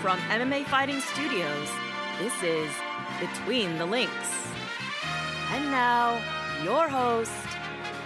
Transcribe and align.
from 0.00 0.18
MMA 0.30 0.64
Fighting 0.66 1.00
Studios, 1.00 1.68
this 2.20 2.42
is 2.44 2.70
Between 3.18 3.76
the 3.78 3.86
Links. 3.86 4.48
And 5.50 5.64
now, 5.72 6.22
your 6.62 6.88
host, 6.88 7.32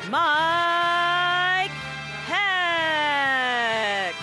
Mike 0.08 1.70
Heck. 2.24 4.14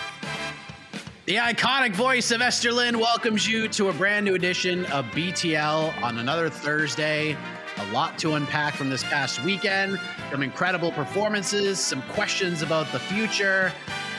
The 1.28 1.36
iconic 1.36 1.94
voice 1.94 2.32
of 2.32 2.42
Esther 2.42 2.72
Lynn 2.72 2.98
welcomes 2.98 3.48
you 3.48 3.68
to 3.68 3.90
a 3.90 3.94
brand 3.94 4.26
new 4.26 4.34
edition 4.34 4.86
of 4.88 5.06
BTL 5.08 6.02
on 6.02 6.18
another 6.18 6.50
Thursday. 6.50 7.38
A 7.78 7.92
lot 7.92 8.18
to 8.18 8.34
unpack 8.34 8.74
from 8.74 8.90
this 8.90 9.04
past 9.04 9.44
weekend, 9.44 10.00
some 10.32 10.42
incredible 10.42 10.92
performances, 10.92 11.80
some 11.80 12.02
questions 12.14 12.64
about 12.64 12.92
the 12.92 13.00
future, 13.00 13.72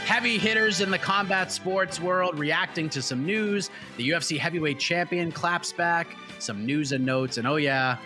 heavy 0.05 0.39
hitters 0.39 0.81
in 0.81 0.91
the 0.91 0.99
combat 0.99 1.53
sports 1.53 2.01
world 2.01 2.39
reacting 2.39 2.89
to 2.91 3.03
some 3.03 3.25
news. 3.25 3.71
The 3.97 4.09
UFC 4.11 4.39
heavyweight 4.39 4.79
champion 4.79 5.33
claps 5.33 5.73
back, 5.73 6.17
some 6.39 6.67
news 6.67 6.93
and 6.93 7.05
notes. 7.05 7.39
And 7.39 7.47
oh, 7.47 7.57
yeah, 7.57 7.97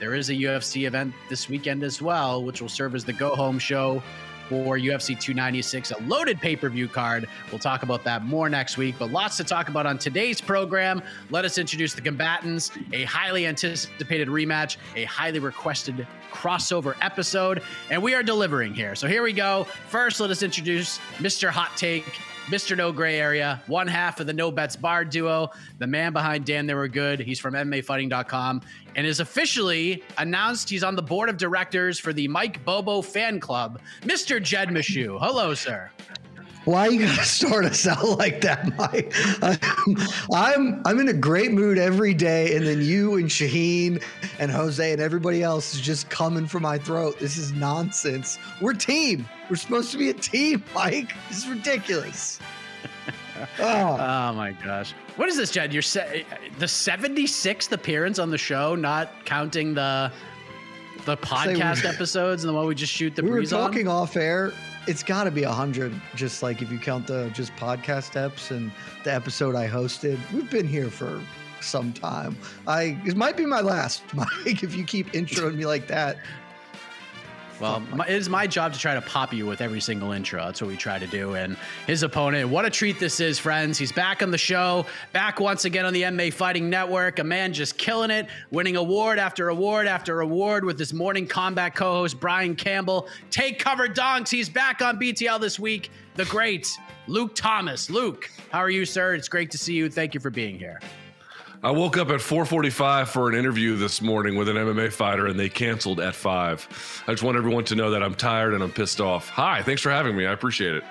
there 0.00 0.14
is 0.14 0.30
a 0.30 0.34
UFC 0.34 0.86
event 0.86 1.14
this 1.28 1.48
weekend 1.48 1.82
as 1.82 2.00
well, 2.02 2.44
which 2.44 2.60
will 2.60 2.68
serve 2.68 2.94
as 2.94 3.04
the 3.04 3.12
go 3.12 3.34
home 3.34 3.58
show 3.58 4.02
for 4.48 4.76
UFC 4.76 5.18
296, 5.18 5.92
a 5.92 6.02
loaded 6.02 6.38
pay 6.40 6.56
per 6.56 6.68
view 6.68 6.88
card. 6.88 7.28
We'll 7.50 7.58
talk 7.58 7.82
about 7.82 8.04
that 8.04 8.24
more 8.24 8.48
next 8.48 8.76
week, 8.76 8.96
but 8.98 9.10
lots 9.10 9.36
to 9.38 9.44
talk 9.44 9.68
about 9.68 9.86
on 9.86 9.98
today's 9.98 10.40
program. 10.40 11.02
Let 11.30 11.44
us 11.44 11.56
introduce 11.56 11.94
the 11.94 12.02
combatants, 12.02 12.70
a 12.92 13.04
highly 13.04 13.46
anticipated 13.46 14.28
rematch, 14.28 14.76
a 14.96 15.04
highly 15.04 15.38
requested 15.38 16.06
crossover 16.32 16.94
episode, 17.00 17.62
and 17.90 18.02
we 18.02 18.14
are 18.14 18.22
delivering 18.22 18.74
here. 18.74 18.94
So 18.94 19.06
here 19.06 19.22
we 19.22 19.32
go. 19.32 19.64
First, 19.88 20.20
let 20.20 20.30
us 20.30 20.42
introduce 20.42 20.98
Mr. 21.18 21.50
Hot 21.50 21.76
Take. 21.76 22.04
Mr. 22.46 22.76
No 22.76 22.90
Gray 22.90 23.20
Area, 23.20 23.62
one 23.68 23.86
half 23.86 24.18
of 24.18 24.26
the 24.26 24.32
No 24.32 24.50
Bets 24.50 24.74
Barred 24.74 25.10
duo, 25.10 25.52
the 25.78 25.86
man 25.86 26.12
behind 26.12 26.44
Damn 26.44 26.66
They 26.66 26.74
Were 26.74 26.88
Good. 26.88 27.20
He's 27.20 27.38
from 27.38 27.54
MMAfighting.com 27.54 28.62
and 28.96 29.06
is 29.06 29.20
officially 29.20 30.02
announced 30.18 30.68
he's 30.68 30.82
on 30.82 30.96
the 30.96 31.02
board 31.02 31.28
of 31.28 31.36
directors 31.36 32.00
for 32.00 32.12
the 32.12 32.26
Mike 32.26 32.64
Bobo 32.64 33.00
fan 33.00 33.38
club, 33.38 33.80
Mr. 34.00 34.42
Jed 34.42 34.70
Meshew. 34.70 35.20
Hello, 35.20 35.54
sir. 35.54 35.90
Why 36.64 36.86
you 36.86 37.00
gotta 37.06 37.24
start 37.24 37.64
us 37.64 37.86
out 37.86 38.18
like 38.18 38.40
that, 38.42 38.76
Mike? 38.76 39.12
I'm 40.32 40.80
I'm 40.84 41.00
in 41.00 41.08
a 41.08 41.12
great 41.12 41.52
mood 41.52 41.78
every 41.78 42.14
day, 42.14 42.54
and 42.56 42.66
then 42.66 42.80
you 42.82 43.16
and 43.16 43.28
Shaheen 43.28 44.02
and 44.38 44.50
Jose 44.50 44.92
and 44.92 45.00
everybody 45.00 45.42
else 45.42 45.74
is 45.74 45.80
just 45.80 46.08
coming 46.08 46.46
for 46.46 46.60
my 46.60 46.78
throat. 46.78 47.18
This 47.18 47.36
is 47.36 47.52
nonsense. 47.52 48.38
We're 48.60 48.74
team. 48.74 49.26
We're 49.50 49.56
supposed 49.56 49.90
to 49.92 49.98
be 49.98 50.10
a 50.10 50.14
team, 50.14 50.62
Mike. 50.74 51.12
This 51.28 51.38
is 51.38 51.48
ridiculous. 51.48 52.38
oh. 53.58 53.62
oh 53.98 54.32
my 54.34 54.54
gosh. 54.64 54.94
What 55.16 55.28
is 55.28 55.36
this, 55.36 55.50
Jed? 55.50 55.72
You're 55.72 55.82
se- 55.82 56.24
the 56.58 56.66
76th 56.66 57.72
appearance 57.72 58.18
on 58.18 58.30
the 58.30 58.38
show, 58.38 58.74
not 58.74 59.10
counting 59.24 59.74
the 59.74 60.12
the 61.04 61.16
podcast 61.16 61.84
episodes 61.84 62.44
and 62.44 62.48
the 62.48 62.54
one 62.54 62.64
we 62.64 62.76
just 62.76 62.92
shoot 62.92 63.16
the 63.16 63.22
we 63.24 63.30
breeze 63.30 63.50
were 63.50 63.58
talking 63.58 63.88
on? 63.88 64.02
off 64.02 64.16
air 64.16 64.52
it's 64.86 65.02
got 65.02 65.24
to 65.24 65.30
be 65.30 65.42
a 65.44 65.52
hundred. 65.52 65.92
Just 66.14 66.42
like 66.42 66.62
if 66.62 66.70
you 66.70 66.78
count 66.78 67.06
the 67.06 67.30
just 67.34 67.54
podcast 67.56 68.12
eps 68.12 68.50
and 68.50 68.72
the 69.04 69.12
episode 69.12 69.54
I 69.54 69.68
hosted, 69.68 70.18
we've 70.32 70.50
been 70.50 70.68
here 70.68 70.90
for 70.90 71.20
some 71.60 71.92
time. 71.92 72.36
I 72.66 72.98
it 73.06 73.16
might 73.16 73.36
be 73.36 73.46
my 73.46 73.60
last, 73.60 74.02
Mike. 74.14 74.62
If 74.62 74.74
you 74.74 74.84
keep 74.84 75.12
introing 75.12 75.56
me 75.56 75.66
like 75.66 75.86
that, 75.88 76.18
well, 77.62 77.78
my, 77.94 78.04
it 78.06 78.16
is 78.16 78.28
my 78.28 78.48
job 78.48 78.72
to 78.72 78.78
try 78.78 78.94
to 78.94 79.00
pop 79.00 79.32
you 79.32 79.46
with 79.46 79.60
every 79.60 79.80
single 79.80 80.10
intro. 80.10 80.44
That's 80.44 80.60
what 80.60 80.66
we 80.66 80.76
try 80.76 80.98
to 80.98 81.06
do. 81.06 81.36
And 81.36 81.56
his 81.86 82.02
opponent, 82.02 82.48
what 82.48 82.64
a 82.64 82.70
treat 82.70 82.98
this 82.98 83.20
is, 83.20 83.38
friends. 83.38 83.78
He's 83.78 83.92
back 83.92 84.20
on 84.20 84.32
the 84.32 84.38
show, 84.38 84.84
back 85.12 85.38
once 85.38 85.64
again 85.64 85.86
on 85.86 85.92
the 85.92 86.02
MMA 86.02 86.32
Fighting 86.32 86.68
Network. 86.68 87.20
A 87.20 87.24
man 87.24 87.52
just 87.52 87.78
killing 87.78 88.10
it, 88.10 88.26
winning 88.50 88.74
award 88.74 89.20
after 89.20 89.48
award 89.48 89.86
after 89.86 90.22
award 90.22 90.64
with 90.64 90.76
his 90.76 90.92
Morning 90.92 91.24
Kombat 91.26 91.76
co 91.76 91.92
host, 91.92 92.18
Brian 92.18 92.56
Campbell. 92.56 93.06
Take 93.30 93.60
cover, 93.60 93.86
donks. 93.86 94.32
He's 94.32 94.48
back 94.48 94.82
on 94.82 94.98
BTL 94.98 95.40
this 95.40 95.60
week. 95.60 95.92
The 96.16 96.24
great 96.24 96.68
Luke 97.06 97.36
Thomas. 97.36 97.88
Luke, 97.88 98.28
how 98.50 98.58
are 98.58 98.70
you, 98.70 98.84
sir? 98.84 99.14
It's 99.14 99.28
great 99.28 99.52
to 99.52 99.58
see 99.58 99.74
you. 99.74 99.88
Thank 99.88 100.14
you 100.14 100.20
for 100.20 100.30
being 100.30 100.58
here. 100.58 100.80
I 101.64 101.70
woke 101.70 101.96
up 101.96 102.10
at 102.10 102.20
4:45 102.20 103.08
for 103.08 103.28
an 103.28 103.36
interview 103.36 103.76
this 103.76 104.02
morning 104.02 104.34
with 104.34 104.48
an 104.48 104.56
MMA 104.56 104.92
fighter, 104.92 105.28
and 105.28 105.38
they 105.38 105.48
canceled 105.48 106.00
at 106.00 106.12
five. 106.12 106.66
I 107.06 107.12
just 107.12 107.22
want 107.22 107.36
everyone 107.36 107.64
to 107.66 107.76
know 107.76 107.88
that 107.92 108.02
I'm 108.02 108.16
tired 108.16 108.54
and 108.54 108.64
I'm 108.64 108.72
pissed 108.72 109.00
off. 109.00 109.28
Hi, 109.28 109.62
thanks 109.62 109.80
for 109.80 109.90
having 109.90 110.16
me. 110.16 110.26
I 110.26 110.32
appreciate 110.32 110.74
it. 110.74 110.82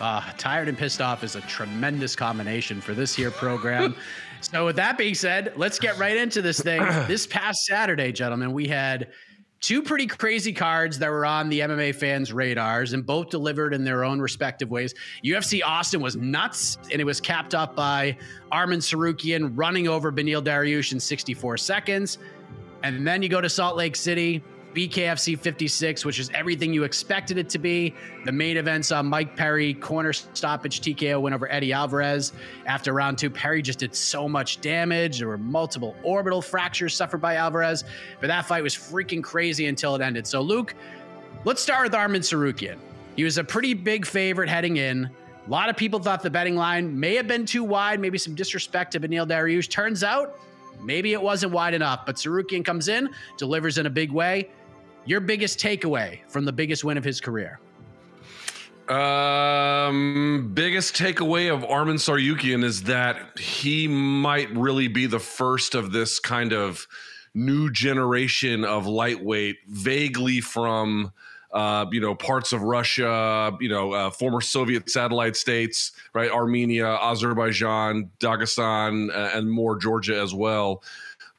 Uh, 0.00 0.20
tired 0.36 0.66
and 0.66 0.76
pissed 0.76 1.00
off 1.00 1.22
is 1.22 1.36
a 1.36 1.40
tremendous 1.42 2.16
combination 2.16 2.80
for 2.80 2.94
this 2.94 3.14
here 3.14 3.30
program. 3.30 3.94
so, 4.40 4.66
with 4.66 4.74
that 4.74 4.98
being 4.98 5.14
said, 5.14 5.52
let's 5.54 5.78
get 5.78 5.96
right 5.98 6.16
into 6.16 6.42
this 6.42 6.60
thing. 6.60 6.82
this 7.06 7.24
past 7.24 7.64
Saturday, 7.64 8.10
gentlemen, 8.10 8.52
we 8.52 8.66
had 8.66 9.06
two 9.62 9.80
pretty 9.80 10.08
crazy 10.08 10.52
cards 10.52 10.98
that 10.98 11.08
were 11.08 11.24
on 11.24 11.48
the 11.48 11.60
MMA 11.60 11.94
fans' 11.94 12.32
radars 12.32 12.92
and 12.92 13.06
both 13.06 13.30
delivered 13.30 13.72
in 13.72 13.84
their 13.84 14.04
own 14.04 14.20
respective 14.20 14.70
ways. 14.70 14.92
UFC 15.24 15.62
Austin 15.64 16.02
was 16.02 16.16
nuts, 16.16 16.78
and 16.90 17.00
it 17.00 17.04
was 17.04 17.20
capped 17.20 17.54
up 17.54 17.76
by 17.76 18.16
Arman 18.50 18.78
Tsarukyan 18.78 19.52
running 19.54 19.86
over 19.86 20.12
Beneil 20.12 20.42
Dariush 20.42 20.92
in 20.92 21.00
64 21.00 21.56
seconds. 21.56 22.18
And 22.82 23.06
then 23.06 23.22
you 23.22 23.28
go 23.28 23.40
to 23.40 23.48
Salt 23.48 23.76
Lake 23.76 23.94
City. 23.94 24.42
BKFC 24.74 25.38
56, 25.38 26.04
which 26.04 26.18
is 26.18 26.30
everything 26.34 26.72
you 26.72 26.84
expected 26.84 27.38
it 27.38 27.48
to 27.50 27.58
be. 27.58 27.94
The 28.24 28.32
main 28.32 28.56
event 28.56 28.86
saw 28.86 29.00
uh, 29.00 29.02
Mike 29.02 29.36
Perry 29.36 29.74
corner 29.74 30.12
stoppage 30.12 30.80
TKO 30.80 31.20
win 31.20 31.32
over 31.32 31.50
Eddie 31.50 31.72
Alvarez. 31.72 32.32
After 32.66 32.92
round 32.92 33.18
two, 33.18 33.30
Perry 33.30 33.62
just 33.62 33.78
did 33.78 33.94
so 33.94 34.28
much 34.28 34.60
damage. 34.60 35.18
There 35.18 35.28
were 35.28 35.38
multiple 35.38 35.94
orbital 36.02 36.40
fractures 36.40 36.94
suffered 36.94 37.20
by 37.20 37.36
Alvarez, 37.36 37.84
but 38.20 38.28
that 38.28 38.46
fight 38.46 38.62
was 38.62 38.74
freaking 38.74 39.22
crazy 39.22 39.66
until 39.66 39.94
it 39.94 40.00
ended. 40.00 40.26
So, 40.26 40.40
Luke, 40.40 40.74
let's 41.44 41.62
start 41.62 41.84
with 41.84 41.92
Arman 41.92 42.20
Tsarukyan. 42.20 42.78
He 43.16 43.24
was 43.24 43.38
a 43.38 43.44
pretty 43.44 43.74
big 43.74 44.06
favorite 44.06 44.48
heading 44.48 44.78
in. 44.78 45.10
A 45.46 45.50
lot 45.50 45.68
of 45.68 45.76
people 45.76 45.98
thought 45.98 46.22
the 46.22 46.30
betting 46.30 46.56
line 46.56 46.98
may 46.98 47.14
have 47.16 47.26
been 47.26 47.44
too 47.44 47.64
wide, 47.64 48.00
maybe 48.00 48.16
some 48.16 48.34
disrespect 48.34 48.92
to 48.92 49.00
Beneil 49.00 49.26
Dariush. 49.26 49.68
Turns 49.68 50.04
out, 50.04 50.38
maybe 50.82 51.12
it 51.12 51.20
wasn't 51.20 51.52
wide 51.52 51.74
enough, 51.74 52.06
but 52.06 52.16
Tsarukyan 52.16 52.64
comes 52.64 52.88
in, 52.88 53.10
delivers 53.38 53.78
in 53.78 53.86
a 53.86 53.90
big 53.90 54.12
way. 54.12 54.50
Your 55.04 55.20
biggest 55.20 55.58
takeaway 55.58 56.20
from 56.28 56.44
the 56.44 56.52
biggest 56.52 56.84
win 56.84 56.96
of 56.96 57.04
his 57.04 57.20
career? 57.20 57.58
Um, 58.88 60.50
biggest 60.54 60.94
takeaway 60.94 61.52
of 61.52 61.62
Arman 61.62 61.96
Tsarukyan 61.96 62.62
is 62.62 62.84
that 62.84 63.38
he 63.38 63.88
might 63.88 64.50
really 64.50 64.88
be 64.88 65.06
the 65.06 65.18
first 65.18 65.74
of 65.74 65.92
this 65.92 66.18
kind 66.18 66.52
of 66.52 66.86
new 67.34 67.70
generation 67.70 68.64
of 68.64 68.86
lightweight, 68.86 69.56
vaguely 69.68 70.40
from 70.40 71.12
uh, 71.52 71.84
you 71.92 72.00
know, 72.00 72.14
parts 72.14 72.54
of 72.54 72.62
Russia, 72.62 73.54
you 73.60 73.68
know, 73.68 73.92
uh, 73.92 74.10
former 74.10 74.40
Soviet 74.40 74.88
satellite 74.88 75.36
states, 75.36 75.92
right? 76.14 76.30
Armenia, 76.30 76.86
Azerbaijan, 76.86 78.10
Dagestan, 78.20 79.10
uh, 79.10 79.36
and 79.36 79.50
more 79.50 79.76
Georgia 79.76 80.18
as 80.18 80.32
well 80.32 80.82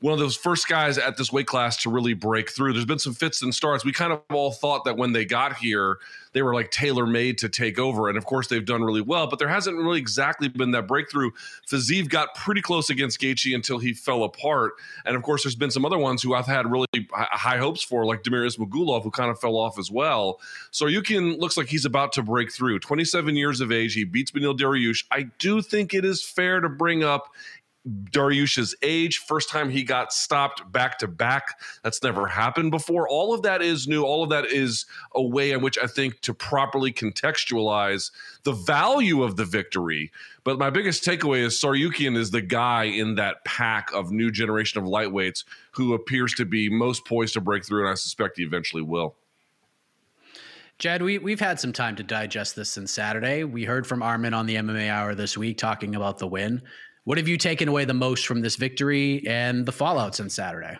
one 0.04 0.12
of 0.12 0.20
those 0.20 0.36
first 0.36 0.68
guys 0.68 0.98
at 0.98 1.16
this 1.16 1.32
weight 1.32 1.48
class 1.48 1.78
to 1.78 1.90
really 1.90 2.14
break 2.14 2.52
through. 2.52 2.74
There's 2.74 2.84
been 2.84 3.00
some 3.00 3.14
fits 3.14 3.42
and 3.42 3.56
starts. 3.56 3.86
We 3.86 3.94
kind 3.94 4.12
of 4.12 4.22
all 4.34 4.52
thought 4.52 4.84
that 4.84 4.98
when 4.98 5.14
they 5.14 5.24
got 5.24 5.56
here, 5.56 5.98
they 6.34 6.42
were 6.42 6.54
like 6.54 6.72
tailor 6.72 7.08
made 7.08 7.38
to 7.38 7.48
take 7.48 7.80
over. 7.80 8.10
And 8.10 8.18
of 8.18 8.26
course, 8.26 8.48
they've 8.48 8.66
done 8.66 8.84
really 8.84 9.00
well, 9.00 9.28
but 9.28 9.40
there 9.40 9.48
hasn't 9.48 9.78
really 9.78 10.00
exactly 10.00 10.50
been 10.50 10.72
that 10.72 10.90
breakthrough. 10.90 11.32
Fiziev 11.72 12.10
got 12.10 12.36
pretty 12.36 12.62
close 12.62 12.90
against 12.90 13.22
Gaethje 13.22 13.56
until 13.56 13.78
he 13.78 13.94
fell 13.94 14.26
apart. 14.26 14.74
And 15.06 15.16
of 15.16 15.24
course, 15.24 15.44
there's 15.44 15.56
been 15.56 15.72
some 15.72 15.86
other 15.86 15.98
ones 15.98 16.22
who 16.22 16.34
I've 16.34 16.48
had 16.48 16.70
really 16.70 16.88
high 17.14 17.58
hopes 17.58 17.82
for, 17.82 18.06
like 18.06 18.24
Damir 18.24 18.46
Ismagulov, 18.46 19.04
who 19.04 19.12
kind 19.12 19.32
of 19.32 19.40
fell 19.40 19.56
off 19.56 19.80
as 19.80 19.90
well. 19.90 20.42
Tsarukyan 20.74 21.40
looks 21.40 21.56
like 21.56 21.68
he's 21.68 21.86
about 21.86 22.12
to 22.12 22.24
break 22.24 22.52
through. 22.52 22.80
27 22.80 23.38
years 23.38 23.62
of 23.62 23.72
age, 23.72 23.94
he 23.94 24.04
beats 24.04 24.32
Beneil 24.32 24.58
Dariush. 24.58 25.06
I 25.12 25.30
do 25.40 25.62
think 25.62 25.94
it 25.94 26.04
is 26.04 26.22
fair 26.22 26.60
to 26.60 26.68
bring 26.68 27.06
up 27.06 27.30
Dariush's 27.86 28.74
age, 28.82 29.18
first 29.18 29.50
time 29.50 29.70
he 29.70 29.84
got 29.84 30.14
stopped 30.14 30.72
back 30.72 30.98
to 31.00 31.08
back. 31.08 31.60
That's 31.84 32.02
never 32.02 32.28
happened 32.28 32.72
before. 32.72 33.10
All 33.10 33.34
of 33.34 33.42
that 33.42 33.62
is 33.62 33.88
new. 33.88 34.04
All 34.04 34.24
of 34.24 34.30
that 34.30 34.46
is 34.46 34.86
a 35.14 35.22
way 35.22 35.52
in 35.52 35.62
which 35.62 35.78
I 35.78 35.88
think 35.88 36.22
to 36.22 36.34
properly 36.34 36.94
contextualize 36.94 38.12
the 38.44 38.54
value 38.54 39.22
of 39.22 39.36
the 39.36 39.44
victory. 39.44 40.12
But 40.46 40.58
my 40.58 40.70
biggest 40.70 41.04
takeaway 41.04 41.40
is 41.40 41.60
Tsarukyan 41.60 42.16
is 42.16 42.32
the 42.32 42.42
guy 42.42 42.86
in 42.86 43.16
that 43.16 43.44
pack 43.44 43.92
of 43.94 44.12
new 44.12 44.32
generation 44.32 44.82
of 44.82 44.88
lightweights 44.88 45.44
who 45.72 45.94
appears 45.94 46.34
to 46.36 46.46
be 46.46 46.70
most 46.70 47.06
poised 47.06 47.34
to 47.34 47.42
break 47.42 47.66
through, 47.66 47.82
and 47.82 47.92
I 47.92 47.96
suspect 47.96 48.38
he 48.38 48.44
eventually 48.44 48.84
will. 48.84 49.16
Jed, 50.80 51.02
we, 51.02 51.18
we've 51.18 51.40
had 51.40 51.60
some 51.60 51.72
time 51.72 51.96
to 51.98 52.04
digest 52.04 52.56
this 52.56 52.70
since 52.70 52.92
Saturday. 52.92 53.44
We 53.44 53.64
heard 53.64 53.86
from 53.86 54.02
Arman 54.02 54.36
on 54.36 54.46
the 54.46 54.56
MMA 54.56 54.90
Hour 54.90 55.16
this 55.16 55.38
week 55.38 55.58
talking 55.58 55.96
about 55.96 56.18
the 56.18 56.28
win. 56.28 56.62
What 57.06 57.18
have 57.18 57.28
you 57.28 57.38
taken 57.38 57.68
away 57.68 57.86
the 57.86 57.94
most 57.94 58.26
from 58.26 58.42
this 58.42 58.56
victory 58.56 59.28
and 59.28 59.66
the 59.66 59.72
fallout 59.72 60.16
since 60.16 60.34
Saturday? 60.34 60.78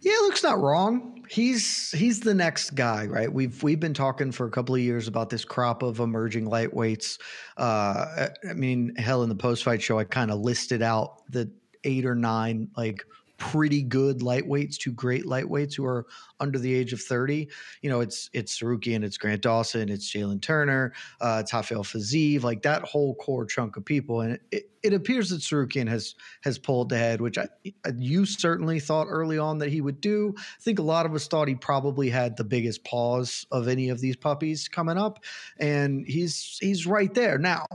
Yeah, 0.00 0.14
Luke's 0.22 0.42
not 0.42 0.60
wrong. 0.60 1.24
He's 1.28 1.90
he's 1.90 2.20
the 2.20 2.34
next 2.34 2.74
guy, 2.74 3.06
right? 3.06 3.32
We've 3.32 3.62
we've 3.62 3.80
been 3.80 3.94
talking 3.94 4.32
for 4.32 4.46
a 4.46 4.50
couple 4.50 4.74
of 4.74 4.80
years 4.80 5.08
about 5.08 5.30
this 5.30 5.44
crop 5.44 5.82
of 5.82 6.00
emerging 6.00 6.46
lightweights. 6.46 7.18
Uh, 7.56 8.28
I 8.48 8.52
mean, 8.54 8.94
hell, 8.96 9.22
in 9.22 9.28
the 9.28 9.34
post 9.34 9.64
fight 9.64 9.82
show, 9.82 9.98
I 9.98 10.04
kind 10.04 10.30
of 10.30 10.40
listed 10.40 10.82
out 10.82 11.22
the 11.30 11.50
eight 11.84 12.06
or 12.06 12.14
nine 12.14 12.68
like 12.76 13.04
pretty 13.38 13.82
good 13.82 14.20
lightweights 14.20 14.78
to 14.78 14.92
great 14.92 15.24
lightweights 15.24 15.74
who 15.74 15.84
are 15.84 16.06
under 16.40 16.58
the 16.58 16.72
age 16.74 16.92
of 16.92 17.00
30. 17.00 17.48
You 17.82 17.90
know, 17.90 18.00
it's 18.00 18.30
it's 18.32 18.60
and 18.62 19.04
it's 19.04 19.18
Grant 19.18 19.42
Dawson, 19.42 19.88
it's 19.88 20.10
Jalen 20.10 20.40
Turner, 20.40 20.92
uh, 21.20 21.38
it's 21.42 21.52
Rafael 21.52 21.84
Fiziev, 21.84 22.42
like 22.42 22.62
that 22.62 22.82
whole 22.82 23.14
core 23.16 23.46
chunk 23.46 23.76
of 23.76 23.84
people. 23.84 24.22
And 24.22 24.38
it, 24.50 24.70
it 24.82 24.94
appears 24.94 25.30
that 25.30 25.40
Tsarukyan 25.40 25.88
has 25.88 26.14
has 26.42 26.58
pulled 26.58 26.92
ahead, 26.92 27.20
which 27.20 27.38
I, 27.38 27.48
you 27.96 28.24
certainly 28.24 28.80
thought 28.80 29.06
early 29.08 29.38
on 29.38 29.58
that 29.58 29.70
he 29.70 29.80
would 29.80 30.00
do. 30.00 30.34
I 30.38 30.62
think 30.62 30.78
a 30.78 30.82
lot 30.82 31.06
of 31.06 31.14
us 31.14 31.26
thought 31.26 31.48
he 31.48 31.54
probably 31.54 32.08
had 32.08 32.36
the 32.36 32.44
biggest 32.44 32.84
pause 32.84 33.46
of 33.50 33.68
any 33.68 33.88
of 33.88 34.00
these 34.00 34.16
puppies 34.16 34.68
coming 34.68 34.96
up, 34.96 35.24
and 35.58 36.06
he's 36.06 36.58
he's 36.60 36.86
right 36.86 37.12
there 37.12 37.38
now. 37.38 37.66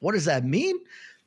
What 0.00 0.12
does 0.12 0.24
that 0.24 0.44
mean? 0.44 0.76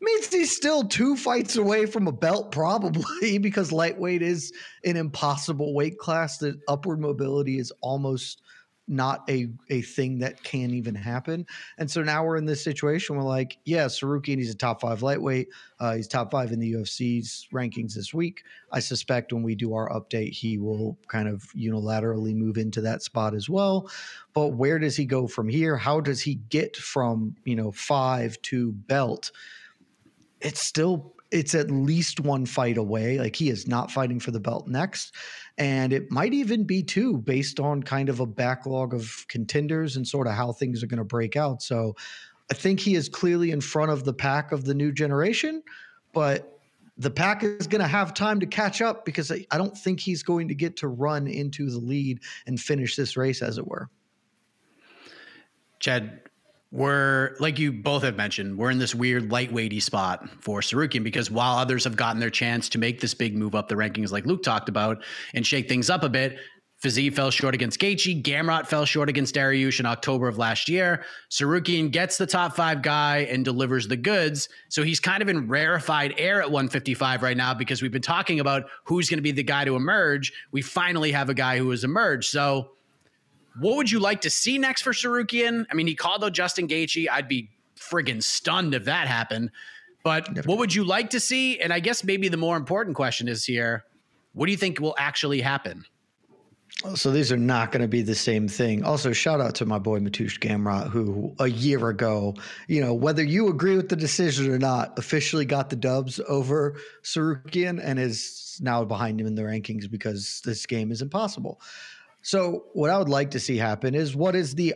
Means 0.04 0.28
he's 0.28 0.56
still 0.56 0.84
two 0.84 1.16
fights 1.16 1.56
away 1.56 1.86
from 1.86 2.08
a 2.08 2.12
belt, 2.12 2.52
probably 2.52 3.38
because 3.42 3.72
lightweight 3.72 4.22
is 4.22 4.54
an 4.84 4.98
impossible 4.98 5.74
weight 5.74 5.98
class. 5.98 6.38
That 6.40 6.60
upward 6.68 7.00
mobility 7.00 7.58
is 7.58 7.72
almost 7.82 8.42
not 8.88 9.24
a 9.30 9.48
a 9.70 9.82
thing 9.82 10.20
that 10.20 10.44
can 10.44 10.72
even 10.72 10.94
happen. 10.94 11.46
And 11.78 11.90
so 11.90 12.04
now 12.04 12.26
we're 12.26 12.38
in 12.38 12.46
this 12.46 12.64
situation 12.64 13.16
where, 13.16 13.26
like, 13.26 13.58
yeah, 13.66 13.86
Tsarukyan, 13.86 14.38
he's 14.38 14.52
a 14.52 14.58
top 14.58 14.82
five 14.82 15.02
lightweight. 15.02 15.48
Uh, 15.80 15.96
he's 15.96 16.08
top 16.08 16.32
five 16.32 16.52
in 16.52 16.60
the 16.60 16.74
UFC's 16.74 17.48
rankings 17.54 17.94
this 17.94 18.14
week. 18.14 18.44
I 18.72 18.80
suspect 18.80 19.32
when 19.32 19.44
we 19.44 19.56
do 19.56 19.74
our 19.74 19.90
update, 19.90 20.34
he 20.34 20.58
will 20.58 20.98
kind 21.08 21.28
of 21.28 21.44
unilaterally 21.56 22.36
move 22.36 22.58
into 22.58 22.82
that 22.82 23.04
spot 23.04 23.34
as 23.34 23.50
well. 23.50 23.90
But 24.34 24.50
where 24.50 24.80
does 24.80 24.96
he 24.96 25.06
go 25.06 25.28
from 25.28 25.48
here? 25.48 25.78
How 25.78 26.02
does 26.02 26.22
he 26.22 26.36
get 26.36 26.76
from 26.76 27.36
you 27.46 27.56
know 27.56 27.72
five 27.72 28.42
to 28.44 28.74
belt? 28.74 29.32
It's 30.44 30.62
still 30.62 31.14
it's 31.32 31.56
at 31.56 31.72
least 31.72 32.20
one 32.20 32.46
fight 32.46 32.78
away. 32.78 33.18
Like 33.18 33.36
he 33.36 33.50
is 33.50 33.68
not 33.68 33.90
fighting 33.90 34.20
for 34.20 34.30
the 34.30 34.40
belt 34.40 34.68
next. 34.68 35.16
And 35.58 35.92
it 35.92 36.12
might 36.12 36.32
even 36.32 36.64
be 36.64 36.84
two 36.84 37.18
based 37.18 37.60
on 37.60 37.82
kind 37.82 38.08
of 38.08 38.20
a 38.20 38.28
backlog 38.28 38.94
of 38.94 39.26
contenders 39.30 39.96
and 39.96 40.08
sort 40.08 40.28
of 40.28 40.34
how 40.34 40.52
things 40.52 40.84
are 40.84 40.88
going 40.88 41.00
to 41.00 41.04
break 41.04 41.36
out. 41.36 41.64
So 41.64 41.96
I 42.52 42.54
think 42.54 42.80
he 42.80 42.94
is 42.94 43.10
clearly 43.10 43.50
in 43.50 43.62
front 43.62 43.90
of 43.90 44.04
the 44.04 44.14
pack 44.14 44.52
of 44.52 44.66
the 44.66 44.76
new 44.76 44.92
generation, 44.92 45.64
but 46.14 46.60
the 46.98 47.10
pack 47.10 47.44
is 47.44 47.66
going 47.66 47.82
to 47.82 47.88
have 47.88 48.14
time 48.14 48.40
to 48.40 48.46
catch 48.46 48.80
up 48.80 49.04
because 49.04 49.32
I 49.32 49.58
don't 49.58 49.76
think 49.76 50.00
he's 50.00 50.22
going 50.22 50.50
to 50.50 50.56
get 50.56 50.78
to 50.78 50.88
run 50.88 51.26
into 51.26 51.72
the 51.72 51.80
lead 51.80 52.20
and 52.46 52.60
finish 52.60 52.96
this 52.96 53.18
race, 53.18 53.42
as 53.42 53.58
it 53.58 53.66
were. 53.66 53.90
Chad, 55.80 56.22
we're 56.74 57.36
like 57.40 57.60
you 57.60 57.72
both 57.72 58.02
have 58.02 58.18
mentioned, 58.18 58.58
we're 58.58 58.72
in 58.72 58.80
this 58.80 58.96
weird 58.96 59.30
lightweighty 59.30 59.80
spot 59.80 60.28
for 60.42 60.60
Tsarukyan 60.60 61.04
because 61.04 61.30
while 61.30 61.56
others 61.56 61.84
have 61.84 61.96
gotten 61.96 62.20
their 62.20 62.32
chance 62.32 62.68
to 62.70 62.80
make 62.80 63.00
this 63.00 63.14
big 63.14 63.38
move 63.38 63.54
up 63.54 63.70
the 63.70 63.76
rankings, 63.76 64.12
like 64.12 64.26
Luke 64.26 64.42
talked 64.42 64.70
about, 64.70 65.04
and 65.36 65.46
shake 65.46 65.70
things 65.70 65.92
up 65.92 66.02
a 66.02 66.10
bit, 66.10 66.40
Fiziev 66.84 67.14
fell 67.14 67.30
short 67.30 67.54
against 67.54 67.80
Gaethje. 67.80 68.24
Gamrot 68.24 68.66
fell 68.66 68.86
short 68.86 69.08
against 69.08 69.36
Dariush 69.36 69.80
in 69.80 69.86
October 69.86 70.28
of 70.28 70.40
last 70.40 70.68
year. 70.68 71.06
Tsarukyan 71.30 71.92
gets 71.92 72.18
the 72.18 72.26
top 72.26 72.56
five 72.56 72.82
guy 72.82 73.20
and 73.30 73.46
delivers 73.46 73.88
the 73.88 73.96
goods. 73.96 74.50
So 74.70 74.82
he's 74.82 75.00
kind 75.00 75.22
of 75.22 75.30
in 75.30 75.48
rarefied 75.48 76.16
air 76.18 76.42
at 76.42 76.50
155 76.50 77.22
right 77.22 77.38
now 77.38 77.54
because 77.54 77.84
we've 77.84 77.92
been 77.92 78.02
talking 78.02 78.40
about 78.40 78.64
who's 78.86 79.12
going 79.12 79.20
to 79.20 79.24
be 79.24 79.32
the 79.32 79.44
guy 79.44 79.64
to 79.64 79.76
emerge. 79.76 80.34
We 80.52 80.64
finally 80.64 81.12
have 81.12 81.30
a 81.30 81.36
guy 81.36 81.60
who 81.60 81.70
has 81.70 81.84
emerged. 81.84 82.32
So 82.32 82.72
what 83.60 83.78
would 83.78 83.92
you 83.92 84.00
like 84.00 84.22
to 84.22 84.30
see 84.30 84.58
next 84.58 84.82
for 84.82 84.94
Tsarukyan? 84.94 85.66
I 85.72 85.76
mean, 85.76 85.88
he 85.88 85.96
called 85.96 86.24
out 86.24 86.34
Justin 86.34 86.68
Gaethje. 86.68 87.08
I'd 87.10 87.28
be 87.28 87.50
friggin' 87.78 88.24
stunned 88.24 88.74
if 88.74 88.86
that 88.86 89.08
happened. 89.08 89.52
But 90.04 90.26
Definitely. 90.26 90.50
what 90.50 90.60
would 90.60 90.76
you 90.76 90.84
like 90.84 91.12
to 91.12 91.20
see? 91.20 91.60
And 91.60 91.72
I 91.72 91.80
guess 91.80 92.04
maybe 92.04 92.28
the 92.28 92.38
more 92.38 92.58
important 92.58 92.96
question 92.96 93.28
is 93.28 93.46
here: 93.46 93.86
What 94.34 94.48
do 94.48 94.52
you 94.52 94.58
think 94.58 94.80
will 94.80 94.96
actually 94.98 95.42
happen? 95.42 95.86
Oh, 96.86 96.96
so 96.96 97.12
these 97.12 97.32
are 97.32 97.38
not 97.38 97.72
going 97.72 97.82
to 97.82 97.88
be 97.88 98.02
the 98.02 98.16
same 98.16 98.48
thing. 98.48 98.84
Also, 98.84 99.14
shout 99.14 99.40
out 99.40 99.56
to 99.56 99.66
my 99.66 99.78
boy 99.78 100.00
Mateusz 100.00 100.40
Gamrot, 100.40 100.90
who 100.90 101.34
a 101.40 101.48
year 101.48 101.88
ago, 101.88 102.36
you 102.68 102.82
know, 102.82 102.94
whether 102.94 103.24
you 103.24 103.48
agree 103.48 103.78
with 103.78 103.90
the 103.90 103.96
decision 103.96 104.52
or 104.52 104.58
not, 104.58 104.98
officially 104.98 105.46
got 105.46 105.70
the 105.70 105.76
dubs 105.76 106.20
over 106.28 106.76
Tsarukyan 107.04 107.80
and 107.82 108.00
is 108.00 108.60
now 108.62 108.84
behind 108.84 109.22
him 109.22 109.28
in 109.28 109.36
the 109.36 109.44
rankings 109.44 109.90
because 109.90 110.42
this 110.44 110.66
game 110.66 110.92
is 110.92 111.02
impossible. 111.02 111.62
So, 112.24 112.68
what 112.72 112.90
I 112.90 112.98
would 112.98 113.10
like 113.10 113.32
to 113.32 113.40
see 113.40 113.58
happen 113.58 113.94
is 113.94 114.16
what 114.16 114.34
is 114.34 114.56
the 114.56 114.76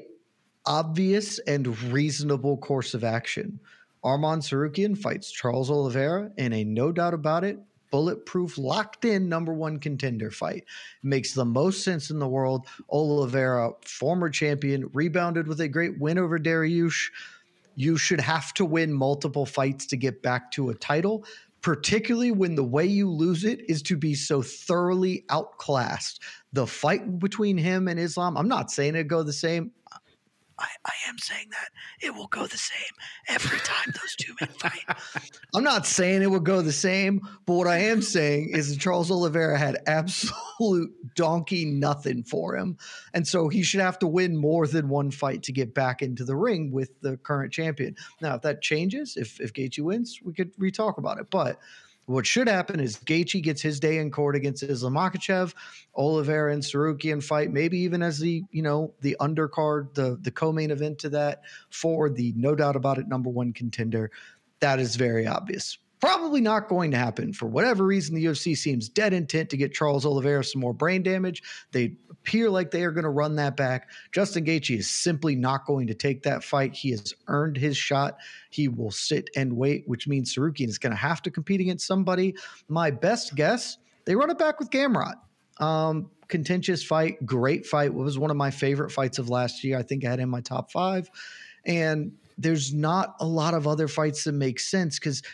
obvious 0.66 1.40
and 1.40 1.82
reasonable 1.84 2.58
course 2.58 2.94
of 2.94 3.06
action? 3.06 3.62
Arman 4.04 4.40
Tsarukyan 4.40 4.98
fights 4.98 5.32
Charles 5.32 5.72
Oliveira 5.72 6.30
in 6.38 6.52
a 6.52 6.66
no 6.66 6.92
doubt 6.92 7.14
about 7.14 7.46
it, 7.46 7.58
bulletproof, 7.90 8.58
locked 8.58 9.06
in 9.06 9.30
number 9.30 9.54
one 9.54 9.80
contender 9.80 10.30
fight. 10.30 10.66
Makes 11.04 11.34
the 11.34 11.46
most 11.46 11.86
sense 11.86 12.10
in 12.10 12.20
the 12.20 12.28
world. 12.28 12.68
Oliveira, 12.90 13.72
former 13.82 14.30
champion, 14.30 14.90
rebounded 14.92 15.48
with 15.48 15.62
a 15.62 15.70
great 15.70 15.98
win 16.02 16.18
over 16.18 16.38
Dariush. 16.38 17.08
You 17.76 17.96
should 17.96 18.20
have 18.20 18.54
to 18.56 18.66
win 18.66 18.92
multiple 18.92 19.46
fights 19.46 19.86
to 19.88 19.96
get 19.96 20.22
back 20.22 20.52
to 20.52 20.70
a 20.70 20.76
title 20.76 21.26
particularly 21.68 22.32
when 22.32 22.56
the 22.56 22.64
way 22.64 22.86
you 22.86 23.12
lose 23.12 23.44
it 23.44 23.60
is 23.70 23.82
to 23.82 23.98
be 23.98 24.16
so 24.16 24.42
thoroughly 24.42 25.26
outclassed. 25.30 26.24
The 26.54 26.66
fight 26.66 27.20
between 27.20 27.58
him 27.58 27.90
and 27.90 28.00
Islam, 28.00 28.38
I'm 28.38 28.48
not 28.48 28.72
saying 28.72 28.96
it 28.96 29.10
go 29.10 29.22
the 29.22 29.34
same. 29.34 29.74
I, 30.60 30.68
I 30.86 30.94
am 31.08 31.18
saying 31.18 31.48
that 31.52 31.70
it 32.06 32.16
will 32.16 32.28
go 32.28 32.48
the 32.48 32.58
same 32.58 32.94
every 33.28 33.60
time 33.60 33.94
those 33.94 34.16
two 34.16 34.34
men 34.40 34.50
fight. 34.58 35.32
I'm 35.56 35.64
not 35.64 35.86
saying 35.86 36.22
it 36.22 36.32
will 36.32 36.40
go 36.40 36.62
the 36.62 36.72
same, 36.72 37.22
but 37.46 37.54
what 37.54 37.68
I 37.68 37.78
am 37.78 38.02
saying 38.02 38.50
is 38.54 38.70
that 38.70 38.80
Charles 38.80 39.12
Oliveira 39.12 39.58
had 39.58 39.78
absolute 39.86 40.92
donkey 41.16 41.66
nothing 41.66 42.24
for 42.24 42.56
him. 42.56 42.78
And 43.14 43.28
so 43.28 43.50
he 43.50 43.64
should 43.64 43.82
have 43.82 44.00
to 44.00 44.08
win 44.08 44.38
more 44.38 44.68
than 44.68 44.90
one 44.90 45.12
fight 45.12 45.44
to 45.44 45.52
get 45.52 45.74
back 45.74 46.02
into 46.02 46.24
the 46.24 46.36
ring 46.36 46.72
with 46.72 47.00
the 47.02 47.18
current 47.18 47.54
champion. 47.54 47.96
Now, 48.22 48.36
if 48.36 48.42
that 48.42 48.62
changes, 48.62 49.16
if 49.18 49.40
if 49.40 49.54
Gaethje 49.54 49.84
wins, 49.84 50.20
we 50.24 50.34
could 50.34 50.52
re-talk 50.58 50.98
about 50.98 51.20
it. 51.20 51.28
But 51.30 51.60
what 52.08 52.26
should 52.26 52.48
happen 52.48 52.80
is 52.80 52.98
Gaethje 52.98 53.44
gets 53.44 53.62
his 53.62 53.80
day 53.80 53.98
in 53.98 54.10
court 54.12 54.36
against 54.36 54.64
Islam 54.64 54.94
Makhachev, 54.94 55.54
Oliveira 55.96 56.54
and 56.54 56.64
Tsarukyan 56.64 57.22
fight, 57.22 57.52
maybe 57.52 57.78
even 57.80 58.02
as 58.02 58.18
the 58.18 58.44
you 58.52 58.62
know 58.62 58.94
the 59.02 59.16
undercard, 59.20 59.94
the 59.94 60.18
the 60.22 60.32
co-main 60.32 60.72
event 60.72 61.00
to 61.00 61.10
that 61.10 61.42
for 61.70 62.10
the 62.10 62.34
no 62.36 62.56
doubt 62.56 62.78
about 62.78 62.98
it 62.98 63.08
number 63.08 63.30
one 63.30 63.52
contender. 63.52 64.10
That 64.62 64.80
is 64.80 64.96
very 64.96 65.28
obvious. 65.28 65.78
Probably 66.00 66.42
not 66.42 66.68
going 66.68 66.92
to 66.92 66.98
happen 66.98 67.34
for 67.34 67.48
whatever 67.48 67.84
reason. 67.84 68.14
The 68.14 68.26
UFC 68.26 68.56
seems 68.56 68.88
dead 68.88 69.14
intent 69.14 69.50
to 69.50 69.58
get 69.58 69.74
Charles 69.74 70.06
Oliveira 70.06 70.44
some 70.44 70.62
more 70.62 70.74
brain 70.74 71.02
damage. 71.02 71.42
They 71.72 71.96
appear 72.12 72.52
like 72.52 72.70
they 72.70 72.84
are 72.84 72.92
going 72.92 73.04
to 73.04 73.10
run 73.10 73.36
that 73.38 73.58
back. 73.58 73.90
Justin 74.12 74.46
Gaethje 74.46 74.78
is 74.78 74.88
simply 74.88 75.36
not 75.36 75.66
going 75.66 75.88
to 75.88 75.96
take 75.96 76.22
that 76.22 76.44
fight. 76.44 76.76
He 76.76 76.92
has 76.92 77.16
earned 77.28 77.58
his 77.58 77.76
shot. 77.76 78.18
He 78.52 78.68
will 78.68 78.92
sit 78.92 79.32
and 79.36 79.54
wait, 79.58 79.88
which 79.88 80.08
means 80.08 80.36
Tsarukyan 80.36 80.68
is 80.68 80.78
going 80.78 80.92
to 80.92 80.98
have 80.98 81.24
to 81.24 81.32
compete 81.32 81.62
against 81.62 81.88
somebody. 81.88 82.36
My 82.68 82.92
best 82.92 83.34
guess, 83.34 83.80
they 84.06 84.16
run 84.16 84.30
it 84.30 84.38
back 84.38 84.60
with 84.60 84.70
Gamrot. 84.70 85.16
Um, 85.60 86.12
contentious 86.28 86.84
fight, 86.84 87.26
great 87.26 87.66
fight. 87.66 87.88
It 87.88 87.94
was 87.96 88.20
one 88.20 88.30
of 88.30 88.38
my 88.38 88.52
favorite 88.52 88.92
fights 88.92 89.18
of 89.18 89.30
last 89.30 89.64
year. 89.64 89.80
I 89.80 89.82
think 89.82 90.06
I 90.06 90.12
had 90.12 90.20
in 90.20 90.30
my 90.30 90.42
top 90.42 90.72
five. 90.72 91.10
And 91.66 92.12
there's 92.38 92.72
not 92.72 93.16
a 93.20 93.26
lot 93.26 93.56
of 93.56 93.66
other 93.66 93.88
fights 93.88 94.26
that 94.26 94.34
make 94.34 94.60
sense 94.60 95.00
because– 95.00 95.24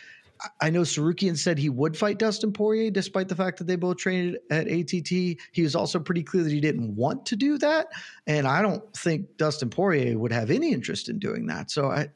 I 0.60 0.70
know 0.70 0.82
Tsarukyan 0.82 1.36
said 1.36 1.58
he 1.58 1.70
would 1.70 1.96
fight 1.96 2.18
Dustin 2.18 2.52
Poirier, 2.52 2.90
despite 2.90 3.28
the 3.28 3.36
fact 3.36 3.58
that 3.58 3.66
they 3.66 3.76
both 3.76 3.98
trained 3.98 4.38
at 4.50 4.66
ATT. 4.66 5.08
He 5.08 5.62
was 5.62 5.74
also 5.74 5.98
pretty 5.98 6.22
clear 6.22 6.42
that 6.42 6.52
he 6.52 6.60
didn't 6.60 6.94
want 6.96 7.26
to 7.26 7.36
do 7.36 7.58
that, 7.58 7.88
and 8.26 8.46
I 8.46 8.62
don't 8.62 8.94
think 8.96 9.36
Dustin 9.36 9.70
Poirier 9.70 10.18
would 10.18 10.32
have 10.32 10.50
any 10.50 10.72
interest 10.72 11.08
in 11.08 11.18
doing 11.18 11.46
that. 11.46 11.70
So 11.70 11.90
I, 11.90 12.08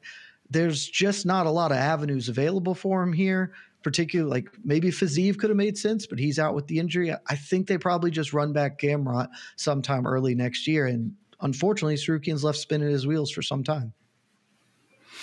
there's 0.49 0.87
just 0.87 1.25
not 1.25 1.45
a 1.45 1.51
lot 1.51 1.71
of 1.71 1.77
avenues 1.77 2.29
available 2.29 2.75
for 2.75 3.01
him 3.03 3.13
here. 3.13 3.53
Particularly, 3.81 4.29
like 4.29 4.49
maybe 4.65 4.89
Fiziev 4.89 5.37
could 5.37 5.49
have 5.49 5.55
made 5.55 5.77
sense, 5.77 6.05
but 6.05 6.19
he's 6.19 6.37
out 6.37 6.53
with 6.53 6.67
the 6.67 6.79
injury. 6.79 7.13
I 7.13 7.35
think 7.35 7.65
they 7.65 7.77
probably 7.77 8.11
just 8.11 8.33
run 8.33 8.51
back 8.51 8.77
Gamrot 8.77 9.29
sometime 9.55 10.05
early 10.05 10.35
next 10.35 10.67
year, 10.67 10.85
and 10.85 11.13
unfortunately, 11.39 11.95
Tsarukyan's 11.95 12.43
left 12.43 12.57
spinning 12.57 12.89
his 12.89 13.07
wheels 13.07 13.31
for 13.31 13.41
some 13.41 13.63
time. 13.63 13.93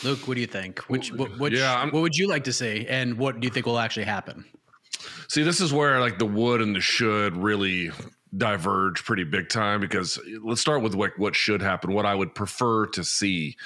Luke, 0.05 0.27
what 0.29 0.35
do 0.35 0.41
you 0.41 0.47
think? 0.47 0.81
Which, 0.89 1.13
what, 1.13 1.39
which, 1.39 1.55
yeah, 1.55 1.85
what 1.85 2.03
would 2.03 2.17
you 2.17 2.29
like 2.29 2.45
to 2.45 2.53
see, 2.53 2.87
and 2.89 3.17
what 3.19 3.41
do 3.41 3.47
you 3.47 3.51
think 3.51 3.67
will 3.67 3.79
actually 3.79 4.05
happen? 4.05 4.45
See, 5.29 5.43
this 5.43 5.61
is 5.61 5.73
where 5.73 6.01
like 6.01 6.19
the 6.19 6.27
would 6.27 6.61
and 6.61 6.75
the 6.77 6.81
should 6.81 7.37
really 7.37 7.91
diverge 8.37 9.05
pretty 9.05 9.25
big 9.25 9.49
time 9.49 9.81
because 9.81 10.19
let's 10.43 10.61
start 10.61 10.83
with 10.83 10.95
what 10.95 11.19
what 11.19 11.35
should 11.35 11.63
happen. 11.63 11.93
What 11.93 12.07
I 12.07 12.15
would 12.15 12.35
prefer 12.35 12.87
to 12.89 13.05
see 13.05 13.57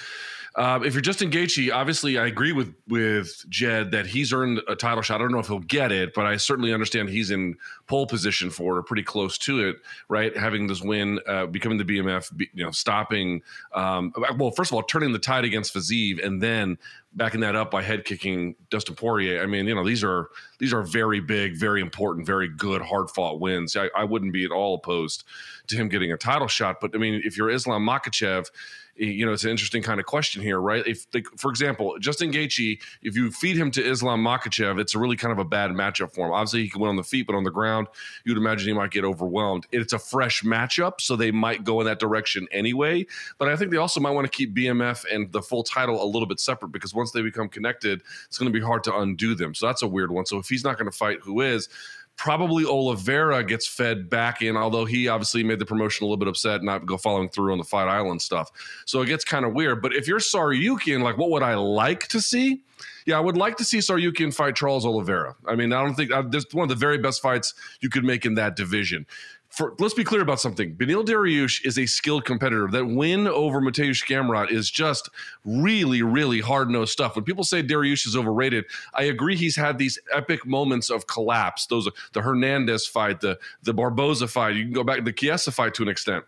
uh, 0.56 0.80
if 0.84 0.94
you're 0.94 1.00
Justin 1.00 1.30
Gaethje, 1.30 1.72
obviously 1.72 2.18
I 2.18 2.26
agree 2.26 2.52
with 2.52 2.74
with 2.88 3.44
Jed 3.48 3.92
that 3.92 4.06
he's 4.06 4.32
earned 4.32 4.60
a 4.66 4.74
title 4.74 5.02
shot. 5.02 5.16
I 5.16 5.18
don't 5.18 5.32
know 5.32 5.38
if 5.38 5.46
he'll 5.46 5.60
get 5.60 5.92
it, 5.92 6.12
but 6.12 6.26
I 6.26 6.36
certainly 6.36 6.72
understand 6.72 7.08
he's 7.08 7.30
in 7.30 7.56
pole 7.86 8.06
position 8.06 8.50
for 8.50 8.74
it 8.74 8.78
or 8.80 8.82
pretty 8.82 9.04
close 9.04 9.38
to 9.38 9.68
it. 9.68 9.76
Right, 10.08 10.36
having 10.36 10.66
this 10.66 10.82
win, 10.82 11.20
uh, 11.26 11.46
becoming 11.46 11.78
the 11.78 11.84
BMF, 11.84 12.32
you 12.52 12.64
know, 12.64 12.72
stopping. 12.72 13.42
Um, 13.74 14.12
well, 14.36 14.50
first 14.50 14.72
of 14.72 14.74
all, 14.74 14.82
turning 14.82 15.12
the 15.12 15.20
tide 15.20 15.44
against 15.44 15.72
Fiziev, 15.72 16.24
and 16.24 16.42
then 16.42 16.78
backing 17.12 17.40
that 17.40 17.56
up 17.56 17.70
by 17.70 17.82
head 17.82 18.04
kicking 18.04 18.54
Dustin 18.70 18.94
Poirier. 18.94 19.42
I 19.42 19.46
mean, 19.46 19.66
you 19.66 19.74
know, 19.74 19.84
these 19.84 20.02
are 20.02 20.30
these 20.58 20.72
are 20.72 20.82
very 20.82 21.20
big, 21.20 21.56
very 21.56 21.80
important, 21.80 22.26
very 22.26 22.48
good, 22.48 22.82
hard 22.82 23.10
fought 23.10 23.40
wins. 23.40 23.76
I, 23.76 23.88
I 23.96 24.04
wouldn't 24.04 24.32
be 24.32 24.44
at 24.44 24.50
all 24.50 24.74
opposed 24.74 25.24
to 25.68 25.76
him 25.76 25.88
getting 25.88 26.12
a 26.12 26.16
title 26.16 26.48
shot. 26.48 26.80
But 26.80 26.94
I 26.94 26.98
mean, 26.98 27.22
if 27.24 27.36
you're 27.36 27.50
Islam 27.50 27.86
Makhachev 27.86 28.48
you 28.96 29.24
know, 29.24 29.32
it's 29.32 29.44
an 29.44 29.50
interesting 29.50 29.82
kind 29.82 29.98
of 29.98 30.06
question 30.06 30.42
here, 30.42 30.60
right? 30.60 30.86
If, 30.86 31.06
like, 31.14 31.26
for 31.36 31.50
example, 31.50 31.96
Justin 31.98 32.30
Gaethje, 32.32 32.80
if 33.02 33.16
you 33.16 33.30
feed 33.30 33.56
him 33.56 33.70
to 33.72 33.82
Islam 33.82 34.22
Makhachev, 34.22 34.78
it's 34.78 34.94
a 34.94 34.98
really 34.98 35.16
kind 35.16 35.32
of 35.32 35.38
a 35.38 35.44
bad 35.44 35.70
matchup 35.70 36.12
for 36.12 36.26
him. 36.26 36.32
Obviously, 36.32 36.62
he 36.64 36.68
can 36.68 36.80
win 36.80 36.90
on 36.90 36.96
the 36.96 37.02
feet, 37.02 37.26
but 37.26 37.34
on 37.34 37.44
the 37.44 37.50
ground, 37.50 37.86
you'd 38.24 38.36
imagine 38.36 38.68
he 38.68 38.74
might 38.74 38.90
get 38.90 39.04
overwhelmed. 39.04 39.66
It's 39.72 39.92
a 39.92 39.98
fresh 39.98 40.42
matchup, 40.42 41.00
so 41.00 41.16
they 41.16 41.30
might 41.30 41.64
go 41.64 41.80
in 41.80 41.86
that 41.86 41.98
direction 41.98 42.46
anyway. 42.52 43.06
But 43.38 43.48
I 43.48 43.56
think 43.56 43.70
they 43.70 43.78
also 43.78 44.00
might 44.00 44.10
want 44.10 44.30
to 44.30 44.36
keep 44.36 44.54
BMF 44.54 45.04
and 45.10 45.32
the 45.32 45.42
full 45.42 45.62
title 45.62 46.02
a 46.02 46.06
little 46.06 46.26
bit 46.26 46.40
separate 46.40 46.70
because 46.70 46.94
once 46.94 47.12
they 47.12 47.22
become 47.22 47.48
connected, 47.48 48.02
it's 48.26 48.38
going 48.38 48.52
to 48.52 48.58
be 48.58 48.64
hard 48.64 48.84
to 48.84 48.96
undo 48.96 49.34
them. 49.34 49.54
So 49.54 49.66
that's 49.66 49.82
a 49.82 49.88
weird 49.88 50.10
one. 50.10 50.26
So 50.26 50.38
if 50.38 50.48
he's 50.48 50.64
not 50.64 50.76
going 50.76 50.90
to 50.90 50.96
fight, 50.96 51.20
who 51.22 51.40
is? 51.40 51.68
Probably 52.16 52.64
Oliveira 52.64 53.42
gets 53.42 53.66
fed 53.66 54.10
back 54.10 54.42
in, 54.42 54.56
although 54.56 54.84
he 54.84 55.08
obviously 55.08 55.42
made 55.42 55.58
the 55.58 55.66
promotion 55.66 56.04
a 56.04 56.06
little 56.06 56.18
bit 56.18 56.28
upset, 56.28 56.56
and 56.56 56.66
not 56.66 56.84
go 56.84 56.96
following 56.96 57.28
through 57.28 57.52
on 57.52 57.58
the 57.58 57.64
Fight 57.64 57.88
Island 57.88 58.20
stuff. 58.20 58.50
So 58.86 59.00
it 59.02 59.06
gets 59.06 59.24
kind 59.24 59.44
of 59.44 59.54
weird. 59.54 59.80
But 59.80 59.94
if 59.94 60.06
you're 60.06 60.18
Tsarukyan, 60.18 61.02
like, 61.02 61.16
what 61.16 61.30
would 61.30 61.42
I 61.42 61.54
like 61.54 62.08
to 62.08 62.20
see? 62.20 62.62
Yeah, 63.06 63.16
I 63.16 63.20
would 63.20 63.36
like 63.36 63.56
to 63.56 63.64
see 63.64 63.78
Tsarukyan 63.78 64.34
fight 64.34 64.54
Charles 64.54 64.84
Oliveira. 64.84 65.34
I 65.48 65.54
mean, 65.54 65.72
I 65.72 65.82
don't 65.82 65.94
think 65.94 66.12
uh, 66.12 66.22
this 66.22 66.44
one 66.52 66.64
of 66.64 66.68
the 66.68 66.74
very 66.74 66.98
best 66.98 67.22
fights 67.22 67.54
you 67.80 67.88
could 67.88 68.04
make 68.04 68.26
in 68.26 68.34
that 68.34 68.56
division 68.56 69.06
for, 69.50 69.74
let's 69.80 69.94
be 69.94 70.04
clear 70.04 70.22
about 70.22 70.40
something. 70.40 70.76
Beneil 70.76 71.04
Dariush 71.04 71.66
is 71.66 71.76
a 71.76 71.84
skilled 71.84 72.24
competitor. 72.24 72.68
That 72.70 72.86
win 72.86 73.26
over 73.26 73.60
Mateusz 73.60 74.06
Gamrot 74.06 74.52
is 74.52 74.70
just 74.70 75.10
really, 75.44 76.02
really 76.02 76.40
hard 76.40 76.70
nosed 76.70 76.92
stuff. 76.92 77.16
When 77.16 77.24
people 77.24 77.42
say 77.42 77.62
Dariush 77.62 78.06
is 78.06 78.16
overrated, 78.16 78.64
I 78.94 79.04
agree. 79.04 79.36
He's 79.36 79.56
had 79.56 79.76
these 79.76 79.98
epic 80.12 80.46
moments 80.46 80.88
of 80.88 81.08
collapse. 81.08 81.66
Those 81.66 81.88
the 82.12 82.22
Hernandez 82.22 82.86
fight, 82.86 83.20
the 83.20 83.38
the 83.62 83.74
Barboza 83.74 84.28
fight. 84.28 84.54
You 84.54 84.64
can 84.64 84.72
go 84.72 84.84
back 84.84 84.98
to 84.98 85.02
the 85.02 85.12
Chiesa 85.12 85.50
fight 85.50 85.74
to 85.74 85.82
an 85.82 85.88
extent. 85.88 86.24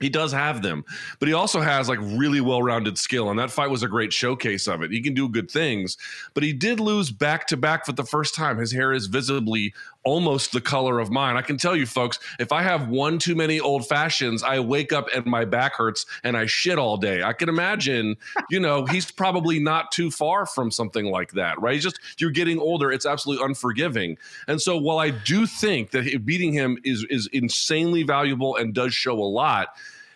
He 0.00 0.08
does 0.08 0.32
have 0.32 0.62
them, 0.62 0.84
but 1.18 1.28
he 1.28 1.34
also 1.34 1.60
has 1.60 1.88
like 1.88 1.98
really 2.00 2.40
well 2.40 2.62
rounded 2.62 2.96
skill. 2.96 3.28
And 3.28 3.38
that 3.38 3.50
fight 3.50 3.68
was 3.68 3.82
a 3.82 3.88
great 3.88 4.14
showcase 4.14 4.66
of 4.66 4.82
it. 4.82 4.90
He 4.90 5.02
can 5.02 5.12
do 5.12 5.28
good 5.28 5.50
things, 5.50 5.98
but 6.32 6.42
he 6.42 6.54
did 6.54 6.80
lose 6.80 7.10
back 7.10 7.46
to 7.48 7.56
back 7.58 7.84
for 7.84 7.92
the 7.92 8.04
first 8.04 8.34
time. 8.34 8.58
His 8.58 8.72
hair 8.72 8.92
is 8.92 9.06
visibly 9.06 9.74
almost 10.02 10.52
the 10.52 10.60
color 10.60 10.98
of 10.98 11.10
mine. 11.10 11.36
I 11.36 11.42
can 11.42 11.56
tell 11.56 11.76
you, 11.76 11.86
folks, 11.86 12.18
if 12.38 12.52
I 12.52 12.62
have 12.62 12.88
one 12.88 13.18
too 13.18 13.34
many 13.34 13.60
old 13.60 13.86
fashions, 13.86 14.42
I 14.42 14.60
wake 14.60 14.92
up 14.92 15.08
and 15.14 15.26
my 15.26 15.44
back 15.44 15.74
hurts 15.74 16.06
and 16.24 16.36
I 16.36 16.46
shit 16.46 16.78
all 16.78 16.96
day. 16.96 17.22
I 17.22 17.32
can 17.32 17.48
imagine, 17.48 18.16
you 18.48 18.60
know, 18.60 18.86
he's 18.86 19.10
probably 19.10 19.60
not 19.60 19.92
too 19.92 20.10
far 20.10 20.46
from 20.46 20.70
something 20.70 21.06
like 21.06 21.32
that, 21.32 21.60
right? 21.60 21.74
He's 21.74 21.84
just, 21.84 22.00
you're 22.18 22.30
getting 22.30 22.58
older. 22.58 22.90
It's 22.90 23.06
absolutely 23.06 23.44
unforgiving. 23.44 24.16
And 24.48 24.60
so 24.60 24.76
while 24.78 24.98
I 24.98 25.10
do 25.10 25.46
think 25.46 25.90
that 25.90 26.24
beating 26.24 26.52
him 26.52 26.78
is, 26.84 27.06
is 27.10 27.28
insanely 27.32 28.02
valuable 28.02 28.56
and 28.56 28.72
does 28.72 28.94
show 28.94 29.18
a 29.18 29.28
lot, 29.28 29.68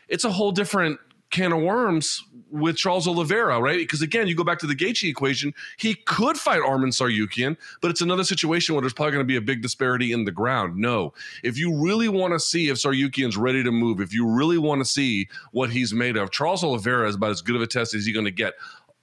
it's 0.09 0.25
a 0.25 0.31
whole 0.31 0.53
different 0.53 0.99
can 1.31 1.53
of 1.53 1.61
worms 1.61 2.23
with 2.51 2.77
Charles 2.77 3.09
Oliveira, 3.09 3.61
right? 3.61 3.79
Because 3.79 4.03
again, 4.03 4.29
you 4.29 4.37
go 4.37 4.45
back 4.45 4.61
to 4.61 4.67
the 4.67 4.77
Gaethje 4.77 5.09
equation, 5.09 5.53
he 5.77 5.95
could 5.95 6.37
fight 6.37 6.61
Arman 6.61 6.89
Tsarukyan, 6.89 7.57
but 7.83 7.91
it's 7.91 8.01
another 8.01 8.23
situation 8.23 8.75
where 8.75 8.83
there's 8.83 8.93
probably 8.93 9.13
going 9.13 9.25
to 9.25 9.27
be 9.27 9.37
a 9.37 9.41
big 9.41 9.61
disparity 9.61 10.13
in 10.13 10.25
the 10.25 10.31
ground. 10.31 10.77
No, 10.77 11.13
if 11.43 11.59
you 11.59 11.77
really 11.77 12.09
want 12.09 12.33
to 12.33 12.39
see 12.39 12.69
if 12.69 12.77
Tsarukyan's 12.77 13.37
ready 13.37 13.65
to 13.65 13.73
move, 13.73 14.01
if 14.01 14.15
you 14.15 14.29
really 14.29 14.59
want 14.59 14.81
to 14.81 14.85
see 14.85 15.29
what 15.51 15.71
he's 15.71 15.93
made 15.93 16.17
of, 16.17 16.31
Charles 16.31 16.63
Oliveira 16.63 17.09
is 17.09 17.17
about 17.17 17.33
as 17.33 17.43
good 17.43 17.57
of 17.57 17.63
a 17.63 17.67
test 17.67 17.95
as 17.95 18.07
you're 18.07 18.15
going 18.15 18.25
to 18.25 18.31
get 18.31 18.55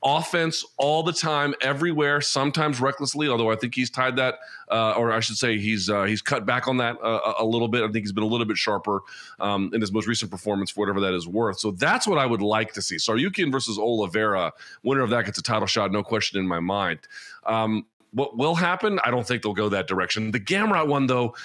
offense 0.04 0.66
all 0.78 1.04
the 1.04 1.14
time, 1.14 1.54
everywhere, 1.62 2.22
sometimes 2.22 2.82
recklessly. 2.82 3.28
Although 3.28 3.52
I 3.52 3.56
think 3.56 3.76
he's 3.76 3.90
tied 3.90 4.16
that, 4.16 4.36
uh, 4.70 4.94
or 4.94 5.12
I 5.12 5.20
should 5.20 5.38
say, 5.38 5.58
he's 5.58 5.90
uh, 5.90 6.04
he's 6.04 6.22
cut 6.22 6.46
back 6.46 6.68
on 6.68 6.78
that 6.78 6.98
uh, 7.04 7.34
a 7.40 7.46
little 7.46 7.68
bit. 7.68 7.84
I 7.84 7.86
think 7.92 8.04
he's 8.06 8.12
been 8.12 8.24
a 8.24 8.28
little 8.28 8.46
bit 8.46 8.58
sharper 8.58 9.02
um, 9.40 9.72
in 9.74 9.82
his 9.82 9.92
most 9.92 10.08
recent 10.08 10.32
performance, 10.32 10.72
for 10.72 10.82
whatever 10.82 11.00
that 11.02 11.14
is 11.14 11.28
worth. 11.28 11.60
So 11.60 11.72
that's 11.72 12.08
what 12.08 12.18
I 12.18 12.26
would 12.26 12.42
like 12.42 12.74
to 12.74 12.82
see. 12.82 12.96
Tsarukyan 12.96 13.52
versus 13.52 13.78
Oliveira, 13.78 14.54
winner 14.84 15.02
of 15.02 15.10
that 15.12 15.26
gets 15.26 15.38
a 15.38 15.44
title 15.44 15.68
shot, 15.68 15.92
no 15.92 16.04
question 16.04 16.40
in 16.40 16.48
my 16.48 16.60
mind. 16.60 17.00
Um, 17.46 17.86
what 18.14 18.38
will 18.38 18.56
happen? 18.56 19.00
I 19.06 19.12
don't 19.12 19.26
think 19.26 19.44
they'll 19.44 19.54
go 19.54 19.70
that 19.70 19.88
direction. 19.88 20.32
The 20.32 20.40
Gamrot 20.40 20.88
one, 20.88 21.08
though. 21.08 21.36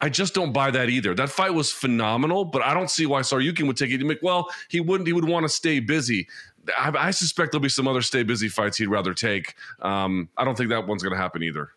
I 0.00 0.08
just 0.08 0.32
don't 0.32 0.52
buy 0.52 0.70
that 0.70 0.90
either. 0.90 1.12
That 1.12 1.28
fight 1.28 1.54
was 1.54 1.72
phenomenal, 1.72 2.44
but 2.44 2.62
I 2.62 2.72
don't 2.72 2.88
see 2.88 3.04
why 3.04 3.22
Tsarukyan 3.22 3.66
would 3.66 3.76
take 3.76 3.90
it. 3.90 4.22
Well, 4.22 4.48
he 4.68 4.78
wouldn't. 4.78 5.08
He 5.08 5.12
would 5.12 5.24
want 5.24 5.42
to 5.42 5.48
stay 5.48 5.80
busy. 5.80 6.28
I, 6.76 6.92
I, 6.96 7.10
suspect 7.10 7.52
there'll 7.52 7.62
be 7.62 7.68
some 7.68 7.88
other 7.88 8.02
stay 8.02 8.22
busy 8.22 8.48
fights 8.48 8.76
he'd 8.78 8.88
rather 8.88 9.14
take. 9.14 9.54
Um, 9.80 10.28
I 10.36 10.44
don't 10.44 10.56
think 10.56 10.70
that 10.70 10.86
one's 10.86 11.02
going 11.02 11.14
to 11.14 11.20
happen 11.20 11.42
either. 11.42 11.70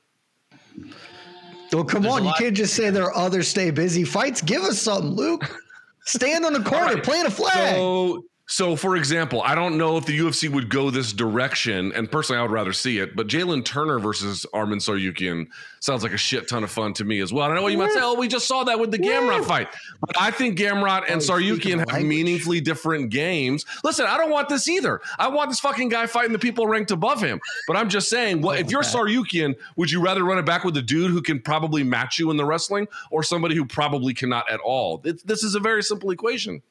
Well, 1.72 1.84
come 1.86 2.04
There's 2.04 2.16
on. 2.16 2.26
You 2.26 2.34
can't 2.38 2.56
just 2.56 2.74
say 2.74 2.90
there 2.90 3.06
are 3.06 3.16
other 3.16 3.44
stay 3.44 3.72
busy 3.72 4.04
fights. 4.04 4.42
Give 4.42 4.62
us 4.64 4.80
something, 4.80 5.12
Luke. 5.12 5.62
Stand 6.06 6.46
on 6.46 6.54
the 6.54 6.62
corner, 6.62 6.96
right. 6.96 7.04
plant 7.04 7.28
a 7.28 7.32
flag. 7.32 7.76
So, 7.76 8.26
So, 8.54 8.76
for 8.76 8.98
example, 8.98 9.42
I 9.44 9.56
don't 9.56 9.78
know 9.78 9.96
if 9.96 10.06
the 10.06 10.20
UFC 10.20 10.50
would 10.50 10.68
go 10.68 10.90
this 10.90 11.14
direction, 11.14 11.94
and 11.94 12.12
personally, 12.12 12.38
I 12.38 12.42
would 12.42 12.52
rather 12.52 12.74
see 12.74 12.98
it. 12.98 13.16
But 13.16 13.28
Jalen 13.28 13.64
Turner 13.64 13.98
versus 13.98 14.46
Arman 14.54 14.82
Tsarukyan 14.82 15.48
sounds 15.80 16.04
like 16.04 16.12
a 16.12 16.18
shit 16.18 16.50
ton 16.50 16.62
of 16.66 16.70
fun 16.70 16.92
to 16.96 17.06
me 17.06 17.22
as 17.22 17.32
well. 17.32 17.46
And 17.46 17.54
I 17.54 17.56
know 17.56 17.62
what 17.62 17.72
you 17.72 17.78
might 17.78 17.94
say, 17.94 18.02
"Oh, 18.02 18.16
we 18.16 18.28
just 18.28 18.50
saw 18.50 18.66
that 18.66 18.78
with 18.78 18.92
the 18.92 19.00
Gamrot 19.00 19.46
fight," 19.46 19.70
but 20.02 20.20
I 20.20 20.32
think 20.32 20.60
Gamrot 20.60 21.04
and 21.08 21.22
Oh, 21.22 21.40
speaking 21.40 21.80
have 21.80 21.88
language. 21.88 22.10
meaningfully 22.10 22.60
different 22.60 23.10
games. 23.10 23.66
Listen, 23.86 24.06
I 24.06 24.18
don't 24.18 24.30
want 24.30 24.50
this 24.50 24.68
either. 24.68 25.00
I 25.18 25.30
want 25.30 25.50
this 25.50 25.62
fucking 25.62 25.88
guy 25.88 26.06
fighting 26.06 26.34
the 26.34 26.40
people 26.40 26.68
ranked 26.68 26.92
above 26.92 27.22
him. 27.22 27.40
But 27.70 27.78
I'm 27.78 27.88
just 27.88 28.10
saying, 28.10 28.42
what 28.42 28.60
if 28.60 28.70
you're 28.70 28.84
Tsarukyan, 28.84 29.56
would 29.78 29.90
you 29.90 30.02
rather 30.02 30.26
run 30.26 30.38
it 30.38 30.46
back 30.46 30.66
with 30.66 30.76
a 30.76 30.82
dude 30.82 31.12
who 31.12 31.22
can 31.22 31.40
probably 31.40 31.84
match 31.84 32.20
you 32.20 32.30
in 32.32 32.36
the 32.36 32.44
wrestling, 32.44 32.90
or 33.12 33.24
somebody 33.24 33.56
who 33.56 33.64
probably 33.64 34.14
cannot 34.14 34.52
at 34.52 34.60
all? 34.60 34.98
This 34.98 35.42
is 35.42 35.56
a 35.56 35.60
very 35.62 35.84
simple 35.84 36.12
equation. 36.12 36.62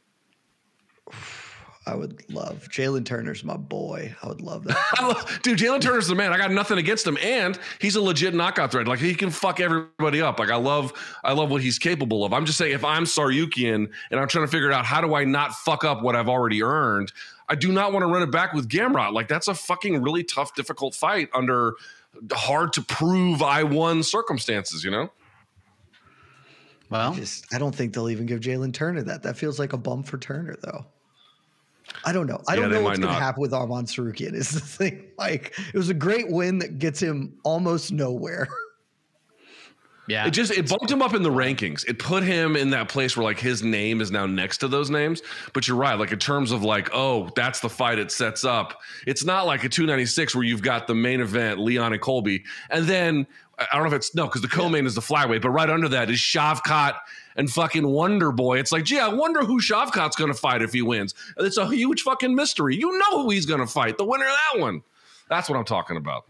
I 1.91 1.97
would 1.97 2.23
love 2.33 2.69
Jalen 2.71 3.05
Turner's 3.05 3.43
my 3.43 3.57
boy. 3.57 4.15
I 4.23 4.29
would 4.29 4.41
love 4.41 4.63
that. 4.63 4.79
Love, 5.03 5.41
dude, 5.43 5.59
Jalen 5.59 5.81
Turner's 5.81 6.07
the 6.07 6.15
man. 6.15 6.33
I 6.33 6.39
got 6.39 6.53
nothing 6.53 6.79
against 6.79 7.05
him, 7.05 7.19
and 7.21 7.59
he's 7.81 7.97
a 7.97 8.01
legit 8.01 8.33
knockout 8.33 8.71
threat. 8.71 8.87
Like 8.87 9.01
he 9.01 9.13
can 9.13 9.31
fuck 9.31 9.59
everybody 9.59 10.23
up. 10.23 10.39
Like 10.39 10.51
I 10.51 10.57
love, 10.57 10.93
I 11.25 11.33
love 11.33 11.51
what 11.51 11.63
he's 11.63 11.81
capable 11.81 12.25
of. 12.25 12.33
I'm 12.33 12.47
just 12.47 12.59
saying, 12.59 12.73
if 12.73 12.85
I'm 12.85 13.05
Tsarukyan 13.05 13.91
and 14.13 14.21
I'm 14.21 14.29
trying 14.29 14.45
to 14.45 14.51
figure 14.51 14.71
out 14.71 14.85
how 14.85 15.01
do 15.01 15.17
I 15.17 15.25
not 15.25 15.53
fuck 15.53 15.83
up 15.83 16.03
what 16.03 16.15
I've 16.15 16.29
already 16.29 16.63
earned, 16.63 17.13
I 17.49 17.57
do 17.57 17.73
not 17.73 17.93
want 17.93 18.05
to 18.05 18.07
run 18.07 18.23
it 18.23 18.31
back 18.31 18.53
with 18.53 18.69
Gamrot. 18.69 19.13
Like 19.13 19.27
that's 19.27 19.49
a 19.49 19.55
fucking 19.55 20.01
really 20.01 20.23
tough, 20.23 20.55
difficult 20.55 20.95
fight 20.95 21.29
under 21.35 21.75
hard 22.31 22.73
to 22.75 22.83
prove 22.83 23.43
I 23.43 23.65
won 23.65 24.05
circumstances. 24.05 24.85
You 24.85 24.93
know. 24.93 25.11
Well, 26.89 27.15
Just 27.15 27.53
I 27.53 27.59
don't 27.59 27.75
think 27.75 27.95
they'll 27.95 28.11
even 28.11 28.27
give 28.27 28.39
Jalen 28.41 28.75
Turner 28.75 29.03
that. 29.03 29.25
That 29.25 29.37
feels 29.37 29.59
like 29.59 29.73
a 29.73 29.77
bump 29.77 30.07
for 30.07 30.19
Turner, 30.19 30.57
though. 30.63 30.87
I 32.05 32.13
don't 32.13 32.27
know. 32.27 32.41
I 32.49 32.55
Yeah, 32.55 32.61
don't 32.63 32.71
they 32.71 32.79
know 32.79 32.85
what's 32.85 32.99
going 32.99 33.15
to 33.15 33.21
happen 33.21 33.41
with 33.41 33.53
Arman 33.53 33.85
Tsarukyan. 33.85 34.35
Is 34.35 34.51
the 34.51 34.61
thing 34.61 35.05
like 35.19 35.59
it 35.73 35.75
was 35.77 35.89
a 35.89 35.95
great 35.95 36.31
win 36.31 36.59
that 36.61 36.79
gets 36.79 37.01
him 37.01 37.39
almost 37.45 37.93
nowhere. 37.93 38.49
yeah. 40.09 40.27
It 40.27 40.31
just 40.31 40.51
it 40.53 40.69
bumped 40.69 40.91
him 40.91 41.03
up 41.03 41.15
in 41.15 41.23
the 41.23 41.31
rankings. 41.31 41.87
It 41.87 41.99
put 41.99 42.23
him 42.23 42.57
in 42.57 42.71
that 42.71 42.89
place 42.89 43.17
where 43.17 43.25
like 43.25 43.39
his 43.39 43.63
name 43.63 44.01
is 44.01 44.11
now 44.11 44.27
next 44.27 44.59
to 44.59 44.69
those 44.69 44.91
names. 44.91 45.23
But 45.53 45.69
you're 45.69 45.77
right, 45.77 45.99
like 45.99 46.11
in 46.13 46.19
terms 46.19 46.53
of 46.53 46.63
like, 46.65 46.89
oh, 46.93 47.31
that's 47.37 47.61
the 47.61 47.69
fight 47.69 47.99
it 47.99 48.11
sets 48.11 48.45
up. 48.45 48.81
It's 49.07 49.25
not 49.25 49.47
like 49.47 49.63
a 49.65 49.69
296 49.69 50.35
where 50.35 50.45
you've 50.45 50.63
got 50.63 50.87
the 50.87 50.95
main 50.95 51.21
event, 51.21 51.61
Leon 51.61 51.93
and 51.93 52.03
Colby, 52.03 52.45
and 52.71 52.87
then 52.87 53.27
I 53.59 53.67
don't 53.75 53.83
know 53.83 53.89
if 53.89 53.93
it's 53.95 54.15
no, 54.15 54.25
because 54.25 54.41
the 54.41 54.49
co-main 54.49 54.87
is 54.87 54.95
the 54.95 55.03
flyweight, 55.03 55.43
but 55.43 55.51
right 55.51 55.69
under 55.69 55.89
that 55.91 56.09
is 56.09 56.19
Shavkat 56.19 56.95
and 57.41 57.51
fucking 57.51 57.87
Wonder 57.89 58.31
Boy. 58.33 58.59
It's 58.59 58.71
like, 58.71 58.85
gee, 58.85 58.99
I 58.99 59.09
wonder 59.09 59.41
who 59.41 59.61
Shavkat's 59.61 60.15
gonna 60.15 60.35
fight 60.35 60.61
if 60.61 60.75
he 60.75 60.83
wins. 60.83 61.15
It's 61.39 61.57
a 61.57 61.67
huge 61.67 62.03
fucking 62.03 62.35
mystery. 62.35 62.77
You 62.77 62.97
know 62.99 63.23
who 63.23 63.31
he's 63.31 63.47
gonna 63.47 63.67
fight, 63.67 63.97
the 63.97 64.05
winner 64.05 64.27
of 64.27 64.37
that 64.53 64.61
one. 64.61 64.83
That's 65.31 65.49
what 65.49 65.59
I'm 65.59 65.65
talking 65.65 65.97
about. 65.97 66.27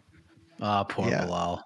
Oh, 0.61 0.87
poor 0.89 1.09
Yeah. 1.09 1.25
Bilal. 1.27 1.65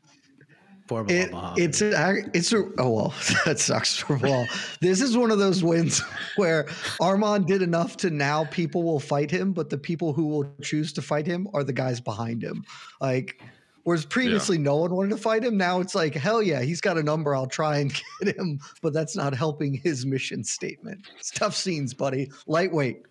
Poor 0.86 1.04
Bilal. 1.04 1.22
It, 1.24 1.30
Muhammad. 1.32 1.58
it's 1.58 1.82
a, 1.82 2.22
it's 2.32 2.52
a, 2.54 2.64
oh 2.78 2.90
well 2.90 3.14
that 3.44 3.58
sucks 3.58 3.98
for 3.98 4.16
Bilal. 4.16 4.46
this 4.80 5.00
is 5.02 5.14
one 5.16 5.30
of 5.30 5.38
those 5.38 5.62
wins 5.62 6.00
where 6.36 6.64
Arman 7.00 7.46
did 7.46 7.60
enough 7.60 7.96
to 7.98 8.10
now 8.10 8.44
people 8.46 8.82
will 8.82 9.00
fight 9.00 9.30
him, 9.30 9.52
but 9.52 9.68
the 9.68 9.78
people 9.78 10.14
who 10.14 10.26
will 10.26 10.50
choose 10.62 10.92
to 10.94 11.02
fight 11.02 11.26
him 11.26 11.48
are 11.52 11.64
the 11.64 11.72
guys 11.72 12.00
behind 12.00 12.42
him. 12.42 12.64
Like 13.00 13.42
whereas 13.84 14.04
previously 14.04 14.58
no 14.58 14.76
one 14.76 14.94
wanted 14.94 15.10
to 15.10 15.16
fight 15.16 15.44
him, 15.44 15.56
now 15.56 15.80
it's 15.80 15.94
like 15.94 16.14
hell 16.14 16.42
yeah, 16.42 16.62
he's 16.62 16.80
got 16.80 16.98
a 16.98 17.02
number. 17.02 17.34
I'll 17.34 17.46
try 17.46 17.78
and 17.78 17.92
get 18.20 18.36
him, 18.36 18.60
but 18.82 18.92
that's 18.92 19.16
not 19.16 19.34
helping 19.34 19.74
his 19.74 20.04
mission 20.04 20.42
statement. 20.42 21.06
It's 21.18 21.30
tough 21.30 21.54
scenes, 21.54 21.94
buddy. 21.94 22.30
Lightweight, 22.46 23.02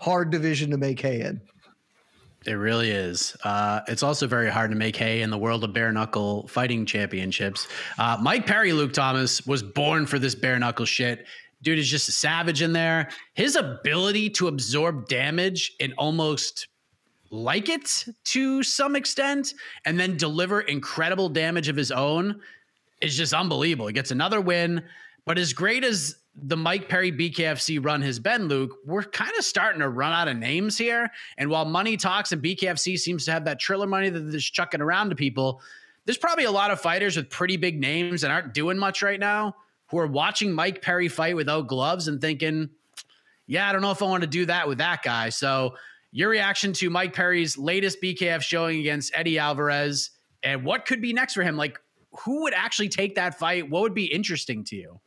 hard 0.00 0.30
division 0.30 0.70
to 0.70 0.76
make 0.78 1.00
hay 1.00 1.20
in. 1.20 1.40
It 2.46 2.52
really 2.54 2.90
is. 2.90 3.36
Uh, 3.42 3.80
it's 3.88 4.02
also 4.02 4.26
very 4.26 4.50
hard 4.50 4.70
to 4.70 4.76
make 4.76 4.96
hay 4.96 5.22
in 5.22 5.30
the 5.30 5.38
world 5.38 5.64
of 5.64 5.72
bare 5.72 5.92
knuckle 5.92 6.46
fighting 6.48 6.84
championships. 6.84 7.68
Uh, 7.98 8.18
Mike 8.20 8.46
Perry, 8.46 8.72
Luke 8.74 8.92
Thomas, 8.92 9.46
was 9.46 9.62
born 9.62 10.04
for 10.04 10.18
this 10.18 10.34
bare 10.34 10.58
knuckle 10.58 10.84
shit. 10.84 11.26
Dude 11.62 11.78
is 11.78 11.88
just 11.88 12.10
a 12.10 12.12
savage 12.12 12.60
in 12.60 12.74
there. 12.74 13.08
His 13.32 13.56
ability 13.56 14.28
to 14.30 14.48
absorb 14.48 15.08
damage 15.08 15.72
and 15.80 15.94
almost 15.96 16.68
like 17.34 17.68
it 17.68 18.06
to 18.24 18.62
some 18.62 18.94
extent 18.94 19.54
and 19.84 19.98
then 19.98 20.16
deliver 20.16 20.60
incredible 20.62 21.28
damage 21.28 21.68
of 21.68 21.76
his 21.76 21.90
own 21.90 22.40
is 23.00 23.16
just 23.16 23.34
unbelievable. 23.34 23.88
He 23.88 23.92
gets 23.92 24.12
another 24.12 24.40
win. 24.40 24.82
But 25.24 25.38
as 25.38 25.52
great 25.52 25.84
as 25.84 26.16
the 26.34 26.56
Mike 26.56 26.88
Perry 26.88 27.10
BKFC 27.10 27.84
run 27.84 28.02
has 28.02 28.18
been, 28.18 28.48
Luke, 28.48 28.76
we're 28.84 29.02
kind 29.02 29.32
of 29.36 29.44
starting 29.44 29.80
to 29.80 29.88
run 29.88 30.12
out 30.12 30.28
of 30.28 30.36
names 30.36 30.78
here. 30.78 31.10
And 31.38 31.50
while 31.50 31.64
money 31.64 31.96
talks 31.96 32.32
and 32.32 32.42
BKFC 32.42 32.98
seems 32.98 33.24
to 33.24 33.32
have 33.32 33.44
that 33.46 33.58
triller 33.58 33.86
money 33.86 34.10
that 34.10 34.20
they're 34.20 34.40
chucking 34.40 34.80
around 34.80 35.10
to 35.10 35.16
people, 35.16 35.60
there's 36.04 36.18
probably 36.18 36.44
a 36.44 36.50
lot 36.50 36.70
of 36.70 36.80
fighters 36.80 37.16
with 37.16 37.30
pretty 37.30 37.56
big 37.56 37.80
names 37.80 38.22
and 38.22 38.32
aren't 38.32 38.54
doing 38.54 38.78
much 38.78 39.02
right 39.02 39.20
now 39.20 39.56
who 39.88 39.98
are 39.98 40.06
watching 40.06 40.52
Mike 40.52 40.82
Perry 40.82 41.08
fight 41.08 41.36
without 41.36 41.66
gloves 41.66 42.08
and 42.08 42.20
thinking, 42.20 42.68
yeah, 43.46 43.68
I 43.68 43.72
don't 43.72 43.82
know 43.82 43.90
if 43.90 44.02
I 44.02 44.06
want 44.06 44.22
to 44.22 44.28
do 44.28 44.46
that 44.46 44.68
with 44.68 44.78
that 44.78 45.02
guy. 45.02 45.28
So, 45.28 45.74
your 46.14 46.30
reaction 46.30 46.72
to 46.72 46.88
Mike 46.88 47.12
Perry's 47.12 47.58
latest 47.58 48.00
BKF 48.00 48.40
showing 48.40 48.78
against 48.78 49.12
Eddie 49.14 49.36
Alvarez 49.36 50.12
and 50.44 50.64
what 50.64 50.86
could 50.86 51.02
be 51.02 51.12
next 51.12 51.34
for 51.34 51.42
him? 51.42 51.56
Like, 51.56 51.78
who 52.24 52.42
would 52.42 52.54
actually 52.54 52.88
take 52.88 53.16
that 53.16 53.36
fight? 53.36 53.68
What 53.68 53.82
would 53.82 53.94
be 53.94 54.04
interesting 54.04 54.62
to 54.64 54.76
you? 54.76 55.00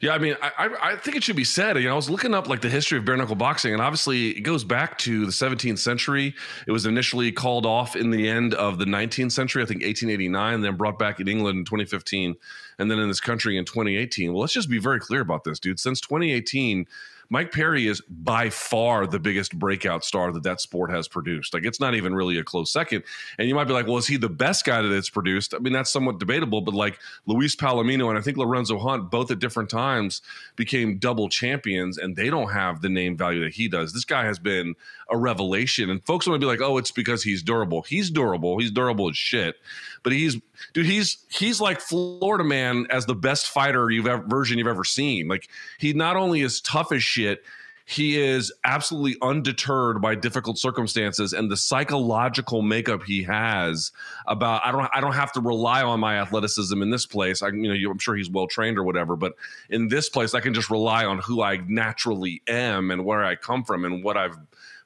Yeah, 0.00 0.14
I 0.14 0.18
mean, 0.18 0.34
I, 0.42 0.70
I 0.80 0.96
think 0.96 1.16
it 1.16 1.22
should 1.22 1.36
be 1.36 1.44
said. 1.44 1.76
You 1.76 1.84
know, 1.84 1.92
I 1.92 1.94
was 1.94 2.08
looking 2.08 2.34
up 2.34 2.48
like 2.48 2.62
the 2.62 2.70
history 2.70 2.98
of 2.98 3.04
bare 3.04 3.16
knuckle 3.16 3.36
boxing, 3.36 3.74
and 3.74 3.82
obviously 3.82 4.30
it 4.30 4.40
goes 4.40 4.64
back 4.64 4.98
to 4.98 5.26
the 5.26 5.30
17th 5.30 5.78
century. 5.78 6.34
It 6.66 6.72
was 6.72 6.86
initially 6.86 7.30
called 7.30 7.66
off 7.66 7.94
in 7.94 8.10
the 8.10 8.28
end 8.28 8.54
of 8.54 8.78
the 8.78 8.86
19th 8.86 9.30
century, 9.30 9.62
I 9.62 9.66
think 9.66 9.82
1889, 9.82 10.62
then 10.62 10.76
brought 10.76 10.98
back 10.98 11.20
in 11.20 11.28
England 11.28 11.58
in 11.58 11.64
2015, 11.64 12.34
and 12.78 12.90
then 12.90 12.98
in 12.98 13.08
this 13.08 13.20
country 13.20 13.56
in 13.56 13.66
2018. 13.66 14.32
Well, 14.32 14.40
let's 14.40 14.54
just 14.54 14.70
be 14.70 14.78
very 14.78 14.98
clear 14.98 15.20
about 15.20 15.44
this, 15.44 15.60
dude. 15.60 15.78
Since 15.78 16.00
2018. 16.00 16.86
Mike 17.30 17.52
Perry 17.52 17.86
is 17.86 18.00
by 18.08 18.48
far 18.48 19.06
the 19.06 19.18
biggest 19.18 19.58
breakout 19.58 20.04
star 20.04 20.32
that 20.32 20.42
that 20.44 20.60
sport 20.60 20.90
has 20.90 21.08
produced. 21.08 21.52
Like, 21.52 21.64
it's 21.64 21.80
not 21.80 21.94
even 21.94 22.14
really 22.14 22.38
a 22.38 22.44
close 22.44 22.72
second. 22.72 23.04
And 23.38 23.48
you 23.48 23.54
might 23.54 23.64
be 23.64 23.74
like, 23.74 23.86
well, 23.86 23.98
is 23.98 24.06
he 24.06 24.16
the 24.16 24.28
best 24.28 24.64
guy 24.64 24.80
that 24.80 24.92
it's 24.92 25.10
produced? 25.10 25.54
I 25.54 25.58
mean, 25.58 25.72
that's 25.72 25.90
somewhat 25.90 26.18
debatable, 26.18 26.62
but 26.62 26.74
like 26.74 26.98
Luis 27.26 27.54
Palomino 27.54 28.08
and 28.08 28.18
I 28.18 28.22
think 28.22 28.38
Lorenzo 28.38 28.78
Hunt, 28.78 29.10
both 29.10 29.30
at 29.30 29.38
different 29.38 29.68
times, 29.68 30.22
became 30.56 30.98
double 30.98 31.28
champions, 31.28 31.98
and 31.98 32.16
they 32.16 32.30
don't 32.30 32.50
have 32.50 32.80
the 32.80 32.88
name 32.88 33.16
value 33.16 33.42
that 33.44 33.54
he 33.54 33.68
does. 33.68 33.92
This 33.92 34.04
guy 34.04 34.24
has 34.24 34.38
been 34.38 34.74
a 35.10 35.16
revelation. 35.16 35.90
And 35.90 36.04
folks 36.06 36.26
want 36.26 36.40
to 36.40 36.44
be 36.44 36.50
like, 36.50 36.62
oh, 36.62 36.78
it's 36.78 36.90
because 36.90 37.22
he's 37.22 37.42
durable. 37.42 37.82
He's 37.82 38.10
durable. 38.10 38.58
He's 38.58 38.70
durable 38.70 39.10
as 39.10 39.18
shit. 39.18 39.56
But 40.02 40.12
he's, 40.12 40.38
dude, 40.72 40.86
he's 40.86 41.18
he's 41.28 41.60
like 41.60 41.80
Florida 41.80 42.44
man 42.44 42.86
as 42.90 43.06
the 43.06 43.14
best 43.14 43.48
fighter 43.48 43.90
you've 43.90 44.06
ever 44.06 44.22
version 44.26 44.58
you've 44.58 44.66
ever 44.66 44.84
seen. 44.84 45.28
Like 45.28 45.48
he 45.78 45.92
not 45.92 46.16
only 46.16 46.40
is 46.40 46.60
tough 46.60 46.92
as 46.92 47.02
shit, 47.02 47.42
he 47.88 48.20
is 48.20 48.52
absolutely 48.64 49.16
undeterred 49.22 50.02
by 50.02 50.14
difficult 50.14 50.58
circumstances 50.58 51.32
and 51.32 51.50
the 51.50 51.56
psychological 51.56 52.60
makeup 52.60 53.02
he 53.02 53.22
has 53.22 53.92
about 54.26 54.60
I 54.62 54.70
don't 54.72 54.90
I 54.92 55.00
don't 55.00 55.14
have 55.14 55.32
to 55.32 55.40
rely 55.40 55.82
on 55.82 55.98
my 55.98 56.20
athleticism 56.20 56.82
in 56.82 56.90
this 56.90 57.06
place. 57.06 57.40
I 57.40 57.48
you 57.48 57.72
know 57.72 57.90
I'm 57.90 57.98
sure 57.98 58.14
he's 58.14 58.28
well 58.28 58.46
trained 58.46 58.76
or 58.76 58.84
whatever, 58.84 59.16
but 59.16 59.32
in 59.70 59.88
this 59.88 60.10
place 60.10 60.34
I 60.34 60.40
can 60.40 60.52
just 60.52 60.68
rely 60.68 61.06
on 61.06 61.18
who 61.18 61.40
I 61.40 61.62
naturally 61.66 62.42
am 62.46 62.90
and 62.90 63.06
where 63.06 63.24
I 63.24 63.36
come 63.36 63.64
from 63.64 63.86
and 63.86 64.04
what 64.04 64.18
I've 64.18 64.36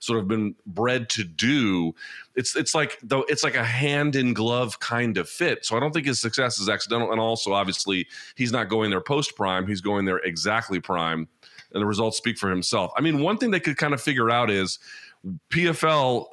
sort 0.03 0.19
of 0.19 0.27
been 0.27 0.55
bred 0.67 1.09
to 1.09 1.23
do. 1.23 1.95
It's 2.35 2.57
it's 2.57 2.75
like 2.75 2.99
though 3.03 3.25
it's 3.29 3.45
like 3.45 3.55
a 3.55 3.65
hand 3.65 4.17
in 4.17 4.35
glove 4.35 4.81
kind 4.81 5.17
of 5.17 5.29
fit. 5.29 5.65
So 5.65 5.77
I 5.77 5.81
don't 5.81 5.93
think 5.93 6.07
his 6.07 6.21
success 6.21 6.59
is 6.59 6.69
accidental. 6.69 7.13
And 7.13 7.21
also 7.21 7.53
obviously 7.53 8.09
he's 8.35 8.51
not 8.51 8.69
going 8.69 8.91
there 8.91 9.01
post 9.01 9.37
prime. 9.37 9.67
He's 9.67 9.81
going 9.81 10.05
there 10.05 10.19
exactly 10.19 10.81
prime. 10.81 11.29
And 11.73 11.81
the 11.81 11.87
results 11.87 12.19
speak 12.19 12.37
for 12.37 12.51
himself. 12.51 12.93
I 12.97 13.01
mean, 13.01 13.21
one 13.21 13.39
thing 13.39 13.51
they 13.51 13.61
could 13.61 13.77
kind 13.77 13.95
of 13.95 14.01
figure 14.01 14.29
out 14.29 14.51
is 14.51 14.79
PFL 15.51 16.27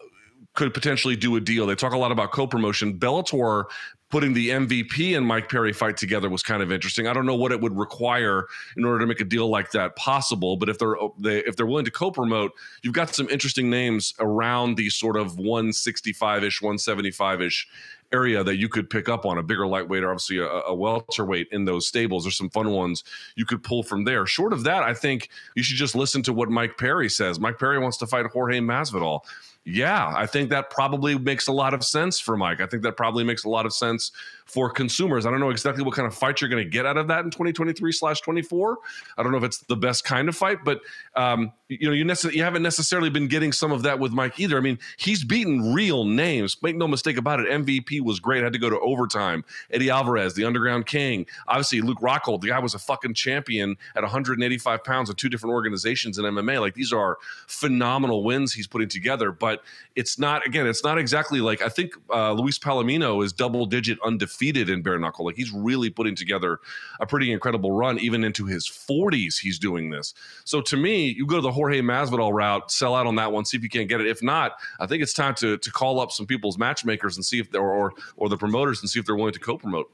could 0.56 0.74
potentially 0.74 1.16
do 1.16 1.36
a 1.36 1.40
deal. 1.40 1.68
They 1.68 1.76
talk 1.76 1.94
a 1.94 1.98
lot 1.98 2.12
about 2.12 2.32
co-promotion. 2.32 3.00
Bellator 3.00 3.66
putting 4.10 4.34
the 4.34 4.50
MVP 4.50 5.16
and 5.16 5.26
Mike 5.26 5.50
Perry 5.50 5.72
fight 5.72 5.98
together 5.98 6.30
was 6.30 6.42
kind 6.44 6.64
of 6.64 6.72
interesting. 6.72 7.08
I 7.08 7.14
don't 7.14 7.26
know 7.26 7.36
what 7.36 7.52
it 7.52 7.62
would 7.62 7.78
require 7.78 8.48
in 8.76 8.84
order 8.84 9.00
to 9.00 9.06
make 9.06 9.22
a 9.22 9.26
deal 9.26 9.50
like 9.50 9.72
that 9.72 9.96
possible, 9.96 10.58
but 10.58 10.70
if 10.70 10.80
they're 10.80 11.02
uh, 11.02 11.10
they, 11.18 11.40
if 11.40 11.56
they're 11.56 11.66
willing 11.66 11.86
to 11.86 11.92
co-promote, 11.92 12.52
you've 12.82 12.94
got 12.94 13.14
some 13.14 13.30
interesting 13.30 13.70
names 13.70 14.14
around 14.20 14.76
the 14.76 14.90
sort 14.90 15.16
of 15.16 15.38
165ish, 15.38 16.62
175ish 16.62 17.66
area 18.12 18.44
that 18.44 18.58
you 18.58 18.68
could 18.68 18.90
pick 18.90 19.08
up 19.08 19.26
on 19.26 19.38
a 19.38 19.44
bigger 19.44 19.68
lightweight 19.68 20.04
or 20.04 20.10
obviously 20.10 20.40
a, 20.40 20.48
a 20.48 20.74
welterweight 20.74 21.48
in 21.52 21.66
those 21.66 21.88
stables. 21.88 22.24
There's 22.24 22.38
some 22.38 22.50
fun 22.50 22.72
ones 22.72 23.04
you 23.36 23.46
could 23.46 23.64
pull 23.64 23.84
from 23.84 24.04
there. 24.04 24.26
Short 24.26 24.54
of 24.54 24.64
that, 24.64 24.84
I 24.84 24.94
think 24.94 25.30
you 25.56 25.64
should 25.64 25.78
just 25.78 25.96
listen 25.96 26.24
to 26.24 26.34
what 26.34 26.50
Mike 26.50 26.78
Perry 26.78 27.10
says. 27.10 27.40
Mike 27.40 27.60
Perry 27.60 27.78
wants 27.78 27.98
to 27.98 28.08
fight 28.08 28.26
Jorge 28.26 28.60
Masvidal. 28.60 29.22
Yeah, 29.66 30.14
I 30.16 30.26
think 30.26 30.50
that 30.50 30.70
probably 30.70 31.18
makes 31.18 31.48
a 31.48 31.52
lot 31.52 31.74
of 31.74 31.84
sense 31.84 32.20
for 32.20 32.36
Mike. 32.36 32.62
I 32.62 32.66
think 32.66 32.82
that 32.84 32.98
probably 32.98 33.24
makes 33.24 33.44
a 33.44 33.50
lot 33.50 33.66
of 33.66 33.74
sense 33.74 34.12
for 34.50 34.70
consumers. 34.70 35.28
I 35.28 35.32
don't 35.32 35.40
know 35.40 35.52
exactly 35.52 35.84
what 35.84 35.94
kind 35.94 36.08
of 36.08 36.16
fight 36.16 36.42
you're 36.42 36.50
going 36.50 36.64
to 36.64 36.70
get 36.70 36.86
out 36.86 36.98
of 36.98 37.08
that 37.10 37.24
in 37.24 37.30
2023 37.30 37.92
slash 37.92 38.22
24. 38.22 38.80
I 39.16 39.24
don't 39.24 39.32
know 39.32 39.38
if 39.38 39.44
it's 39.44 39.60
the 39.60 39.76
best 39.76 40.04
kind 40.04 40.28
of 40.28 40.36
fight, 40.36 40.66
but 40.66 40.82
um, 41.16 41.54
you 41.68 41.88
know 41.88 41.94
you, 41.94 42.12
you 42.32 42.44
haven't 42.44 42.64
necessarily 42.64 43.12
been 43.12 43.28
getting 43.28 43.52
some 43.52 43.72
of 43.72 43.84
that 43.84 44.00
with 44.00 44.12
Mike 44.12 44.40
either. 44.40 44.58
I 44.58 44.62
mean, 44.62 44.80
he's 44.98 45.24
beaten 45.24 45.72
real 45.72 46.04
names. 46.04 46.58
Make 46.64 46.76
no 46.76 46.88
mistake 46.88 47.18
about 47.18 47.40
it. 47.40 47.48
MVP 47.48 48.02
was 48.02 48.20
great. 48.20 48.44
Had 48.44 48.54
to 48.54 48.60
go 48.60 48.72
to 48.72 48.80
overtime. 48.80 49.46
Eddie 49.70 49.92
Alvarez, 49.92 50.34
the 50.34 50.46
Underground 50.46 50.88
King. 50.88 51.28
Obviously, 51.48 51.82
Luke 51.82 52.00
Rockhold, 52.00 52.42
the 52.42 52.48
guy 52.48 52.60
was 52.60 52.74
a 52.74 52.80
fucking 52.80 53.14
champion 53.14 53.78
at 53.96 54.02
185 54.02 54.84
pounds 54.84 55.12
of 55.12 55.16
two 55.16 55.30
different 55.30 55.54
organizations 55.54 56.18
in 56.18 56.26
MMA. 56.26 56.60
Like 56.60 56.74
these 56.74 56.92
are 56.92 57.20
phenomenal 57.46 58.24
wins 58.24 58.54
he's 58.54 58.68
putting 58.68 58.90
together. 58.90 59.32
But 59.32 59.62
it's 59.96 60.18
not 60.18 60.44
again, 60.48 60.66
it's 60.66 60.84
not 60.84 60.98
exactly 60.98 61.40
like 61.40 61.62
I 61.62 61.70
think 61.70 61.94
uh, 62.12 62.32
Luis 62.32 62.58
Palomino 62.58 63.24
is 63.24 63.32
double 63.32 63.68
digit 63.68 64.00
undefeated 64.04 64.39
in 64.42 64.82
bare 64.82 64.98
knuckle. 65.00 65.26
Like 65.26 65.36
he's 65.36 65.52
really 65.52 65.90
putting 65.90 66.16
together 66.16 66.60
a 67.00 67.06
pretty 67.06 67.32
incredible 67.32 67.72
run, 67.72 68.00
even 68.00 68.24
into 68.24 68.46
his 68.46 68.68
40s. 68.68 69.38
He's 69.40 69.60
doing 69.60 69.90
this. 69.90 70.14
So 70.46 70.62
to 70.62 70.78
me, 70.78 71.10
you 71.10 71.26
go 71.26 71.36
to 71.36 71.42
the 71.42 71.52
Jorge 71.52 71.82
Masvidal 71.82 72.34
route, 72.34 72.72
sell 72.72 72.96
out 72.96 73.08
on 73.08 73.16
that 73.16 73.32
one, 73.32 73.46
see 73.46 73.58
if 73.58 73.64
you 73.64 73.70
can't 73.70 73.90
get 73.90 74.02
it. 74.02 74.08
If 74.08 74.24
not, 74.24 74.54
I 74.80 74.88
think 74.88 75.04
it's 75.04 75.14
time 75.14 75.36
to 75.36 75.58
to 75.58 75.72
call 75.72 76.00
up 76.00 76.12
some 76.12 76.26
people's 76.26 76.58
matchmakers 76.58 77.18
and 77.18 77.26
see 77.26 77.40
if 77.40 77.52
they're 77.52 77.62
or 77.62 77.94
or 78.18 78.30
the 78.30 78.38
promoters 78.38 78.82
and 78.82 78.90
see 78.90 79.00
if 79.00 79.06
they're 79.06 79.16
willing 79.16 79.34
to 79.34 79.40
co-promote. 79.40 79.92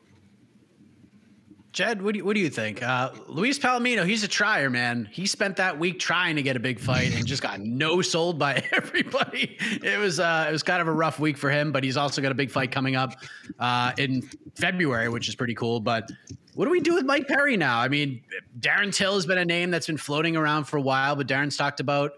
Jed, 1.75 2.01
what 2.01 2.13
do 2.13 2.19
you, 2.19 2.25
what 2.25 2.35
do 2.35 2.39
you 2.39 2.49
think? 2.49 2.81
Uh, 2.81 3.11
Luis 3.27 3.59
Palomino, 3.59 4.05
he's 4.05 4.23
a 4.23 4.29
trier, 4.29 4.69
man. 4.69 5.09
He 5.11 5.25
spent 5.25 5.57
that 5.57 5.77
week 5.77 5.99
trying 5.99 6.37
to 6.37 6.41
get 6.41 6.55
a 6.55 6.59
big 6.59 6.79
fight 6.79 7.13
and 7.13 7.25
just 7.25 7.41
got 7.41 7.59
no 7.59 8.01
sold 8.01 8.39
by 8.39 8.63
everybody. 8.71 9.57
It 9.83 9.99
was 9.99 10.21
uh, 10.21 10.45
it 10.47 10.53
was 10.53 10.63
kind 10.63 10.81
of 10.81 10.87
a 10.87 10.93
rough 10.93 11.19
week 11.19 11.37
for 11.37 11.51
him, 11.51 11.73
but 11.73 11.83
he's 11.83 11.97
also 11.97 12.21
got 12.21 12.31
a 12.31 12.35
big 12.35 12.49
fight 12.49 12.71
coming 12.71 12.95
up 12.95 13.17
uh, 13.59 13.91
in 13.97 14.21
February, 14.55 15.09
which 15.09 15.27
is 15.27 15.35
pretty 15.35 15.53
cool. 15.53 15.81
But 15.81 16.09
what 16.53 16.63
do 16.63 16.71
we 16.71 16.79
do 16.79 16.93
with 16.93 17.03
Mike 17.03 17.27
Perry 17.27 17.57
now? 17.57 17.77
I 17.77 17.89
mean, 17.89 18.21
Darren 18.57 18.95
Till 18.95 19.15
has 19.15 19.25
been 19.25 19.39
a 19.39 19.43
name 19.43 19.69
that's 19.69 19.87
been 19.87 19.97
floating 19.97 20.37
around 20.37 20.63
for 20.63 20.77
a 20.77 20.81
while, 20.81 21.17
but 21.17 21.27
Darren's 21.27 21.57
talked 21.57 21.81
about 21.81 22.13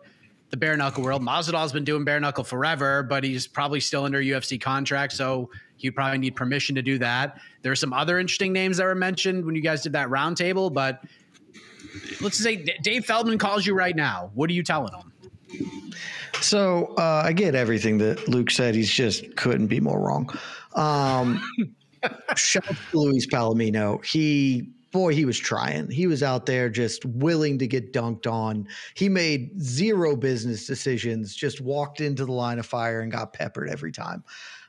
the 0.52 0.58
bare 0.58 0.78
knuckle 0.78 1.04
world. 1.04 1.24
Masvidal's 1.24 1.74
been 1.74 1.84
doing 1.84 2.06
bare 2.06 2.20
knuckle 2.20 2.44
forever, 2.44 3.02
but 3.02 3.24
he's 3.24 3.48
probably 3.48 3.80
still 3.80 4.06
under 4.06 4.22
UFC 4.22 4.62
contract, 4.62 5.14
so 5.14 5.50
you 5.84 5.92
probably 5.92 6.18
need 6.18 6.36
permission 6.36 6.76
to 6.76 6.82
do 6.82 6.98
that. 7.00 7.40
There 7.62 7.72
are 7.72 7.76
some 7.76 7.94
other 7.94 8.20
interesting 8.20 8.54
names 8.54 8.78
that 8.78 8.86
were 8.86 8.96
mentioned 8.96 9.46
when 9.46 9.56
you 9.56 9.62
guys 9.62 9.82
did 9.82 9.94
that 9.94 10.10
roundtable, 10.10 10.74
but 10.74 11.04
let's 12.22 12.38
say 12.38 12.66
Dave 12.82 13.06
Feldman 13.06 13.38
calls 13.38 13.66
you 13.66 13.74
right 13.74 13.96
now. 13.96 14.32
What 14.34 14.50
are 14.50 14.54
you 14.54 14.64
telling 14.64 14.94
him? 14.94 15.14
So 16.42 16.94
uh, 16.98 17.24
I 17.26 17.34
get 17.34 17.56
everything 17.56 17.98
that 18.00 18.28
Luke 18.28 18.52
said. 18.52 18.76
He's 18.76 18.92
just 18.92 19.36
couldn't 19.36 19.68
be 19.68 19.80
more 19.80 20.00
wrong. 20.00 20.30
Um, 20.76 21.42
shout 22.36 22.70
out 22.70 22.78
to 22.92 23.00
Luis 23.00 23.26
Palomino. 23.26 24.04
He 24.06 24.70
boy, 24.92 25.14
he 25.14 25.26
was 25.26 25.38
trying. 25.38 25.90
He 25.90 26.08
was 26.08 26.24
out 26.24 26.46
there 26.46 26.70
just 26.70 27.06
willing 27.06 27.60
to 27.60 27.68
get 27.68 27.94
dunked 27.94 28.26
on. 28.32 28.68
He 28.96 29.10
made 29.10 29.60
zero 29.62 30.16
business 30.16 30.66
decisions, 30.66 31.36
just 31.36 31.62
walked 31.62 32.02
into 32.02 32.26
the 32.26 32.32
line 32.32 32.58
of 32.58 32.66
fire 32.66 33.02
and 33.02 33.12
got 33.12 33.34
peppered 33.34 33.70
every 33.70 33.92
time. 33.92 34.24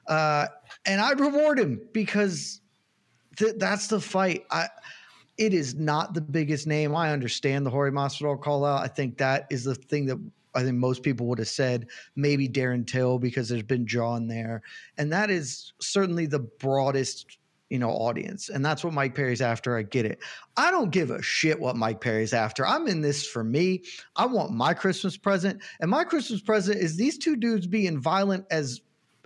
Uh, 0.09 0.47
and 0.87 1.01
I'd 1.01 1.21
reward 1.21 1.59
him 1.59 1.81
because 1.93 2.61
th- 3.37 3.55
that's 3.59 3.87
the 3.89 4.01
fight. 4.01 4.45
I, 4.51 4.69
it 5.37 5.55
is 5.55 5.75
not 5.75 6.15
the 6.15 6.21
biggest 6.21 6.67
name. 6.67 6.97
I 6.97 7.13
understand 7.13 7.65
the 7.65 7.71
Jorge 7.71 7.93
Masvidal 7.93 8.41
call 8.43 8.65
out. 8.65 8.83
I 8.83 8.89
think 8.89 9.19
that 9.19 9.47
is 9.51 9.65
the 9.65 9.75
thing 9.75 10.07
that 10.07 10.19
I 10.55 10.63
think 10.65 10.77
most 10.77 11.03
people 11.03 11.27
would 11.27 11.39
have 11.39 11.49
said. 11.49 11.87
Maybe 12.17 12.49
Darren 12.49 12.87
Till 12.87 13.19
because 13.19 13.49
there's 13.49 13.63
been 13.63 13.87
John 13.87 14.27
there, 14.27 14.63
and 14.97 15.13
that 15.13 15.31
is 15.31 15.73
certainly 15.81 16.27
the 16.27 16.41
broadest 16.41 17.39
you 17.71 17.79
know 17.79 17.91
audience 17.91 18.49
and 18.49 18.65
that's 18.65 18.83
what 18.83 18.95
mike 18.95 19.15
perry's 19.15 19.43
after 19.43 19.77
i 19.77 19.83
get 19.83 20.07
it 20.07 20.21
i 20.57 20.71
don't 20.71 20.91
give 20.91 21.11
a 21.11 21.21
shit 21.21 21.61
what 21.61 21.77
mike 21.77 22.01
perry's 22.01 22.33
after 22.33 22.67
i'm 22.67 22.87
in 22.87 23.03
this 23.03 23.27
for 23.27 23.45
me 23.45 23.83
i 24.17 24.25
want 24.25 24.51
my 24.51 24.73
christmas 24.73 25.19
present 25.19 25.61
and 25.81 25.91
my 25.91 26.03
christmas 26.03 26.41
present 26.41 26.79
is 26.81 26.97
these 26.97 27.19
two 27.19 27.37
dudes 27.37 27.67
being 27.67 28.01
violent 28.01 28.47
as 28.51 28.81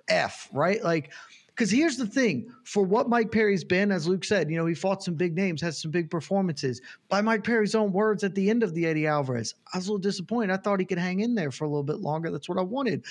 f 0.09 0.49
right 0.53 0.83
like 0.83 1.13
because 1.49 1.71
here's 1.71 1.97
the 1.97 2.07
thing 2.07 2.51
for 2.65 2.83
what 2.83 3.09
mike 3.09 3.31
perry's 3.31 3.65
been 3.65 3.93
as 3.93 4.07
luke 4.07 4.25
said 4.25 4.51
you 4.51 4.57
know 4.57 4.67
he 4.67 4.75
fought 4.75 5.03
some 5.03 5.15
big 5.15 5.35
names 5.35 5.61
has 5.61 5.81
some 5.81 5.91
big 5.91 6.11
performances 6.11 6.81
by 7.09 7.21
mike 7.21 7.45
perry's 7.45 7.75
own 7.75 7.93
words 7.93 8.25
at 8.25 8.35
the 8.35 8.51
end 8.51 8.63
of 8.63 8.75
the 8.75 8.87
eddie 8.87 9.07
alvarez 9.07 9.55
i 9.73 9.79
was 9.79 9.87
a 9.87 9.91
little 9.91 9.99
disappointed 9.99 10.53
i 10.53 10.57
thought 10.57 10.81
he 10.81 10.87
could 10.87 10.99
hang 10.99 11.21
in 11.21 11.35
there 11.35 11.51
for 11.51 11.65
a 11.65 11.69
little 11.69 11.83
bit 11.83 12.01
longer 12.01 12.31
that's 12.31 12.49
what 12.49 12.59
i 12.59 12.63
wanted 12.63 13.05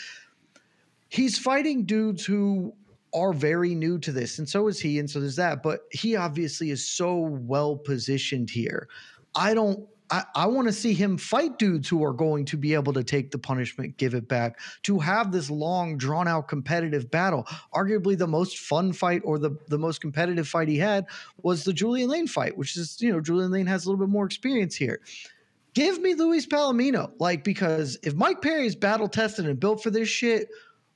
he's 1.09 1.37
fighting 1.37 1.85
dudes 1.85 2.25
who 2.25 2.73
are 3.13 3.33
very 3.33 3.75
new 3.75 3.99
to 3.99 4.11
this, 4.11 4.39
and 4.39 4.47
so 4.47 4.67
is 4.67 4.79
he, 4.79 4.99
and 4.99 5.09
so 5.09 5.19
there's 5.19 5.35
that. 5.35 5.61
But 5.61 5.81
he 5.91 6.15
obviously 6.15 6.71
is 6.71 6.87
so 6.87 7.15
well 7.15 7.75
positioned 7.75 8.49
here. 8.49 8.87
I 9.35 9.53
don't. 9.53 9.87
I, 10.11 10.23
I 10.35 10.45
want 10.45 10.67
to 10.67 10.73
see 10.73 10.93
him 10.93 11.17
fight 11.17 11.57
dudes 11.57 11.87
who 11.87 12.03
are 12.03 12.11
going 12.13 12.45
to 12.45 12.57
be 12.57 12.73
able 12.73 12.91
to 12.93 13.03
take 13.03 13.31
the 13.31 13.37
punishment, 13.37 13.97
give 13.97 14.13
it 14.13 14.27
back, 14.27 14.59
to 14.83 14.99
have 14.99 15.31
this 15.31 15.49
long, 15.49 15.97
drawn 15.97 16.27
out 16.27 16.49
competitive 16.49 17.09
battle. 17.09 17.47
Arguably, 17.73 18.17
the 18.17 18.27
most 18.27 18.59
fun 18.59 18.91
fight 18.91 19.21
or 19.23 19.39
the, 19.39 19.57
the 19.67 19.77
most 19.77 20.01
competitive 20.01 20.47
fight 20.47 20.67
he 20.67 20.77
had 20.77 21.05
was 21.41 21.63
the 21.63 21.73
Julian 21.73 22.09
Lane 22.09 22.27
fight, 22.27 22.57
which 22.57 22.75
is, 22.75 23.01
you 23.01 23.11
know, 23.11 23.21
Julian 23.21 23.51
Lane 23.51 23.67
has 23.67 23.85
a 23.85 23.89
little 23.89 24.05
bit 24.05 24.11
more 24.11 24.25
experience 24.25 24.75
here. 24.75 24.99
Give 25.73 26.01
me 26.01 26.15
Luis 26.15 26.45
Palomino, 26.45 27.13
like, 27.17 27.45
because 27.45 27.97
if 28.03 28.13
Mike 28.13 28.41
Perry 28.41 28.65
is 28.65 28.75
battle 28.75 29.07
tested 29.07 29.45
and 29.45 29.57
built 29.57 29.81
for 29.81 29.89
this 29.89 30.09
shit, 30.09 30.49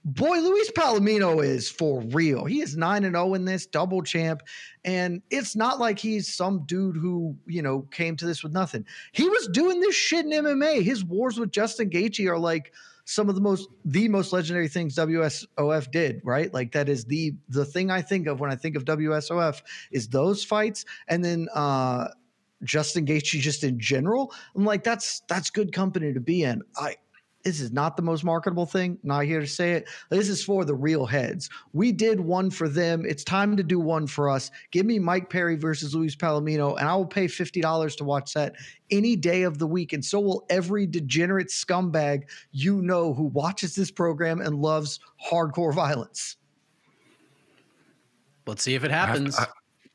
boy, 0.06 0.38
Luis 0.38 0.72
Palomino 0.72 1.44
is 1.44 1.70
for 1.70 2.02
real. 2.02 2.46
He 2.46 2.62
is 2.62 2.78
9 2.78 3.04
and 3.04 3.15
0 3.15 3.34
in 3.34 3.44
this, 3.44 3.65
double 3.65 4.04
champ. 4.04 4.44
And 4.86 5.22
it's 5.32 5.56
not 5.56 5.80
like 5.80 5.98
he's 5.98 6.32
some 6.32 6.63
dude 6.65 6.96
who, 6.96 7.36
you 7.48 7.63
know, 7.63 7.82
came 7.91 8.15
to 8.18 8.26
this 8.26 8.44
with 8.44 8.54
nothing. 8.54 8.86
He 9.12 9.28
was 9.28 9.48
doing 9.48 9.82
this 9.82 9.96
shit 9.96 10.26
in 10.26 10.32
MMA. 10.32 10.84
His 10.84 11.04
wars 11.04 11.39
with 11.39 11.52
Justin 11.52 11.89
Gaethje 11.89 12.30
are 12.30 12.38
like 12.38 12.72
some 13.06 13.30
of 13.30 13.36
the 13.36 13.41
most 13.41 13.70
the 13.84 14.08
most 14.08 14.32
legendary 14.32 14.68
things 14.68 14.96
WSOF 14.96 15.91
did, 15.91 16.22
right? 16.24 16.54
Like 16.54 16.72
that 16.74 16.88
is 16.88 17.06
the 17.06 17.36
the 17.50 17.65
thing 17.65 17.89
I 17.89 18.02
think 18.02 18.28
of 18.28 18.39
when 18.39 18.52
I 18.52 18.56
think 18.56 18.76
of 18.76 18.86
WSOF 18.86 19.62
is 19.91 20.08
those 20.08 20.44
fights 20.44 20.86
and 21.08 21.24
then 21.24 21.48
uh 21.54 22.10
Justin 22.63 23.06
Gaethje 23.06 23.39
just 23.39 23.63
in 23.63 23.80
general. 23.80 24.34
I'm 24.56 24.65
like 24.65 24.84
that's 24.84 25.22
that's 25.28 25.50
good 25.52 25.72
company 25.72 26.13
to 26.13 26.20
be 26.20 26.44
in. 26.44 26.63
I 26.78 26.96
this 27.45 27.62
is 27.62 27.71
not 27.71 27.95
the 27.95 28.01
most 28.01 28.23
marketable 28.23 28.65
thing. 28.65 28.97
Not 29.03 29.25
here 29.25 29.39
to 29.39 29.47
say 29.47 29.73
it. 29.73 29.88
This 30.10 30.29
is 30.29 30.43
for 30.43 30.65
the 30.65 30.73
real 30.73 31.05
heads. 31.05 31.47
We 31.73 31.91
did 31.91 32.19
one 32.19 32.49
for 32.49 32.67
them. 32.67 33.05
It's 33.05 33.23
time 33.23 33.55
to 33.55 33.63
do 33.63 33.79
one 33.79 34.08
for 34.08 34.29
us. 34.29 34.49
Give 34.71 34.86
me 34.86 34.97
Mike 34.97 35.29
Perry 35.29 35.55
versus 35.55 35.93
Luis 35.93 36.15
Palomino, 36.15 36.77
and 36.79 36.89
I 36.89 36.95
will 36.95 37.05
pay 37.05 37.27
$50 37.27 37.97
to 37.97 38.03
watch 38.03 38.34
that 38.34 38.55
any 38.89 39.15
day 39.15 39.43
of 39.43 39.60
the 39.60 39.67
week. 39.67 39.93
And 39.93 40.03
so 40.03 40.19
will 40.19 40.45
every 40.49 40.88
degenerate 40.88 41.49
scumbag 41.49 42.23
you 42.51 42.81
know 42.81 43.13
who 43.13 43.25
watches 43.25 43.75
this 43.75 43.91
program 43.91 44.41
and 44.41 44.55
loves 44.55 44.99
hardcore 45.23 45.73
violence. 45.73 46.38
Let's 48.47 48.63
see 48.63 48.73
if 48.73 48.84
it 48.84 48.91
happens. 48.91 49.38
I 49.38 49.41
have, 49.41 49.53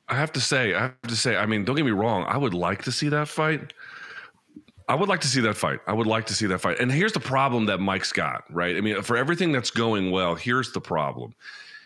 I, 0.09 0.15
I 0.15 0.19
have 0.19 0.33
to 0.33 0.41
say, 0.41 0.75
I 0.75 0.83
have 0.83 1.03
to 1.03 1.17
say, 1.17 1.37
I 1.37 1.47
mean, 1.47 1.65
don't 1.65 1.75
get 1.75 1.85
me 1.85 1.91
wrong. 1.91 2.25
I 2.29 2.37
would 2.37 2.55
like 2.55 2.85
to 2.85 2.93
see 2.93 3.09
that 3.09 3.27
fight. 3.27 3.73
I 4.91 4.95
would 4.95 5.09
like 5.09 5.21
to 5.21 5.29
see 5.29 5.41
that 5.43 5.57
fight. 5.57 5.79
I 5.87 5.93
would 5.93 6.09
like 6.09 6.27
to 6.27 6.35
see 6.35 6.47
that 6.47 6.59
fight. 6.59 6.81
And 6.81 6.91
here's 6.91 7.13
the 7.13 7.21
problem 7.21 7.67
that 7.67 7.79
Mike's 7.79 8.11
got, 8.11 8.43
right? 8.51 8.77
I 8.77 8.81
mean, 8.81 9.01
for 9.03 9.17
everything 9.17 9.53
that's 9.53 9.71
going 9.71 10.11
well, 10.11 10.35
here's 10.35 10.73
the 10.73 10.81
problem. 10.81 11.33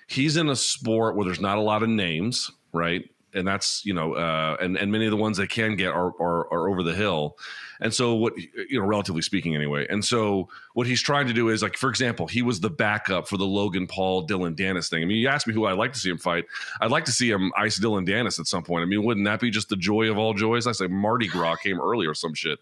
He's 0.07 0.39
in 0.39 0.49
a 0.49 0.57
sport 0.57 1.15
where 1.15 1.27
there's 1.27 1.39
not 1.41 1.59
a 1.59 1.61
lot 1.61 1.83
of 1.83 1.91
names, 1.91 2.51
right? 2.73 3.05
And 3.35 3.47
that's 3.47 3.85
you 3.85 3.93
know, 3.93 4.15
uh, 4.15 4.57
and 4.61 4.77
and 4.77 4.93
many 4.93 5.07
of 5.07 5.11
the 5.11 5.17
ones 5.17 5.37
they 5.37 5.47
can 5.47 5.77
get 5.77 5.89
are, 5.89 6.13
are 6.21 6.53
are 6.53 6.69
over 6.69 6.83
the 6.83 6.95
hill, 6.95 7.37
and 7.81 7.93
so 7.93 8.15
what 8.15 8.35
you 8.37 8.79
know, 8.79 8.87
relatively 8.87 9.23
speaking, 9.23 9.55
anyway. 9.55 9.87
And 9.91 10.05
so 10.05 10.49
what 10.75 10.87
he's 10.87 11.03
trying 11.03 11.27
to 11.27 11.33
do 11.33 11.49
is 11.49 11.63
like, 11.63 11.77
for 11.77 11.91
example, 11.91 12.27
he 12.27 12.43
was 12.43 12.61
the 12.61 12.71
backup 12.71 13.29
for 13.29 13.37
the 13.37 13.47
Logan 13.47 13.87
Paul 13.87 14.23
Dillon 14.23 14.55
Danis 14.55 14.89
thing. 14.89 15.03
I 15.03 15.07
mean, 15.07 15.19
you 15.19 15.29
asked 15.29 15.47
me 15.47 15.55
who 15.55 15.67
I'd 15.67 15.79
like 15.79 15.93
to 15.95 15.99
see 15.99 16.11
him 16.11 16.19
fight. 16.19 16.45
I'd 16.81 16.91
like 16.91 17.05
to 17.07 17.13
see 17.13 17.31
him 17.31 17.53
ice 17.57 17.77
Dillon 17.77 18.07
Danis 18.07 18.39
at 18.39 18.47
some 18.47 18.63
point. 18.63 18.83
I 18.83 18.87
mean, 18.87 19.05
wouldn't 19.05 19.27
that 19.27 19.41
be 19.41 19.51
just 19.51 19.69
the 19.69 19.77
joy 19.77 20.11
of 20.11 20.19
all 20.19 20.35
joys? 20.35 20.67
I 20.67 20.73
say 20.73 20.87
Mardi 20.87 21.27
Gras 21.27 21.57
came 21.57 21.81
early 21.81 22.07
or 22.07 22.15
some 22.15 22.35
shit. 22.35 22.59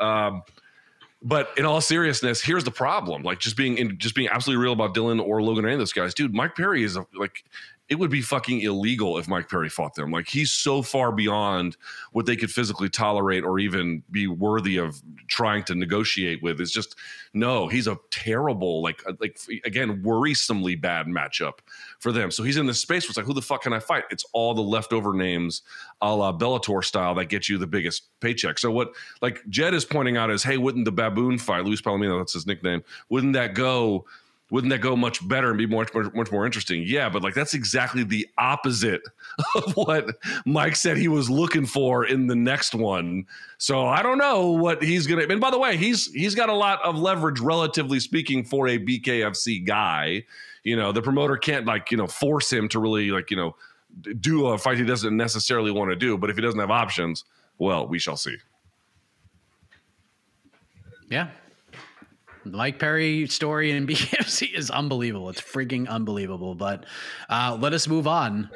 Um, 0.00 0.42
but 1.22 1.48
in 1.56 1.64
all 1.64 1.80
seriousness, 1.80 2.42
here's 2.42 2.64
the 2.64 2.70
problem: 2.70 3.22
like 3.22 3.40
just 3.40 3.56
being 3.56 3.78
in, 3.78 3.98
just 3.98 4.14
being 4.14 4.28
absolutely 4.28 4.62
real 4.62 4.72
about 4.72 4.94
Dillon 4.94 5.18
or 5.18 5.42
Logan 5.42 5.64
or 5.64 5.68
any 5.68 5.74
of 5.74 5.80
those 5.80 5.92
guys, 5.92 6.14
dude. 6.14 6.34
Mike 6.34 6.54
Perry 6.54 6.84
is 6.84 6.96
a, 6.96 7.06
like 7.14 7.44
it 7.88 7.94
would 7.96 8.10
be 8.10 8.20
fucking 8.20 8.62
illegal 8.62 9.16
if 9.16 9.28
Mike 9.28 9.48
Perry 9.48 9.68
fought 9.68 9.94
them. 9.94 10.10
Like 10.10 10.28
he's 10.28 10.50
so 10.50 10.82
far 10.82 11.12
beyond 11.12 11.76
what 12.10 12.26
they 12.26 12.34
could 12.34 12.50
physically 12.50 12.88
tolerate 12.88 13.44
or 13.44 13.60
even 13.60 14.02
be 14.10 14.26
worthy 14.26 14.76
of 14.76 15.00
trying 15.28 15.62
to 15.64 15.74
negotiate 15.74 16.42
with. 16.42 16.60
It's 16.60 16.72
just 16.72 16.96
no, 17.32 17.68
he's 17.68 17.86
a 17.86 17.96
terrible, 18.10 18.82
like 18.82 19.02
uh, 19.06 19.12
like 19.20 19.38
again, 19.64 20.02
worrisomely 20.02 20.80
bad 20.80 21.06
matchup 21.06 21.58
for 22.00 22.10
them. 22.10 22.30
So 22.30 22.42
he's 22.42 22.56
in 22.56 22.66
this 22.66 22.80
space 22.80 23.04
where 23.04 23.10
it's 23.10 23.16
like, 23.16 23.26
who 23.26 23.34
the 23.34 23.42
fuck 23.42 23.62
can 23.62 23.72
I 23.72 23.78
fight? 23.78 24.04
It's 24.10 24.24
all 24.32 24.52
the 24.52 24.62
leftover 24.62 25.14
names 25.14 25.62
a 26.00 26.14
la 26.14 26.36
Bellator 26.36 26.84
style 26.84 27.14
that 27.14 27.26
get 27.26 27.48
you 27.48 27.56
the 27.56 27.66
biggest 27.68 28.08
paycheck. 28.20 28.58
So 28.58 28.72
what 28.72 28.94
like 29.22 29.42
Jed 29.48 29.74
is 29.74 29.84
pointing 29.84 30.16
out 30.16 30.30
is, 30.30 30.42
hey, 30.42 30.56
wouldn't 30.56 30.86
the 30.86 30.92
baboon 30.92 31.38
fight, 31.38 31.64
Luis 31.64 31.80
Palomino, 31.80 32.18
that's 32.18 32.32
his 32.32 32.46
nickname, 32.46 32.82
wouldn't 33.10 33.34
that 33.34 33.54
go? 33.54 34.06
Wouldn't 34.50 34.70
that 34.70 34.78
go 34.78 34.94
much 34.94 35.26
better 35.26 35.48
and 35.48 35.58
be 35.58 35.66
much, 35.66 35.92
much 35.92 36.12
much 36.14 36.30
more 36.30 36.46
interesting? 36.46 36.84
Yeah, 36.86 37.08
but 37.08 37.22
like 37.22 37.34
that's 37.34 37.54
exactly 37.54 38.04
the 38.04 38.26
opposite 38.38 39.02
of 39.56 39.76
what 39.76 40.16
Mike 40.44 40.76
said 40.76 40.96
he 40.96 41.08
was 41.08 41.28
looking 41.28 41.66
for 41.66 42.06
in 42.06 42.28
the 42.28 42.36
next 42.36 42.74
one. 42.74 43.26
So 43.58 43.86
I 43.86 44.02
don't 44.02 44.18
know 44.18 44.50
what 44.50 44.82
he's 44.82 45.06
gonna. 45.06 45.22
And 45.22 45.40
by 45.40 45.50
the 45.50 45.58
way, 45.58 45.76
he's 45.76 46.12
he's 46.12 46.34
got 46.34 46.48
a 46.48 46.54
lot 46.54 46.80
of 46.82 46.96
leverage, 46.96 47.40
relatively 47.40 47.98
speaking, 47.98 48.44
for 48.44 48.68
a 48.68 48.78
BKFC 48.78 49.66
guy. 49.66 50.24
You 50.62 50.76
know, 50.76 50.92
the 50.92 51.02
promoter 51.02 51.36
can't 51.36 51.66
like 51.66 51.90
you 51.90 51.96
know 51.96 52.06
force 52.06 52.52
him 52.52 52.68
to 52.68 52.78
really 52.78 53.10
like 53.10 53.30
you 53.32 53.36
know 53.36 53.56
do 54.20 54.46
a 54.48 54.58
fight 54.58 54.78
he 54.78 54.84
doesn't 54.84 55.16
necessarily 55.16 55.72
want 55.72 55.90
to 55.90 55.96
do. 55.96 56.16
But 56.16 56.30
if 56.30 56.36
he 56.36 56.42
doesn't 56.42 56.60
have 56.60 56.70
options, 56.70 57.24
well, 57.58 57.88
we 57.88 57.98
shall 57.98 58.16
see. 58.16 58.36
Yeah, 61.08 61.30
Mike 62.52 62.78
Perry 62.78 63.26
story 63.26 63.70
in 63.72 63.86
BKFC 63.88 64.54
is 64.56 64.70
unbelievable. 64.70 65.28
It's 65.30 65.40
freaking 65.40 65.88
unbelievable. 65.88 66.54
But 66.54 66.84
uh, 67.28 67.56
let 67.60 67.72
us 67.72 67.86
move 67.88 68.06
on. 68.06 68.50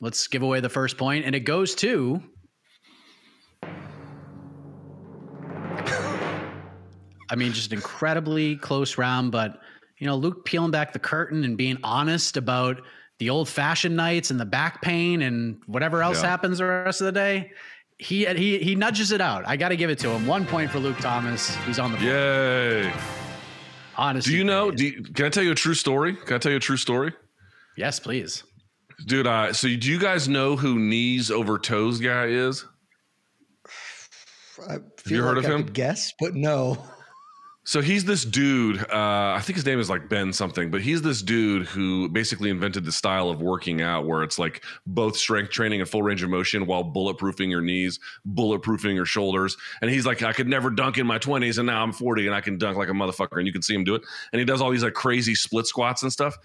Let's 0.00 0.26
give 0.26 0.42
away 0.42 0.60
the 0.60 0.68
first 0.68 0.96
point, 0.98 1.24
and 1.24 1.34
it 1.34 1.40
goes 1.40 1.74
to. 1.76 2.20
I 7.30 7.34
mean, 7.36 7.52
just 7.52 7.70
an 7.72 7.78
incredibly 7.78 8.56
close 8.56 8.98
round, 8.98 9.32
but 9.32 9.58
you 9.98 10.06
know, 10.06 10.16
Luke 10.16 10.44
peeling 10.44 10.70
back 10.70 10.92
the 10.92 10.98
curtain 10.98 11.44
and 11.44 11.56
being 11.56 11.78
honest 11.82 12.36
about 12.36 12.82
the 13.18 13.30
old 13.30 13.48
fashioned 13.48 13.96
nights 13.96 14.30
and 14.30 14.38
the 14.40 14.44
back 14.44 14.82
pain 14.82 15.22
and 15.22 15.60
whatever 15.66 16.02
else 16.02 16.20
Yeah. 16.22 16.28
happens 16.28 16.58
the 16.58 16.64
rest 16.64 17.00
of 17.00 17.06
the 17.06 17.12
day. 17.12 17.52
He 17.98 18.26
he 18.26 18.58
he 18.58 18.74
nudges 18.74 19.12
it 19.12 19.20
out. 19.20 19.46
I 19.46 19.56
got 19.56 19.68
to 19.68 19.76
give 19.76 19.88
it 19.88 19.98
to 20.00 20.10
him. 20.10 20.26
One 20.26 20.44
point 20.44 20.70
for 20.70 20.80
Luke 20.80 20.98
Thomas. 20.98 21.54
He's 21.66 21.78
on 21.78 21.92
the 21.92 21.98
board. 21.98 22.08
Yay! 22.08 22.92
Honestly, 23.96 24.32
Do 24.32 24.38
you 24.38 24.44
know? 24.44 24.70
Do 24.70 24.86
you, 24.86 25.02
can 25.02 25.26
I 25.26 25.28
tell 25.28 25.42
you 25.42 25.52
a 25.52 25.56
true 25.56 25.74
story? 25.74 26.14
Can 26.14 26.36
I 26.36 26.38
tell 26.38 26.50
you 26.50 26.56
a 26.56 26.60
true 26.60 26.76
story? 26.76 27.12
Yes, 27.76 28.00
please. 28.00 28.44
Dude, 29.06 29.26
uh, 29.26 29.52
so 29.52 29.68
do 29.68 29.90
you 29.90 29.98
guys 29.98 30.28
know 30.28 30.56
who 30.56 30.78
knees 30.78 31.30
over 31.30 31.58
toes 31.58 32.00
guy 32.00 32.26
is? 32.26 32.64
I 34.68 34.76
feel 34.98 35.18
you 35.18 35.22
heard 35.22 35.36
like 35.38 35.46
of 35.46 35.50
I 35.50 35.54
him? 35.56 35.66
Guess, 35.66 36.12
but 36.20 36.34
no. 36.34 36.84
So 37.64 37.80
he's 37.80 38.04
this 38.04 38.24
dude. 38.24 38.80
Uh, 38.90 39.34
I 39.36 39.40
think 39.40 39.54
his 39.54 39.64
name 39.64 39.78
is 39.78 39.88
like 39.88 40.08
Ben 40.08 40.32
something, 40.32 40.70
but 40.70 40.80
he's 40.80 41.00
this 41.00 41.22
dude 41.22 41.66
who 41.66 42.08
basically 42.08 42.50
invented 42.50 42.84
the 42.84 42.90
style 42.90 43.30
of 43.30 43.40
working 43.40 43.80
out 43.80 44.04
where 44.04 44.24
it's 44.24 44.36
like 44.36 44.64
both 44.84 45.16
strength 45.16 45.50
training 45.50 45.80
and 45.80 45.88
full 45.88 46.02
range 46.02 46.24
of 46.24 46.30
motion 46.30 46.66
while 46.66 46.82
bulletproofing 46.82 47.50
your 47.50 47.60
knees, 47.60 48.00
bulletproofing 48.34 48.96
your 48.96 49.06
shoulders. 49.06 49.56
And 49.80 49.90
he's 49.92 50.04
like, 50.04 50.22
I 50.22 50.32
could 50.32 50.48
never 50.48 50.70
dunk 50.70 50.98
in 50.98 51.06
my 51.06 51.20
20s, 51.20 51.58
and 51.58 51.66
now 51.66 51.84
I'm 51.84 51.92
40 51.92 52.26
and 52.26 52.34
I 52.34 52.40
can 52.40 52.58
dunk 52.58 52.76
like 52.76 52.88
a 52.88 52.92
motherfucker. 52.92 53.38
And 53.38 53.46
you 53.46 53.52
can 53.52 53.62
see 53.62 53.74
him 53.74 53.84
do 53.84 53.94
it. 53.94 54.02
And 54.32 54.40
he 54.40 54.44
does 54.44 54.60
all 54.60 54.70
these 54.70 54.82
like 54.82 54.94
crazy 54.94 55.36
split 55.36 55.66
squats 55.66 56.02
and 56.02 56.12
stuff. 56.12 56.36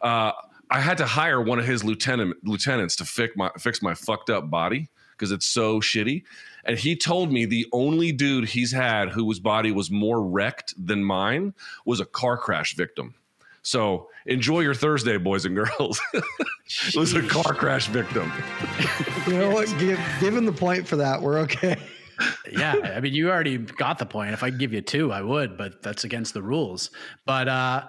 Uh, 0.00 0.32
I 0.70 0.80
had 0.80 0.96
to 0.98 1.06
hire 1.06 1.42
one 1.42 1.58
of 1.58 1.66
his 1.66 1.84
lieutenant 1.84 2.36
lieutenants 2.44 2.96
to 2.96 3.04
fix 3.04 3.36
my 3.36 3.50
fix 3.58 3.82
my 3.82 3.92
fucked 3.92 4.30
up 4.30 4.48
body 4.48 4.88
because 5.12 5.32
it's 5.32 5.46
so 5.46 5.80
shitty. 5.80 6.22
And 6.64 6.78
he 6.78 6.96
told 6.96 7.32
me 7.32 7.44
the 7.44 7.66
only 7.72 8.12
dude 8.12 8.48
he's 8.48 8.72
had 8.72 9.10
whose 9.10 9.40
body 9.40 9.72
was 9.72 9.90
more 9.90 10.22
wrecked 10.22 10.74
than 10.76 11.04
mine 11.04 11.54
was 11.84 12.00
a 12.00 12.04
car 12.04 12.36
crash 12.36 12.74
victim. 12.74 13.14
So 13.62 14.08
enjoy 14.26 14.60
your 14.60 14.74
Thursday, 14.74 15.16
boys 15.18 15.44
and 15.44 15.54
girls. 15.54 16.00
it 16.14 16.96
was 16.96 17.14
a 17.14 17.22
car 17.22 17.54
crash 17.54 17.88
victim. 17.88 18.32
You 19.24 19.38
know 19.38 19.50
what? 19.50 19.68
Give, 19.78 20.00
given 20.18 20.46
the 20.46 20.52
point 20.52 20.88
for 20.88 20.96
that, 20.96 21.22
we're 21.22 21.38
okay. 21.42 21.76
yeah, 22.50 22.74
I 22.96 22.98
mean, 22.98 23.14
you 23.14 23.30
already 23.30 23.56
got 23.56 24.00
the 24.00 24.04
point. 24.04 24.32
If 24.32 24.42
I 24.42 24.50
could 24.50 24.58
give 24.58 24.72
you 24.72 24.80
two, 24.80 25.12
I 25.12 25.22
would, 25.22 25.56
but 25.56 25.80
that's 25.80 26.02
against 26.02 26.34
the 26.34 26.42
rules. 26.42 26.90
But 27.24 27.46
uh, 27.46 27.86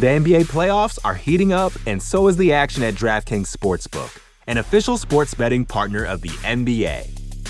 The 0.00 0.06
NBA 0.08 0.46
playoffs 0.46 0.98
are 1.04 1.14
heating 1.14 1.52
up, 1.52 1.72
and 1.86 2.02
so 2.02 2.26
is 2.26 2.36
the 2.36 2.52
action 2.52 2.82
at 2.82 2.94
DraftKings 2.94 3.56
Sportsbook, 3.56 4.20
an 4.48 4.58
official 4.58 4.98
sports 4.98 5.34
betting 5.34 5.64
partner 5.64 6.04
of 6.04 6.22
the 6.22 6.30
NBA. 6.30 7.23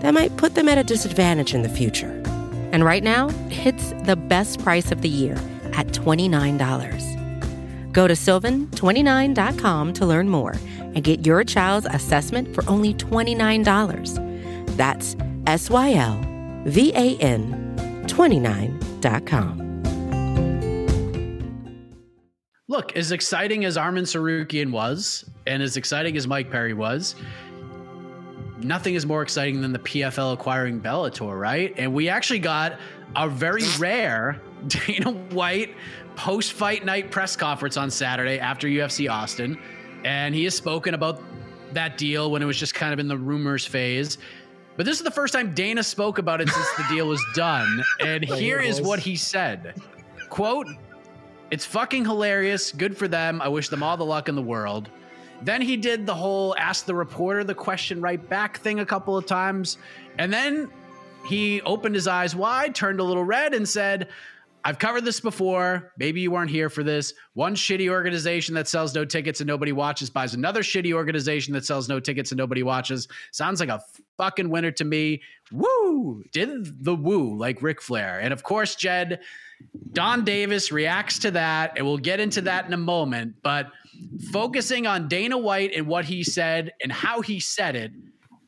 that 0.00 0.14
might 0.14 0.36
put 0.36 0.54
them 0.54 0.68
at 0.68 0.78
a 0.78 0.84
disadvantage 0.84 1.54
in 1.54 1.62
the 1.62 1.68
future. 1.68 2.22
And 2.72 2.84
right 2.84 3.02
now, 3.02 3.30
it's 3.50 3.90
the 4.04 4.16
best 4.16 4.60
price 4.60 4.92
of 4.92 5.02
the 5.02 5.08
year 5.08 5.34
at 5.72 5.88
$29. 5.88 7.92
Go 7.92 8.06
to 8.06 8.14
sylvan29.com 8.14 9.92
to 9.94 10.06
learn 10.06 10.28
more 10.28 10.54
and 10.78 11.02
get 11.02 11.26
your 11.26 11.42
child's 11.44 11.86
assessment 11.86 12.54
for 12.54 12.62
only 12.68 12.94
$29. 12.94 14.76
That's 14.76 15.16
S 15.46 15.70
Y 15.70 15.94
L 15.94 16.20
V 16.66 16.92
A 16.94 17.16
N 17.18 18.04
29.com. 18.06 19.66
look, 22.76 22.96
as 22.96 23.10
exciting 23.10 23.64
as 23.64 23.76
Arman 23.76 24.02
Tsarukyan 24.02 24.70
was, 24.70 25.24
and 25.46 25.62
as 25.62 25.76
exciting 25.76 26.16
as 26.16 26.26
Mike 26.26 26.50
Perry 26.50 26.74
was, 26.74 27.14
nothing 28.66 28.94
is 28.94 29.06
more 29.06 29.22
exciting 29.22 29.60
than 29.60 29.72
the 29.72 29.78
PFL 29.78 30.32
acquiring 30.32 30.80
Bellator, 30.80 31.38
right? 31.38 31.72
And 31.76 31.92
we 31.94 32.08
actually 32.08 32.38
got 32.38 32.78
a 33.14 33.28
very 33.28 33.64
rare 33.78 34.40
Dana 34.66 35.12
White 35.12 35.74
post 36.16 36.52
fight 36.52 36.84
night 36.84 37.10
press 37.10 37.36
conference 37.36 37.76
on 37.76 37.90
Saturday 37.90 38.38
after 38.38 38.66
UFC 38.66 39.10
Austin. 39.10 39.58
And 40.04 40.34
he 40.34 40.44
has 40.44 40.54
spoken 40.54 40.94
about 40.94 41.22
that 41.72 41.98
deal 41.98 42.30
when 42.30 42.42
it 42.42 42.46
was 42.46 42.58
just 42.58 42.74
kind 42.74 42.92
of 42.92 42.98
in 42.98 43.08
the 43.08 43.16
rumors 43.16 43.66
phase. 43.66 44.18
But 44.76 44.86
this 44.86 44.98
is 44.98 45.04
the 45.04 45.10
first 45.10 45.32
time 45.32 45.54
Dana 45.54 45.82
spoke 45.82 46.18
about 46.18 46.40
it 46.40 46.48
since 46.48 46.72
the 46.76 46.84
deal 46.88 47.08
was 47.08 47.24
done. 47.34 47.82
And 48.00 48.24
here 48.24 48.60
is 48.60 48.80
what 48.80 48.98
he 48.98 49.16
said 49.16 49.74
quote, 50.28 50.66
it's 51.50 51.64
fucking 51.64 52.04
hilarious. 52.04 52.72
Good 52.72 52.96
for 52.96 53.08
them. 53.08 53.40
I 53.40 53.48
wish 53.48 53.68
them 53.68 53.82
all 53.82 53.96
the 53.96 54.04
luck 54.04 54.28
in 54.28 54.34
the 54.34 54.42
world. 54.42 54.90
Then 55.42 55.62
he 55.62 55.76
did 55.76 56.06
the 56.06 56.14
whole 56.14 56.56
ask 56.58 56.86
the 56.86 56.94
reporter 56.94 57.44
the 57.44 57.54
question 57.54 58.00
right 58.00 58.28
back 58.28 58.58
thing 58.58 58.80
a 58.80 58.86
couple 58.86 59.16
of 59.16 59.26
times. 59.26 59.78
And 60.18 60.32
then 60.32 60.68
he 61.26 61.60
opened 61.62 61.94
his 61.94 62.08
eyes 62.08 62.34
wide, 62.34 62.74
turned 62.74 63.00
a 63.00 63.04
little 63.04 63.24
red, 63.24 63.54
and 63.54 63.68
said, 63.68 64.08
I've 64.66 64.80
covered 64.80 65.04
this 65.04 65.20
before. 65.20 65.92
Maybe 65.96 66.20
you 66.20 66.32
weren't 66.32 66.50
here 66.50 66.68
for 66.68 66.82
this. 66.82 67.14
One 67.34 67.54
shitty 67.54 67.88
organization 67.88 68.52
that 68.56 68.66
sells 68.66 68.96
no 68.96 69.04
tickets 69.04 69.40
and 69.40 69.46
nobody 69.46 69.70
watches 69.70 70.10
buys 70.10 70.34
another 70.34 70.60
shitty 70.64 70.92
organization 70.92 71.54
that 71.54 71.64
sells 71.64 71.88
no 71.88 72.00
tickets 72.00 72.32
and 72.32 72.38
nobody 72.38 72.64
watches. 72.64 73.06
Sounds 73.30 73.60
like 73.60 73.68
a 73.68 73.80
fucking 74.16 74.50
winner 74.50 74.72
to 74.72 74.84
me. 74.84 75.22
Woo! 75.52 76.24
Did 76.32 76.84
the 76.84 76.96
woo 76.96 77.38
like 77.38 77.62
Ric 77.62 77.80
Flair. 77.80 78.18
And 78.18 78.32
of 78.32 78.42
course, 78.42 78.74
Jed, 78.74 79.20
Donn 79.92 80.24
Davis 80.24 80.72
reacts 80.72 81.20
to 81.20 81.30
that, 81.30 81.74
and 81.76 81.86
we'll 81.86 81.96
get 81.96 82.18
into 82.18 82.40
that 82.40 82.66
in 82.66 82.72
a 82.72 82.78
moment. 82.78 83.36
But 83.44 83.70
focusing 84.32 84.86
on 84.86 85.08
Dana 85.08 85.38
White 85.38 85.72
and 85.74 85.86
what 85.86 86.04
he 86.04 86.22
said 86.22 86.72
and 86.82 86.90
how 86.90 87.20
he 87.20 87.40
said 87.40 87.76
it, 87.76 87.92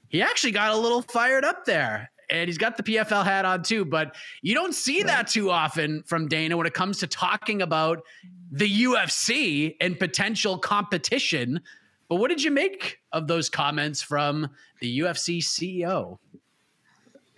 he 0.09 0.23
actually 0.23 0.53
got 0.53 0.73
a 0.73 0.77
little 0.77 1.03
fired 1.03 1.45
up 1.45 1.65
there 1.65 2.11
and 2.31 2.49
he's 2.49 2.59
got 2.59 2.77
the 2.77 2.83
PFL 2.83 3.25
hat 3.25 3.45
on 3.45 3.63
too. 3.63 3.85
But 3.85 4.17
you 4.43 4.55
don't 4.55 4.75
see 4.75 5.03
that 5.03 5.29
too 5.29 5.51
often 5.51 6.03
from 6.05 6.29
Dana 6.29 6.57
when 6.57 6.67
it 6.67 6.75
comes 6.75 6.99
to 6.99 7.07
talking 7.07 7.63
about 7.63 8.03
the 8.51 8.83
UFC 8.85 9.77
and 9.81 9.99
potential 9.99 10.59
competition. 10.59 11.61
But 12.09 12.17
what 12.17 12.29
did 12.29 12.43
you 12.43 12.51
make 12.51 12.99
of 13.13 13.27
those 13.29 13.49
comments 13.49 14.03
from 14.03 14.49
the 14.81 15.01
UFC 15.01 15.43
CEO? 15.43 16.19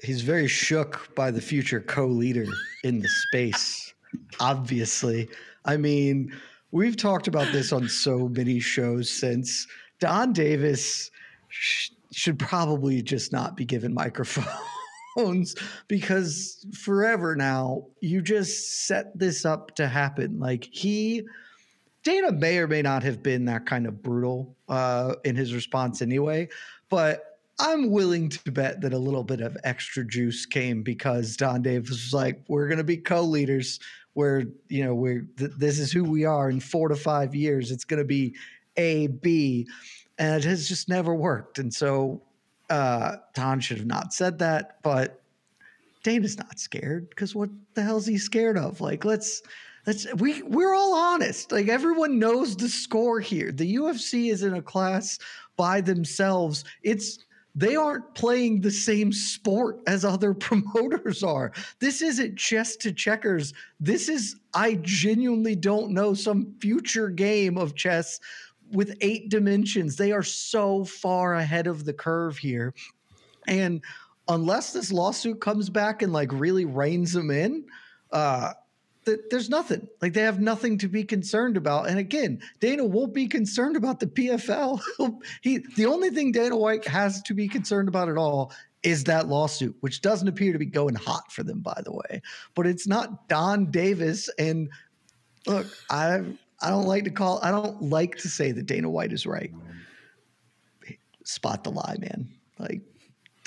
He's 0.03 0.23
very 0.23 0.49
shook 0.49 1.15
by 1.15 1.31
the 1.31 1.41
future 1.41 1.81
co 1.81 2.07
leader 2.07 2.47
in 2.85 3.01
the 3.01 3.09
space, 3.09 3.93
obviously. 4.39 5.29
I 5.65 5.77
mean, 5.77 6.33
we've 6.73 6.97
talked 6.97 7.29
about 7.29 7.53
this 7.53 7.73
on 7.73 7.89
so 7.89 8.29
many 8.29 8.61
shows 8.61 9.11
since 9.11 9.67
Donn 9.99 10.33
Davis 10.33 11.11
sh- 11.49 11.91
should 12.13 12.39
probably 12.39 13.03
just 13.03 13.33
not 13.33 13.57
be 13.57 13.65
given 13.65 13.95
microphones 13.95 15.55
because 15.89 16.67
forever 16.75 17.37
now 17.37 17.87
you 18.01 18.23
just 18.23 18.87
set 18.87 19.17
this 19.19 19.45
up 19.45 19.75
to 19.77 19.89
happen. 19.89 20.39
Like 20.39 20.69
he, 20.71 21.23
Dana 22.03 22.33
may 22.33 22.59
or 22.59 22.67
may 22.67 22.83
not 22.83 23.03
have 23.03 23.23
been 23.23 23.45
that 23.47 23.67
kind 23.67 23.87
of 23.87 24.03
brutal 24.03 24.57
uh, 24.69 25.15
in 25.25 25.37
his 25.37 25.55
response 25.55 26.03
anyway, 26.03 26.49
but 26.89 27.25
I'm 27.61 27.91
willing 27.91 28.31
to 28.31 28.51
bet 28.51 28.81
that 28.81 28.95
a 28.95 28.99
little 28.99 29.23
bit 29.23 29.43
of 29.43 29.55
extra 29.65 30.07
juice 30.07 30.47
came 30.47 30.83
because 30.83 31.37
Donn 31.37 31.61
Davis 31.61 31.91
was 31.91 32.15
like, 32.15 32.41
"We're 32.49 32.69
going 32.69 32.79
to 32.79 32.85
be 32.85 32.97
co-leaders. 32.97 33.79
Where 34.15 34.45
you 34.69 34.85
know 34.85 34.95
we're 34.95 35.27
th- 35.37 35.53
this 35.57 35.79
is 35.79 35.93
who 35.93 36.05
we 36.05 36.25
are 36.25 36.51
in 36.51 36.61
four 36.61 36.89
to 36.89 36.97
five 36.97 37.35
years. 37.35 37.71
It's 37.71 37.85
going 37.85 37.99
to 37.99 38.07
be 38.07 38.35
a 38.77 39.09
b 39.09 39.67
And 40.19 40.37
it 40.37 40.45
has 40.45 40.69
just 40.69 40.89
never 40.89 41.15
worked. 41.15 41.59
And 41.59 41.73
so 41.73 42.23
uh, 42.71 43.17
Donn 43.35 43.61
should 43.61 43.79
have 43.79 43.87
not 43.87 44.13
said 44.13 44.39
that, 44.39 44.79
but 44.83 45.23
Dana's 46.03 46.39
not 46.39 46.59
scared 46.59 47.09
because 47.11 47.35
what 47.35 47.51
the 47.75 47.83
hell's 47.83 48.07
he 48.07 48.17
scared 48.17 48.57
of? 48.57 48.81
Like, 48.81 49.05
let's 49.05 49.43
let's 49.87 50.13
we 50.15 50.43
we're 50.43 50.75
all 50.75 50.95
honest. 50.95 51.53
Like 51.53 51.69
everyone 51.69 52.19
knows 52.19 52.57
the 52.57 52.69
score 52.69 53.21
here. 53.21 53.53
The 53.53 53.77
UFC 53.77 54.31
is 54.33 54.43
in 54.43 54.55
a 54.55 54.63
class 54.63 55.19
by 55.57 55.81
themselves. 55.81 56.65
It's 56.83 57.19
they 57.55 57.77
aren't 57.77 58.15
playing 58.15 58.61
the 58.61 58.71
same 58.71 59.13
sport 59.13 59.81
as 59.87 60.05
other 60.05 60.35
promoters 60.47 61.23
are. 61.23 61.53
This 61.79 62.03
isn't 62.03 62.37
chess 62.39 62.77
to 62.77 62.93
checkers. 62.93 63.55
This 63.79 64.09
is 64.09 64.37
I 64.55 64.75
genuinely 64.83 65.57
don't 65.57 65.93
know 65.93 66.15
some 66.15 66.55
future 66.61 67.09
game 67.09 67.57
of 67.59 67.75
chess 67.75 68.21
with 68.73 68.97
eight 69.01 69.29
dimensions. 69.29 69.97
They 69.97 70.13
are 70.13 70.23
so 70.23 70.85
far 70.85 71.35
ahead 71.35 71.67
of 71.67 71.85
the 71.85 71.93
curve 71.93 72.39
here. 72.39 72.75
And 73.47 73.83
unless 74.29 74.73
this 74.73 74.93
lawsuit 74.93 75.41
comes 75.41 75.69
back 75.69 76.03
and 76.03 76.13
like 76.13 76.31
really 76.33 76.65
reins 76.65 77.13
them 77.13 77.31
in, 77.31 77.65
uh, 78.13 78.53
there's 79.05 79.49
nothing. 79.49 79.89
Like 80.03 80.13
they 80.13 80.23
have 80.23 80.41
nothing 80.41 80.79
to 80.79 80.89
be 80.89 81.05
concerned 81.05 81.57
about. 81.57 81.89
And 81.89 81.99
again, 81.99 82.41
Dana 82.61 82.85
won't 82.85 83.15
be 83.15 83.27
concerned 83.27 83.77
about 83.77 84.01
the 84.01 84.07
PFL. 84.07 84.81
he 85.41 85.59
the 85.77 85.87
only 85.87 86.11
thing 86.11 86.33
Dana 86.33 86.57
White 86.57 86.87
has 86.87 87.23
to 87.23 87.35
be 87.35 87.49
concerned 87.49 87.89
about 87.89 88.09
at 88.09 88.17
all 88.17 88.53
is 88.83 89.05
that 89.05 89.29
lawsuit, 89.29 89.77
which 89.81 90.01
doesn't 90.01 90.29
appear 90.29 90.53
to 90.53 90.59
be 90.59 90.67
going 90.67 90.95
hot 90.95 91.31
for 91.31 91.43
them, 91.43 91.61
by 91.61 91.81
the 91.85 91.93
way. 91.93 92.23
But 92.55 92.67
it's 92.67 92.87
not 92.87 93.29
Donn 93.29 93.71
Davis. 93.71 94.29
And 94.39 94.71
look, 95.47 95.67
I 95.91 96.23
I 96.63 96.71
don't 96.71 96.87
like 96.87 97.05
to 97.05 97.11
call. 97.11 97.41
I 97.43 97.51
don't 97.51 97.83
like 97.83 98.17
to 98.19 98.29
say 98.29 98.53
that 98.53 98.67
Dana 98.67 98.91
White 98.91 99.13
is 99.13 99.27
right. 99.27 99.53
Spot 101.25 101.63
the 101.65 101.71
lie, 101.71 101.97
man. 102.01 102.29
Like 102.59 102.83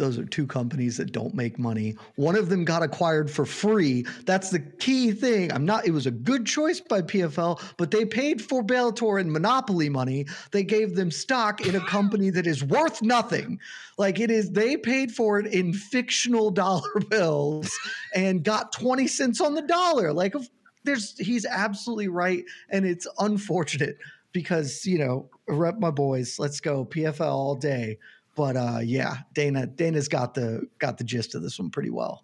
those 0.03 0.17
are 0.17 0.25
two 0.25 0.45
companies 0.45 0.97
that 0.97 1.13
don't 1.13 1.33
make 1.33 1.57
money. 1.57 1.95
One 2.15 2.35
of 2.35 2.49
them 2.49 2.65
got 2.65 2.83
acquired 2.83 3.31
for 3.31 3.45
free. 3.45 4.05
That's 4.25 4.49
the 4.49 4.59
key 4.59 5.13
thing. 5.13 5.49
I'm 5.53 5.65
not. 5.65 5.87
It 5.87 5.91
was 5.91 6.05
a 6.05 6.11
good 6.11 6.45
choice 6.45 6.81
by 6.81 7.03
PFL, 7.03 7.61
but 7.77 7.89
they 7.89 8.03
paid 8.03 8.41
for 8.41 8.61
Bellator 8.61 9.21
in 9.21 9.31
monopoly 9.31 9.87
money. 9.87 10.25
They 10.51 10.65
gave 10.65 10.95
them 10.95 11.09
stock 11.09 11.65
in 11.65 11.75
a 11.75 11.85
company 11.85 12.31
that 12.31 12.45
is 12.45 12.65
worth 12.65 13.01
nothing. 13.01 13.61
Like 13.97 14.19
it 14.19 14.29
is. 14.29 14.51
They 14.51 14.75
paid 14.75 15.13
for 15.13 15.39
it 15.39 15.47
in 15.47 15.71
fictional 15.73 16.51
dollar 16.63 16.99
bills 17.09 17.71
and 18.13 18.43
got 18.43 18.73
twenty 18.73 19.07
cents 19.07 19.39
on 19.39 19.55
the 19.55 19.61
dollar. 19.61 20.11
Like 20.11 20.35
there's 20.83 21.17
he's 21.17 21.45
absolutely 21.45 22.09
right, 22.09 22.43
and 22.69 22.85
it's 22.85 23.07
unfortunate 23.19 23.97
because 24.33 24.85
you 24.85 24.97
know 24.97 25.29
rep 25.47 25.79
my 25.79 25.91
boys. 25.91 26.39
Let's 26.39 26.59
go 26.59 26.83
PFL 26.83 27.21
all 27.21 27.55
day. 27.55 27.99
But 28.35 28.57
uh, 28.57 28.79
yeah, 28.83 29.17
Dana 29.33 29.67
Dana's 29.67 30.07
got 30.07 30.33
the 30.33 30.67
got 30.79 30.97
the 30.97 31.03
gist 31.03 31.35
of 31.35 31.41
this 31.41 31.59
one 31.59 31.69
pretty 31.69 31.89
well. 31.89 32.23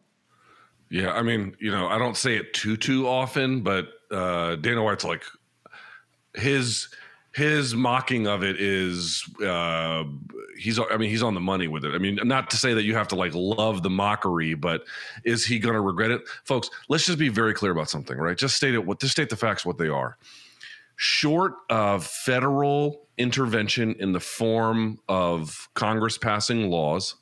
Yeah, 0.89 1.13
I 1.13 1.22
mean, 1.22 1.56
you 1.60 1.69
know, 1.69 1.88
I 1.88 2.00
don't 2.00 2.17
say 2.17 2.36
it 2.36 2.54
too 2.54 2.76
too 2.76 3.08
often, 3.08 3.62
but 3.62 3.89
uh, 4.10 4.56
Dana 4.56 4.84
White's 4.84 5.04
like 5.04 5.24
his 6.36 6.89
his 7.36 7.76
mocking 7.76 8.26
of 8.28 8.43
it 8.43 8.60
is 8.60 9.24
uh 9.45 10.04
he's 10.58 10.80
i 10.80 10.98
mean 10.98 11.12
he's 11.12 11.22
on 11.22 11.36
the 11.36 11.39
money 11.39 11.67
with 11.67 11.86
it. 11.86 11.93
I 11.93 12.00
mean 12.00 12.19
not 12.24 12.50
to 12.50 12.58
say 12.58 12.74
that 12.74 12.84
you 12.84 12.95
have 12.95 13.08
to 13.10 13.15
like 13.15 13.34
love 13.36 13.84
the 13.84 13.89
mockery 13.89 14.56
but 14.56 14.84
is 15.24 15.45
he 15.45 15.60
going 15.60 15.76
to 15.76 15.82
regret 15.82 16.12
it? 16.12 16.28
Folks 16.43 16.69
let's 16.89 17.06
just 17.06 17.19
be 17.19 17.30
very 17.30 17.54
clear 17.54 17.72
about 17.72 17.89
something 17.89 18.17
right? 18.17 18.38
Just 18.38 18.56
state 18.56 18.74
it 18.74 18.84
what 18.84 19.00
just 19.00 19.12
state 19.12 19.30
the 19.30 19.36
facts 19.36 19.65
what 19.65 19.78
they 19.78 19.88
are. 19.88 20.17
Short 20.95 21.54
of 21.69 22.06
federal 22.06 23.08
intervention 23.19 23.95
in 23.99 24.12
the 24.12 24.19
form 24.19 24.97
of 25.08 25.69
congress 25.75 26.17
passing 26.17 26.69
laws 26.71 27.15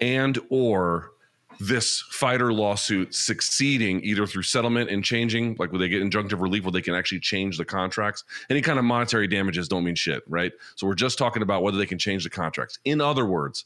and 0.00 0.38
or 0.50 1.10
this 1.58 2.02
fighter 2.10 2.52
lawsuit 2.52 3.14
succeeding 3.14 4.00
either 4.02 4.26
through 4.26 4.42
settlement 4.42 4.90
and 4.90 5.02
changing, 5.02 5.56
like 5.58 5.72
when 5.72 5.80
they 5.80 5.88
get 5.88 6.02
injunctive 6.02 6.40
relief, 6.40 6.64
where 6.64 6.72
they 6.72 6.82
can 6.82 6.94
actually 6.94 7.20
change 7.20 7.56
the 7.56 7.64
contracts. 7.64 8.24
Any 8.50 8.60
kind 8.60 8.78
of 8.78 8.84
monetary 8.84 9.26
damages 9.26 9.68
don't 9.68 9.84
mean 9.84 9.94
shit, 9.94 10.22
right? 10.28 10.52
So 10.74 10.86
we're 10.86 10.94
just 10.94 11.18
talking 11.18 11.42
about 11.42 11.62
whether 11.62 11.78
they 11.78 11.86
can 11.86 11.98
change 11.98 12.24
the 12.24 12.30
contracts. 12.30 12.78
In 12.84 13.00
other 13.00 13.24
words, 13.24 13.64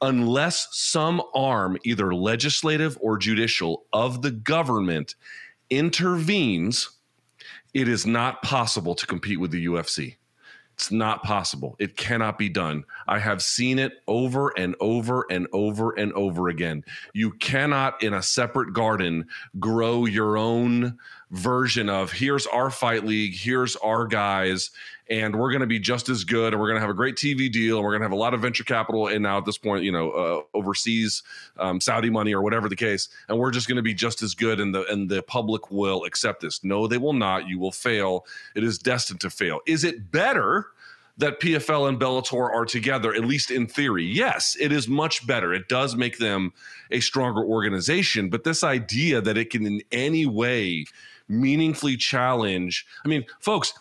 unless 0.00 0.68
some 0.72 1.22
arm, 1.34 1.78
either 1.84 2.14
legislative 2.14 2.98
or 3.00 3.18
judicial, 3.18 3.84
of 3.92 4.22
the 4.22 4.30
government 4.30 5.14
intervenes, 5.70 6.90
it 7.74 7.88
is 7.88 8.06
not 8.06 8.42
possible 8.42 8.94
to 8.94 9.06
compete 9.06 9.40
with 9.40 9.50
the 9.50 9.66
UFC. 9.66 10.16
It's 10.80 10.90
not 10.90 11.22
possible. 11.22 11.76
It 11.78 11.98
cannot 11.98 12.38
be 12.38 12.48
done. 12.48 12.84
I 13.06 13.18
have 13.18 13.42
seen 13.42 13.78
it 13.78 14.00
over 14.08 14.48
and 14.56 14.74
over 14.80 15.26
and 15.28 15.46
over 15.52 15.90
and 15.90 16.10
over 16.14 16.48
again. 16.48 16.86
You 17.12 17.32
cannot, 17.32 18.02
in 18.02 18.14
a 18.14 18.22
separate 18.22 18.72
garden, 18.72 19.26
grow 19.58 20.06
your 20.06 20.38
own 20.38 20.96
version 21.32 21.90
of 21.90 22.12
here's 22.12 22.46
our 22.46 22.70
fight 22.70 23.04
league, 23.04 23.34
here's 23.36 23.76
our 23.76 24.06
guys, 24.06 24.70
and 25.10 25.34
we're 25.34 25.50
going 25.50 25.60
to 25.60 25.66
be 25.66 25.80
just 25.80 26.08
as 26.08 26.22
good, 26.22 26.54
and 26.54 26.60
we're 26.60 26.68
going 26.68 26.76
to 26.76 26.80
have 26.80 26.88
a 26.88 26.94
great 26.94 27.16
TV 27.16 27.50
deal, 27.50 27.76
and 27.76 27.84
we're 27.84 27.90
going 27.90 28.00
to 28.00 28.04
have 28.04 28.12
a 28.12 28.16
lot 28.16 28.32
of 28.32 28.40
venture 28.40 28.62
capital, 28.62 29.08
and 29.08 29.24
now 29.24 29.38
at 29.38 29.44
this 29.44 29.58
point, 29.58 29.82
you 29.82 29.90
know, 29.90 30.10
uh, 30.12 30.56
overseas 30.56 31.24
um, 31.58 31.80
Saudi 31.80 32.08
money 32.08 32.32
or 32.32 32.42
whatever 32.42 32.68
the 32.68 32.76
case, 32.76 33.08
and 33.28 33.36
we're 33.36 33.50
just 33.50 33.66
going 33.66 33.76
to 33.76 33.82
be 33.82 33.92
just 33.92 34.22
as 34.22 34.34
good, 34.34 34.60
and 34.60 34.72
the 34.72 34.84
and 34.86 35.10
the 35.10 35.22
public 35.22 35.70
will 35.70 36.04
accept 36.04 36.40
this. 36.40 36.62
No, 36.62 36.86
they 36.86 36.98
will 36.98 37.12
not. 37.12 37.48
You 37.48 37.58
will 37.58 37.72
fail. 37.72 38.24
It 38.54 38.62
is 38.62 38.78
destined 38.78 39.20
to 39.22 39.30
fail. 39.30 39.60
Is 39.66 39.84
it 39.84 40.10
better? 40.10 40.68
that 41.16 41.38
PFL 41.38 41.86
and 41.86 42.00
Bellator 42.00 42.48
are 42.50 42.64
together, 42.64 43.12
at 43.14 43.26
least 43.26 43.50
in 43.50 43.66
theory. 43.66 44.06
Yes, 44.06 44.56
it 44.58 44.72
is 44.72 44.88
much 44.88 45.26
better. 45.26 45.52
It 45.52 45.68
does 45.68 45.94
make 45.94 46.16
them 46.16 46.54
a 46.90 47.00
stronger 47.00 47.44
organization. 47.44 48.30
But 48.30 48.44
this 48.44 48.64
idea 48.64 49.20
that 49.20 49.36
it 49.36 49.50
can 49.50 49.66
in 49.66 49.82
any 49.92 50.24
way 50.24 50.86
meaningfully 51.28 51.98
challenge, 51.98 52.86
I 53.04 53.08
mean, 53.08 53.26
folks, 53.38 53.74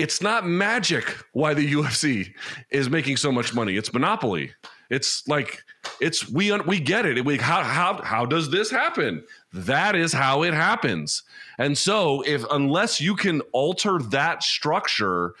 it's 0.00 0.22
not 0.22 0.46
magic 0.46 1.14
why 1.32 1.52
the 1.52 1.72
UFC 1.72 2.32
is 2.70 2.88
making 2.88 3.18
so 3.18 3.30
much 3.30 3.54
money. 3.54 3.76
It's 3.76 3.92
monopoly. 3.92 4.52
It's 4.88 5.28
like 5.28 5.62
it's 6.00 6.28
we 6.28 6.58
we 6.62 6.80
get 6.80 7.04
it. 7.04 7.22
We 7.24 7.36
how 7.36 7.62
how 7.62 8.02
how 8.02 8.24
does 8.24 8.50
this 8.50 8.70
happen? 8.70 9.22
That 9.52 9.94
is 9.94 10.12
how 10.12 10.42
it 10.42 10.54
happens. 10.54 11.22
And 11.58 11.76
so 11.76 12.22
if 12.22 12.44
unless 12.50 13.00
you 13.00 13.14
can 13.14 13.42
alter 13.52 13.98
that 13.98 14.42
structure, 14.42 15.34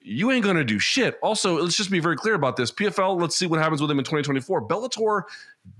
you 0.00 0.30
ain't 0.30 0.44
to 0.44 0.64
do 0.64 0.78
shit. 0.78 1.18
Also, 1.22 1.60
let's 1.60 1.76
just 1.76 1.90
be 1.90 2.00
very 2.00 2.16
clear 2.16 2.34
about 2.34 2.56
this. 2.56 2.72
PFL, 2.72 3.20
let's 3.20 3.36
see 3.36 3.46
what 3.46 3.60
happens 3.60 3.80
with 3.80 3.88
them 3.88 3.98
in 3.98 4.04
2024. 4.04 4.66
Bellator 4.66 5.22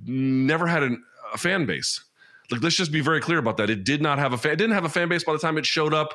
never 0.04 0.66
had 0.66 0.82
an, 0.82 1.02
a 1.32 1.38
fan 1.38 1.66
base. 1.66 2.04
Like, 2.50 2.62
let's 2.62 2.76
just 2.76 2.92
be 2.92 3.00
very 3.00 3.20
clear 3.20 3.38
about 3.38 3.56
that. 3.56 3.70
It 3.70 3.84
did 3.84 4.02
not 4.02 4.18
have 4.18 4.32
a 4.32 4.38
fan. 4.38 4.52
It 4.52 4.56
didn't 4.56 4.74
have 4.74 4.84
a 4.84 4.88
fan 4.90 5.08
base 5.08 5.24
by 5.24 5.32
the 5.32 5.38
time 5.38 5.56
it 5.56 5.64
showed 5.64 5.94
up. 5.94 6.14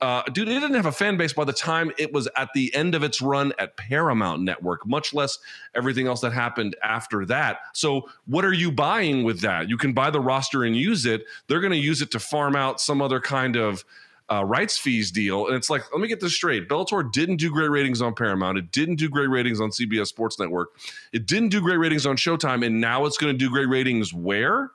Uh, 0.00 0.22
dude, 0.24 0.48
it 0.48 0.60
didn't 0.60 0.74
have 0.74 0.86
a 0.86 0.92
fan 0.92 1.16
base 1.16 1.32
by 1.32 1.44
the 1.44 1.52
time 1.52 1.90
it 1.96 2.12
was 2.12 2.28
at 2.36 2.50
the 2.54 2.74
end 2.74 2.94
of 2.94 3.02
its 3.02 3.22
run 3.22 3.52
at 3.58 3.76
Paramount 3.78 4.42
Network, 4.42 4.86
much 4.86 5.14
less 5.14 5.38
everything 5.74 6.06
else 6.06 6.20
that 6.20 6.32
happened 6.32 6.76
after 6.82 7.24
that. 7.26 7.60
So, 7.72 8.08
what 8.26 8.44
are 8.44 8.52
you 8.52 8.70
buying 8.70 9.24
with 9.24 9.40
that? 9.40 9.70
You 9.70 9.78
can 9.78 9.94
buy 9.94 10.10
the 10.10 10.20
roster 10.20 10.64
and 10.64 10.76
use 10.76 11.06
it. 11.06 11.24
They're 11.48 11.60
going 11.60 11.72
to 11.72 11.78
use 11.78 12.02
it 12.02 12.10
to 12.10 12.18
farm 12.18 12.54
out 12.54 12.78
some 12.78 13.00
other 13.00 13.20
kind 13.20 13.56
of 13.56 13.84
uh, 14.30 14.44
rights 14.44 14.76
fees 14.76 15.10
deal. 15.10 15.46
And 15.46 15.56
it's 15.56 15.70
like, 15.70 15.82
let 15.92 16.00
me 16.00 16.08
get 16.08 16.20
this 16.20 16.34
straight. 16.34 16.68
Bellator 16.68 17.10
didn't 17.12 17.36
do 17.36 17.50
great 17.50 17.70
ratings 17.70 18.02
on 18.02 18.14
Paramount. 18.14 18.58
It 18.58 18.72
didn't 18.72 18.96
do 18.96 19.08
great 19.08 19.28
ratings 19.28 19.60
on 19.60 19.70
CBS 19.70 20.08
Sports 20.08 20.38
Network. 20.38 20.70
It 21.12 21.26
didn't 21.26 21.50
do 21.50 21.60
great 21.60 21.78
ratings 21.78 22.06
on 22.06 22.16
Showtime. 22.16 22.66
And 22.66 22.80
now 22.80 23.06
it's 23.06 23.16
going 23.16 23.32
to 23.32 23.38
do 23.38 23.48
great 23.48 23.68
ratings 23.68 24.12
where? 24.12 24.72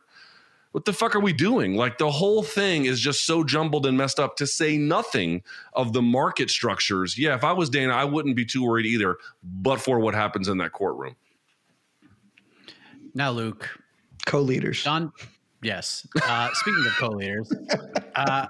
What 0.71 0.85
the 0.85 0.93
fuck 0.93 1.15
are 1.15 1.19
we 1.19 1.33
doing? 1.33 1.75
Like 1.75 1.97
the 1.97 2.09
whole 2.09 2.43
thing 2.43 2.85
is 2.85 2.99
just 2.99 3.25
so 3.25 3.43
jumbled 3.43 3.85
and 3.85 3.97
messed 3.97 4.19
up 4.19 4.37
to 4.37 4.47
say 4.47 4.77
nothing 4.77 5.43
of 5.73 5.91
the 5.91 6.01
market 6.01 6.49
structures. 6.49 7.17
Yeah, 7.17 7.35
if 7.35 7.43
I 7.43 7.51
was 7.51 7.69
Dana, 7.69 7.93
I 7.93 8.05
wouldn't 8.05 8.37
be 8.37 8.45
too 8.45 8.63
worried 8.63 8.85
either, 8.85 9.17
but 9.43 9.81
for 9.81 9.99
what 9.99 10.13
happens 10.13 10.47
in 10.47 10.57
that 10.59 10.71
courtroom. 10.71 11.15
Now, 13.13 13.31
Luke. 13.31 13.69
Co 14.25 14.39
leaders. 14.39 14.83
Donn, 14.83 15.11
yes. 15.61 16.07
Uh, 16.23 16.49
speaking 16.53 16.85
of 16.85 16.93
co 16.97 17.09
leaders, 17.09 17.51
uh, 18.15 18.47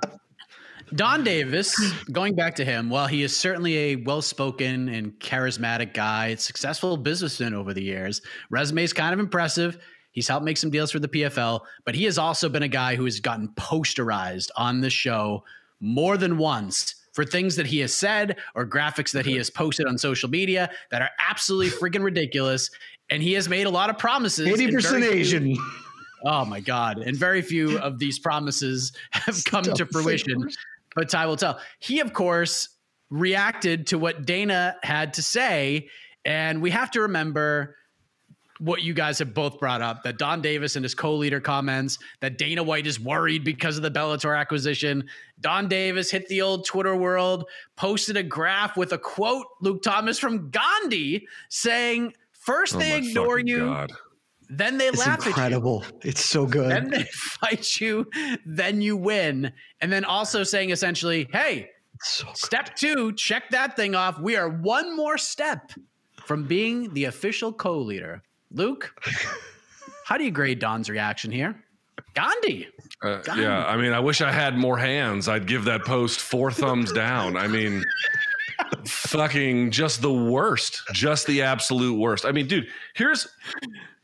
Donn 0.94 1.24
Davis, 1.24 1.76
going 2.12 2.36
back 2.36 2.56
to 2.58 2.66
him, 2.66 2.90
while 2.90 3.08
he 3.08 3.24
is 3.24 3.36
certainly 3.36 3.78
a 3.78 3.96
well 3.96 4.22
spoken 4.22 4.90
and 4.90 5.14
charismatic 5.20 5.94
guy, 5.94 6.36
successful 6.36 6.98
businessman 6.98 7.54
over 7.54 7.74
the 7.74 7.82
years, 7.82 8.22
resume 8.50 8.84
is 8.84 8.94
kind 8.94 9.14
of 9.14 9.20
impressive. 9.20 9.80
He's 10.12 10.28
helped 10.28 10.46
make 10.46 10.58
some 10.58 10.70
deals 10.70 10.92
for 10.92 11.00
the 11.00 11.08
PFL, 11.08 11.62
but 11.86 11.96
he 11.96 12.04
has 12.06 12.18
also 12.18 12.50
been 12.50 12.64
a 12.64 12.68
guy 12.68 12.96
who 12.96 13.06
has 13.06 13.20
gotten 13.20 13.50
posterized 13.50 14.50
on 14.56 14.82
the 14.82 14.90
show 14.90 15.44
more 15.80 16.18
than 16.18 16.38
once 16.38 16.96
for 17.14 17.26
things 17.26 17.56
that 17.56 17.66
he 17.66 17.80
has 17.80 17.94
said 17.96 18.38
or 18.56 18.66
graphics 18.66 19.12
that 19.12 19.26
he 19.26 19.36
has 19.36 19.50
posted 19.50 19.88
on 19.88 19.98
social 19.98 20.30
media 20.30 20.70
that 20.92 21.02
are 21.02 21.10
absolutely 21.30 21.70
freaking 21.80 22.04
ridiculous. 22.04 22.70
And 23.10 23.22
he 23.22 23.34
has 23.34 23.50
made 23.50 23.68
a 23.68 23.70
lot 23.70 23.90
of 23.90 23.98
promises. 23.98 24.48
80% 24.48 25.04
Asian. 25.04 25.58
Oh 26.24 26.46
my 26.46 26.60
God. 26.60 27.00
And 27.00 27.18
very 27.18 27.42
few 27.42 27.80
of 27.80 28.00
these 28.00 28.20
promises 28.20 28.94
have 29.12 29.44
come 29.44 29.64
to 29.64 29.86
fruition 29.86 30.50
but 30.96 31.10
time 31.10 31.28
will 31.28 31.38
tell. 31.38 31.60
He, 31.80 32.00
of 32.00 32.14
course, 32.14 32.70
reacted 33.10 33.88
to 33.88 33.98
what 33.98 34.26
Dana 34.26 34.76
had 34.84 35.14
to 35.16 35.24
say. 35.24 35.90
And 36.26 36.62
we 36.62 36.72
have 36.72 36.92
to 36.92 37.02
remember 37.02 37.76
what 38.62 38.84
you 38.84 38.94
guys 38.94 39.18
have 39.18 39.34
both 39.34 39.58
brought 39.60 39.82
up 39.82 40.04
that 40.04 40.20
Donn 40.20 40.40
Davis 40.40 40.76
and 40.76 40.86
his 40.86 40.94
co 40.94 41.16
leader 41.16 41.40
comments 41.40 41.98
that 42.20 42.38
Dana 42.38 42.62
White 42.62 42.86
is 42.86 43.00
worried 43.00 43.44
because 43.44 43.76
of 43.76 43.82
the 43.84 43.90
Bellator 43.90 44.38
acquisition. 44.40 45.04
Donn 45.40 45.68
Davis 45.68 46.12
hit 46.12 46.28
the 46.28 46.42
old 46.44 46.66
Twitter 46.66 46.96
world, 46.96 47.46
posted 47.76 48.18
a 48.18 48.24
graph 48.24 48.78
with 48.78 48.94
a 48.94 49.00
quote, 49.00 49.48
Luke 49.62 49.82
Thomas 49.82 50.20
from 50.20 50.52
Gandhi 50.52 51.28
saying, 51.50 52.14
First, 52.32 52.76
Oh 52.76 52.80
they 52.80 52.92
my 53.02 53.08
ignore 53.08 53.40
you, 53.40 53.66
God. 53.66 53.92
then 54.50 54.78
they 54.78 54.88
It's 54.90 55.00
laugh 55.00 55.26
incredible. 55.26 55.84
At 55.84 55.94
you. 55.94 56.00
It's 56.12 56.24
so 56.26 56.46
good. 56.46 56.70
then 56.70 56.90
they 56.92 57.04
fight 57.12 57.80
you, 57.82 58.06
then 58.46 58.82
you 58.82 58.96
win. 58.96 59.52
And 59.80 59.92
then 59.92 60.06
also 60.06 60.44
saying 60.44 60.70
essentially, 60.70 61.28
hey, 61.34 61.70
so. 62.04 62.28
Step 62.34 62.76
two, 62.76 63.14
check 63.14 63.50
that 63.52 63.76
thing 63.76 63.94
off. 63.96 64.20
We 64.20 64.36
are 64.36 64.50
one 64.50 64.96
more 64.96 65.18
step 65.20 65.72
from 66.26 66.46
being 66.48 66.94
the 66.94 67.06
official 67.06 67.54
co 67.54 67.78
leader. 67.80 68.22
Luke, 68.54 68.94
how 70.06 70.18
do 70.18 70.24
you 70.24 70.32
grade 70.32 70.60
Donn's 70.60 70.90
reaction 70.90 71.32
here? 71.32 71.64
Gandhi. 72.14 72.68
Uh, 73.02 73.22
yeah, 73.38 73.66
I 73.66 73.78
mean, 73.78 73.94
I 73.94 74.00
wish 74.00 74.22
I 74.22 74.32
had 74.32 74.58
more 74.58 74.78
hands. 74.78 75.28
I'd 75.28 75.48
give 75.48 75.66
that 75.66 75.86
post 75.86 76.20
four 76.20 76.52
thumbs 76.52 76.92
down. 76.92 77.38
I 77.38 77.48
mean, 77.48 77.84
fucking 78.86 79.72
just 79.72 80.02
the 80.02 80.14
worst, 80.14 80.82
just 80.94 81.28
the 81.28 81.42
absolute 81.42 81.98
worst. 81.98 82.26
I 82.26 82.32
mean, 82.32 82.48
dude, 82.48 82.68
here's 82.96 83.28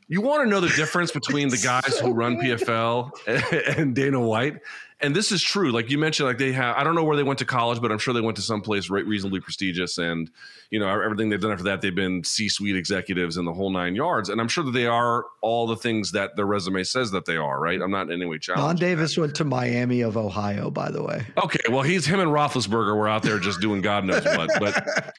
you 0.08 0.22
want 0.22 0.46
to 0.46 0.50
know 0.50 0.62
the 0.62 0.74
difference 0.76 1.12
between 1.12 1.50
the 1.50 1.58
guys 1.58 2.00
who 2.00 2.14
run 2.14 2.38
PFL 2.38 3.12
and 3.78 3.94
Dana 3.94 4.20
White. 4.20 4.60
And 5.00 5.16
this 5.16 5.32
is 5.32 5.44
true. 5.44 5.72
Like 5.72 5.92
you 5.92 6.00
mentioned, 6.00 6.28
like 6.28 6.40
they 6.40 6.52
have, 6.54 6.76
I 6.76 6.84
don't 6.84 6.96
know 6.96 7.04
where 7.04 7.16
they 7.16 7.24
went 7.24 7.38
to 7.40 7.46
college, 7.46 7.80
but 7.80 7.92
I'm 7.92 8.00
sure 8.00 8.16
they 8.16 8.22
went 8.22 8.36
to 8.38 8.42
some 8.42 8.62
place 8.62 8.90
re- 8.90 9.04
reasonably 9.04 9.40
prestigious. 9.40 10.00
And, 10.00 10.32
you 10.72 10.80
know, 10.80 10.90
everything 10.90 11.30
they've 11.30 11.40
done 11.40 11.52
after 11.52 11.66
that, 11.66 11.82
they've 11.82 11.94
been 11.94 12.24
C 12.24 12.50
suite 12.50 12.76
executives 12.76 13.38
in 13.38 13.46
the 13.46 13.54
whole 13.54 13.70
nine 13.70 13.94
yards. 13.94 14.30
And 14.30 14.42
I'm 14.42 14.48
sure 14.48 14.64
that 14.64 14.72
they 14.72 14.88
are 14.88 15.26
all 15.42 15.68
the 15.68 15.76
things 15.76 16.14
that 16.14 16.36
their 16.36 16.48
resume 16.48 16.84
says 16.84 17.12
that 17.12 17.26
they 17.26 17.38
are, 17.38 17.60
right? 17.60 17.80
I'm 17.80 17.92
not 17.92 18.08
in 18.08 18.14
any 18.14 18.26
way 18.26 18.38
Donn 18.38 18.58
challenging. 18.58 18.88
Davis 18.88 19.18
went 19.18 19.36
to 19.36 19.44
Miami 19.44 20.02
of 20.02 20.18
Ohio, 20.18 20.72
by 20.72 20.90
the 20.90 21.04
way. 21.04 21.24
Okay, 21.44 21.62
well, 21.70 21.84
he's 21.84 22.08
him 22.08 22.20
and 22.20 22.32
Roethlisberger 22.32 22.98
were 22.98 23.08
out 23.08 23.22
there 23.22 23.38
just 23.38 23.62
doing 23.62 23.82
God 23.82 24.04
knows 24.04 24.26
what. 24.26 24.50
But 24.60 25.14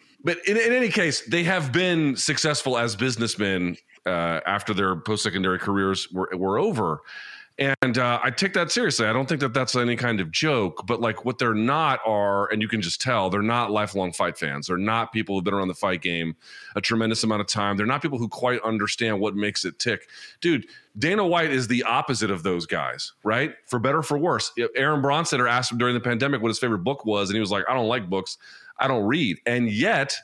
but 0.24 0.38
in, 0.46 0.56
in 0.56 0.72
any 0.72 0.88
case, 0.88 1.20
they 1.26 1.44
have 1.44 1.70
been 1.70 2.16
successful 2.16 2.78
as 2.78 2.96
businessmen 2.96 3.76
uh, 4.06 4.40
after 4.46 4.72
their 4.72 4.96
post 4.96 5.22
secondary 5.22 5.58
careers 5.58 6.10
were 6.10 6.30
were 6.32 6.58
over. 6.58 7.00
And 7.58 7.98
uh, 7.98 8.18
I 8.22 8.30
take 8.30 8.54
that 8.54 8.72
seriously. 8.72 9.06
I 9.06 9.12
don't 9.12 9.28
think 9.28 9.40
that 9.40 9.52
that's 9.52 9.76
any 9.76 9.94
kind 9.94 10.20
of 10.20 10.30
joke, 10.30 10.86
but 10.86 11.00
like 11.00 11.24
what 11.24 11.38
they're 11.38 11.54
not 11.54 12.00
are, 12.06 12.50
and 12.50 12.62
you 12.62 12.68
can 12.68 12.80
just 12.80 13.00
tell, 13.00 13.28
they're 13.28 13.42
not 13.42 13.70
lifelong 13.70 14.12
fight 14.12 14.38
fans. 14.38 14.66
They're 14.68 14.78
not 14.78 15.12
people 15.12 15.34
who've 15.34 15.44
been 15.44 15.54
around 15.54 15.68
the 15.68 15.74
fight 15.74 16.00
game 16.00 16.34
a 16.76 16.80
tremendous 16.80 17.22
amount 17.24 17.42
of 17.42 17.46
time. 17.46 17.76
They're 17.76 17.86
not 17.86 18.00
people 18.00 18.18
who 18.18 18.28
quite 18.28 18.60
understand 18.62 19.20
what 19.20 19.36
makes 19.36 19.64
it 19.64 19.78
tick. 19.78 20.08
Dude, 20.40 20.66
Dana 20.98 21.26
White 21.26 21.50
is 21.50 21.68
the 21.68 21.82
opposite 21.82 22.30
of 22.30 22.42
those 22.42 22.66
guys, 22.66 23.12
right? 23.22 23.54
For 23.66 23.78
better 23.78 23.98
or 23.98 24.02
for 24.02 24.18
worse. 24.18 24.50
Aaron 24.74 25.02
Bronsteter 25.02 25.48
asked 25.48 25.72
him 25.72 25.78
during 25.78 25.94
the 25.94 26.00
pandemic 26.00 26.40
what 26.40 26.48
his 26.48 26.58
favorite 26.58 26.84
book 26.84 27.04
was, 27.04 27.28
and 27.28 27.36
he 27.36 27.40
was 27.40 27.50
like, 27.50 27.64
I 27.68 27.74
don't 27.74 27.88
like 27.88 28.08
books. 28.08 28.38
I 28.78 28.88
don't 28.88 29.04
read. 29.04 29.38
And 29.46 29.70
yet, 29.70 30.16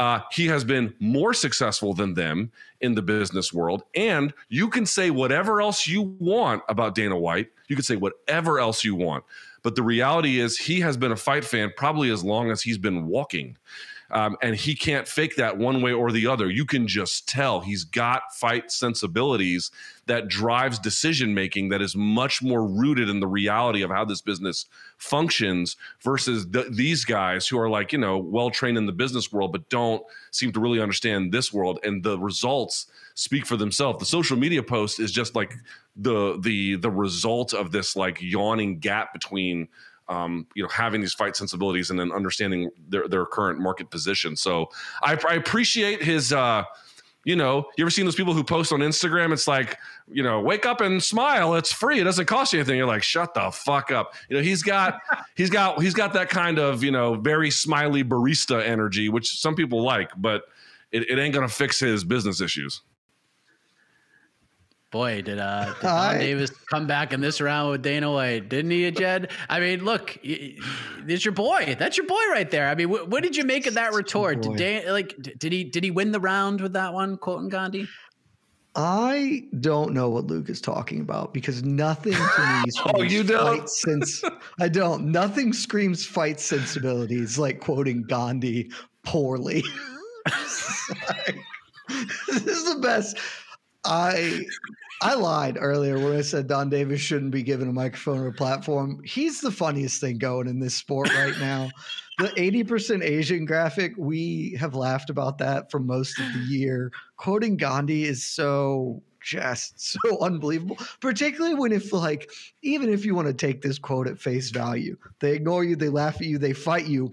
uh, 0.00 0.22
he 0.32 0.46
has 0.46 0.64
been 0.64 0.94
more 0.98 1.34
successful 1.34 1.92
than 1.92 2.14
them 2.14 2.50
in 2.80 2.94
the 2.94 3.02
business 3.02 3.52
world. 3.52 3.82
And 3.94 4.32
you 4.48 4.70
can 4.70 4.86
say 4.86 5.10
whatever 5.10 5.60
else 5.60 5.86
you 5.86 6.16
want 6.18 6.62
about 6.70 6.94
Dana 6.94 7.18
White. 7.18 7.48
You 7.68 7.76
can 7.76 7.82
say 7.82 7.96
whatever 7.96 8.58
else 8.58 8.82
you 8.82 8.94
want. 8.94 9.24
But 9.62 9.76
the 9.76 9.82
reality 9.82 10.40
is, 10.40 10.56
he 10.56 10.80
has 10.80 10.96
been 10.96 11.12
a 11.12 11.16
fight 11.16 11.44
fan 11.44 11.72
probably 11.76 12.10
as 12.10 12.24
long 12.24 12.50
as 12.50 12.62
he's 12.62 12.78
been 12.78 13.08
walking. 13.08 13.58
Um, 14.12 14.36
and 14.42 14.56
he 14.56 14.74
can't 14.74 15.06
fake 15.06 15.36
that 15.36 15.56
one 15.56 15.82
way 15.82 15.92
or 15.92 16.10
the 16.10 16.26
other. 16.26 16.50
You 16.50 16.64
can 16.64 16.86
just 16.86 17.28
tell 17.28 17.60
he's 17.60 17.84
got 17.84 18.34
fight 18.34 18.70
sensibilities 18.70 19.70
that 20.06 20.26
drives 20.26 20.80
decision 20.80 21.34
making 21.34 21.68
that 21.68 21.80
is 21.80 21.94
much 21.94 22.42
more 22.42 22.66
rooted 22.66 23.08
in 23.08 23.20
the 23.20 23.28
reality 23.28 23.82
of 23.82 23.90
how 23.90 24.04
this 24.04 24.20
business 24.20 24.66
functions 24.98 25.76
versus 26.02 26.46
th- 26.46 26.66
these 26.72 27.04
guys 27.04 27.46
who 27.46 27.56
are 27.56 27.68
like 27.68 27.92
you 27.92 27.98
know 27.98 28.18
well 28.18 28.50
trained 28.50 28.76
in 28.76 28.86
the 28.86 28.92
business 28.92 29.32
world 29.32 29.52
but 29.52 29.68
don't 29.68 30.02
seem 30.32 30.50
to 30.50 30.58
really 30.58 30.80
understand 30.80 31.30
this 31.30 31.52
world 31.52 31.78
and 31.84 32.02
the 32.02 32.18
results 32.18 32.86
speak 33.14 33.46
for 33.46 33.56
themselves 33.56 34.00
the 34.00 34.04
social 34.04 34.36
media 34.36 34.62
post 34.62 34.98
is 34.98 35.12
just 35.12 35.36
like 35.36 35.54
the 35.94 36.36
the 36.40 36.74
the 36.76 36.90
result 36.90 37.54
of 37.54 37.70
this 37.70 37.94
like 37.94 38.18
yawning 38.20 38.80
gap 38.80 39.12
between 39.12 39.68
um, 40.10 40.46
you 40.54 40.62
know, 40.62 40.68
having 40.68 41.00
these 41.00 41.14
fight 41.14 41.36
sensibilities 41.36 41.90
and 41.90 41.98
then 41.98 42.10
understanding 42.12 42.68
their, 42.88 43.08
their 43.08 43.24
current 43.24 43.60
market 43.60 43.90
position. 43.90 44.36
So 44.36 44.68
I, 45.02 45.16
I 45.26 45.34
appreciate 45.34 46.02
his, 46.02 46.32
uh, 46.32 46.64
you 47.24 47.36
know, 47.36 47.66
you 47.78 47.84
ever 47.84 47.90
seen 47.90 48.06
those 48.06 48.16
people 48.16 48.34
who 48.34 48.42
post 48.42 48.72
on 48.72 48.80
Instagram? 48.80 49.32
It's 49.32 49.46
like, 49.46 49.78
you 50.10 50.22
know, 50.22 50.40
wake 50.40 50.66
up 50.66 50.80
and 50.80 51.02
smile. 51.02 51.54
It's 51.54 51.72
free. 51.72 52.00
It 52.00 52.04
doesn't 52.04 52.26
cost 52.26 52.52
you 52.52 52.58
anything. 52.58 52.76
You're 52.76 52.86
like, 52.86 53.04
shut 53.04 53.34
the 53.34 53.50
fuck 53.52 53.92
up. 53.92 54.14
You 54.28 54.36
know, 54.36 54.42
he's 54.42 54.64
got, 54.64 55.00
he's 55.36 55.50
got, 55.50 55.80
he's 55.80 55.94
got 55.94 56.12
that 56.14 56.28
kind 56.28 56.58
of, 56.58 56.82
you 56.82 56.90
know, 56.90 57.14
very 57.14 57.50
smiley 57.50 58.02
barista 58.02 58.64
energy, 58.64 59.08
which 59.08 59.38
some 59.38 59.54
people 59.54 59.82
like, 59.82 60.10
but 60.16 60.42
it, 60.90 61.08
it 61.08 61.20
ain't 61.20 61.32
going 61.32 61.46
to 61.46 61.54
fix 61.54 61.78
his 61.78 62.02
business 62.02 62.40
issues. 62.40 62.82
Boy, 64.90 65.22
did 65.22 65.38
uh, 65.38 65.66
did 65.66 65.74
Hi. 65.82 66.18
Davis 66.18 66.50
come 66.68 66.86
back 66.88 67.12
in 67.12 67.20
this 67.20 67.40
round 67.40 67.70
with 67.70 67.82
Dana 67.82 68.10
White, 68.10 68.48
didn't 68.48 68.72
he, 68.72 68.90
Jed? 68.90 69.30
I 69.48 69.60
mean, 69.60 69.84
look, 69.84 70.18
it's 70.24 71.24
your 71.24 71.32
boy. 71.32 71.76
That's 71.78 71.96
your 71.96 72.06
boy 72.06 72.20
right 72.30 72.50
there. 72.50 72.68
I 72.68 72.74
mean, 72.74 72.88
wh- 72.88 73.08
what 73.08 73.22
did 73.22 73.36
you 73.36 73.44
make 73.44 73.66
of 73.68 73.74
that 73.74 73.92
retort? 73.94 74.42
Did. 74.42 74.56
Dan, 74.56 74.92
like, 74.92 75.16
did 75.38 75.52
he 75.52 75.62
did 75.62 75.84
he 75.84 75.92
win 75.92 76.10
the 76.10 76.18
round 76.18 76.60
with 76.60 76.72
that 76.72 76.92
one, 76.92 77.16
quoting 77.18 77.48
Gandhi? 77.48 77.86
I 78.76 79.44
don't 79.60 79.92
know 79.94 80.08
what 80.10 80.26
Luke 80.26 80.48
is 80.48 80.60
talking 80.60 81.00
about 81.00 81.34
because 81.34 81.62
nothing 81.64 82.12
to 82.12 82.62
me 82.64 82.70
screams 82.70 82.94
Oh, 82.94 83.02
you 83.02 83.22
don't? 83.24 83.58
fight 83.60 83.68
since 83.68 84.22
I 84.60 84.68
don't. 84.68 85.10
Nothing 85.12 85.52
screams 85.52 86.04
fight 86.06 86.38
sensibilities 86.40 87.38
like 87.38 87.60
quoting 87.60 88.02
Gandhi 88.02 88.70
poorly. 89.04 89.62
Like, 91.08 91.38
this 92.28 92.46
is 92.46 92.64
the 92.74 92.80
best. 92.80 93.16
I 93.84 94.44
I 95.02 95.14
lied 95.14 95.56
earlier 95.58 95.98
when 95.98 96.14
I 96.14 96.20
said 96.20 96.46
Donn 96.46 96.68
Davis 96.68 97.00
shouldn't 97.00 97.30
be 97.30 97.42
given 97.42 97.68
a 97.68 97.72
microphone 97.72 98.18
or 98.18 98.26
a 98.26 98.32
platform. 98.32 99.00
He's 99.02 99.40
the 99.40 99.50
funniest 99.50 100.00
thing 100.00 100.18
going 100.18 100.46
in 100.46 100.60
this 100.60 100.74
sport 100.74 101.08
right 101.14 101.38
now. 101.38 101.70
the 102.18 102.28
80% 102.28 103.02
Asian 103.02 103.46
graphic, 103.46 103.94
we 103.96 104.56
have 104.60 104.74
laughed 104.74 105.08
about 105.08 105.38
that 105.38 105.70
for 105.70 105.78
most 105.80 106.20
of 106.20 106.26
the 106.34 106.40
year. 106.40 106.92
Quoting 107.16 107.56
Gandhi 107.56 108.04
is 108.04 108.22
so 108.22 109.02
just 109.22 109.80
so 109.80 110.18
unbelievable, 110.20 110.76
particularly 111.00 111.54
when 111.54 111.72
if 111.72 111.92
like 111.94 112.30
even 112.62 112.90
if 112.90 113.04
you 113.04 113.14
want 113.14 113.28
to 113.28 113.34
take 113.34 113.62
this 113.62 113.78
quote 113.78 114.06
at 114.06 114.18
face 114.18 114.50
value, 114.50 114.96
they 115.20 115.32
ignore 115.32 115.64
you, 115.64 115.76
they 115.76 115.88
laugh 115.88 116.16
at 116.16 116.26
you, 116.26 116.36
they 116.36 116.52
fight 116.52 116.86
you. 116.86 117.10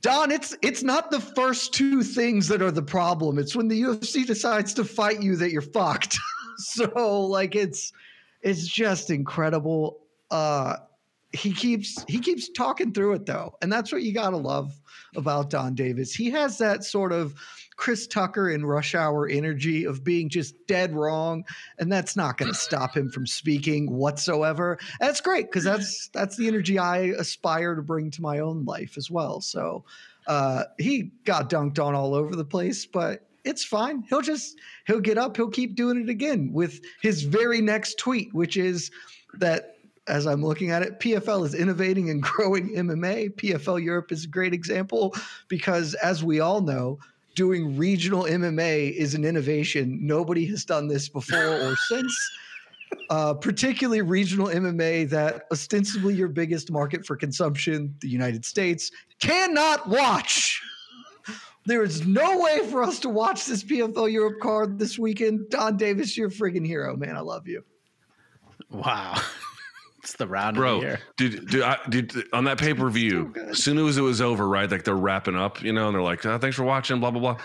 Donn, 0.00 0.30
it's 0.30 0.56
it's 0.62 0.82
not 0.82 1.10
the 1.10 1.20
first 1.20 1.72
two 1.72 2.02
things 2.02 2.48
that 2.48 2.62
are 2.62 2.70
the 2.70 2.82
problem. 2.82 3.38
It's 3.38 3.56
when 3.56 3.68
the 3.68 3.80
UFC 3.80 4.26
decides 4.26 4.74
to 4.74 4.84
fight 4.84 5.22
you 5.22 5.36
that 5.36 5.52
you're 5.52 5.62
fucked. 5.62 6.18
so 6.58 7.20
like 7.22 7.54
it's 7.54 7.92
it's 8.42 8.66
just 8.66 9.10
incredible. 9.10 10.00
Uh 10.30 10.76
he 11.32 11.52
keeps 11.52 12.04
he 12.08 12.18
keeps 12.18 12.48
talking 12.50 12.92
through 12.92 13.14
it 13.14 13.26
though. 13.26 13.54
And 13.62 13.72
that's 13.72 13.92
what 13.92 14.02
you 14.02 14.12
gotta 14.12 14.36
love 14.36 14.80
about 15.16 15.50
Donn 15.50 15.74
Davis. 15.74 16.14
He 16.14 16.30
has 16.30 16.58
that 16.58 16.84
sort 16.84 17.12
of 17.12 17.34
Chris 17.76 18.06
Tucker 18.06 18.50
in 18.50 18.64
rush 18.64 18.94
hour 18.94 19.28
energy 19.28 19.84
of 19.84 20.02
being 20.02 20.28
just 20.28 20.54
dead 20.66 20.94
wrong, 20.94 21.44
and 21.78 21.92
that's 21.92 22.16
not 22.16 22.38
going 22.38 22.50
to 22.50 22.58
stop 22.58 22.96
him 22.96 23.10
from 23.10 23.26
speaking 23.26 23.90
whatsoever. 23.92 24.78
That's 24.98 25.20
great 25.20 25.46
because 25.46 25.64
that's 25.64 26.08
that's 26.08 26.36
the 26.36 26.48
energy 26.48 26.78
I 26.78 26.98
aspire 27.18 27.74
to 27.74 27.82
bring 27.82 28.10
to 28.12 28.22
my 28.22 28.38
own 28.38 28.64
life 28.64 28.96
as 28.96 29.10
well. 29.10 29.40
So 29.40 29.84
uh, 30.26 30.64
he 30.78 31.12
got 31.24 31.50
dunked 31.50 31.78
on 31.78 31.94
all 31.94 32.14
over 32.14 32.34
the 32.34 32.44
place, 32.44 32.86
but 32.86 33.28
it's 33.46 33.64
fine. 33.64 34.04
He'll 34.08 34.20
just 34.20 34.58
he'll 34.86 35.00
get 35.00 35.16
up, 35.16 35.36
he'll 35.36 35.48
keep 35.48 35.76
doing 35.76 36.02
it 36.02 36.08
again 36.08 36.50
with 36.52 36.80
his 37.00 37.22
very 37.22 37.60
next 37.60 37.98
tweet, 37.98 38.34
which 38.34 38.56
is 38.56 38.90
that 39.34 39.76
as 40.08 40.26
I'm 40.26 40.44
looking 40.44 40.70
at 40.70 40.82
it, 40.82 41.00
PFL 41.00 41.46
is 41.46 41.54
innovating 41.54 42.10
and 42.10 42.22
growing 42.22 42.74
MMA. 42.74 43.34
PFL 43.36 43.82
Europe 43.82 44.12
is 44.12 44.24
a 44.24 44.28
great 44.28 44.52
example 44.52 45.14
because 45.48 45.94
as 45.94 46.22
we 46.22 46.40
all 46.40 46.60
know, 46.60 46.98
doing 47.34 47.76
regional 47.76 48.24
MMA 48.24 48.92
is 48.92 49.14
an 49.14 49.24
innovation. 49.24 49.98
Nobody 50.02 50.46
has 50.46 50.64
done 50.64 50.88
this 50.88 51.08
before 51.08 51.60
or 51.60 51.76
since. 51.88 52.30
Uh, 53.10 53.34
particularly 53.34 54.00
regional 54.00 54.46
MMA, 54.46 55.08
that 55.10 55.44
ostensibly 55.52 56.14
your 56.14 56.28
biggest 56.28 56.70
market 56.70 57.04
for 57.04 57.16
consumption, 57.16 57.94
the 58.00 58.08
United 58.08 58.44
States, 58.44 58.90
cannot 59.20 59.88
watch. 59.88 60.62
There 61.66 61.82
is 61.82 62.06
no 62.06 62.38
way 62.38 62.60
for 62.70 62.82
us 62.82 63.00
to 63.00 63.08
watch 63.08 63.44
this 63.44 63.62
PFL 63.64 64.10
Europe 64.10 64.40
card 64.40 64.78
this 64.78 64.98
weekend. 64.98 65.50
Donn 65.50 65.76
Davis, 65.76 66.16
you're 66.16 66.28
a 66.28 66.30
friggin' 66.30 66.66
hero, 66.66 66.96
man. 66.96 67.16
I 67.16 67.20
love 67.20 67.46
you. 67.48 67.64
Wow. 68.70 69.20
It's 70.06 70.14
the 70.14 70.28
round 70.28 70.56
Bro, 70.56 70.76
of 70.76 70.80
the 70.82 70.86
year. 70.86 71.00
Dude, 71.16 71.48
dude, 71.48 71.62
I, 71.62 71.78
dude, 71.88 72.28
on 72.32 72.44
that 72.44 72.58
pay 72.58 72.72
per 72.72 72.88
view, 72.88 73.32
so 73.34 73.40
as 73.46 73.64
soon 73.64 73.76
as 73.78 73.98
it 73.98 74.02
was 74.02 74.20
over, 74.20 74.46
right? 74.46 74.70
Like 74.70 74.84
they're 74.84 74.94
wrapping 74.94 75.34
up, 75.34 75.60
you 75.64 75.72
know, 75.72 75.88
and 75.88 75.96
they're 75.96 76.02
like, 76.02 76.24
oh, 76.24 76.38
"Thanks 76.38 76.56
for 76.56 76.62
watching," 76.62 77.00
blah 77.00 77.10
blah 77.10 77.18
blah, 77.18 77.38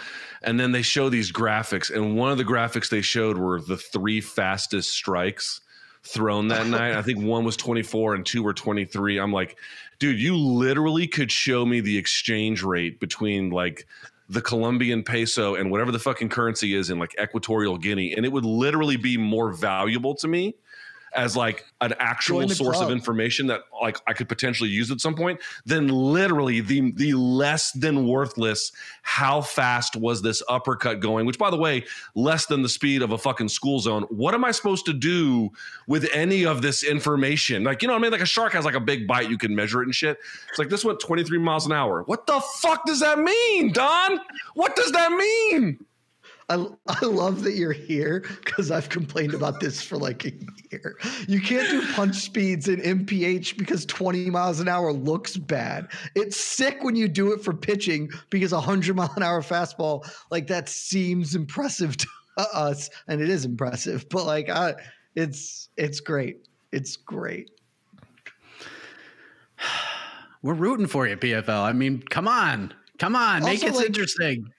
and 0.44 0.60
then 0.60 0.72
they 0.72 0.84
show 0.84 1.10
these 1.10 1.32
graphics, 1.32 1.90
and 1.90 2.16
one 2.16 2.32
of 2.32 2.38
the 2.38 2.44
graphics 2.44 2.88
they 2.88 3.02
showed 3.02 3.40
were 3.40 3.60
the 3.60 3.78
three 3.78 4.22
fastest 4.22 4.92
strikes 4.92 5.62
thrown 6.04 6.50
that 6.50 6.68
night. 6.68 6.94
I 6.94 7.02
think 7.02 7.24
one 7.24 7.44
was 7.46 7.58
twenty 7.58 7.82
four 7.82 8.14
and 8.14 8.24
two 8.24 8.44
were 8.44 8.54
twenty 8.54 8.86
three. 8.86 9.18
I'm 9.18 9.34
like, 9.34 9.58
dude, 10.02 10.20
you 10.20 10.36
literally 10.36 11.06
could 11.06 11.32
show 11.32 11.64
me 11.64 11.80
the 11.80 11.96
exchange 11.96 12.64
rate 12.64 13.00
between 13.00 13.52
like 13.52 13.86
the 14.28 14.42
Colombian 14.42 15.04
peso 15.04 15.54
and 15.54 15.70
whatever 15.70 15.92
the 15.92 16.00
fucking 16.00 16.28
currency 16.28 16.74
is 16.74 16.90
in 16.90 16.98
like 16.98 17.14
Equatorial 17.22 17.78
Guinea, 17.78 18.16
and 18.16 18.26
it 18.26 18.32
would 18.32 18.44
literally 18.44 18.98
be 18.98 19.16
more 19.16 19.54
valuable 19.54 20.16
to 20.16 20.28
me 20.28 20.56
as 21.14 21.36
like 21.36 21.66
an 21.82 21.94
actual 22.00 22.48
source 22.50 22.80
of 22.80 22.90
information 22.90 23.48
that 23.48 23.62
like 23.82 23.98
I 24.08 24.14
could 24.14 24.30
potentially 24.30 24.70
use 24.70 24.92
at 24.92 25.02
some 25.02 25.16
point, 25.16 25.40
then 25.66 25.88
literally 25.88 26.62
the 26.62 26.92
the 26.94 27.14
less 27.14 27.72
than 27.72 28.08
worthless 28.08 28.72
how 29.02 29.42
fast 29.42 29.96
was 29.96 30.22
this 30.22 30.42
uppercut 30.48 31.00
going, 31.00 31.26
which 31.26 31.38
by 31.38 31.50
the 31.50 31.58
way, 31.58 31.84
less 32.16 32.46
than 32.46 32.62
the 32.62 32.70
speed 32.70 33.02
of 33.02 33.12
a 33.12 33.18
fucking 33.18 33.50
school 33.50 33.80
zone. 33.80 34.04
What 34.10 34.34
am 34.34 34.46
I 34.46 34.52
supposed 34.52 34.86
to 34.86 34.94
do 34.94 35.50
with 35.88 36.08
any 36.14 36.46
of 36.46 36.62
this 36.62 36.84
information? 36.84 37.64
Like, 37.64 37.82
you 37.82 37.88
know 37.88 37.94
what 37.94 38.00
I 38.00 38.04
mean? 38.04 38.12
Like 38.12 38.22
a 38.22 38.26
shark 38.26 38.54
has 38.54 38.66
like 38.66 38.76
a 38.76 38.80
big 38.80 39.08
bite, 39.08 39.30
you 39.30 39.38
can 39.38 39.56
measure 39.56 39.82
it 39.82 39.86
and 39.86 39.96
shit. 39.96 40.20
It's 40.50 40.60
like 40.60 40.70
this 40.70 40.86
went 40.86 41.00
23 41.00 41.38
miles 41.40 41.66
an 41.66 41.74
hour. 41.74 42.04
What 42.04 42.28
the 42.28 42.40
fuck 42.62 42.86
does 42.86 43.00
that 43.02 43.20
mean, 43.20 43.74
Donn? 43.74 44.20
What 44.54 44.76
does 44.76 44.92
that 44.92 45.12
mean? 45.12 45.86
I, 46.52 46.66
I 46.88 47.06
love 47.06 47.44
that 47.44 47.54
you're 47.54 47.72
here 47.72 48.26
because 48.44 48.72
I've 48.72 48.90
complained 48.90 49.34
about 49.34 49.62
this 49.62 49.82
for 49.82 49.96
like 49.98 50.26
a 50.26 50.32
year. 50.72 50.98
You 51.28 51.40
can't 51.40 51.70
do 51.70 51.82
punch 51.94 52.16
speeds 52.16 52.68
in 52.68 52.82
MPH 52.82 53.58
because 53.58 53.86
20 53.86 54.30
miles 54.30 54.60
an 54.60 54.68
hour 54.68 54.92
looks 54.92 55.38
bad. 55.38 55.88
It's 56.14 56.36
sick 56.38 56.84
when 56.84 56.98
you 56.98 57.08
do 57.08 57.32
it 57.32 57.42
for 57.42 57.54
pitching 57.54 58.10
because 58.30 58.52
a 58.52 58.58
100 58.58 58.96
mile 58.98 59.14
an 59.16 59.24
hour 59.24 59.42
fastball, 59.42 60.06
like 60.30 60.48
that 60.48 60.68
seems 60.68 61.36
impressive 61.36 61.96
to 61.98 62.08
us. 62.54 62.90
And 63.08 63.22
it 63.22 63.30
is 63.30 63.46
impressive, 63.46 64.08
but 64.10 64.26
like, 64.26 64.50
I, 64.50 64.76
it's, 65.16 65.70
it's 65.78 66.02
great. 66.02 66.48
It's 66.74 66.98
great. 66.98 67.50
We're 70.42 70.54
rooting 70.56 70.88
for 70.88 71.08
you, 71.08 71.16
PFL. 71.16 71.62
I 71.64 71.72
mean, 71.72 72.02
come 72.02 72.28
on. 72.28 72.74
Come 73.00 73.16
on. 73.16 73.44
Make 73.44 73.64
Also, 73.64 73.68
it 73.68 73.74
like- 73.76 73.86
interesting. 73.86 74.52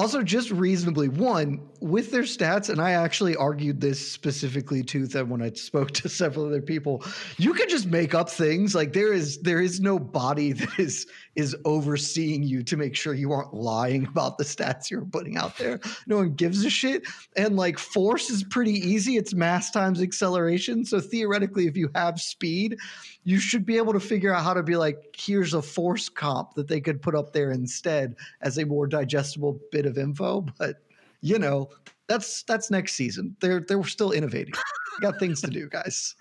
Also, 0.00 0.22
just 0.22 0.50
reasonably, 0.50 1.10
one 1.10 1.60
with 1.80 2.10
their 2.10 2.22
stats, 2.22 2.68
and 2.68 2.80
I 2.80 2.92
actually 2.92 3.36
argued 3.36 3.80
this 3.80 4.00
specifically 4.12 4.82
to 4.84 5.06
them 5.06 5.30
when 5.30 5.42
I 5.42 5.50
spoke 5.52 5.90
to 5.92 6.08
several 6.08 6.46
other 6.46 6.62
people. 6.62 7.04
You 7.38 7.54
can 7.54 7.68
just 7.68 7.86
make 7.86 8.14
up 8.14 8.28
things. 8.28 8.74
Like 8.74 8.92
there 8.92 9.12
is 9.12 9.38
there 9.38 9.60
is 9.60 9.80
no 9.80 9.98
body 9.98 10.52
that 10.52 10.78
is 10.78 11.06
is 11.36 11.56
overseeing 11.64 12.42
you 12.42 12.62
to 12.64 12.76
make 12.76 12.94
sure 12.94 13.14
you 13.14 13.32
aren't 13.32 13.54
lying 13.54 14.06
about 14.06 14.36
the 14.36 14.44
stats 14.44 14.90
you're 14.90 15.04
putting 15.04 15.36
out 15.36 15.56
there. 15.56 15.80
No 16.06 16.16
one 16.16 16.34
gives 16.34 16.64
a 16.64 16.70
shit. 16.70 17.06
And 17.36 17.56
like 17.56 17.78
force 17.78 18.30
is 18.30 18.44
pretty 18.44 18.74
easy. 18.74 19.16
It's 19.16 19.32
mass 19.32 19.70
times 19.70 20.02
acceleration. 20.02 20.84
So 20.84 21.00
theoretically, 21.00 21.66
if 21.66 21.76
you 21.76 21.90
have 21.94 22.20
speed, 22.20 22.76
you 23.24 23.38
should 23.38 23.64
be 23.64 23.76
able 23.76 23.92
to 23.92 24.00
figure 24.00 24.34
out 24.34 24.44
how 24.44 24.54
to 24.54 24.62
be 24.62 24.76
like, 24.76 25.14
here's 25.16 25.54
a 25.54 25.62
force 25.62 26.08
comp 26.08 26.54
that 26.54 26.68
they 26.68 26.80
could 26.80 27.00
put 27.00 27.14
up 27.14 27.32
there 27.32 27.52
instead 27.52 28.16
as 28.40 28.58
a 28.58 28.66
more 28.66 28.86
digestible 28.86 29.60
bit 29.70 29.86
of 29.86 29.98
info. 29.98 30.44
But 30.58 30.76
you 31.20 31.38
know, 31.38 31.70
that's 32.08 32.42
that's 32.42 32.70
next 32.70 32.94
season. 32.94 33.36
They're 33.40 33.60
they're 33.60 33.84
still 33.84 34.12
innovating. 34.12 34.54
Got 35.00 35.18
things 35.18 35.40
to 35.42 35.48
do, 35.48 35.68
guys. 35.68 36.14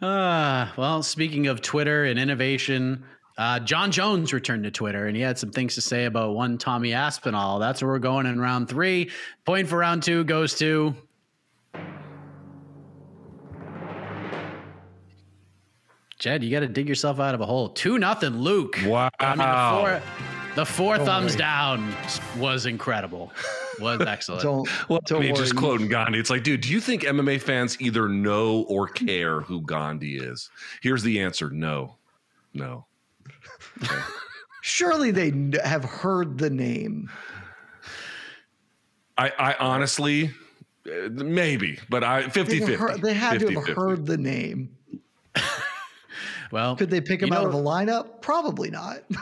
Uh, 0.00 0.68
well, 0.76 1.02
speaking 1.02 1.46
of 1.46 1.62
Twitter 1.62 2.04
and 2.04 2.18
innovation, 2.18 3.04
uh, 3.38 3.58
Jon 3.60 3.90
Jones 3.90 4.32
returned 4.32 4.64
to 4.64 4.70
Twitter 4.70 5.06
and 5.06 5.16
he 5.16 5.22
had 5.22 5.38
some 5.38 5.50
things 5.50 5.74
to 5.74 5.80
say 5.80 6.04
about 6.04 6.34
one 6.34 6.58
Tommy 6.58 6.92
Aspinall. 6.92 7.58
That's 7.58 7.82
where 7.82 7.90
we're 7.90 7.98
going 7.98 8.26
in 8.26 8.40
round 8.40 8.68
three. 8.68 9.10
Point 9.44 9.68
for 9.68 9.78
round 9.78 10.02
two 10.02 10.24
goes 10.24 10.54
to. 10.58 10.94
Jed, 16.18 16.42
you 16.42 16.50
got 16.50 16.60
to 16.60 16.68
dig 16.68 16.88
yourself 16.88 17.20
out 17.20 17.34
of 17.34 17.42
a 17.42 17.46
hole. 17.46 17.68
Two 17.68 17.98
nothing, 17.98 18.38
Luke. 18.38 18.78
Wow. 18.86 19.10
I 19.20 19.36
mean, 19.36 19.46
the 19.46 19.80
four, 19.80 20.54
the 20.54 20.64
four 20.64 20.98
thumbs 20.98 21.32
worry. 21.32 21.38
down 21.38 21.94
was 22.38 22.64
incredible. 22.64 23.32
Was 23.80 24.00
excellent. 24.00 24.42
Don't 24.42 24.88
Well, 24.88 25.00
don't 25.06 25.18
I 25.18 25.22
mean, 25.22 25.32
worry. 25.34 25.42
just 25.42 25.56
quoting 25.56 25.88
Gandhi, 25.88 26.18
it's 26.18 26.30
like, 26.30 26.42
dude, 26.42 26.60
do 26.62 26.70
you 26.70 26.80
think 26.80 27.02
MMA 27.02 27.40
fans 27.40 27.80
either 27.80 28.08
know 28.08 28.62
or 28.68 28.88
care 28.88 29.40
who 29.40 29.60
Gandhi 29.62 30.16
is? 30.16 30.50
Here's 30.82 31.02
the 31.02 31.20
answer: 31.20 31.50
no, 31.50 31.96
no. 32.54 32.86
Surely 34.62 35.10
they 35.10 35.30
kn- 35.30 35.52
have 35.64 35.84
heard 35.84 36.38
the 36.38 36.50
name. 36.50 37.08
I, 39.18 39.32
I 39.38 39.54
honestly, 39.60 40.30
uh, 40.86 41.08
maybe, 41.10 41.78
but 41.88 42.02
I 42.04 42.28
50 42.28 42.58
They, 42.58 42.58
have 42.58 42.68
50. 42.68 42.74
heard- 42.92 43.02
they 43.02 43.14
had 43.14 43.40
to 43.40 43.46
have 43.50 43.64
50-50. 43.64 43.74
heard 43.76 44.06
the 44.06 44.16
name. 44.18 44.76
well, 46.50 46.76
Could 46.76 46.90
they 46.90 47.00
pick 47.00 47.22
him 47.22 47.32
out 47.32 47.42
know- 47.44 47.48
of 47.48 47.54
a 47.54 47.58
lineup? 47.58 48.20
Probably 48.22 48.70
not. 48.70 48.98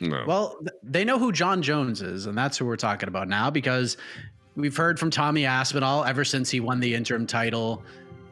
No. 0.00 0.22
Well, 0.28 0.56
th- 0.60 0.70
they 0.82 1.04
know 1.04 1.18
who 1.18 1.32
Jon 1.32 1.62
Jones 1.62 2.02
is, 2.02 2.26
and 2.26 2.36
that's 2.36 2.56
who 2.58 2.66
we're 2.66 2.76
talking 2.76 3.08
about 3.08 3.28
now 3.28 3.50
because 3.50 3.96
we've 4.56 4.76
heard 4.76 4.98
from 4.98 5.10
Tommy 5.10 5.44
Aspinall 5.46 6.04
ever 6.04 6.24
since 6.24 6.50
he 6.50 6.60
won 6.60 6.80
the 6.80 6.94
interim 6.94 7.26
title 7.26 7.82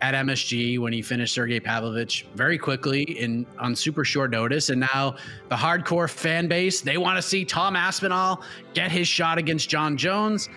at 0.02 0.14
MSG 0.14 0.78
when 0.78 0.92
he 0.92 1.00
finished 1.00 1.34
Sergey 1.34 1.58
Pavlovich 1.58 2.26
very 2.34 2.58
quickly 2.58 3.02
in 3.02 3.46
on 3.58 3.74
super 3.74 4.04
short 4.04 4.30
notice. 4.30 4.68
And 4.68 4.80
now 4.80 5.16
the 5.48 5.56
hardcore 5.56 6.10
fan 6.10 6.48
base, 6.48 6.80
they 6.80 6.98
want 6.98 7.16
to 7.16 7.22
see 7.22 7.44
Tom 7.44 7.76
Aspinall 7.76 8.42
get 8.74 8.90
his 8.90 9.08
shot 9.08 9.38
against 9.38 9.68
Jon 9.68 9.96
Jones. 9.96 10.48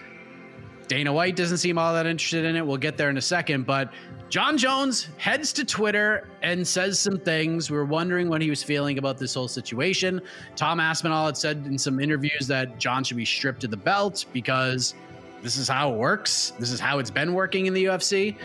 Dana 0.88 1.14
White 1.14 1.36
doesn't 1.36 1.60
seem 1.60 1.78
all 1.78 1.94
that 1.94 2.06
interested 2.06 2.44
in 2.46 2.56
it. 2.56 2.66
We'll 2.66 2.78
get 2.78 2.98
there 2.98 3.10
in 3.10 3.18
a 3.18 3.22
second. 3.22 3.66
But 3.66 3.94
Jon 4.30 4.60
Jones 4.60 5.08
heads 5.18 5.52
to 5.54 5.66
Twitter 5.66 6.28
and 6.44 6.68
says 6.68 7.00
some 7.00 7.18
things. 7.18 7.72
We 7.72 7.78
were 7.78 7.86
wondering 7.86 8.30
what 8.30 8.42
he 8.42 8.50
was 8.50 8.62
feeling 8.62 9.00
about 9.00 9.18
this 9.18 9.34
whole 9.34 9.48
situation. 9.48 10.22
Tom 10.56 10.80
Aspinall 10.80 11.26
had 11.26 11.36
said 11.36 11.66
in 11.66 11.80
some 11.80 12.00
interviews 12.00 12.46
that 12.48 12.78
Jon 12.78 13.04
should 13.04 13.18
be 13.18 13.26
stripped 13.26 13.64
of 13.64 13.72
the 13.72 13.78
belt 13.78 14.26
because 14.32 14.94
this 15.42 15.58
is 15.58 15.68
how 15.68 15.92
it 15.92 15.98
works. 15.98 16.54
This 16.60 16.70
is 16.70 16.80
how 16.80 17.00
it's 17.00 17.10
been 17.10 17.34
working 17.34 17.66
in 17.66 17.74
the 17.74 17.86
UFC. 17.86 18.36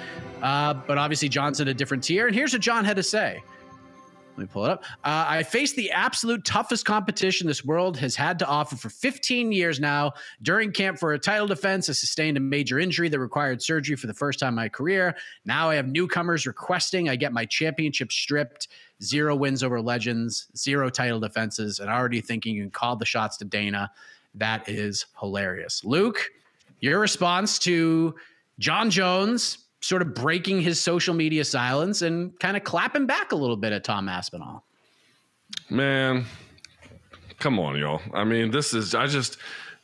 Uh, 0.43 0.73
but 0.73 0.97
obviously, 0.97 1.29
Jon's 1.29 1.61
in 1.61 1.69
a 1.69 1.75
different 1.75 2.03
tier. 2.03 2.29
And 2.29 2.35
here's 2.35 2.55
what 2.55 2.63
Jon 2.63 2.85
had 2.85 2.97
to 2.97 3.03
say. 3.03 3.43
Let 4.37 4.43
me 4.43 4.47
pull 4.53 4.65
it 4.65 4.71
up. 4.73 4.85
Uh, 5.05 5.25
I 5.29 5.43
faced 5.45 5.77
the 5.77 5.93
absolute 5.93 6.45
toughest 6.45 6.85
competition 6.85 7.47
this 7.47 7.65
world 7.65 7.97
has 7.99 8.17
had 8.17 8.37
to 8.41 8.47
offer 8.47 8.75
for 8.75 8.89
15 8.89 9.53
years 9.53 9.79
now. 9.79 10.15
During 10.43 10.73
camp 10.73 10.99
for 10.99 11.13
a 11.13 11.19
title 11.21 11.47
defense, 11.47 11.89
I 11.89 11.93
sustained 11.93 12.37
a 12.37 12.41
major 12.41 12.81
injury 12.81 13.09
that 13.09 13.21
required 13.21 13.63
surgery 13.63 13.95
for 13.95 14.09
the 14.09 14.15
first 14.15 14.41
time 14.41 14.49
in 14.49 14.55
my 14.57 14.69
career. 14.69 15.15
Now 15.45 15.71
I 15.71 15.77
have 15.77 15.87
newcomers 15.87 16.49
requesting 16.49 17.09
I 17.09 17.15
get 17.15 17.33
my 17.33 17.45
championship 17.45 18.11
stripped. 18.11 18.67
Zero 19.01 19.37
wins 19.37 19.63
over 19.63 19.81
legends, 19.81 20.49
zero 20.57 20.91
title 20.91 21.21
defenses, 21.21 21.79
and 21.79 21.89
already 21.89 22.21
thinking 22.21 22.57
you 22.57 22.63
can 22.63 22.71
call 22.73 22.97
the 22.97 23.07
shots 23.07 23.37
to 23.37 23.45
Dana. 23.45 23.89
That 24.35 24.69
is 24.69 25.07
hilarious. 25.21 25.85
Luke, 25.85 26.33
your 26.81 26.99
response 26.99 27.61
to 27.61 28.17
Jon 28.59 28.91
Jones 28.91 29.64
sort 29.85 30.01
of 30.01 30.15
breaking 30.15 30.63
his 30.63 30.81
social 30.81 31.13
media 31.13 31.45
silence 31.45 32.01
and 32.01 32.39
kind 32.41 32.57
of 32.57 32.65
clapping 32.65 33.05
back 33.05 33.33
a 33.33 33.37
little 33.37 33.57
bit 33.57 33.71
at 33.71 33.85
Tom 33.85 34.09
Aspinall. 34.09 34.65
Man, 35.69 36.25
come 37.39 37.59
on, 37.59 37.77
y'all. 37.77 38.01
I 38.15 38.25
mean, 38.25 38.51
this 38.51 38.73
is, 38.73 38.95
I 38.95 39.07
just, 39.07 39.37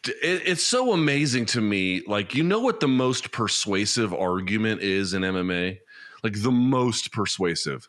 it, 0.07 0.43
it's 0.47 0.65
so 0.65 0.95
amazing 0.95 1.45
to 1.47 1.61
me. 1.61 2.03
Like, 2.07 2.35
you 2.35 2.43
know 2.43 2.61
what 2.61 2.81
the 2.81 2.89
most 2.89 3.31
persuasive 3.31 4.15
argument 4.15 4.81
is 4.81 5.13
in 5.13 5.21
MMA? 5.21 5.79
Like, 6.25 6.41
the 6.41 6.51
most 6.51 7.13
persuasive 7.13 7.87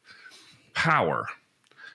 power. 0.73 1.27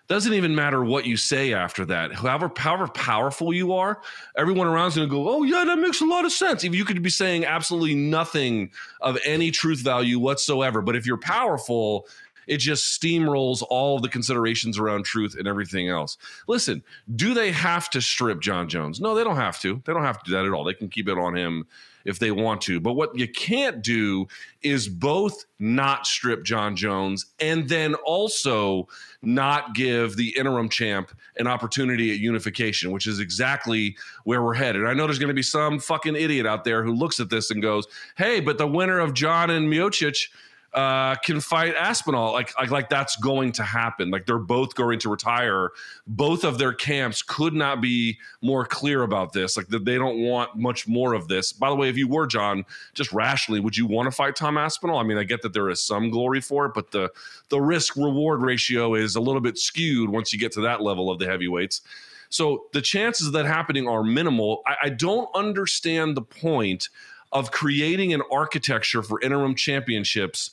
Doesn't 0.09 0.35
even 0.35 0.55
matter 0.55 0.85
what 0.85 1.05
you 1.05 1.17
say 1.17 1.53
after 1.53 1.85
that. 1.87 2.15
However, 2.15 2.51
however 2.57 2.87
powerful 2.87 3.53
you 3.53 3.73
are, 3.73 4.01
everyone 4.37 4.69
around 4.69 4.89
is 4.89 4.97
going 4.97 5.09
to 5.09 5.15
go, 5.15 5.29
"Oh 5.29 5.43
yeah, 5.43 5.65
that 5.65 5.79
makes 5.79 6.01
a 6.01 6.05
lot 6.05 6.25
of 6.25 6.33
sense." 6.33 6.65
Even 6.65 6.79
you 6.79 6.85
could 6.85 7.03
be 7.03 7.11
saying 7.11 7.45
absolutely 7.45 7.97
nothing 7.97 8.71
of 9.01 9.19
any 9.25 9.51
truth 9.51 9.81
value 9.81 10.19
whatsoever, 10.19 10.81
but 10.81 10.95
if 10.95 11.07
you're 11.07 11.19
powerful, 11.19 12.07
it 12.47 12.59
just 12.59 13.01
steamrolls 13.01 13.65
all 13.69 13.99
the 13.99 14.09
considerations 14.09 14.79
around 14.79 15.05
truth 15.05 15.35
and 15.37 15.49
everything 15.49 15.89
else. 15.89 16.17
Listen, 16.47 16.85
do 17.17 17.35
they 17.35 17.51
have 17.51 17.91
to 17.91 18.01
strip 18.01 18.41
Jon 18.41 18.69
Jones? 18.69 19.01
No, 19.01 19.15
they 19.17 19.25
don't 19.25 19.37
have 19.37 19.59
to. 19.61 19.83
They 19.85 19.93
don't 19.93 20.05
have 20.05 20.23
to 20.23 20.31
do 20.31 20.37
that 20.37 20.45
at 20.45 20.53
all. 20.53 20.63
They 20.63 20.75
can 20.75 20.89
keep 20.89 21.09
it 21.09 21.19
on 21.19 21.37
him 21.37 21.67
if 22.07 22.19
they 22.19 22.31
want 22.31 22.61
to. 22.63 22.81
But 22.81 22.95
what 22.95 23.17
you 23.19 23.29
can't 23.29 23.83
do 23.83 24.27
is 24.63 24.89
both 24.89 25.45
not 25.59 26.07
strip 26.07 26.45
Jon 26.45 26.77
Jones 26.77 27.27
and 27.41 27.69
then 27.69 27.95
also 27.97 28.89
not 29.23 29.75
give 29.75 30.17
the 30.17 30.35
interim 30.37 30.69
champ 30.69 31.11
an 31.37 31.47
opportunity 31.47 32.13
at 32.13 32.19
unification, 32.19 32.93
which 32.93 33.07
is 33.07 33.19
exactly 33.19 33.97
where 34.25 34.43
we're 34.43 34.55
headed. 34.55 34.87
I 34.87 34.95
know 34.95 35.07
there's 35.07 35.19
going 35.19 35.29
to 35.29 35.35
be 35.35 35.43
some 35.43 35.81
fucking 35.81 36.17
idiot 36.17 36.47
out 36.47 36.65
there 36.65 36.85
who 36.85 36.95
looks 36.95 37.21
at 37.21 37.29
this 37.29 37.51
and 37.51 37.61
goes, 37.61 37.87
"Hey, 38.17 38.41
but 38.41 38.57
the 38.57 38.67
winner 38.67 39.01
of 39.01 39.13
Jon 39.13 39.51
and 39.51 39.71
Miocic." 39.71 40.29
Uh, 40.77 41.15
can 41.25 41.41
fight 41.41 41.75
Aspinall. 41.75 42.35
Like, 42.35 42.55
like, 42.61 42.71
like 42.71 42.91
that's 42.91 43.17
going 43.17 43.53
to 43.53 43.63
happen. 43.63 44.11
Like 44.11 44.27
they're 44.27 44.39
both 44.39 44.75
going 44.75 44.99
to 44.99 45.09
retire. 45.09 45.71
Both 46.07 46.45
of 46.45 46.59
their 46.59 46.75
camps 46.75 47.23
could 47.23 47.55
not 47.55 47.81
be 47.81 48.19
more 48.43 48.67
clear 48.67 49.03
about 49.03 49.33
this. 49.33 49.57
Like 49.57 49.69
that 49.69 49.87
they 49.87 49.97
don't 49.97 50.23
want 50.23 50.55
much 50.55 50.87
more 50.87 51.15
of 51.15 51.29
this. 51.29 51.51
By 51.51 51.71
the 51.71 51.77
way, 51.77 51.89
if 51.89 51.97
you 51.97 52.07
were 52.07 52.27
Jon, 52.27 52.67
just 52.93 53.11
rationally, 53.15 53.59
would 53.59 53.75
you 53.75 53.87
want 53.87 54.07
to 54.09 54.11
fight 54.11 54.37
Tom 54.37 54.59
Aspinall? 54.59 54.99
I 54.99 55.03
mean, 55.03 55.17
I 55.17 55.25
get 55.25 55.41
that 55.41 55.55
there 55.55 55.71
is 55.71 55.83
some 55.83 56.11
glory 56.11 56.43
for 56.43 56.67
it, 56.67 56.73
but 56.75 56.91
the 56.91 57.11
the 57.49 57.59
risk 57.59 57.97
reward 57.97 58.43
ratio 58.43 58.95
is 58.95 59.17
a 59.17 59.21
little 59.21 59.41
bit 59.41 59.57
skewed 59.57 60.11
once 60.11 60.31
you 60.31 60.39
get 60.39 60.53
to 60.53 60.61
that 60.61 60.83
level 60.83 61.11
of 61.11 61.19
the 61.19 61.25
heavyweights. 61.25 61.81
So 62.29 62.67
the 62.75 62.83
chances 62.83 63.29
of 63.29 63.33
that 63.33 63.47
happening 63.47 63.89
are 63.89 64.03
minimal. 64.03 64.61
I, 64.67 64.77
I 64.83 64.89
don't 64.91 65.31
understand 65.35 66.19
the 66.19 66.23
point 66.23 66.91
of 67.33 67.51
creating 67.51 68.13
an 68.13 68.23
architecture 68.31 69.03
for 69.03 69.21
interim 69.23 69.55
championships 69.55 70.51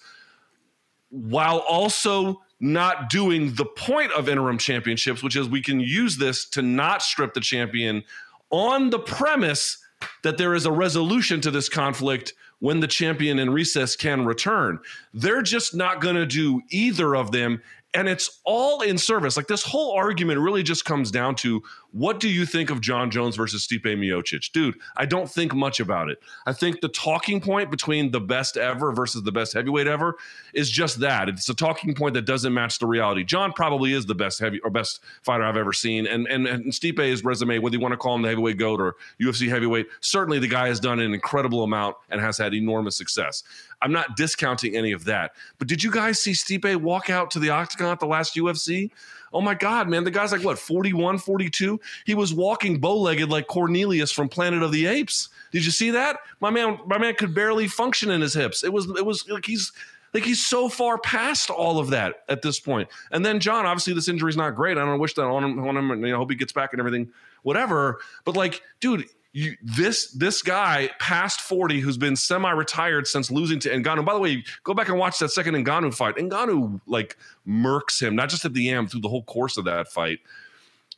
while 1.14 1.60
also 1.60 2.42
not 2.60 3.10
doing 3.10 3.54
the 3.54 3.66
point 3.66 4.12
of 4.14 4.28
interim 4.28 4.58
championships, 4.58 5.22
which 5.22 5.36
is 5.36 5.48
we 5.48 5.62
can 5.62 5.80
use 5.80 6.18
this 6.18 6.46
to 6.50 6.62
not 6.62 7.04
strip 7.04 7.34
the 7.34 7.40
champion 7.40 8.04
on 8.50 8.90
the 8.90 9.00
premise 9.00 9.78
that 10.24 10.38
there 10.38 10.56
is 10.56 10.66
a 10.66 10.72
resolution 10.72 11.40
to 11.42 11.52
this 11.52 11.70
conflict 11.70 12.34
when 12.60 12.80
the 12.80 12.88
champion 12.88 13.38
in 13.38 13.50
recess 13.50 13.96
can 13.96 14.26
return. 14.26 14.80
They're 15.14 15.44
just 15.44 15.76
not 15.76 16.02
going 16.02 16.16
to 16.16 16.26
do 16.26 16.62
either 16.72 17.16
of 17.16 17.32
them 17.32 17.62
and 17.94 18.10
it's 18.10 18.42
all 18.44 18.82
in 18.82 18.98
service. 18.98 19.38
Like 19.38 19.48
this 19.48 19.64
whole 19.64 19.92
argument 19.92 20.40
really 20.40 20.64
just 20.64 20.84
comes 20.86 21.12
down 21.12 21.36
to 21.36 21.62
what 21.94 22.20
do 22.20 22.28
you 22.28 22.48
think 22.48 22.72
of 22.72 22.82
Jon 22.82 23.12
Jones 23.12 23.36
versus 23.36 23.68
Stipe 23.68 23.86
Miocic? 23.86 24.52
Dude, 24.52 24.76
I 24.98 25.06
don't 25.06 25.30
think 25.30 25.54
much 25.54 25.80
about 25.80 26.10
it. 26.10 26.18
I 26.48 26.52
think 26.52 26.82
the 26.82 26.90
talking 26.90 27.40
point 27.40 27.70
between 27.70 28.10
the 28.10 28.20
best 28.20 28.58
ever 28.58 28.92
versus 28.92 29.22
the 29.22 29.32
best 29.32 29.54
heavyweight 29.54 29.86
ever 29.86 30.18
is 30.56 30.72
just 30.72 31.00
that. 31.02 31.30
It's 31.30 31.48
a 31.50 31.54
talking 31.54 31.94
point 31.94 32.16
that 32.16 32.24
doesn't 32.24 32.52
match 32.52 32.80
the 32.80 32.88
reality. 32.88 33.24
Jon 33.24 33.54
probably 33.54 33.94
is 33.94 34.08
the 34.08 34.16
best 34.16 34.40
heavy 34.40 34.60
or 34.62 34.72
best 34.72 35.02
fighter 35.22 35.44
I've 35.44 35.56
ever 35.56 35.72
seen. 35.72 36.08
And 36.08 36.28
and, 36.28 36.48
and 36.48 36.74
Stipe's 36.74 37.24
resume, 37.24 37.60
whether 37.60 37.76
you 37.76 37.80
want 37.80 37.94
to 37.94 37.98
call 37.98 38.16
him 38.16 38.24
the 38.24 38.30
heavyweight 38.30 38.58
goat 38.58 38.82
or 38.82 38.96
UFC 39.22 39.48
heavyweight, 39.48 39.86
certainly 40.02 40.40
the 40.40 40.48
guy 40.48 40.70
has 40.70 40.80
done 40.80 41.00
an 41.00 41.14
incredible 41.14 41.64
amount 41.64 41.96
and 42.10 42.20
has 42.20 42.40
had 42.40 42.56
enormous 42.56 42.98
success. 42.98 43.44
I'm 43.84 43.92
not 43.92 44.18
discounting 44.18 44.76
any 44.76 44.94
of 44.94 45.06
that. 45.06 45.34
But 45.60 45.68
did 45.68 45.84
you 45.84 45.92
guys 45.92 46.20
see 46.20 46.32
Stipe 46.32 46.76
walk 46.78 47.12
out 47.12 47.30
to 47.32 47.40
the 47.40 47.52
octagon 47.52 47.92
at 47.92 48.00
the 48.00 48.08
last 48.08 48.36
UFC? 48.36 48.90
Oh 49.34 49.42
my 49.42 49.56
God, 49.56 49.90
man. 49.90 50.04
The 50.04 50.12
guy's 50.12 50.32
like, 50.32 50.44
what, 50.44 50.60
41, 50.60 51.18
42? 51.18 51.80
He 52.06 52.14
was 52.14 52.34
walking 52.34 52.80
bow 52.80 52.98
legged 52.98 53.30
like 53.30 53.48
Cornelius 53.48 54.12
from 54.12 54.30
Planet 54.30 54.62
of 54.62 54.72
the 54.72 54.86
Apes. 54.86 55.30
Did 55.52 55.66
you 55.66 55.72
see 55.72 55.92
that? 55.92 56.20
My 56.40 56.50
man, 56.50 56.80
my 56.86 56.98
man 56.98 57.16
could 57.16 57.34
barely 57.34 57.68
function 57.68 58.12
in 58.12 58.22
his 58.22 58.34
hips. 58.34 58.64
It 58.64 58.72
was, 58.72 58.86
it 58.90 59.06
was 59.06 59.28
like 59.30 59.46
he's, 59.46 59.72
like 60.14 60.24
he's 60.24 60.46
so 60.46 60.70
far 60.70 60.98
past 61.00 61.50
all 61.50 61.80
of 61.80 61.90
that 61.90 62.24
at 62.30 62.42
this 62.42 62.60
point. 62.60 62.88
And 63.12 63.26
then 63.26 63.40
Jon, 63.40 63.66
obviously 63.66 63.94
this 63.94 64.08
injury 64.08 64.30
is 64.30 64.38
not 64.38 64.52
great. 64.52 64.78
I 64.78 64.86
don't 64.86 65.00
wish 65.00 65.16
that 65.16 65.24
on 65.24 65.44
him, 65.44 65.68
on 65.68 65.76
him, 65.76 65.92
and 65.92 66.02
you 66.02 66.12
know, 66.12 66.18
hope 66.18 66.30
he 66.30 66.36
gets 66.36 66.54
back 66.54 66.74
and 66.74 66.80
everything, 66.80 67.12
whatever. 67.42 68.00
But 68.24 68.36
like, 68.36 68.62
dude, 68.80 69.06
you, 69.34 69.58
this 69.64 70.12
this 70.12 70.44
guy 70.44 70.92
past 71.00 71.42
40 71.42 71.80
who's 71.80 71.98
been 71.98 72.16
semi-retired 72.16 73.08
since 73.08 73.32
losing 73.32 73.60
to 73.62 73.70
Ngannou. 73.70 74.06
By 74.06 74.14
the 74.14 74.20
way, 74.20 74.44
go 74.64 74.76
back 74.76 74.90
and 74.90 74.98
watch 74.98 75.18
that 75.20 75.30
second 75.30 75.56
Ngannou 75.56 75.94
fight. 75.94 76.16
Ngannou 76.16 76.80
like 76.86 77.18
murks 77.48 78.00
him, 78.00 78.16
not 78.16 78.30
just 78.30 78.46
at 78.46 78.54
the 78.54 78.70
end, 78.70 78.92
through 78.92 79.02
the 79.02 79.10
whole 79.10 79.24
course 79.24 79.58
of 79.58 79.66
that 79.66 79.88
fight. 79.88 80.20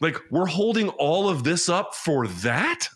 Like 0.02 0.18
we're 0.30 0.48
holding 0.48 0.90
all 0.90 1.30
of 1.30 1.46
this 1.46 1.70
up 1.70 1.96
for 1.96 2.28
that? 2.28 2.90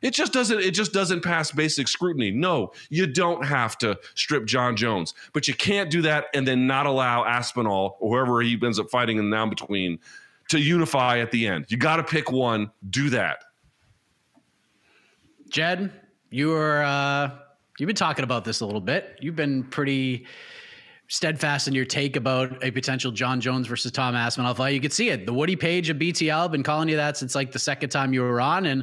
It 0.00 0.14
just 0.14 0.32
doesn't 0.32 0.60
it 0.60 0.72
just 0.72 0.92
doesn't 0.92 1.24
pass 1.24 1.50
basic 1.50 1.88
scrutiny. 1.88 2.30
No, 2.30 2.72
you 2.88 3.08
don't 3.08 3.44
have 3.44 3.76
to 3.78 3.98
strip 4.14 4.44
Jon 4.44 4.76
Jones, 4.76 5.12
but 5.32 5.48
you 5.48 5.54
can't 5.54 5.90
do 5.90 6.02
that 6.02 6.26
and 6.34 6.46
then 6.46 6.68
not 6.68 6.86
allow 6.86 7.24
Aspinall 7.24 7.96
or 7.98 8.18
whoever 8.18 8.40
he 8.42 8.56
ends 8.62 8.78
up 8.78 8.90
fighting 8.90 9.18
in 9.18 9.28
the 9.28 9.36
now 9.36 9.46
between 9.46 9.98
to 10.50 10.60
unify 10.60 11.18
at 11.18 11.32
the 11.32 11.48
end. 11.48 11.66
You 11.68 11.78
got 11.78 11.96
to 11.96 12.04
pick 12.04 12.30
one, 12.30 12.70
do 12.90 13.10
that. 13.10 13.43
Jed, 15.54 15.92
you 16.30 16.52
are 16.52 16.82
uh, 16.82 17.30
you've 17.78 17.86
been 17.86 17.94
talking 17.94 18.24
about 18.24 18.44
this 18.44 18.60
a 18.60 18.66
little 18.66 18.80
bit. 18.80 19.16
You've 19.20 19.36
been 19.36 19.62
pretty 19.62 20.26
steadfast 21.06 21.68
in 21.68 21.74
your 21.74 21.84
take 21.84 22.16
about 22.16 22.64
a 22.64 22.72
potential 22.72 23.12
Jon 23.12 23.40
Jones 23.40 23.68
versus 23.68 23.92
Tom 23.92 24.16
Aspinall 24.16 24.52
fight. 24.54 24.74
You 24.74 24.80
could 24.80 24.92
see 24.92 25.10
it. 25.10 25.26
The 25.26 25.32
Woody 25.32 25.54
Paige 25.54 25.90
of 25.90 25.96
BTL 25.98 26.50
been 26.50 26.64
calling 26.64 26.88
you 26.88 26.96
that 26.96 27.16
since 27.16 27.36
like 27.36 27.52
the 27.52 27.60
second 27.60 27.90
time 27.90 28.12
you 28.12 28.22
were 28.22 28.40
on, 28.40 28.66
and 28.66 28.82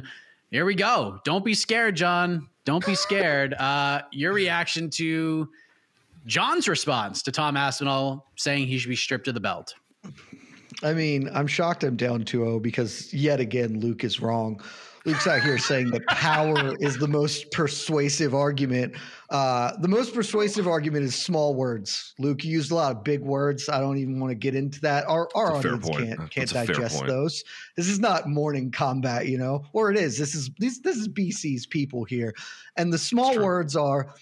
here 0.50 0.64
we 0.64 0.74
go. 0.74 1.20
Don't 1.26 1.44
be 1.44 1.52
scared, 1.52 1.94
Jon. 1.94 2.48
Don't 2.64 2.86
be 2.86 2.94
scared. 2.94 3.54
Uh, 3.60 4.00
your 4.10 4.32
reaction 4.32 4.88
to 4.92 5.50
Jon's 6.24 6.68
response 6.68 7.20
to 7.24 7.30
Tom 7.30 7.54
Aspinall 7.58 8.30
saying 8.36 8.66
he 8.66 8.78
should 8.78 8.88
be 8.88 8.96
stripped 8.96 9.28
of 9.28 9.34
the 9.34 9.40
belt. 9.40 9.74
I 10.82 10.94
mean, 10.94 11.28
I'm 11.34 11.46
shocked 11.46 11.84
I'm 11.84 11.96
down 11.96 12.24
2-0 12.24 12.62
because 12.62 13.12
yet 13.12 13.40
again 13.40 13.78
Luke 13.78 14.04
is 14.04 14.20
wrong. 14.20 14.62
Luke's 15.04 15.26
out 15.26 15.42
here 15.42 15.58
saying 15.58 15.90
that 15.90 16.06
power 16.06 16.76
is 16.78 16.96
the 16.96 17.08
most 17.08 17.50
persuasive 17.50 18.34
argument. 18.34 18.94
Uh, 19.30 19.72
the 19.80 19.88
most 19.88 20.14
persuasive 20.14 20.68
argument 20.68 21.04
is 21.04 21.14
small 21.14 21.54
words. 21.54 22.14
Luke, 22.18 22.44
you 22.44 22.52
used 22.52 22.70
a 22.70 22.74
lot 22.74 22.94
of 22.94 23.02
big 23.02 23.20
words. 23.20 23.68
I 23.68 23.80
don't 23.80 23.98
even 23.98 24.20
want 24.20 24.30
to 24.30 24.36
get 24.36 24.54
into 24.54 24.80
that. 24.82 25.04
Our, 25.08 25.28
our 25.34 25.56
audience 25.56 25.88
can't 25.88 26.30
can't 26.30 26.50
digest 26.50 27.04
those. 27.06 27.42
This 27.76 27.88
is 27.88 27.98
not 27.98 28.28
Morning 28.28 28.70
Kombat, 28.70 29.28
you 29.28 29.38
know, 29.38 29.64
or 29.72 29.90
it 29.90 29.96
is. 29.96 30.18
This 30.18 30.34
is 30.34 30.50
this 30.58 30.78
this 30.80 30.96
is 30.96 31.08
BC's 31.08 31.66
people 31.66 32.04
here, 32.04 32.32
and 32.76 32.92
the 32.92 32.98
small 32.98 33.42
words 33.42 33.74
are. 33.74 34.14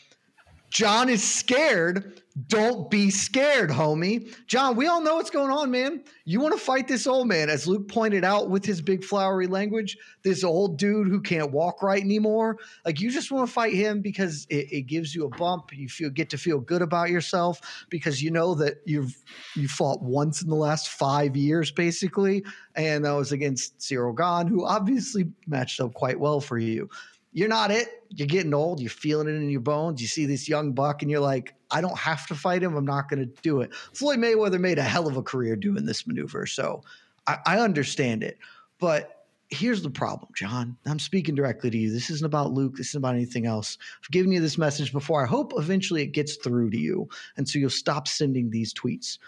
John 0.71 1.09
is 1.09 1.23
scared 1.23 2.20
don't 2.47 2.89
be 2.91 3.11
scared, 3.11 3.71
homie. 3.71 4.33
Jon, 4.47 4.77
we 4.77 4.87
all 4.87 5.01
know 5.01 5.17
what's 5.17 5.31
going 5.31 5.51
on, 5.51 5.71
man. 5.71 6.05
You 6.25 6.41
want 6.41 6.55
to 6.55 6.61
fight 6.61 6.87
this 6.87 7.09
old 7.09 7.27
man, 7.27 7.51
as 7.51 7.67
Luke 7.67 7.89
pointed 7.89 8.25
out 8.25 8.51
with 8.51 8.65
his 8.65 8.81
big 8.81 9.03
flowery 9.03 9.49
language, 9.49 9.99
this 10.23 10.45
old 10.45 10.79
dude 10.79 11.09
who 11.09 11.21
can't 11.21 11.51
walk 11.51 11.83
right 11.83 12.03
anymore. 12.03 12.59
Like 12.85 13.01
you 13.01 13.11
just 13.11 13.33
want 13.33 13.49
to 13.49 13.53
fight 13.53 13.75
him 13.75 14.01
because 14.01 14.47
it, 14.49 14.73
it 14.73 14.83
gives 14.83 15.13
you 15.13 15.25
a 15.25 15.29
bump. 15.29 15.77
You 15.77 15.89
feel 15.89 16.09
get 16.11 16.31
to 16.31 16.39
feel 16.39 16.61
good 16.61 16.83
about 16.83 17.11
yourself 17.11 17.61
because 17.91 18.23
you 18.23 18.31
know 18.31 18.55
that 18.55 18.77
you've 18.87 19.17
you 19.57 19.67
fought 19.67 20.01
once 20.01 20.41
in 20.41 20.49
the 20.49 20.55
last 20.55 20.89
five 20.89 21.37
years, 21.37 21.73
basically, 21.73 22.45
and 22.77 23.05
that 23.05 23.13
was 23.13 23.33
against 23.33 23.79
Ciryl 23.79 24.17
Gane, 24.17 24.47
who 24.47 24.65
obviously 24.65 25.29
matched 25.49 25.81
up 25.81 25.95
quite 25.95 26.21
well 26.21 26.41
for 26.41 26.59
you. 26.59 26.89
You're 27.33 27.49
not 27.49 27.71
it 27.71 28.01
you're 28.11 28.27
getting 28.27 28.55
old, 28.55 28.81
you're 28.81 28.91
feeling 28.91 29.29
it 29.29 29.37
in 29.37 29.51
your 29.51 29.61
bones. 29.61 30.03
You 30.03 30.09
see 30.09 30.27
this 30.27 30.49
young 30.49 30.73
buck, 30.73 31.03
and 31.03 31.11
you're 31.11 31.21
like, 31.21 31.55
I 31.71 31.81
don't 31.81 31.99
have 31.99 32.27
to 32.27 32.35
fight 32.35 32.63
him. 32.63 32.77
I'm 32.77 32.85
not 32.85 33.09
going 33.09 33.21
to 33.21 33.43
do 33.43 33.61
it. 33.61 33.73
Floyd 33.75 34.19
Mayweather 34.19 34.61
made 34.61 34.79
a 34.79 34.83
hell 34.83 35.07
of 35.07 35.17
a 35.17 35.23
career 35.23 35.55
doing 35.55 35.87
this 35.87 36.07
maneuver, 36.07 36.47
so 36.47 36.83
I, 37.27 37.39
I 37.47 37.59
understand 37.61 38.25
it. 38.25 38.39
But 38.81 39.27
here's 39.49 39.83
the 39.83 39.91
problem, 39.91 40.33
Jon. 40.35 40.77
I'm 40.87 40.99
speaking 40.99 41.37
directly 41.37 41.71
to 41.71 41.79
you. 41.79 41.93
This 41.93 42.11
isn't 42.11 42.27
about 42.27 42.53
Luke. 42.53 42.77
This 42.77 42.89
isn't 42.89 42.99
about 42.99 43.15
anything 43.15 43.47
else. 43.47 43.79
I've 44.03 44.11
given 44.11 44.33
you 44.33 44.41
this 44.41 44.59
message 44.59 44.93
before. 44.93 45.23
I 45.23 45.29
hope 45.29 45.53
eventually 45.57 46.03
it 46.03 46.09
gets 46.09 46.37
through 46.37 46.71
to 46.71 46.79
you, 46.79 47.09
and 47.37 47.49
so 47.49 47.61
you'll 47.61 47.71
stop 47.71 48.09
sending 48.09 48.51
these 48.51 48.75
tweets. 48.75 49.19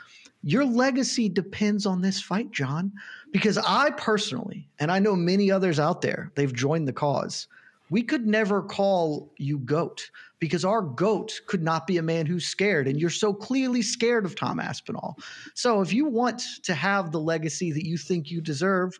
Your 0.44 0.64
legacy 0.64 1.28
depends 1.28 1.86
on 1.86 2.00
this 2.00 2.20
fight, 2.20 2.50
Jon, 2.50 2.90
because 3.30 3.58
I 3.58 3.90
personally, 3.90 4.68
and 4.80 4.90
I 4.90 4.98
know 4.98 5.14
many 5.14 5.52
others 5.52 5.78
out 5.78 6.02
there, 6.02 6.32
they've 6.34 6.52
joined 6.52 6.88
the 6.88 6.92
cause. 6.92 7.46
We 7.92 8.02
could 8.02 8.26
never 8.26 8.62
call 8.62 9.34
you 9.36 9.58
GOAT 9.58 10.10
because 10.38 10.64
our 10.64 10.80
GOAT 10.80 11.42
could 11.46 11.62
not 11.62 11.86
be 11.86 11.98
a 11.98 12.02
man 12.02 12.24
who's 12.24 12.46
scared. 12.46 12.88
And 12.88 12.98
you're 12.98 13.10
so 13.10 13.34
clearly 13.34 13.82
scared 13.82 14.24
of 14.24 14.34
Tom 14.34 14.58
Aspinall. 14.58 15.18
So 15.52 15.82
if 15.82 15.92
you 15.92 16.06
want 16.06 16.42
to 16.62 16.72
have 16.72 17.12
the 17.12 17.20
legacy 17.20 17.70
that 17.70 17.84
you 17.84 17.98
think 17.98 18.30
you 18.30 18.40
deserve, 18.40 18.98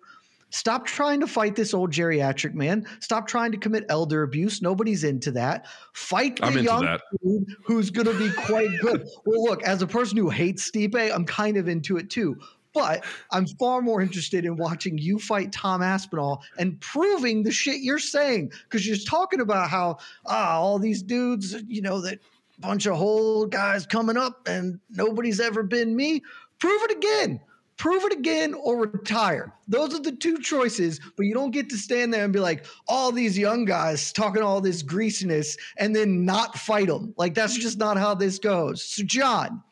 Stop 0.54 0.84
trying 0.84 1.20
to 1.20 1.26
fight 1.26 1.56
this 1.56 1.72
old 1.72 1.90
geriatric 1.90 2.52
man. 2.52 2.86
Stop 3.00 3.26
trying 3.26 3.52
to 3.52 3.56
commit 3.56 3.86
elder 3.88 4.22
abuse. 4.22 4.60
Nobody's 4.60 5.02
into 5.02 5.30
that. 5.30 5.64
Fight 5.94 6.36
the 6.42 6.62
young 6.62 6.84
that. 6.84 7.00
dude 7.24 7.56
who's 7.64 7.88
going 7.88 8.06
to 8.06 8.18
be 8.18 8.30
quite 8.30 8.68
good. 8.82 9.08
well, 9.24 9.44
look, 9.44 9.62
as 9.62 9.80
a 9.80 9.86
person 9.86 10.18
who 10.18 10.28
hates 10.28 10.70
Stipe, 10.70 10.94
I'm 10.94 11.24
kind 11.24 11.56
of 11.56 11.68
into 11.68 11.96
it 11.96 12.10
too. 12.10 12.38
But 12.72 13.04
I'm 13.30 13.46
far 13.46 13.82
more 13.82 14.00
interested 14.00 14.44
in 14.44 14.56
watching 14.56 14.96
you 14.98 15.18
fight 15.18 15.52
Tom 15.52 15.82
Aspinall 15.82 16.42
and 16.58 16.80
proving 16.80 17.42
the 17.42 17.50
shit 17.50 17.80
you're 17.80 17.98
saying 17.98 18.52
because 18.64 18.86
you're 18.86 18.96
just 18.96 19.08
talking 19.08 19.40
about 19.40 19.68
how 19.68 19.98
ah 20.26 20.58
all 20.58 20.78
these 20.78 21.02
dudes, 21.02 21.54
you 21.66 21.82
know, 21.82 22.00
that 22.00 22.18
bunch 22.58 22.86
of 22.86 22.96
whole 22.96 23.46
guys 23.46 23.86
coming 23.86 24.16
up 24.16 24.46
and 24.46 24.80
nobody's 24.90 25.40
ever 25.40 25.62
been 25.62 25.94
me. 25.94 26.22
Prove 26.58 26.82
it 26.82 26.92
again 26.92 27.40
prove 27.82 28.04
it 28.04 28.12
again 28.12 28.54
or 28.54 28.86
retire. 28.86 29.52
Those 29.66 29.92
are 29.92 30.00
the 30.00 30.12
two 30.12 30.38
choices, 30.38 31.00
but 31.16 31.26
you 31.26 31.34
don't 31.34 31.50
get 31.50 31.68
to 31.70 31.76
stand 31.76 32.14
there 32.14 32.22
and 32.22 32.32
be 32.32 32.38
like, 32.38 32.64
all 32.86 33.10
these 33.10 33.36
young 33.36 33.64
guys 33.64 34.12
talking 34.12 34.40
all 34.40 34.60
this 34.60 34.82
greasiness 34.82 35.56
and 35.78 35.94
then 35.94 36.24
not 36.24 36.56
fight 36.56 36.86
them. 36.86 37.12
Like, 37.16 37.34
that's 37.34 37.58
just 37.58 37.78
not 37.78 37.96
how 37.96 38.14
this 38.14 38.38
goes. 38.38 38.84
So, 38.84 39.02
Jon, 39.02 39.64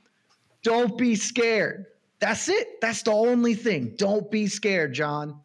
don't 0.64 0.98
be 0.98 1.14
scared. 1.14 1.86
That's 2.20 2.48
it. 2.48 2.80
That's 2.80 3.02
the 3.02 3.12
only 3.12 3.54
thing. 3.54 3.94
Don't 3.96 4.30
be 4.30 4.46
scared, 4.46 4.92
Jon. 4.92 5.40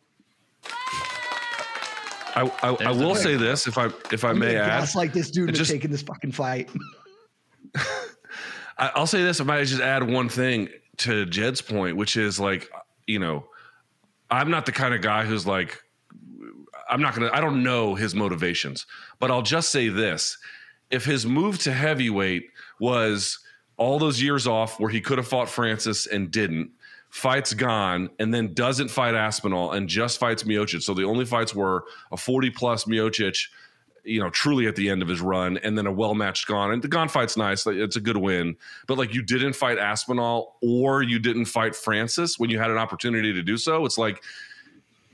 I, 2.38 2.52
I, 2.64 2.70
I 2.88 2.92
will 2.92 3.16
say 3.16 3.36
this, 3.38 3.66
if 3.66 3.78
I 3.78 3.90
if 4.12 4.26
I 4.26 4.34
may 4.34 4.58
add, 4.58 4.82
That's 4.82 4.96
like 4.96 5.14
this 5.14 5.32
dude 5.32 5.48
it 5.50 5.52
was 5.52 5.60
just- 5.60 5.72
taking 5.72 5.90
this 5.92 6.02
fucking 6.02 6.34
fight. 6.34 6.70
I, 8.78 8.92
I'll 8.94 9.08
say 9.08 9.24
this. 9.24 9.40
I 9.40 9.46
might 9.46 9.64
just 9.64 9.82
add 9.82 10.04
one 10.04 10.28
thing 10.28 10.68
to 10.98 11.26
Jed's 11.26 11.62
point, 11.62 11.96
which 11.96 12.18
is 12.18 12.40
like, 12.42 12.70
you 13.08 13.20
know, 13.20 13.46
I'm 14.30 14.52
not 14.52 14.66
the 14.66 14.74
kind 14.74 14.94
of 14.94 15.02
guy 15.02 15.24
who's 15.24 15.48
like, 15.48 15.82
I'm 16.90 17.02
not 17.02 17.16
gonna. 17.16 17.30
I 17.32 17.40
don't 17.40 17.64
know 17.64 17.96
his 17.96 18.14
motivations, 18.14 18.86
but 19.20 19.32
I'll 19.32 19.42
just 19.42 19.72
say 19.72 19.88
this: 19.88 20.38
if 20.92 21.06
his 21.06 21.26
move 21.26 21.58
to 21.60 21.72
heavyweight 21.72 22.44
was 22.80 23.40
all 23.78 24.00
those 24.00 24.22
years 24.22 24.48
off 24.48 24.80
where 24.80 24.90
he 24.90 25.02
could 25.02 25.18
have 25.18 25.28
fought 25.28 25.50
Francis 25.50 26.08
and 26.08 26.32
didn't, 26.32 26.72
fights 27.10 27.54
Gane, 27.54 28.10
and 28.20 28.34
then 28.34 28.54
doesn't 28.54 28.90
fight 28.90 29.16
Aspinall 29.16 29.72
and 29.72 29.88
just 29.88 30.20
fights 30.20 30.44
Miocic. 30.44 30.82
So 30.82 30.94
the 30.94 31.04
only 31.04 31.26
fights 31.26 31.54
were 31.54 31.86
a 32.12 32.18
40 32.18 32.50
plus 32.52 32.86
Miocic, 32.86 33.48
you 34.04 34.20
know, 34.20 34.30
truly 34.30 34.68
at 34.68 34.76
the 34.76 34.90
end 34.90 35.02
of 35.02 35.08
his 35.08 35.20
run, 35.22 35.58
and 35.58 35.78
then 35.78 35.88
a 35.88 35.92
well 35.92 36.14
matched 36.14 36.48
Gane. 36.48 36.72
And 36.72 36.82
the 36.82 36.88
Gane 36.88 37.08
fight's 37.08 37.38
nice; 37.38 37.66
it's 37.68 37.96
a 37.96 38.02
good 38.02 38.18
win. 38.18 38.56
But 38.88 38.98
like, 38.98 39.14
you 39.14 39.22
didn't 39.22 39.54
fight 39.54 39.78
Aspinall 39.78 40.58
or 40.62 41.02
you 41.02 41.20
didn't 41.20 41.46
fight 41.46 41.76
Francis 41.76 42.38
when 42.40 42.50
you 42.50 42.60
had 42.60 42.72
an 42.72 42.78
opportunity 42.78 43.34
to 43.34 43.42
do 43.42 43.58
so. 43.58 43.86
It's 43.86 43.98
like 43.98 44.24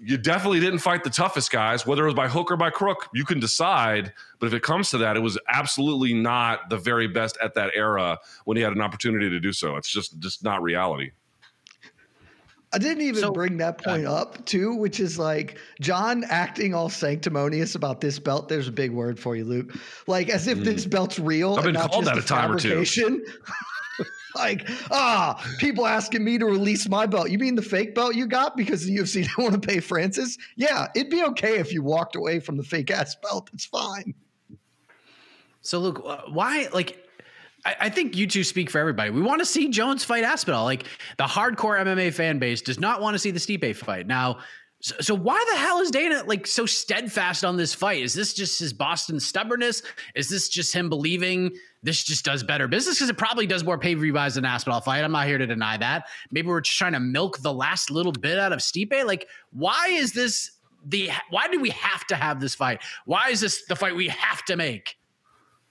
you 0.03 0.17
definitely 0.17 0.59
didn't 0.59 0.79
fight 0.79 1.03
the 1.03 1.09
toughest 1.11 1.51
guys, 1.51 1.85
whether 1.85 2.03
it 2.03 2.07
was 2.07 2.15
by 2.15 2.27
hook 2.27 2.51
or 2.51 2.57
by 2.57 2.71
crook. 2.71 3.07
You 3.13 3.23
can 3.23 3.39
decide. 3.39 4.11
But 4.39 4.47
if 4.47 4.53
it 4.53 4.63
comes 4.63 4.89
to 4.91 4.97
that, 4.99 5.15
it 5.15 5.19
was 5.19 5.37
absolutely 5.47 6.13
not 6.13 6.69
the 6.69 6.77
very 6.77 7.07
best 7.07 7.37
at 7.41 7.53
that 7.53 7.71
era 7.75 8.17
when 8.45 8.57
he 8.57 8.63
had 8.63 8.73
an 8.73 8.81
opportunity 8.81 9.29
to 9.29 9.39
do 9.39 9.53
so. 9.53 9.75
It's 9.75 9.91
just 9.91 10.17
just 10.19 10.43
not 10.43 10.63
reality. 10.63 11.11
I 12.73 12.77
didn't 12.77 13.03
even 13.03 13.21
So- 13.21 13.31
bring 13.31 13.57
that 13.57 13.83
point 13.83 14.05
up 14.05 14.43
too, 14.45 14.73
which 14.75 14.99
is 14.99 15.19
like 15.19 15.59
Jon 15.81 16.23
acting 16.29 16.73
all 16.73 16.89
sanctimonious 16.89 17.75
about 17.75 17.99
this 17.99 18.17
belt. 18.17 18.47
There's 18.47 18.69
a 18.69 18.71
big 18.71 18.91
word 18.91 19.19
for 19.19 19.35
you, 19.35 19.43
Luke. 19.43 19.75
Like 20.07 20.29
as 20.29 20.47
if 20.47 20.59
this 20.59 20.85
belt's 20.85 21.19
real. 21.19 21.55
Mm. 21.55 21.59
I've 21.59 21.65
and 21.65 21.73
been 21.73 21.81
not 21.81 21.91
called 21.91 22.05
just 22.05 22.15
that 22.15 22.23
a 22.23 22.27
time 22.27 22.51
or 22.51 22.59
two. 22.59 22.85
like 24.35 24.69
ah, 24.91 25.43
people 25.59 25.85
asking 25.85 26.23
me 26.23 26.37
to 26.37 26.45
release 26.45 26.87
my 26.87 27.05
belt. 27.05 27.29
You 27.29 27.39
mean 27.39 27.55
the 27.55 27.61
fake 27.61 27.95
belt 27.95 28.15
you 28.15 28.27
got 28.27 28.55
because 28.55 28.85
the 28.85 28.95
UFC 28.95 29.13
didn't 29.27 29.37
want 29.37 29.61
to 29.61 29.67
pay 29.67 29.79
Francis? 29.79 30.37
Yeah, 30.55 30.87
it'd 30.95 31.11
be 31.11 31.23
okay 31.25 31.59
if 31.59 31.73
you 31.73 31.83
walked 31.83 32.15
away 32.15 32.39
from 32.39 32.57
the 32.57 32.63
fake 32.63 32.91
ass 32.91 33.15
belt. 33.15 33.49
It's 33.53 33.65
fine. 33.65 34.13
So, 35.61 35.79
Luke, 35.79 36.01
uh, 36.05 36.21
why? 36.29 36.67
Like, 36.73 36.97
I, 37.65 37.75
I 37.81 37.89
think 37.89 38.17
you 38.17 38.25
two 38.25 38.43
speak 38.43 38.69
for 38.69 38.79
everybody. 38.79 39.11
We 39.11 39.21
want 39.21 39.39
to 39.39 39.45
see 39.45 39.69
Jones 39.69 40.03
fight 40.03 40.23
Aspinall. 40.23 40.63
Like, 40.63 40.85
the 41.17 41.25
hardcore 41.25 41.79
MMA 41.79 42.13
fan 42.13 42.39
base 42.39 42.61
does 42.61 42.79
not 42.79 43.01
want 43.01 43.13
to 43.13 43.19
see 43.19 43.31
the 43.31 43.39
Stipe 43.39 43.75
fight. 43.75 44.07
Now, 44.07 44.39
so, 44.81 44.95
so 44.99 45.15
why 45.15 45.43
the 45.51 45.57
hell 45.57 45.79
is 45.79 45.91
Dana 45.91 46.23
like 46.25 46.47
so 46.47 46.65
steadfast 46.65 47.45
on 47.45 47.55
this 47.55 47.73
fight? 47.73 48.01
Is 48.01 48.13
this 48.13 48.33
just 48.33 48.59
his 48.59 48.73
Boston 48.73 49.19
stubbornness? 49.19 49.83
Is 50.15 50.29
this 50.29 50.49
just 50.49 50.73
him 50.73 50.89
believing 50.89 51.51
this 51.83 52.03
just 52.03 52.23
does 52.23 52.43
better 52.43 52.67
business? 52.67 52.97
Because 52.97 53.09
it 53.09 53.17
probably 53.17 53.47
does 53.47 53.63
more 53.63 53.77
pay 53.77 53.95
per 53.95 54.01
view 54.01 54.13
buys 54.13 54.35
than 54.35 54.45
Aspinall 54.45 54.81
fight. 54.81 55.03
I'm 55.03 55.11
not 55.11 55.27
here 55.27 55.37
to 55.37 55.47
deny 55.47 55.77
that. 55.77 56.07
Maybe 56.31 56.47
we're 56.47 56.61
just 56.61 56.77
trying 56.77 56.93
to 56.93 56.99
milk 56.99 57.39
the 57.39 57.53
last 57.53 57.89
little 57.89 58.11
bit 58.11 58.37
out 58.37 58.53
of 58.53 58.59
Stipe. 58.59 59.05
Like, 59.05 59.27
why 59.51 59.87
is 59.89 60.13
this 60.13 60.51
the? 60.85 61.09
Why 61.29 61.47
do 61.47 61.59
we 61.59 61.69
have 61.71 62.05
to 62.07 62.15
have 62.15 62.39
this 62.39 62.53
fight? 62.53 62.81
Why 63.05 63.29
is 63.29 63.41
this 63.41 63.65
the 63.65 63.75
fight 63.75 63.95
we 63.95 64.09
have 64.09 64.45
to 64.45 64.55
make? 64.55 64.97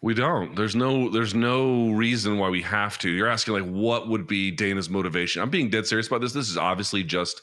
We 0.03 0.15
don't. 0.15 0.57
There's 0.57 0.75
no. 0.75 1.11
There's 1.11 1.35
no 1.35 1.91
reason 1.91 2.39
why 2.39 2.49
we 2.49 2.63
have 2.63 2.99
to. 2.99 3.11
You're 3.11 3.29
asking 3.29 3.55
like, 3.55 3.71
what 3.71 4.09
would 4.09 4.27
be 4.27 4.51
Dana's 4.51 4.91
motivation? 4.91 5.43
I'm 5.43 5.51
being 5.51 5.71
dead 5.71 5.87
serious 5.87 6.09
about 6.09 6.23
this. 6.23 6.33
This 6.33 6.49
is 6.49 6.57
obviously 6.57 7.05
just 7.05 7.43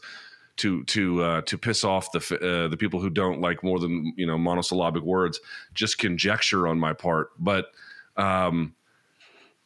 to 0.57 0.83
to 0.85 1.23
uh, 1.23 1.41
to 1.41 1.57
piss 1.57 1.85
off 1.85 2.11
the 2.11 2.19
uh, 2.19 2.67
the 2.67 2.77
people 2.77 2.99
who 2.99 3.09
don't 3.09 3.39
like 3.39 3.63
more 3.63 3.79
than 3.79 4.11
you 4.17 4.25
know 4.25 4.37
monosyllabic 4.37 5.03
words. 5.03 5.39
Just 5.73 5.99
conjecture 5.99 6.67
on 6.67 6.77
my 6.77 6.91
part, 6.91 7.29
but. 7.39 7.67
Um, 8.17 8.75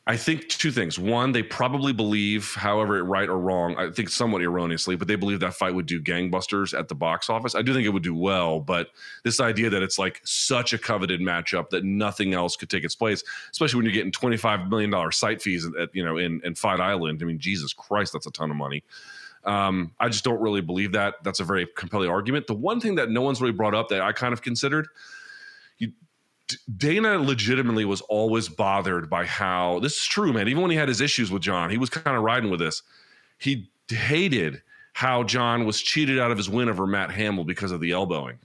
I 0.08 0.18
think 0.18 0.49
two 0.49 0.72
things. 0.72 0.97
One, 0.97 1.32
they 1.32 1.43
probably 1.43 1.93
believe, 1.93 2.56
however, 2.56 3.04
right 3.04 3.30
or 3.30 3.38
wrong, 3.38 3.76
I 3.78 3.91
think 3.91 4.10
somewhat 4.10 4.41
erroneously, 4.41 4.95
but 4.95 5.08
they 5.08 5.16
believe 5.16 5.39
that 5.41 5.54
fight 5.54 5.76
would 5.76 5.86
do 5.86 6.02
gangbusters 6.02 6.78
at 6.78 6.88
the 6.88 6.95
box 6.95 7.30
office. 7.30 7.54
I 7.54 7.62
do 7.62 7.72
think 7.72 7.86
it 7.86 7.91
would 7.91 8.02
do 8.02 8.16
well, 8.16 8.60
but 8.60 8.88
this 9.24 9.39
idea 9.39 9.70
that 9.70 9.84
it's 9.84 9.99
like 9.99 10.20
such 10.24 10.74
a 10.74 10.80
coveted 10.80 11.22
matchup 11.22 11.70
that 11.70 11.86
nothing 11.86 12.34
else 12.34 12.56
could 12.56 12.70
take 12.70 12.84
its 12.84 12.95
place, 12.95 13.24
especially 13.52 13.78
when 13.78 13.86
you're 13.86 13.93
getting 13.93 14.12
$25 14.12 14.70
million 14.70 15.12
site 15.12 15.39
fees 15.39 15.70
at, 15.80 15.89
you 15.93 16.04
know, 16.04 16.18
in, 16.18 16.41
in 16.43 16.56
Fight 16.56 16.80
Island. 16.80 17.20
I 17.22 17.26
mean, 17.26 17.38
Jesus 17.39 17.72
Christ, 17.72 18.12
that's 18.14 18.26
a 18.26 18.32
ton 18.32 18.49
of 18.49 18.58
money. 18.58 18.84
Um, 19.43 19.93
I 19.99 20.10
just 20.10 20.24
don't 20.24 20.41
really 20.41 20.62
believe 20.62 20.93
that. 20.93 21.24
That's 21.24 21.39
a 21.39 21.43
very 21.43 21.68
compelling 21.76 22.10
argument. 22.10 22.47
The 22.47 22.56
one 22.56 22.80
thing 22.80 22.95
that 22.95 23.12
no 23.12 23.22
one's 23.22 23.39
really 23.39 23.54
brought 23.54 23.76
up 23.76 23.89
that 23.89 24.02
I 24.02 24.14
kind 24.14 24.34
of 24.34 24.41
considered, 24.41 24.88
you, 25.78 25.93
Dana 26.78 27.18
legitimately 27.18 27.86
was 27.86 28.02
always 28.02 28.50
bothered 28.50 29.10
by 29.10 29.26
how 29.26 29.80
this 29.80 29.98
is 29.98 30.06
true, 30.06 30.34
man. 30.34 30.48
Even 30.48 30.62
when 30.62 30.72
he 30.72 30.78
had 30.78 30.89
his 30.89 31.02
issues 31.02 31.32
with 31.32 31.42
Jon, 31.42 31.70
he 31.70 31.78
was 31.78 31.89
kind 31.89 32.18
of 32.18 32.24
riding 32.24 32.52
with 32.52 32.60
this. 32.60 32.84
He 33.38 33.70
hated 33.88 34.62
how 34.94 35.24
Jon 35.24 35.66
was 35.66 35.82
cheated 35.82 36.20
out 36.20 36.32
of 36.32 36.38
his 36.38 36.50
win 36.50 36.70
over 36.70 36.86
Matt 36.86 37.12
Hamill 37.12 37.46
because 37.46 37.72
of 37.72 37.80
the 37.80 37.92
elbowing. 37.92 38.39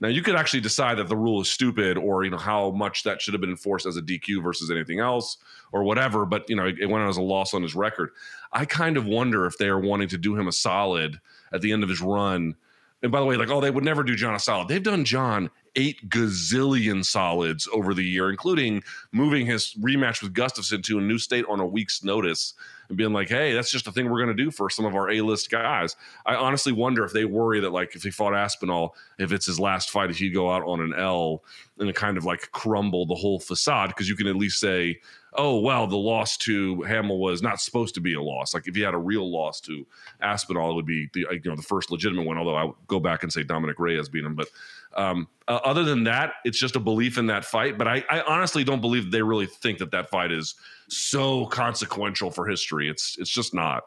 Now 0.00 0.08
you 0.08 0.22
could 0.22 0.36
actually 0.36 0.60
decide 0.60 0.98
that 0.98 1.08
the 1.08 1.16
rule 1.16 1.40
is 1.40 1.50
stupid, 1.50 1.96
or 1.96 2.24
you 2.24 2.30
know 2.30 2.36
how 2.36 2.70
much 2.70 3.02
that 3.04 3.20
should 3.20 3.34
have 3.34 3.40
been 3.40 3.50
enforced 3.50 3.86
as 3.86 3.96
a 3.96 4.02
DQ 4.02 4.42
versus 4.42 4.70
anything 4.70 5.00
else, 5.00 5.38
or 5.72 5.84
whatever. 5.84 6.26
But 6.26 6.48
you 6.48 6.56
know 6.56 6.66
it 6.66 6.88
went 6.88 7.08
as 7.08 7.16
a 7.16 7.22
loss 7.22 7.54
on 7.54 7.62
his 7.62 7.74
record. 7.74 8.10
I 8.52 8.64
kind 8.64 8.96
of 8.96 9.06
wonder 9.06 9.46
if 9.46 9.58
they 9.58 9.68
are 9.68 9.80
wanting 9.80 10.08
to 10.08 10.18
do 10.18 10.36
him 10.36 10.48
a 10.48 10.52
solid 10.52 11.20
at 11.52 11.60
the 11.60 11.72
end 11.72 11.82
of 11.82 11.88
his 11.88 12.00
run. 12.00 12.56
And 13.02 13.10
by 13.10 13.20
the 13.20 13.26
way, 13.26 13.36
like 13.36 13.50
oh, 13.50 13.60
they 13.60 13.70
would 13.70 13.84
never 13.84 14.02
do 14.02 14.16
Jon 14.16 14.34
a 14.34 14.38
solid. 14.38 14.68
They've 14.68 14.82
done 14.82 15.04
Jon 15.04 15.50
eight 15.76 16.08
gazillion 16.08 17.04
solids 17.04 17.68
over 17.72 17.94
the 17.94 18.04
year, 18.04 18.30
including 18.30 18.82
moving 19.12 19.46
his 19.46 19.74
rematch 19.80 20.22
with 20.22 20.34
Gustafsson 20.34 20.82
to 20.84 20.98
a 20.98 21.02
new 21.02 21.18
state 21.18 21.44
on 21.48 21.60
a 21.60 21.66
week's 21.66 22.02
notice. 22.02 22.54
and 22.90 22.98
being 22.98 23.12
like, 23.12 23.28
hey, 23.28 23.54
that's 23.54 23.70
just 23.70 23.86
a 23.86 23.92
thing 23.92 24.10
we're 24.10 24.22
going 24.22 24.36
to 24.36 24.44
do 24.44 24.50
for 24.50 24.68
some 24.68 24.84
of 24.84 24.94
our 24.94 25.10
A 25.10 25.20
list 25.22 25.50
guys. 25.50 25.96
I 26.26 26.34
honestly 26.34 26.72
wonder 26.72 27.04
if 27.04 27.12
they 27.12 27.24
worry 27.24 27.60
that, 27.60 27.70
like, 27.70 27.94
if 27.94 28.02
he 28.02 28.10
fought 28.10 28.34
Aspinall, 28.34 28.96
if 29.18 29.32
it's 29.32 29.46
his 29.46 29.58
last 29.60 29.90
fight, 29.90 30.10
if 30.10 30.18
he'd 30.18 30.34
go 30.34 30.50
out 30.52 30.64
on 30.64 30.80
an 30.80 30.92
L 30.94 31.42
and 31.78 31.94
kind 31.94 32.18
of 32.18 32.24
like 32.24 32.50
crumble 32.50 33.06
the 33.06 33.14
whole 33.14 33.38
facade, 33.38 33.90
because 33.90 34.08
you 34.08 34.16
can 34.16 34.26
at 34.26 34.36
least 34.36 34.58
say, 34.58 35.00
oh, 35.34 35.60
well, 35.60 35.86
the 35.86 35.96
loss 35.96 36.36
to 36.36 36.82
Hamill 36.82 37.20
was 37.20 37.40
not 37.40 37.60
supposed 37.60 37.94
to 37.94 38.00
be 38.00 38.14
a 38.14 38.20
loss. 38.20 38.52
Like, 38.52 38.66
if 38.66 38.74
he 38.74 38.82
had 38.82 38.94
a 38.94 38.98
real 38.98 39.30
loss 39.30 39.60
to 39.62 39.86
Aspinall, 40.20 40.72
it 40.72 40.74
would 40.74 40.86
be 40.86 41.08
the, 41.14 41.26
you 41.30 41.40
know, 41.44 41.56
the 41.56 41.62
first 41.62 41.92
legitimate 41.92 42.26
one, 42.26 42.38
although 42.38 42.56
I 42.56 42.64
would 42.64 42.74
go 42.88 42.98
back 42.98 43.22
and 43.22 43.32
say 43.32 43.44
Dominick 43.44 43.78
Reyes 43.78 44.08
beat 44.08 44.24
him. 44.24 44.34
But, 44.34 44.48
um, 44.96 45.28
uh, 45.48 45.60
other 45.64 45.82
than 45.84 46.04
that, 46.04 46.34
it's 46.44 46.58
just 46.58 46.76
a 46.76 46.80
belief 46.80 47.18
in 47.18 47.26
that 47.26 47.44
fight. 47.44 47.78
But 47.78 47.88
I, 47.88 48.04
I 48.10 48.22
honestly 48.22 48.64
don't 48.64 48.80
believe 48.80 49.10
they 49.10 49.22
really 49.22 49.46
think 49.46 49.78
that 49.78 49.90
that 49.90 50.10
fight 50.10 50.32
is 50.32 50.54
so 50.88 51.46
consequential 51.46 52.30
for 52.30 52.46
history. 52.46 52.88
It's 52.88 53.18
it's 53.18 53.30
just 53.30 53.54
not. 53.54 53.84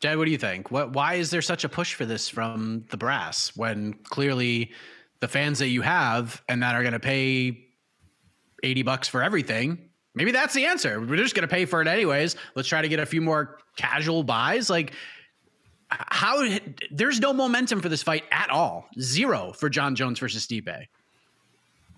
Jed, 0.00 0.18
what 0.18 0.24
do 0.24 0.32
you 0.32 0.38
think? 0.38 0.70
What 0.70 0.92
why 0.92 1.14
is 1.14 1.30
there 1.30 1.42
such 1.42 1.64
a 1.64 1.68
push 1.68 1.94
for 1.94 2.04
this 2.04 2.28
from 2.28 2.84
the 2.90 2.96
brass 2.96 3.52
when 3.56 3.94
clearly 3.94 4.72
the 5.20 5.28
fans 5.28 5.60
that 5.60 5.68
you 5.68 5.82
have 5.82 6.42
and 6.48 6.62
that 6.62 6.74
are 6.74 6.82
going 6.82 6.92
to 6.92 7.00
pay 7.00 7.66
80 8.64 8.82
bucks 8.82 9.06
for 9.06 9.22
everything, 9.22 9.78
maybe 10.16 10.32
that's 10.32 10.52
the 10.52 10.66
answer. 10.66 11.00
We're 11.00 11.16
just 11.16 11.36
going 11.36 11.48
to 11.48 11.52
pay 11.52 11.64
for 11.64 11.80
it 11.80 11.86
anyways. 11.86 12.34
Let's 12.56 12.68
try 12.68 12.82
to 12.82 12.88
get 12.88 12.98
a 12.98 13.06
few 13.06 13.20
more 13.20 13.58
casual 13.76 14.24
buys. 14.24 14.68
Like 14.68 14.94
how 16.10 16.58
there's 16.90 17.20
no 17.20 17.32
momentum 17.32 17.80
for 17.80 17.88
this 17.88 18.02
fight 18.02 18.24
at 18.30 18.50
all. 18.50 18.88
Zero 19.00 19.52
for 19.52 19.68
Jon 19.68 19.94
Jones 19.94 20.18
versus 20.18 20.46
Stipe. 20.46 20.86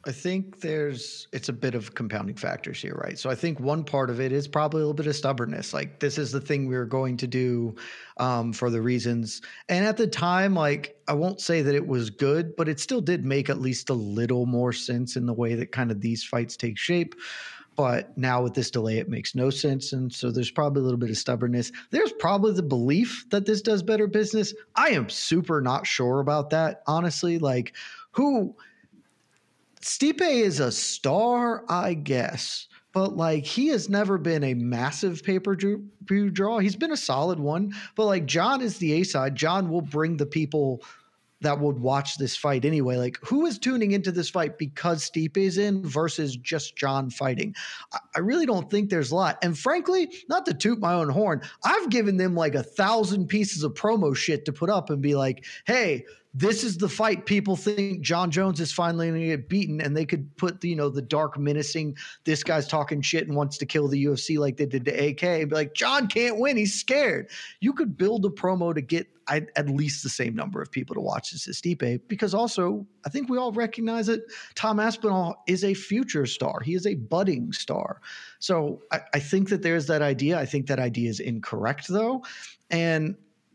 I 0.07 0.13
think 0.13 0.61
there's 0.61 1.29
it's 1.33 1.49
a 1.49 1.53
bit 1.53 1.75
of 1.75 1.95
compounding 1.95 2.37
factors 2.37 2.81
here, 2.81 2.95
right? 2.95 3.19
So 3.19 3.31
I 3.31 3.35
think 3.35 3.59
one 3.59 3.85
part 3.85 4.11
of 4.11 4.21
it 4.21 4.33
is 4.33 4.47
probably 4.47 4.81
a 4.81 4.85
little 4.85 4.95
bit 4.95 5.07
of 5.07 5.17
stubbornness. 5.17 5.73
Like 5.73 5.99
this 5.99 6.19
is 6.19 6.31
the 6.31 6.41
thing 6.41 6.67
we 6.67 6.75
are 6.75 6.85
going 6.85 7.17
to 7.19 7.27
do 7.27 7.75
um, 8.19 8.53
for 8.53 8.69
the 8.69 8.83
reasons. 8.83 9.41
And 9.71 9.85
at 9.85 9.97
the 9.97 10.07
time, 10.07 10.55
like 10.55 10.97
I 11.09 11.15
won't 11.15 11.41
say 11.41 11.63
that 11.63 11.75
it 11.75 11.87
was 11.87 12.11
good, 12.11 12.55
but 12.57 12.69
it 12.69 12.81
still 12.81 13.01
did 13.01 13.25
make 13.25 13.49
at 13.49 13.61
least 13.61 13.89
a 13.89 13.95
little 13.95 14.45
more 14.45 14.73
sense 14.75 15.17
in 15.17 15.25
the 15.25 15.33
way 15.33 15.55
that 15.55 15.73
kind 15.73 15.91
of 15.91 16.03
these 16.03 16.23
fights 16.23 16.57
take 16.57 16.77
shape. 16.77 17.15
But 17.77 18.17
now 18.17 18.43
with 18.43 18.55
this 18.55 18.71
delay, 18.71 18.99
it 18.99 19.09
makes 19.09 19.35
no 19.35 19.51
sense. 19.51 19.93
And 19.93 20.13
so 20.13 20.31
there's 20.31 20.51
probably 20.51 20.81
a 20.81 20.85
little 20.85 20.99
bit 20.99 21.11
of 21.11 21.17
stubbornness. 21.17 21.73
There's 21.91 22.13
probably 22.13 22.53
the 22.53 22.63
belief 22.63 23.27
that 23.31 23.47
this 23.47 23.63
does 23.63 23.83
better 23.83 24.07
business. 24.07 24.55
I 24.77 24.91
am 24.91 25.09
super 25.09 25.61
not 25.61 25.87
sure 25.87 26.21
about 26.21 26.51
that, 26.51 26.83
honestly. 26.87 27.39
Like, 27.39 27.75
who 28.13 28.55
Stipe 29.81 30.23
is 30.23 30.61
a 30.61 30.73
star, 30.73 31.65
I 31.69 31.95
guess, 31.95 32.69
but 32.93 33.17
like 33.17 33.45
he 33.45 33.69
has 33.69 33.91
never 33.91 34.17
been 34.17 34.45
a 34.45 34.55
massive 34.55 35.23
pay 35.23 35.39
per 35.39 35.55
view 35.57 36.31
draw. 36.31 36.59
He's 36.59 36.77
been 36.77 36.93
a 36.93 36.97
solid 36.97 37.39
one, 37.39 37.75
but 37.97 38.07
like 38.07 38.25
Jon 38.25 38.63
is 38.63 38.79
the 38.79 38.93
A 38.95 39.03
side. 39.03 39.35
Jon 39.35 39.69
will 39.69 39.83
bring 39.83 40.17
the 40.17 40.27
people 40.27 40.83
that 41.45 41.61
would 41.61 41.79
watch 41.79 42.19
this 42.19 42.37
fight 42.37 42.65
anyway. 42.65 42.97
Like, 42.97 43.19
who 43.23 43.47
is 43.47 43.59
tuning 43.59 43.93
into 43.93 44.11
this 44.13 44.29
fight 44.29 44.59
because 44.59 45.09
Stipe 45.09 45.37
is 45.37 45.59
in 45.59 45.87
versus 45.87 46.37
just 46.37 46.77
Jon 46.77 47.11
fighting? 47.11 47.55
I, 48.15 48.19
really 48.19 48.47
don't 48.47 48.71
think 48.71 48.91
there's 48.91 49.11
a 49.11 49.15
lot. 49.15 49.39
And 49.43 49.57
frankly, 49.57 50.13
not 50.29 50.47
to 50.47 50.55
toot 50.55 50.81
my 50.81 50.95
own 50.95 51.09
horn, 51.09 51.43
I've 51.65 51.91
given 51.91 52.17
them 52.17 52.35
like 52.35 52.55
a 52.55 52.63
thousand 52.63 53.29
pieces 53.29 53.63
of 53.63 53.75
promo 53.75 54.17
shit 54.17 54.45
to 54.47 54.53
put 54.53 54.71
up 54.71 54.91
and 54.91 55.01
be 55.01 55.15
like, 55.15 55.45
hey, 55.67 56.05
this 56.35 56.65
is 56.65 56.77
the 56.77 56.89
fight 56.89 57.27
people 57.27 57.55
think 57.55 58.01
Jon 58.01 58.29
Jones 58.29 58.61
is 58.61 58.73
finally 58.73 59.09
going 59.09 59.21
to 59.21 59.27
get 59.29 59.49
beaten, 59.49 59.81
and 59.81 59.97
they 59.97 60.05
could 60.05 60.37
put 60.37 60.61
the, 60.61 60.69
you 60.69 60.77
know 60.77 60.89
the 60.89 61.01
dark 61.01 61.39
menacing. 61.39 61.97
This 62.25 62.43
guy's 62.43 62.67
talking 62.67 63.01
shit 63.01 63.29
and 63.29 63.37
wants 63.37 63.57
to 63.59 63.67
kill 63.67 63.87
the 63.87 64.05
UFC 64.05 64.39
like 64.39 64.57
they 64.57 64.67
did 64.67 64.85
to 64.87 64.91
AK, 64.91 65.23
and 65.23 65.51
be 65.51 65.55
like, 65.55 65.75
Jon 65.75 66.09
can't 66.09 66.39
win. 66.39 66.57
He's 66.57 66.75
scared. 66.75 67.31
You 67.61 67.73
could 67.73 67.97
build 67.97 68.25
a 68.27 68.31
promo 68.31 68.75
to 68.75 68.81
get 68.81 69.07
at 69.29 69.69
least 69.71 70.03
the 70.03 70.09
same 70.11 70.35
number 70.35 70.61
of 70.61 70.71
people 70.71 70.95
to 70.95 71.01
watch 71.01 71.33
as 71.33 71.43
Stipe, 71.43 72.01
because 72.09 72.35
also 72.35 72.87
I 73.07 73.09
think 73.09 73.31
we 73.31 73.39
all 73.39 73.53
recognize 73.53 74.09
that 74.09 74.21
Tom 74.55 74.81
Aspinall 74.81 75.37
is 75.47 75.65
a 75.65 75.73
future 75.73 76.27
star. 76.27 76.61
He 76.61 76.75
is 76.75 76.87
a 76.87 76.95
budding 76.95 77.53
star. 77.53 78.01
So 78.41 78.83
I, 78.93 79.01
I 79.15 79.21
think 79.21 79.49
that 79.49 79.63
there's 79.63 79.87
that 79.87 80.03
idea. 80.03 80.39
I 80.39 80.47
think 80.47 80.67
that 80.67 80.79
idea 80.79 81.09
is 81.09 81.21
incorrect 81.21 81.89
though, 81.89 82.25
and 82.71 83.15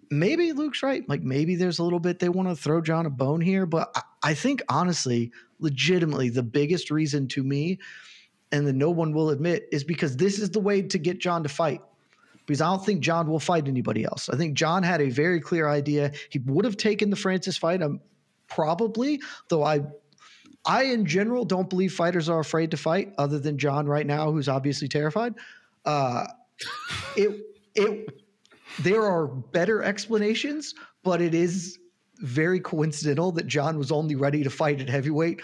maybe 0.09 0.53
Luke's 0.53 0.83
right. 0.83 1.07
Like 1.07 1.21
maybe 1.21 1.55
there's 1.55 1.79
a 1.79 1.83
little 1.83 1.99
bit 1.99 2.19
they 2.19 2.29
want 2.29 2.49
to 2.49 2.55
throw 2.55 2.81
Jon 2.81 3.05
a 3.05 3.09
bone 3.09 3.41
here, 3.41 3.65
but 3.65 3.91
I, 3.95 4.01
I 4.23 4.33
think 4.33 4.61
honestly, 4.69 5.31
legitimately, 5.59 6.29
the 6.29 6.43
biggest 6.43 6.91
reason 6.91 7.27
to 7.29 7.43
me, 7.43 7.79
and 8.51 8.65
that 8.67 8.73
no 8.73 8.89
one 8.89 9.13
will 9.13 9.29
admit, 9.29 9.67
is 9.71 9.83
because 9.83 10.17
this 10.17 10.39
is 10.39 10.49
the 10.49 10.59
way 10.59 10.81
to 10.81 10.97
get 10.97 11.19
Jon 11.19 11.43
to 11.43 11.49
fight. 11.49 11.81
Because 12.45 12.61
I 12.61 12.65
don't 12.65 12.83
think 12.83 13.01
Jon 13.01 13.29
will 13.29 13.39
fight 13.39 13.67
anybody 13.67 14.03
else. 14.03 14.27
I 14.27 14.35
think 14.35 14.55
Jon 14.55 14.81
had 14.81 15.01
a 15.01 15.09
very 15.09 15.39
clear 15.39 15.69
idea. 15.69 16.11
He 16.31 16.39
would 16.39 16.65
have 16.65 16.77
taken 16.77 17.11
the 17.11 17.15
Francis 17.15 17.57
fight, 17.57 17.83
um, 17.83 17.99
probably, 18.47 19.21
though 19.49 19.63
I 19.63 19.81
I, 20.65 20.83
in 20.83 21.05
general, 21.05 21.45
don't 21.45 21.69
believe 21.69 21.93
fighters 21.93 22.27
are 22.27 22.39
afraid 22.39 22.71
to 22.71 22.77
fight, 22.77 23.13
other 23.17 23.39
than 23.39 23.57
Jon 23.57 23.87
right 23.87 24.05
now, 24.05 24.31
who's 24.31 24.49
obviously 24.49 24.87
terrified. 24.87 25.35
Uh, 25.85 26.27
it 27.15 27.41
it 27.75 28.21
there 28.81 29.03
are 29.03 29.27
better 29.27 29.83
explanations, 29.83 30.73
but 31.03 31.21
it 31.21 31.33
is 31.33 31.79
very 32.19 32.59
coincidental 32.59 33.31
that 33.33 33.47
Jon 33.47 33.77
was 33.77 33.91
only 33.91 34.15
ready 34.15 34.43
to 34.43 34.49
fight 34.49 34.81
at 34.81 34.89
heavyweight 34.89 35.41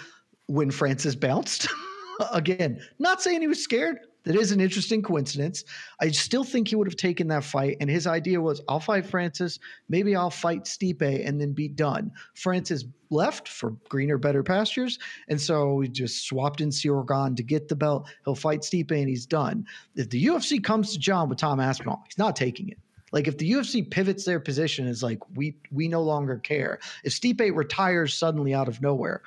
when 0.47 0.71
Francis 0.71 1.15
bounced. 1.15 1.67
Again, 2.31 2.81
not 2.99 3.21
saying 3.21 3.41
he 3.41 3.47
was 3.47 3.61
scared. 3.61 3.99
That 4.23 4.35
is 4.35 4.51
an 4.51 4.59
interesting 4.59 5.03
coincidence. 5.03 5.63
I 6.01 6.09
still 6.09 6.43
think 6.43 6.67
he 6.67 6.75
would 6.75 6.87
have 6.87 6.95
taken 6.95 7.27
that 7.27 7.43
fight. 7.43 7.77
And 7.79 7.89
his 7.89 8.07
idea 8.07 8.41
was 8.41 8.61
I'll 8.67 8.79
fight 8.79 9.05
Francis. 9.05 9.59
Maybe 9.87 10.15
I'll 10.15 10.31
fight 10.31 10.63
Stipe 10.63 11.27
and 11.27 11.39
then 11.39 11.53
be 11.53 11.67
done. 11.67 12.11
Francis 12.33 12.85
left 13.11 13.47
for 13.47 13.71
greener, 13.87 14.17
better 14.17 14.41
pastures. 14.41 14.97
And 15.29 15.39
so 15.39 15.75
we 15.75 15.89
just 15.89 16.25
swapped 16.25 16.59
in 16.59 16.69
Ciryl 16.69 17.35
to 17.35 17.43
get 17.43 17.67
the 17.67 17.75
belt. 17.75 18.07
He'll 18.25 18.33
fight 18.33 18.61
Stipe 18.61 18.91
and 18.91 19.07
he's 19.07 19.27
done. 19.27 19.65
If 19.95 20.09
the 20.09 20.25
UFC 20.25 20.63
comes 20.63 20.91
to 20.93 20.99
Jon 20.99 21.29
with 21.29 21.37
Tom 21.37 21.59
Aspinall, 21.59 22.01
he's 22.07 22.17
not 22.17 22.35
taking 22.35 22.69
it. 22.69 22.79
Like 23.15 23.29
if 23.29 23.37
the 23.37 23.49
UFC 23.49 23.89
pivots 23.89 24.25
their 24.25 24.41
position 24.41 24.87
is 24.87 25.01
like 25.01 25.19
we 25.35 25.55
we 25.71 25.87
no 25.87 26.03
longer 26.03 26.37
care. 26.37 26.79
If 27.05 27.13
Stipe 27.13 27.55
retires 27.55 28.13
suddenly 28.13 28.53
out 28.53 28.67
of 28.67 28.81
nowhere, 28.81 29.21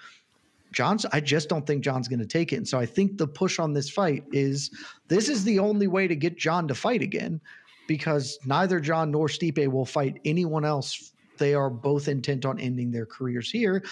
Jon's 0.72 1.06
I 1.06 1.20
just 1.20 1.48
don't 1.48 1.66
think 1.66 1.82
Jon's 1.82 2.06
going 2.06 2.18
to 2.20 2.26
take 2.26 2.52
it. 2.52 2.56
And 2.56 2.68
so 2.68 2.78
I 2.78 2.84
think 2.84 3.16
the 3.16 3.26
push 3.26 3.58
on 3.58 3.72
this 3.72 3.88
fight 3.88 4.24
is 4.30 4.70
this 5.08 5.30
is 5.30 5.42
the 5.42 5.58
only 5.58 5.86
way 5.86 6.06
to 6.06 6.14
get 6.14 6.36
Jon 6.36 6.68
to 6.68 6.74
fight 6.74 7.00
again 7.00 7.40
because 7.88 8.38
neither 8.44 8.78
Jon 8.78 9.10
nor 9.10 9.26
Stipe 9.26 9.66
will 9.68 9.86
fight 9.86 10.20
anyone 10.26 10.66
else. 10.66 11.12
They 11.38 11.54
are 11.54 11.70
both 11.70 12.08
intent 12.08 12.44
on 12.44 12.60
ending 12.60 12.90
their 12.90 13.06
careers 13.06 13.50
here. 13.50 13.82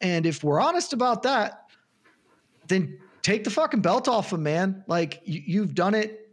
And 0.00 0.26
if 0.26 0.42
we're 0.42 0.60
honest 0.60 0.92
about 0.92 1.22
that, 1.22 1.66
then 2.66 2.98
take 3.22 3.44
the 3.44 3.50
fucking 3.50 3.82
belt 3.82 4.08
off 4.08 4.32
him, 4.32 4.42
man. 4.42 4.82
Like 4.88 5.20
you, 5.24 5.60
have 5.60 5.76
done 5.76 5.94
it 5.94 6.28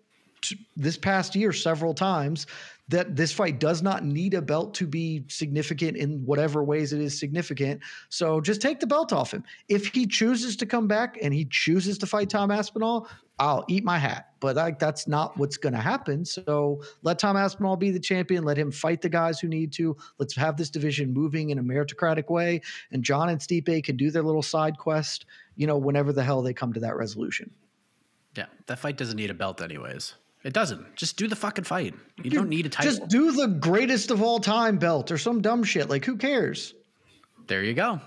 this 0.76 0.98
past 0.98 1.36
year 1.36 1.54
several 1.54 1.94
times 1.94 2.48
that 2.92 3.16
this 3.16 3.32
fight 3.32 3.60
does 3.60 3.82
not 3.82 4.06
need 4.06 4.34
a 4.34 4.42
belt 4.42 4.74
to 4.76 4.86
be 4.86 5.26
significant 5.28 5.98
in 5.98 6.24
whatever 6.26 6.64
ways 6.64 6.94
it 6.94 7.02
is 7.02 7.18
significant. 7.18 7.82
So 8.10 8.40
just 8.40 8.62
take 8.62 8.80
the 8.80 8.88
belt 8.88 9.12
off 9.12 9.34
him. 9.34 9.44
If 9.68 9.88
he 9.88 10.06
chooses 10.06 10.56
to 10.58 10.66
come 10.66 10.88
back 10.88 11.18
and 11.22 11.34
he 11.34 11.46
chooses 11.46 11.98
to 11.98 12.06
fight 12.06 12.30
Tom 12.30 12.52
Aspinall, 12.52 13.08
I'll 13.40 13.66
eat 13.68 13.84
my 13.84 13.98
hat. 13.98 14.28
But 14.40 14.78
that's 14.78 15.08
not 15.08 15.36
what's 15.38 15.58
going 15.58 15.74
to 15.74 15.80
happen. 15.80 16.26
So 16.26 16.84
let 17.02 17.18
Tom 17.18 17.36
Aspinall 17.36 17.76
be 17.76 17.90
the 17.90 18.00
champion. 18.00 18.44
Let 18.44 18.58
him 18.58 18.72
fight 18.72 19.02
the 19.02 19.10
guys 19.10 19.40
who 19.40 19.48
need 19.48 19.72
to. 19.74 19.98
Let's 20.20 20.36
have 20.36 20.58
this 20.58 20.70
division 20.70 21.12
moving 21.12 21.50
in 21.50 21.58
a 21.58 21.64
meritocratic 21.64 22.30
way. 22.30 22.62
And 22.92 23.04
Jon 23.04 23.30
and 23.30 23.40
Stipe 23.40 23.84
can 23.84 23.98
do 23.98 24.12
their 24.12 24.22
little 24.22 24.44
side 24.44 24.78
quest. 24.78 25.26
You 25.56 25.66
know, 25.66 25.78
whenever 25.78 26.14
the 26.14 26.24
hell 26.24 26.42
they 26.42 26.54
come 26.54 26.74
to 26.74 26.80
that 26.82 26.96
resolution. 26.98 27.50
Yeah, 28.36 28.46
that 28.68 28.80
fight 28.80 28.98
doesn't 28.98 29.18
need 29.18 29.30
a 29.30 29.34
belt, 29.34 29.62
anyways. 29.62 30.16
It 30.44 30.54
doesn't. 30.54 30.96
Just 30.96 31.18
do 31.18 31.28
the 31.28 31.36
fucking 31.36 31.66
fight. 31.66 31.94
You 32.18 32.24
Dude, 32.24 32.34
don't 32.34 32.50
need 32.50 32.66
a 32.66 32.70
title. 32.70 32.92
Just 32.92 33.08
do 33.10 33.32
the 33.32 33.48
greatest 33.48 34.10
of 34.12 34.22
all 34.22 34.40
time 34.40 34.78
belt 34.78 35.12
or 35.12 35.18
some 35.18 35.42
dumb 35.42 35.64
shit. 35.64 35.90
Like 35.90 36.04
who 36.06 36.18
cares? 36.18 36.74
There 37.48 37.64
you 37.64 37.74
go. 37.74 38.00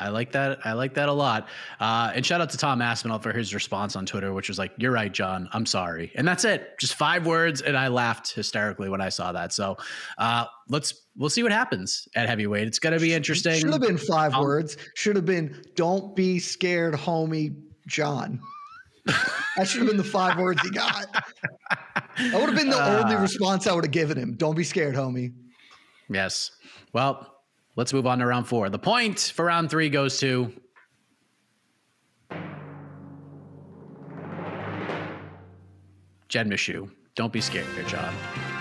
I 0.00 0.08
like 0.08 0.32
that. 0.32 0.60
I 0.64 0.72
like 0.72 0.94
that 0.94 1.10
a 1.10 1.12
lot. 1.12 1.48
Uh, 1.78 2.10
and 2.14 2.24
shout 2.24 2.40
out 2.40 2.48
to 2.50 2.56
Tom 2.56 2.80
Aspinall 2.80 3.18
for 3.18 3.32
his 3.32 3.54
response 3.54 3.96
on 3.96 4.06
Twitter, 4.06 4.32
which 4.32 4.48
was 4.48 4.58
like, 4.58 4.72
"You're 4.78 4.92
right, 4.92 5.12
Jon. 5.12 5.48
I'm 5.52 5.66
sorry." 5.66 6.10
And 6.14 6.26
that's 6.26 6.44
it. 6.44 6.78
Just 6.78 6.94
five 6.94 7.26
words, 7.26 7.60
and 7.60 7.76
I 7.76 7.88
laughed 7.88 8.32
hysterically 8.32 8.88
when 8.88 9.02
I 9.02 9.10
saw 9.10 9.30
that. 9.32 9.52
So 9.52 9.76
uh, 10.16 10.46
let's 10.68 10.94
we'll 11.16 11.28
see 11.28 11.42
what 11.42 11.52
happens 11.52 12.08
at 12.14 12.28
heavyweight. 12.28 12.66
It's 12.66 12.78
going 12.78 12.94
to 12.94 13.00
be 13.00 13.12
interesting. 13.12 13.60
Should 13.60 13.72
have 13.72 13.82
been 13.82 13.98
five 13.98 14.32
um, 14.32 14.42
words. 14.42 14.78
Should 14.94 15.16
have 15.16 15.26
been, 15.26 15.62
"Don't 15.76 16.16
be 16.16 16.38
scared, 16.38 16.94
homie, 16.94 17.54
Jon." 17.86 18.40
That 19.06 19.66
should 19.66 19.80
have 19.80 19.88
been 19.88 19.96
the 19.96 20.04
five 20.04 20.38
words 20.38 20.62
he 20.62 20.70
got. 20.70 21.06
That 21.12 22.34
would 22.34 22.48
have 22.48 22.54
been 22.54 22.70
the 22.70 22.80
uh, 22.80 23.02
only 23.02 23.16
response 23.16 23.66
I 23.66 23.72
would 23.72 23.84
have 23.84 23.92
given 23.92 24.16
him. 24.16 24.34
Don't 24.34 24.54
be 24.56 24.64
scared, 24.64 24.94
homie. 24.94 25.32
Yes. 26.08 26.50
Well, 26.92 27.42
let's 27.76 27.92
move 27.92 28.06
on 28.06 28.18
to 28.18 28.26
round 28.26 28.46
four. 28.46 28.68
The 28.68 28.78
point 28.78 29.32
for 29.34 29.44
round 29.46 29.70
three 29.70 29.88
goes 29.88 30.18
to 30.20 30.52
Jed 36.28 36.48
Meshew, 36.48 36.88
Don't 37.16 37.32
be 37.32 37.40
scared, 37.40 37.66
Jon. 37.88 38.14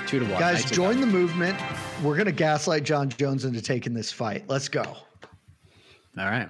Two 0.07 0.19
to 0.19 0.25
one. 0.25 0.39
Guys, 0.39 0.65
join 0.65 0.99
the 0.99 1.05
movement. 1.05 1.55
We're 2.03 2.17
gonna 2.17 2.31
gaslight 2.31 2.83
Jon 2.83 3.09
Jones 3.09 3.45
into 3.45 3.61
taking 3.61 3.93
this 3.93 4.11
fight. 4.11 4.45
Let's 4.47 4.67
go. 4.67 4.81
All 4.81 6.25
right. 6.25 6.49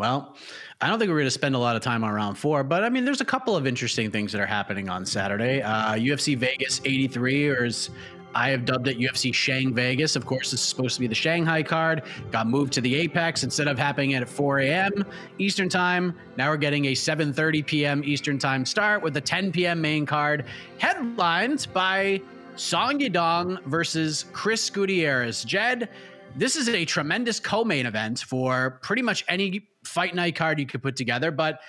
Well, 0.00 0.34
I 0.80 0.88
don't 0.88 0.98
think 0.98 1.10
we're 1.10 1.16
going 1.16 1.26
to 1.26 1.30
spend 1.30 1.54
a 1.54 1.58
lot 1.58 1.76
of 1.76 1.82
time 1.82 2.04
on 2.04 2.14
round 2.14 2.38
four, 2.38 2.64
but 2.64 2.84
I 2.84 2.88
mean, 2.88 3.04
there's 3.04 3.20
a 3.20 3.24
couple 3.26 3.54
of 3.54 3.66
interesting 3.66 4.10
things 4.10 4.32
that 4.32 4.40
are 4.40 4.46
happening 4.46 4.88
on 4.88 5.04
Saturday. 5.04 5.60
Uh, 5.60 5.92
UFC 5.92 6.38
Vegas 6.38 6.80
83, 6.86 7.48
or 7.50 7.64
as 7.64 7.90
I 8.34 8.48
have 8.48 8.64
dubbed 8.64 8.88
it, 8.88 8.98
UFC 8.98 9.34
Shang 9.34 9.74
Vegas. 9.74 10.16
Of 10.16 10.24
course, 10.24 10.52
this 10.52 10.60
is 10.60 10.66
supposed 10.66 10.94
to 10.94 11.00
be 11.02 11.06
the 11.06 11.14
Shanghai 11.14 11.62
card. 11.62 12.04
Got 12.32 12.46
moved 12.46 12.72
to 12.72 12.80
the 12.80 12.94
Apex 12.94 13.44
instead 13.44 13.68
of 13.68 13.78
happening 13.78 14.14
at 14.14 14.26
4 14.26 14.60
a.m. 14.60 15.04
Eastern 15.36 15.68
Time. 15.68 16.18
Now 16.38 16.48
we're 16.48 16.56
getting 16.56 16.86
a 16.86 16.92
7:30 16.92 17.66
p.m. 17.66 18.02
Eastern 18.02 18.38
Time 18.38 18.64
start 18.64 19.02
with 19.02 19.12
the 19.12 19.20
10 19.20 19.52
p.m. 19.52 19.82
main 19.82 20.06
card, 20.06 20.46
headlined 20.78 21.66
by 21.74 22.22
Song 22.56 23.00
Yadong 23.00 23.62
versus 23.64 24.24
Chris 24.32 24.70
Gutierrez. 24.70 25.44
Jed, 25.44 25.90
this 26.36 26.56
is 26.56 26.70
a 26.70 26.86
tremendous 26.86 27.38
co-main 27.38 27.84
event 27.84 28.20
for 28.20 28.78
pretty 28.80 29.02
much 29.02 29.26
any 29.28 29.66
fight 29.90 30.14
night 30.14 30.36
card 30.36 30.58
you 30.58 30.66
could 30.66 30.82
put 30.82 30.96
together. 30.96 31.30
But 31.30 31.60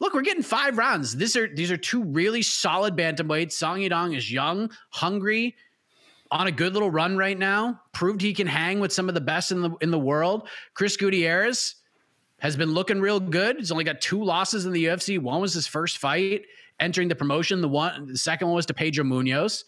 look, 0.00 0.14
we're 0.14 0.22
getting 0.22 0.42
five 0.42 0.78
rounds. 0.78 1.14
These 1.14 1.36
are 1.36 1.46
these 1.46 1.70
are 1.70 1.76
two 1.76 2.02
really 2.02 2.42
solid 2.42 2.96
bantamweights. 2.96 3.52
Song 3.52 3.78
Yadong 3.78 4.16
is 4.16 4.32
young, 4.32 4.70
hungry, 4.90 5.54
on 6.30 6.46
a 6.46 6.52
good 6.52 6.72
little 6.72 6.90
run 6.90 7.16
right 7.16 7.38
now. 7.38 7.80
Proved 7.92 8.20
he 8.20 8.34
can 8.34 8.46
hang 8.46 8.80
with 8.80 8.92
some 8.92 9.08
of 9.08 9.14
the 9.14 9.20
best 9.20 9.52
in 9.52 9.62
the 9.62 9.70
in 9.80 9.90
the 9.90 9.98
world. 9.98 10.48
Chris 10.74 10.96
Gutierrez 10.96 11.76
has 12.38 12.56
been 12.56 12.72
looking 12.72 13.00
real 13.00 13.20
good. 13.20 13.56
He's 13.58 13.72
only 13.72 13.84
got 13.84 14.00
two 14.00 14.22
losses 14.22 14.66
in 14.66 14.72
the 14.72 14.86
UFC. 14.86 15.18
One 15.18 15.40
was 15.40 15.54
his 15.54 15.66
first 15.66 15.98
fight 15.98 16.42
entering 16.80 17.08
the 17.08 17.14
promotion. 17.14 17.60
The 17.60 17.68
one, 17.68 18.06
the 18.06 18.18
second 18.18 18.48
one 18.48 18.56
was 18.56 18.66
to 18.66 18.74
Pedro 18.74 19.04
Munhoz. 19.04 19.64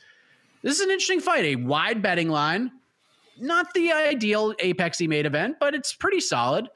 This 0.63 0.75
is 0.75 0.81
an 0.81 0.91
interesting 0.91 1.21
fight. 1.21 1.45
A 1.45 1.57
wide 1.57 2.03
betting 2.03 2.29
line. 2.29 2.73
Not 3.41 3.73
the 3.73 3.93
ideal 3.93 4.55
Apexy 4.55 5.09
main 5.09 5.25
event, 5.25 5.57
but 5.61 5.75
it's 5.75 5.95
pretty 5.95 6.21
solid. 6.21 6.69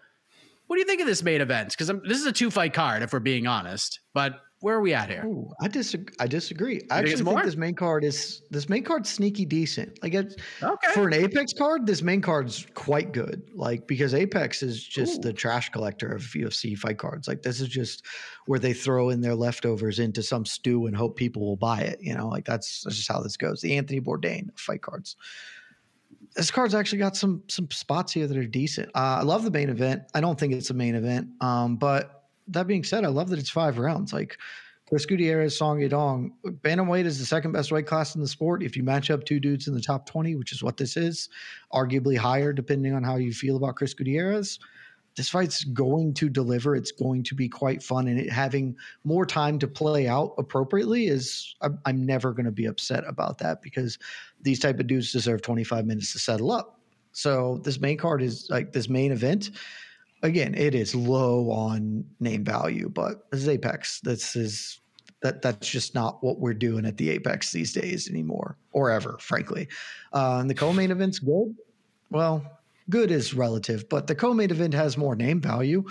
What 0.72 0.76
do 0.76 0.80
you 0.80 0.86
think 0.86 1.02
of 1.02 1.06
this 1.06 1.22
main 1.22 1.42
event? 1.42 1.68
Because 1.76 1.88
this 2.08 2.18
is 2.18 2.24
a 2.24 2.32
two 2.32 2.50
fight 2.50 2.72
card, 2.72 3.02
if 3.02 3.12
we're 3.12 3.20
being 3.20 3.46
honest. 3.46 4.00
But 4.14 4.40
where 4.60 4.74
are 4.74 4.80
we 4.80 4.94
at 4.94 5.10
here? 5.10 5.22
Ooh, 5.26 5.50
I 5.60 5.68
disagree. 5.68 6.14
I 6.18 6.26
disagree. 6.26 6.76
I 6.90 7.02
think 7.02 7.10
actually 7.10 7.24
think 7.24 7.42
this 7.44 7.56
main 7.58 7.74
card 7.74 8.04
is 8.04 8.40
this 8.50 8.70
main 8.70 8.82
card's 8.82 9.10
sneaky 9.10 9.44
decent. 9.44 10.02
Like 10.02 10.14
it's, 10.14 10.34
Okay. 10.62 10.92
for 10.94 11.06
an 11.08 11.12
Apex 11.12 11.52
card, 11.52 11.86
this 11.86 12.00
main 12.00 12.22
card's 12.22 12.66
quite 12.72 13.12
good. 13.12 13.42
Like 13.54 13.86
because 13.86 14.14
Apex 14.14 14.62
is 14.62 14.82
just 14.82 15.20
the 15.20 15.34
trash 15.34 15.68
collector 15.68 16.10
of 16.10 16.22
UFC 16.22 16.74
fight 16.74 16.96
cards. 16.96 17.28
Like 17.28 17.42
this 17.42 17.60
is 17.60 17.68
just 17.68 18.06
where 18.46 18.58
they 18.58 18.72
throw 18.72 19.10
in 19.10 19.20
their 19.20 19.34
leftovers 19.34 19.98
into 19.98 20.22
some 20.22 20.46
stew 20.46 20.86
and 20.86 20.96
hope 20.96 21.16
people 21.18 21.42
will 21.42 21.56
buy 21.56 21.82
it. 21.82 21.98
You 22.00 22.14
know, 22.14 22.28
like 22.28 22.46
that's, 22.46 22.80
that's 22.84 22.96
just 22.96 23.12
how 23.12 23.20
this 23.20 23.36
goes. 23.36 23.60
The 23.60 23.76
Anthony 23.76 24.00
Bourdain 24.00 24.58
fight 24.58 24.80
cards. 24.80 25.16
This 26.35 26.51
card's 26.51 26.74
actually 26.74 26.99
got 26.99 27.16
some 27.16 27.43
some 27.49 27.70
spots 27.70 28.12
here 28.12 28.26
that 28.26 28.37
are 28.37 28.47
decent. 28.47 28.89
Uh, 28.95 29.18
I 29.20 29.22
love 29.22 29.45
the 29.45 29.51
main 29.51 29.68
event. 29.68 30.03
I 30.14 30.20
don't 30.20 30.39
think 30.39 30.53
it's 30.53 30.70
a 30.70 30.74
main 30.74 30.95
event. 30.95 31.28
Um, 31.41 31.76
but 31.76 32.24
that 32.49 32.66
being 32.66 32.85
said, 32.85 33.05
I 33.05 33.09
love 33.09 33.28
that 33.30 33.39
it's 33.39 33.51
five 33.51 33.78
rounds. 33.78 34.12
Like 34.12 34.39
Chris 34.89 35.07
Gutierrez, 35.07 35.57
Song 35.57 35.78
Yadong. 35.78 36.33
Bantamweight 36.45 37.07
is 37.07 37.18
the 37.18 37.24
second 37.24 37.53
best 37.53 37.72
weight 37.72 37.87
class 37.87 38.14
in 38.14 38.20
the 38.20 38.28
sport. 38.28 38.62
If 38.62 38.76
you 38.76 38.83
match 38.83 39.11
up 39.11 39.24
two 39.24 39.41
dudes 39.41 39.66
in 39.66 39.74
the 39.74 39.80
top 39.80 40.07
20, 40.07 40.37
which 40.37 40.53
is 40.53 40.62
what 40.62 40.76
this 40.76 40.99
is, 40.99 41.30
arguably 41.72 42.16
higher 42.16 42.53
depending 42.53 42.95
on 42.95 43.03
how 43.03 43.16
you 43.16 43.33
feel 43.33 43.57
about 43.57 43.76
Chris 43.76 43.95
Gutierrez, 43.95 44.59
this 45.16 45.28
fight's 45.28 45.64
going 45.64 46.14
to 46.14 46.28
deliver. 46.28 46.74
It's 46.74 46.92
going 46.92 47.22
to 47.24 47.34
be 47.34 47.48
quite 47.48 47.82
fun. 47.82 48.08
And 48.08 48.18
it 48.18 48.30
having 48.30 48.76
more 49.04 49.26
time 49.26 49.58
to 49.58 49.68
play 49.68 50.08
out 50.08 50.34
appropriately 50.38 51.06
is, 51.06 51.54
I'm, 51.60 51.78
I'm 51.84 52.06
never 52.06 52.32
going 52.32 52.46
to 52.46 52.52
be 52.52 52.66
upset 52.66 53.04
about 53.06 53.38
that 53.38 53.62
because 53.62 53.98
these 54.40 54.58
type 54.58 54.80
of 54.80 54.86
dudes 54.86 55.12
deserve 55.12 55.42
25 55.42 55.86
minutes 55.86 56.12
to 56.12 56.18
settle 56.18 56.50
up. 56.50 56.78
So 57.12 57.60
this 57.62 57.78
main 57.78 57.98
card 57.98 58.22
is 58.22 58.48
like 58.48 58.72
this 58.72 58.88
main 58.88 59.12
event 59.12 59.50
again, 60.22 60.54
it 60.54 60.74
is 60.74 60.94
low 60.94 61.50
on 61.50 62.04
name 62.20 62.44
value, 62.44 62.88
but 62.88 63.30
this 63.30 63.42
is 63.42 63.48
Apex. 63.48 64.00
This 64.00 64.36
is 64.36 64.80
that 65.20 65.42
that's 65.42 65.68
just 65.68 65.94
not 65.94 66.22
what 66.22 66.40
we're 66.40 66.54
doing 66.54 66.84
at 66.84 66.96
the 66.96 67.10
Apex 67.10 67.52
these 67.52 67.72
days 67.72 68.08
anymore, 68.08 68.56
or 68.72 68.90
ever, 68.90 69.16
frankly. 69.20 69.68
Uh, 70.12 70.38
and 70.40 70.50
the 70.50 70.54
co-main 70.54 70.90
event's 70.90 71.18
good. 71.18 71.54
Well, 72.10 72.44
good 72.91 73.11
is 73.11 73.35
relative, 73.35 73.89
but 73.89 74.07
the 74.07 74.14
co-main 74.14 74.51
event 74.51 74.74
has 74.74 74.97
more 74.97 75.16
name 75.16 75.41
value. 75.41 75.85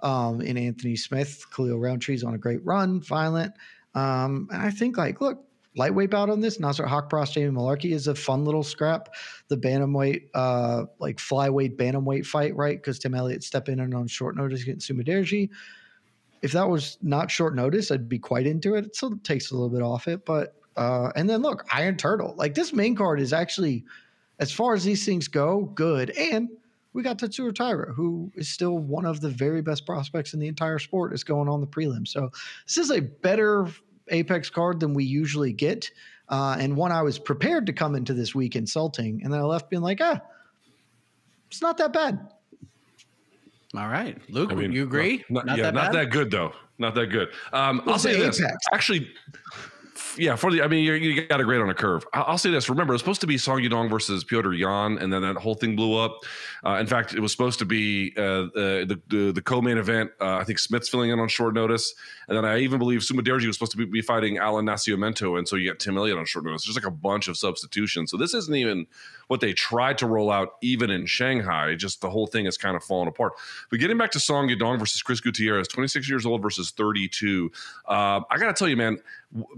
Um, 0.00 0.42
in 0.42 0.58
Anthony 0.58 0.96
Smith, 0.96 1.44
Khalil 1.54 1.78
Rountree's 1.78 2.22
on 2.22 2.34
a 2.34 2.38
great 2.38 2.64
run, 2.64 3.00
violent. 3.00 3.54
Um, 3.94 4.48
and 4.52 4.60
I 4.60 4.70
think 4.70 4.98
like, 4.98 5.20
look, 5.22 5.42
lightweight 5.76 6.10
bout 6.10 6.30
on 6.30 6.40
this. 6.40 6.58
Nasrat 6.58 6.88
Haqparast, 6.88 7.32
Jamie 7.32 7.50
Mullarkey 7.56 7.92
is 7.92 8.06
a 8.06 8.14
fun 8.14 8.44
little 8.44 8.62
scrap. 8.62 9.14
The 9.48 9.56
bantamweight, 9.56 10.28
uh, 10.34 10.84
like 10.98 11.16
flyweight 11.16 11.76
bantamweight 11.76 12.26
fight, 12.26 12.54
right? 12.56 12.76
Because 12.76 12.98
Tim 12.98 13.14
Elliott 13.14 13.42
step 13.42 13.68
in 13.68 13.80
and 13.80 13.94
on 13.94 14.06
short 14.06 14.36
notice 14.36 14.62
against 14.62 14.90
Sumudaerji. 14.90 15.50
If 16.42 16.52
that 16.52 16.68
was 16.68 16.98
not 17.02 17.30
short 17.30 17.54
notice, 17.54 17.90
I'd 17.90 18.08
be 18.08 18.18
quite 18.18 18.46
into 18.46 18.74
it. 18.74 18.84
It 18.86 18.96
still 18.96 19.16
takes 19.24 19.50
a 19.50 19.54
little 19.54 19.70
bit 19.70 19.82
off 19.82 20.08
it, 20.08 20.24
but 20.24 20.54
uh, 20.76 21.10
and 21.16 21.28
then 21.28 21.40
look, 21.40 21.66
Iron 21.72 21.96
Turtle. 21.96 22.34
Like 22.36 22.54
this 22.54 22.72
main 22.72 22.94
card 22.94 23.20
is 23.20 23.32
actually, 23.32 23.84
as 24.38 24.52
far 24.52 24.74
as 24.74 24.84
these 24.84 25.04
things 25.04 25.28
go, 25.28 25.62
good. 25.74 26.10
And 26.10 26.48
we 26.92 27.02
got 27.02 27.18
Tatsuro 27.18 27.54
Taira, 27.54 27.92
who 27.92 28.32
is 28.34 28.48
still 28.48 28.78
one 28.78 29.04
of 29.04 29.20
the 29.20 29.28
very 29.28 29.60
best 29.62 29.84
prospects 29.84 30.34
in 30.34 30.40
the 30.40 30.48
entire 30.48 30.78
sport, 30.78 31.12
is 31.12 31.24
going 31.24 31.48
on 31.48 31.60
the 31.60 31.66
prelim. 31.66 32.06
So 32.08 32.30
this 32.66 32.78
is 32.78 32.90
a 32.90 33.00
better 33.00 33.68
Apex 34.08 34.50
card 34.50 34.80
than 34.80 34.94
we 34.94 35.04
usually 35.04 35.52
get, 35.52 35.90
uh, 36.28 36.56
and 36.58 36.76
one 36.76 36.92
I 36.92 37.02
was 37.02 37.18
prepared 37.18 37.66
to 37.66 37.72
come 37.72 37.94
into 37.94 38.14
this 38.14 38.34
week 38.34 38.56
insulting, 38.56 39.20
and 39.22 39.32
then 39.32 39.40
I 39.40 39.42
left 39.42 39.68
being 39.68 39.82
like, 39.82 40.00
ah, 40.00 40.20
it's 41.50 41.60
not 41.60 41.76
that 41.78 41.92
bad. 41.92 42.32
All 43.76 43.88
right, 43.88 44.16
Luke, 44.30 44.52
I 44.52 44.54
mean, 44.54 44.72
you 44.72 44.84
agree? 44.84 45.24
Not, 45.28 45.58
yeah, 45.58 45.70
not 45.70 45.92
that 45.92 46.10
good 46.10 46.30
though. 46.30 46.52
Not 46.78 46.94
that 46.94 47.06
good. 47.06 47.28
Um, 47.52 47.82
I'll 47.86 47.94
It's 47.94 48.04
say 48.04 48.16
this. 48.16 48.40
Actually, 48.72 49.10
f- 49.52 49.72
yeah, 50.18 50.36
for 50.36 50.50
the 50.50 50.62
I 50.62 50.68
mean, 50.68 50.84
you 50.84 50.94
you 50.94 51.26
got 51.26 51.40
a 51.40 51.44
grade 51.44 51.60
on 51.60 51.70
a 51.70 51.74
curve. 51.74 52.06
I'll 52.12 52.38
say 52.38 52.50
this. 52.50 52.68
Remember, 52.68 52.92
it 52.92 52.96
was 52.96 53.00
supposed 53.00 53.20
to 53.22 53.26
be 53.26 53.38
Song 53.38 53.60
Yadong 53.60 53.90
versus 53.90 54.24
Petr 54.24 54.56
Yan, 54.56 54.98
and 54.98 55.12
then 55.12 55.22
that 55.22 55.36
whole 55.36 55.54
thing 55.54 55.76
blew 55.76 55.96
up. 55.96 56.20
Uh, 56.64 56.78
in 56.80 56.86
fact, 56.86 57.14
it 57.14 57.20
was 57.20 57.32
supposed 57.32 57.58
to 57.58 57.64
be 57.64 58.12
uh, 58.16 58.20
uh, 58.20 58.48
the, 58.54 59.00
the 59.08 59.32
the 59.32 59.42
co-main 59.42 59.78
event. 59.78 60.10
Uh, 60.20 60.36
I 60.36 60.44
think 60.44 60.58
Smith's 60.58 60.88
filling 60.88 61.10
in 61.10 61.20
on 61.20 61.28
short 61.28 61.54
notice, 61.54 61.94
and 62.28 62.36
then 62.36 62.44
I 62.44 62.58
even 62.58 62.78
believe 62.78 63.00
Sumudaerji 63.00 63.46
was 63.46 63.56
supposed 63.56 63.72
to 63.72 63.78
be, 63.78 63.84
be 63.84 64.02
fighting 64.02 64.38
Alan 64.38 64.66
Nascimento, 64.66 65.38
and 65.38 65.46
so 65.46 65.56
you 65.56 65.70
got 65.70 65.78
Tim 65.78 65.96
Elliott 65.96 66.18
on 66.18 66.26
short 66.26 66.44
notice. 66.44 66.64
There's 66.64 66.76
like 66.76 66.86
a 66.86 66.90
bunch 66.90 67.28
of 67.28 67.36
substitutions. 67.36 68.10
So 68.10 68.16
this 68.16 68.34
isn't 68.34 68.54
even 68.54 68.86
what 69.28 69.40
they 69.40 69.52
tried 69.52 69.98
to 69.98 70.06
roll 70.06 70.30
out, 70.30 70.56
even 70.62 70.90
in 70.90 71.06
Shanghai. 71.06 71.74
Just 71.74 72.00
the 72.00 72.10
whole 72.10 72.26
thing 72.26 72.46
is 72.46 72.56
kind 72.56 72.76
of 72.76 72.84
fallen 72.84 73.08
apart. 73.08 73.32
But 73.70 73.80
getting 73.80 73.98
back 73.98 74.10
to 74.12 74.20
Song 74.20 74.48
Yadong 74.48 74.78
versus 74.78 75.02
Chris 75.02 75.20
Gutierrez, 75.20 75.68
26 75.68 76.08
years 76.08 76.26
old 76.26 76.42
versus 76.42 76.70
32. 76.70 77.50
Uh, 77.86 78.20
I 78.30 78.38
got 78.38 78.46
to 78.46 78.52
tell 78.52 78.68
you, 78.68 78.76
man, 78.76 78.98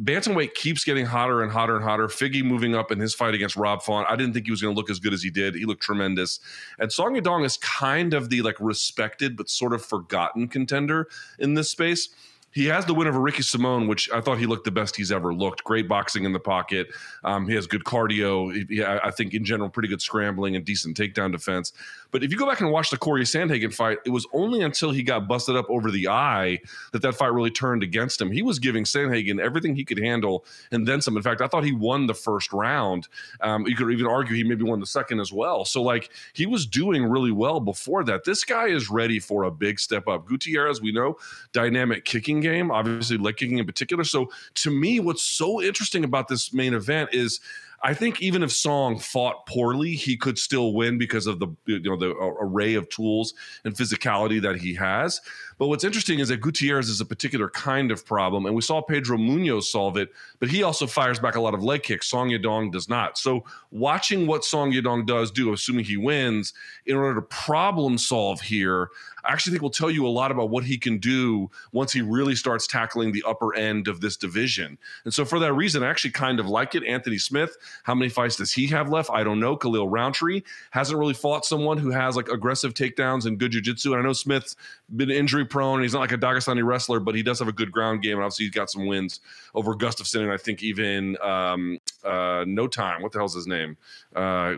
bantamweight 0.01 0.55
keeps 0.55 0.85
getting 0.85 1.07
hotter 1.07 1.43
and 1.43 1.53
hotter 1.53 1.77
and 1.77 1.85
hotter. 1.85 2.07
Figgy 2.09 2.43
moving 2.43 2.75
up 2.75 2.91
in 2.91 2.99
his 2.99 3.15
fight 3.15 3.35
against 3.35 3.57
Rob 3.57 3.83
Font. 3.83 4.07
I 4.11 4.17
didn't 4.17 4.33
think 4.33 4.47
he 4.47 4.51
was 4.51 4.63
going 4.63 4.75
to 4.75 4.79
look 4.79 4.91
as 4.91 4.99
good 4.99 5.13
as 5.13 5.23
he 5.23 5.31
did. 5.31 5.55
He 5.55 5.65
looked 5.65 5.83
tremendous. 5.83 6.41
And 6.79 6.91
Song 6.91 7.15
Yadong 7.15 7.45
is 7.45 7.57
kind 7.59 8.15
of 8.15 8.31
the 8.31 8.43
like 8.43 8.57
respected 8.61 9.37
but 9.37 9.49
sort 9.49 9.73
of 9.73 9.85
forgotten 9.85 10.49
contender 10.49 11.09
in 11.39 11.55
this 11.55 11.71
space. 11.71 12.09
He 12.51 12.65
has 12.67 12.87
the 12.87 12.95
win 12.95 13.07
over 13.07 13.21
Ricky 13.21 13.43
Simon, 13.43 13.89
which 13.89 14.11
I 14.11 14.21
thought 14.21 14.39
he 14.39 14.47
looked 14.47 14.65
the 14.65 14.71
best 14.71 14.97
he's 14.97 15.13
ever 15.13 15.35
looked. 15.35 15.65
Great 15.65 15.87
boxing 15.87 16.25
in 16.25 16.33
the 16.33 16.41
pocket. 16.41 16.89
Um, 17.23 17.47
he 17.47 17.55
has 17.55 17.67
good 17.67 17.85
cardio. 17.85 18.69
He, 18.69 18.83
I 18.83 19.11
think 19.11 19.35
in 19.35 19.45
general, 19.45 19.69
pretty 19.69 19.89
good 19.89 20.01
scrambling 20.01 20.57
and 20.57 20.65
decent 20.65 20.97
takedown 20.97 21.31
defense. 21.31 21.73
But 22.11 22.25
if 22.25 22.31
you 22.31 22.39
go 22.39 22.49
back 22.49 22.61
and 22.61 22.71
watch 22.71 22.91
the 22.91 22.97
Corey 22.97 23.25
Sandhagen 23.25 23.73
fight, 23.73 23.99
it 24.07 24.11
was 24.11 24.27
only 24.33 24.63
until 24.63 24.91
he 24.91 25.03
got 25.03 25.29
busted 25.29 25.57
up 25.57 25.67
over 25.69 25.91
the 25.91 26.09
eye 26.09 26.59
that 26.93 27.03
that 27.03 27.15
fight 27.15 27.33
really 27.33 27.51
turned 27.51 27.83
against 27.83 28.21
him. 28.21 28.31
He 28.31 28.41
was 28.41 28.59
giving 28.59 28.85
Sandhagen 28.85 29.39
everything 29.39 29.77
he 29.77 29.85
could 29.85 29.99
handle 29.99 30.47
and 30.73 30.87
then 30.87 31.03
some. 31.03 31.17
In 31.17 31.23
fact, 31.23 31.43
I 31.43 31.49
thought 31.49 31.65
he 31.65 31.73
won 31.73 32.07
the 32.07 32.15
first 32.15 32.53
round. 32.53 33.09
Um, 33.43 33.67
you 33.67 33.77
could 33.77 33.91
even 33.93 34.07
argue 34.07 34.35
he 34.35 34.43
maybe 34.43 34.65
won 34.65 34.81
the 34.81 34.87
second 34.87 35.21
as 35.21 35.33
well. 35.33 35.67
So 35.67 35.83
like 35.83 36.11
he 36.33 36.47
was 36.47 36.67
doing 36.67 37.05
really 37.05 37.33
well 37.33 37.61
before 37.61 38.05
that. 38.05 38.25
This 38.25 38.43
guy 38.43 38.69
is 38.69 38.89
ready 38.89 39.19
for 39.19 39.45
a 39.45 39.51
big 39.51 39.79
step 39.79 40.09
up. 40.09 40.27
Gutierrez, 40.27 40.81
we 40.81 40.93
know, 40.93 41.19
dynamic 41.53 42.07
kicking 42.07 42.38
game, 42.41 42.71
obviously 42.71 43.17
leg 43.17 43.37
kicking 43.37 43.59
in 43.59 43.67
particular. 43.67 44.05
So 44.05 44.31
to 44.57 44.71
me, 44.71 45.01
what's 45.01 45.23
so 45.23 45.63
interesting 45.63 46.05
about 46.05 46.29
this 46.29 46.53
main 46.53 46.75
event 46.75 47.11
is 47.13 47.41
I 47.83 47.95
think 47.95 48.21
even 48.21 48.43
if 48.43 48.51
Song 48.51 48.99
fought 48.99 49.47
poorly, 49.47 49.93
he 49.93 50.17
could 50.17 50.39
still 50.39 50.73
win 50.73 50.99
because 50.99 51.27
of 51.27 51.39
the 51.39 51.49
you 51.67 51.81
know 51.81 51.97
the 51.97 52.11
uh, 52.11 52.35
array 52.41 52.75
of 52.75 52.89
tools 52.89 53.35
and 53.65 53.75
physicality 53.75 54.43
that 54.43 54.57
he 54.57 54.75
has. 54.75 55.21
But 55.59 55.69
what's 55.69 55.85
interesting 55.85 56.19
is 56.19 56.29
that 56.29 56.41
Gutierrez 56.41 56.89
is 56.89 57.01
a 57.01 57.05
particular 57.05 57.49
kind 57.51 57.91
of 57.91 58.05
problem, 58.05 58.47
and 58.47 58.55
we 58.55 58.63
saw 58.63 58.81
Pedro 58.81 59.17
Munhoz 59.17 59.65
solve 59.65 59.97
it, 59.97 60.11
but 60.39 60.49
he 60.49 60.63
also 60.63 60.87
fires 60.87 61.19
back 61.19 61.37
a 61.37 61.41
lot 61.41 61.55
of 61.55 61.63
leg 61.63 61.83
kicks. 61.83 62.09
Song 62.09 62.31
Yadong 62.31 62.73
does 62.73 62.89
not. 62.89 63.19
So 63.19 63.45
watching 63.71 64.27
what 64.27 64.45
Song 64.45 64.73
Yadong 64.73 65.07
does 65.07 65.31
do, 65.31 65.53
assuming 65.53 65.85
he 65.85 65.97
wins, 65.97 66.55
in 66.87 66.97
order 66.97 67.17
to 67.17 67.23
problem 67.23 67.99
solve 67.99 68.41
here, 68.41 68.91
I 69.25 69.33
actually 69.33 69.53
think 69.53 69.63
will 69.63 69.71
tell 69.71 69.91
you 69.91 70.07
a 70.07 70.09
lot 70.09 70.31
about 70.31 70.51
what 70.51 70.65
he 70.65 70.79
can 70.79 70.99
do 70.99 71.51
once 71.73 71.93
he 71.93 72.03
really 72.03 72.35
starts 72.35 72.67
tackling 72.67 73.13
the 73.13 73.25
upper 73.27 73.55
end 73.55 73.89
of 73.89 74.01
this 74.01 74.17
division. 74.17 74.79
And 75.05 75.13
so 75.13 75.25
for 75.25 75.39
that 75.41 75.53
reason, 75.53 75.83
I 75.83 75.91
actually 75.91 76.13
kind 76.13 76.41
of 76.41 76.47
like 76.47 76.75
it. 76.75 76.85
Anthony 76.85 77.19
Smith, 77.19 77.57
how 77.83 77.95
many 77.95 78.09
fights 78.09 78.37
does 78.37 78.53
he 78.53 78.67
have 78.69 78.89
left? 78.89 79.11
I 79.11 79.25
don't 79.25 79.41
know. 79.41 79.57
Khalil 79.57 79.89
Rountree 79.89 80.43
hasn't 80.71 80.99
really 80.99 81.15
fought 81.15 81.45
someone 81.45 81.79
who 81.79 81.91
has 81.91 82.17
like 82.17 82.29
aggressive 82.29 82.75
takedowns 82.75 83.27
and 83.27 83.39
good 83.39 83.53
jiu-jitsu. 83.53 83.93
And 83.93 84.01
I 84.01 84.05
know 84.05 84.13
Smith's 84.13 84.57
been 84.95 85.11
injury 85.11 85.45
prone. 85.45 85.83
He's 85.83 85.93
not 85.93 86.01
like 86.01 86.13
a 86.13 86.19
Dagestani 86.19 86.65
wrestler, 86.67 87.01
but 87.01 87.15
he 87.15 87.23
does 87.23 87.39
have 87.39 87.49
a 87.49 87.53
good 87.53 87.73
ground 87.73 88.03
game. 88.03 88.15
And 88.15 88.23
obviously, 88.23 88.47
he's 88.47 88.55
got 88.55 88.71
some 88.71 88.87
wins 88.87 89.21
over 89.55 89.75
Gustafsson. 89.75 90.23
And 90.23 90.33
I 90.33 90.37
think 90.37 90.63
even 90.63 91.17
um, 91.23 91.79
uh, 92.05 92.45
no 92.47 92.67
time. 92.67 93.03
What 93.03 93.13
the 93.13 93.19
hell's 93.19 93.35
his 93.35 93.47
name? 93.47 93.77
Uh, 94.15 94.19
uh, 94.19 94.55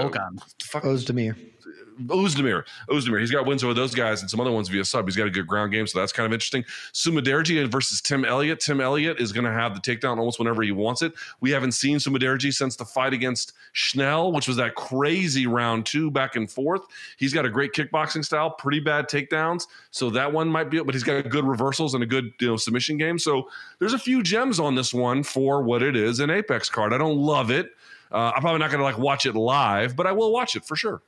Volkan. 0.00 0.38
Ozdemir. 0.82 1.36
Ozdemir. 2.06 2.64
Ozdemir. 2.88 3.20
He's 3.20 3.30
got 3.30 3.46
wins 3.46 3.62
over 3.62 3.74
those 3.74 3.94
guys 3.94 4.20
and 4.20 4.30
some 4.30 4.40
other 4.40 4.50
ones 4.50 4.68
via 4.68 4.84
sub. 4.84 5.06
He's 5.06 5.16
got 5.16 5.26
a 5.26 5.30
good 5.30 5.46
ground 5.46 5.72
game, 5.72 5.86
so 5.86 5.98
that's 5.98 6.12
kind 6.12 6.26
of 6.26 6.32
interesting. 6.32 6.64
Sumudaerji 6.92 7.70
versus 7.70 8.00
Tim 8.00 8.24
Elliott. 8.24 8.60
Tim 8.60 8.80
Elliott 8.80 9.20
is 9.20 9.32
going 9.32 9.44
to 9.44 9.52
have 9.52 9.74
the 9.74 9.80
takedown 9.80 10.18
almost 10.18 10.38
whenever 10.38 10.62
he 10.62 10.72
wants 10.72 11.02
it. 11.02 11.12
We 11.40 11.50
haven't 11.50 11.72
seen 11.72 11.98
Sumudaerji 11.98 12.52
since 12.52 12.76
the 12.76 12.84
fight 12.84 13.12
against 13.12 13.52
Schnell, 13.72 14.32
which 14.32 14.48
was 14.48 14.56
that 14.56 14.74
crazy 14.74 15.46
round 15.46 15.86
two 15.86 16.10
back 16.10 16.36
and 16.36 16.50
forth. 16.50 16.82
He's 17.16 17.32
got 17.32 17.44
a 17.44 17.50
great 17.50 17.72
kickboxing 17.72 18.24
style, 18.24 18.50
pretty 18.50 18.80
bad 18.80 19.08
takedowns, 19.08 19.66
so 19.90 20.10
that 20.10 20.32
one 20.32 20.48
might 20.48 20.70
be. 20.70 20.80
But 20.80 20.94
he's 20.94 21.04
got 21.04 21.28
good 21.28 21.44
reversals 21.44 21.94
and 21.94 22.02
a 22.02 22.06
good 22.06 22.32
you 22.40 22.48
know 22.48 22.56
submission 22.56 22.96
game. 22.96 23.18
So 23.18 23.48
there's 23.78 23.94
a 23.94 23.98
few 23.98 24.22
gems 24.22 24.58
on 24.58 24.74
this 24.74 24.94
one 24.94 25.22
for 25.22 25.62
what 25.62 25.82
it 25.82 25.96
is 25.96 26.20
an 26.20 26.30
Apex 26.30 26.68
card. 26.68 26.92
I 26.92 26.98
don't 26.98 27.18
love 27.18 27.50
it. 27.50 27.70
Uh, 28.12 28.32
I'm 28.34 28.40
probably 28.40 28.58
not 28.58 28.70
going 28.70 28.80
to 28.80 28.84
like 28.84 28.98
watch 28.98 29.26
it 29.26 29.34
live, 29.34 29.94
but 29.94 30.06
I 30.06 30.12
will 30.12 30.32
watch 30.32 30.56
it 30.56 30.64
for 30.64 30.76
sure. 30.76 31.02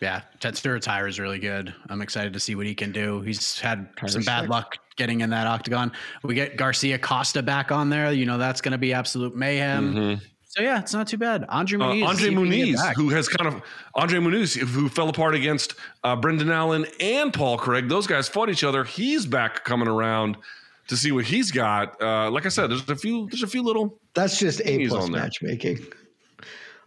Yeah, 0.00 0.22
Tatsuro 0.38 0.80
Taira 0.80 1.08
is 1.08 1.18
really 1.18 1.40
good. 1.40 1.74
I'm 1.88 2.02
excited 2.02 2.32
to 2.32 2.40
see 2.40 2.54
what 2.54 2.66
he 2.66 2.74
can 2.74 2.92
do. 2.92 3.20
He's 3.22 3.58
had 3.58 3.88
some 4.06 4.22
bad 4.22 4.48
luck 4.48 4.76
getting 4.96 5.22
in 5.22 5.30
that 5.30 5.46
octagon. 5.46 5.92
We 6.22 6.34
get 6.34 6.56
Garcia 6.56 6.98
Costa 6.98 7.42
back 7.42 7.72
on 7.72 7.90
there. 7.90 8.12
You 8.12 8.26
know 8.26 8.38
that's 8.38 8.60
going 8.60 8.72
to 8.72 8.78
be 8.78 8.92
absolute 8.92 9.34
mayhem. 9.34 9.94
Mm-hmm. 9.94 10.24
So 10.44 10.62
yeah, 10.62 10.78
it's 10.78 10.94
not 10.94 11.06
too 11.06 11.18
bad. 11.18 11.44
Andre 11.48 11.78
Muniz, 11.78 12.02
uh, 12.02 12.06
Andre 12.06 12.30
Muniz, 12.30 12.94
who 12.94 13.10
has 13.10 13.28
kind 13.28 13.54
of 13.54 13.62
Andre 13.94 14.18
Muniz, 14.18 14.56
who 14.56 14.88
fell 14.88 15.08
apart 15.08 15.34
against 15.34 15.74
uh, 16.04 16.16
Brendan 16.16 16.50
Allen 16.50 16.86
and 17.00 17.34
Paul 17.34 17.58
Craig. 17.58 17.88
Those 17.88 18.06
guys 18.06 18.28
fought 18.28 18.48
each 18.48 18.64
other. 18.64 18.84
He's 18.84 19.26
back 19.26 19.64
coming 19.64 19.88
around 19.88 20.38
to 20.86 20.96
see 20.96 21.12
what 21.12 21.26
he's 21.26 21.50
got. 21.50 22.00
Uh, 22.00 22.30
like 22.30 22.46
I 22.46 22.48
said, 22.48 22.70
there's 22.70 22.88
a 22.88 22.96
few, 22.96 23.28
there's 23.28 23.42
a 23.42 23.46
few 23.46 23.62
little. 23.62 24.00
That's 24.14 24.38
just 24.38 24.62
a 24.64 24.88
plus 24.88 25.10
matchmaking. 25.10 25.86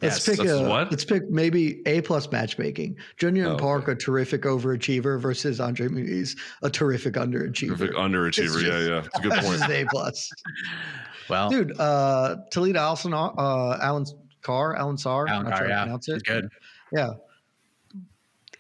Let's 0.02 0.28
yes, 0.28 0.38
pick 0.38 0.48
a 0.48 0.68
what? 0.68 0.90
let's 0.90 1.06
pick 1.06 1.30
maybe 1.30 1.82
A 1.86 2.02
plus 2.02 2.32
matchmaking. 2.32 2.98
Junior 3.18 3.50
oh, 3.50 3.58
Park, 3.58 3.84
okay. 3.84 3.92
a 3.92 3.96
terrific 3.96 4.42
overachiever, 4.44 5.22
versus 5.22 5.60
Andre 5.60 5.88
Muniz, 5.88 6.38
a 6.64 6.70
terrific 6.70 7.14
underachiever. 7.14 7.78
Terrific 7.78 7.96
underachiever, 7.96 8.62
just, 8.62 8.66
yeah, 8.66 8.80
yeah. 8.80 9.04
It's 9.06 9.20
a 9.20 9.22
good 9.22 9.32
point. 9.44 9.70
A 9.70 9.86
plus. 9.90 10.30
well, 11.30 11.50
dude, 11.50 11.80
uh 11.80 12.38
Talita 12.52 12.78
Allison 12.78 13.14
uh 13.14 13.78
Alan 13.82 14.06
Carr, 14.42 14.76
Alan 14.76 14.98
Sar, 14.98 15.28
Alan 15.28 15.46
Carr, 15.46 15.68
yeah. 15.68 15.84
pronounce 15.84 16.10
it. 16.10 16.24
Good. 16.24 16.50
Yeah. 16.92 17.12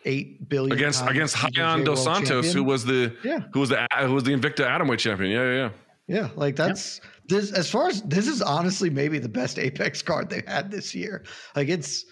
Eight 0.05 0.47
billion 0.49 0.75
against 0.75 1.05
against 1.07 1.35
Rayanne 1.37 1.85
dos 1.85 2.03
Santos, 2.03 2.27
champion. 2.27 2.55
who 2.55 2.63
was 2.63 2.85
the 2.85 3.15
yeah. 3.23 3.39
who 3.53 3.59
was 3.59 3.69
the 3.69 3.87
who 3.99 4.13
was 4.13 4.23
the 4.23 4.31
Invicta 4.31 4.65
Atomweight 4.65 4.97
champion. 4.99 5.31
Yeah, 5.31 5.43
yeah, 5.43 5.55
yeah. 5.55 5.69
Yeah, 6.07 6.29
like 6.35 6.55
that's 6.55 6.99
this 7.27 7.51
as 7.51 7.69
far 7.69 7.87
as 7.87 8.01
this 8.03 8.27
is 8.27 8.41
honestly 8.41 8.89
maybe 8.89 9.19
the 9.19 9.29
best 9.29 9.59
Apex 9.59 10.01
card 10.01 10.29
they've 10.29 10.47
had 10.47 10.71
this 10.71 10.93
year. 10.93 11.23
Like 11.55 11.69
it's 11.69 12.05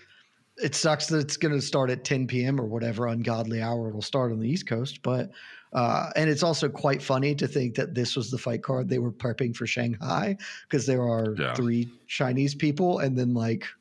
it 0.57 0.75
sucks 0.75 1.07
that 1.07 1.19
it's 1.19 1.37
going 1.37 1.53
to 1.53 1.61
start 1.61 1.89
at 1.89 2.03
10 2.03 2.27
p.m. 2.27 2.59
or 2.59 2.65
whatever 2.65 3.07
ungodly 3.07 3.61
hour 3.61 3.89
it'll 3.89 4.01
start 4.01 4.31
on 4.31 4.39
the 4.39 4.49
East 4.49 4.67
Coast, 4.67 5.01
but 5.01 5.31
uh, 5.71 6.09
and 6.15 6.29
it's 6.29 6.43
also 6.43 6.67
quite 6.67 7.01
funny 7.01 7.35
to 7.35 7.47
think 7.47 7.75
that 7.75 7.93
this 7.93 8.15
was 8.15 8.31
the 8.31 8.37
fight 8.37 8.63
card 8.63 8.89
they 8.89 8.99
were 8.99 9.11
prepping 9.11 9.55
for 9.55 9.67
Shanghai 9.67 10.35
because 10.63 10.85
there 10.85 11.03
are 11.03 11.35
yeah. 11.37 11.53
three 11.53 11.87
Chinese 12.07 12.55
people 12.55 12.99
and 12.99 13.17
then 13.17 13.33
like. 13.33 13.65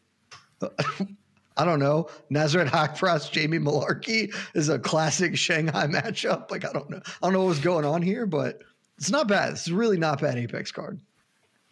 I 1.61 1.65
don't 1.65 1.81
know. 1.81 2.09
Nasrat 2.31 2.69
Haqparast, 2.69 3.33
Jamie 3.33 3.59
Mullarkey 3.59 4.33
is 4.55 4.69
a 4.69 4.79
classic 4.79 5.37
Shanghai 5.37 5.89
matchup. 5.89 6.53
Like 6.53 6.65
I 6.65 6.73
don't 6.73 6.89
know. 6.89 7.01
I 7.05 7.27
don't 7.27 7.33
know 7.33 7.45
what's 7.45 7.59
going 7.59 7.85
on 7.85 8.01
here, 8.01 8.27
but 8.27 8.63
it's 8.97 9.11
not 9.11 9.27
bad. 9.27 9.53
It's 9.53 9.69
really 9.69 9.99
not 9.99 10.21
bad 10.21 10.39
Apex 10.39 10.71
card. 10.71 11.01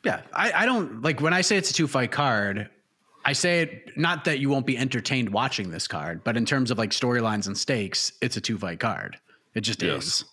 Yeah, 0.06 0.20
I, 0.32 0.52
I 0.52 0.66
don't 0.66 1.02
like 1.02 1.20
when 1.20 1.32
I 1.32 1.40
say 1.40 1.56
it's 1.56 1.70
a 1.70 1.72
two 1.72 1.88
fight 1.88 2.12
card. 2.12 2.70
I 3.24 3.32
say 3.32 3.62
it 3.62 3.98
not 3.98 4.24
that 4.26 4.38
you 4.38 4.48
won't 4.48 4.64
be 4.64 4.78
entertained 4.78 5.30
watching 5.30 5.72
this 5.72 5.88
card, 5.88 6.22
but 6.22 6.36
in 6.36 6.46
terms 6.46 6.70
of 6.70 6.78
like 6.78 6.90
storylines 6.90 7.48
and 7.48 7.58
stakes, 7.58 8.12
it's 8.22 8.36
a 8.36 8.40
two 8.40 8.56
fight 8.56 8.78
card. 8.78 9.16
It 9.56 9.62
just 9.62 9.82
yes. 9.82 10.06
is. 10.06 10.24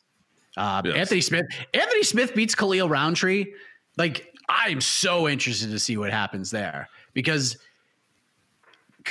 Uh, 0.55 0.83
yes. 0.85 0.95
Anthony 0.95 1.21
Smith. 1.21 1.45
Anthony 1.73 2.03
Smith 2.03 2.35
beats 2.35 2.53
Khalil 2.53 2.87
Rountree. 2.87 3.47
Like 3.97 4.31
I'm 4.47 4.79
so 4.79 5.27
interested 5.27 5.71
to 5.71 5.79
see 5.79 5.97
what 5.97 6.11
happens 6.11 6.51
there 6.51 6.87
because 7.15 7.57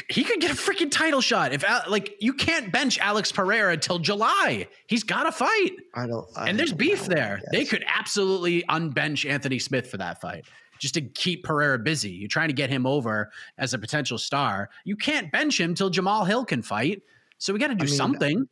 he 0.09 0.24
could 0.24 0.40
get 0.40 0.51
a 0.51 0.55
freaking 0.55 0.90
title 0.90 1.20
shot 1.20 1.53
if 1.53 1.64
like 1.88 2.16
you 2.20 2.32
can't 2.32 2.72
bench 2.72 2.99
Alex 2.99 3.30
Pereira 3.30 3.76
till 3.76 3.99
July. 3.99 4.66
He's 4.86 5.05
got 5.05 5.24
to 5.24 5.32
fight. 5.32 5.72
I 5.95 6.07
don't. 6.07 6.26
I 6.36 6.49
and 6.49 6.59
there's 6.59 6.72
beef 6.72 7.07
there. 7.07 7.40
They 7.53 7.64
could 7.64 7.84
absolutely 7.86 8.62
unbench 8.64 9.28
Anthony 9.28 9.59
Smith 9.59 9.90
for 9.90 9.99
that 9.99 10.20
fight 10.20 10.45
just 10.82 10.95
to 10.95 11.01
keep 11.01 11.45
Pereira 11.45 11.78
busy. 11.78 12.11
You're 12.11 12.28
trying 12.28 12.49
to 12.49 12.55
get 12.55 12.68
him 12.68 12.86
over 12.86 13.30
as 13.57 13.72
a 13.72 13.78
potential 13.78 14.18
star. 14.18 14.68
You 14.84 14.97
can't 14.97 15.30
bench 15.30 15.61
him 15.61 15.74
till 15.74 15.90
Jamahal 15.90 16.26
Hill 16.26 16.45
can 16.45 16.61
fight. 16.61 17.03
So 17.38 17.53
we 17.53 17.61
got 17.61 17.68
to 17.68 17.76
do 17.76 17.84
I 17.84 17.86
mean, 17.86 17.95
something. 17.95 18.49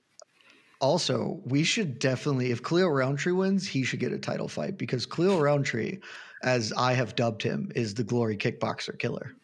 Also, 0.81 1.41
we 1.45 1.65
should 1.65 1.99
definitely, 1.99 2.53
if 2.53 2.63
Cleo 2.63 2.87
Roundtree 2.87 3.33
wins, 3.33 3.67
he 3.67 3.83
should 3.83 3.99
get 3.99 4.13
a 4.13 4.19
title 4.19 4.47
fight 4.47 4.79
because 4.79 5.07
Cleo 5.07 5.41
Roundtree, 5.41 5.99
as 6.43 6.73
I 6.73 6.93
have 6.93 7.17
dubbed 7.17 7.43
him, 7.43 7.71
is 7.75 7.95
the 7.95 8.05
glory 8.05 8.37
kickboxer 8.37 8.97
killer. 8.99 9.35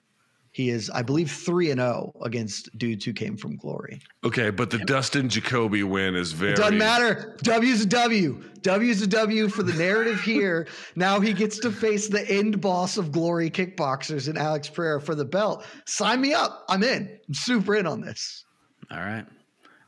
He 0.57 0.71
is, 0.71 0.89
I 0.89 1.03
believe, 1.03 1.31
three 1.31 1.71
and 1.71 1.79
zero 1.81 2.15
oh 2.17 2.23
against 2.23 2.79
dudes 2.79 3.05
who 3.05 3.13
came 3.13 3.37
from 3.37 3.57
Glory. 3.57 4.01
Okay, 4.25 4.49
but 4.49 4.71
the 4.71 4.79
Dustin 4.79 5.29
Jacoby 5.29 5.83
win 5.83 6.15
is 6.15 6.33
very. 6.33 6.53
It 6.53 6.57
doesn't 6.57 6.79
matter. 6.79 7.37
W's 7.43 7.83
a 7.83 7.87
W. 7.87 8.43
W's 8.63 9.03
a 9.03 9.07
W 9.07 9.51
for 9.51 9.63
the 9.63 9.75
narrative 9.75 10.19
here. 10.19 10.67
now 10.97 11.21
he 11.21 11.35
gets 11.35 11.59
to 11.59 11.71
face 11.71 12.09
the 12.09 12.27
end 12.31 12.63
boss 12.63 12.97
of 12.97 13.13
Glory 13.13 13.51
kickboxers 13.51 14.31
in 14.31 14.39
Alex 14.39 14.67
Pereira 14.71 14.99
for 14.99 15.15
the 15.15 15.27
belt. 15.27 15.67
Sign 15.85 16.23
me 16.23 16.33
up. 16.33 16.65
I'm 16.71 16.83
in. 16.83 17.19
I'm 17.29 17.35
super 17.35 17.77
in 17.77 17.87
on 17.87 18.01
this. 18.01 18.47
All 18.91 19.01
right. 19.01 19.27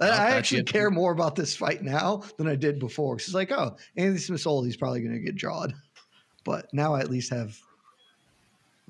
I 0.00 0.32
actually 0.32 0.64
care 0.64 0.90
more 0.90 1.12
about 1.12 1.34
this 1.34 1.56
fight 1.56 1.82
now 1.82 2.24
than 2.36 2.46
I 2.46 2.56
did 2.56 2.78
before. 2.78 3.16
It's 3.16 3.32
like, 3.32 3.52
oh, 3.52 3.74
Anthony 3.96 4.18
Smith 4.18 4.46
old. 4.46 4.66
He's 4.66 4.76
probably 4.76 5.00
going 5.00 5.14
to 5.14 5.24
get 5.24 5.34
jawed. 5.34 5.72
But 6.44 6.66
now 6.74 6.94
I 6.94 7.00
at 7.00 7.10
least 7.10 7.32
have 7.32 7.58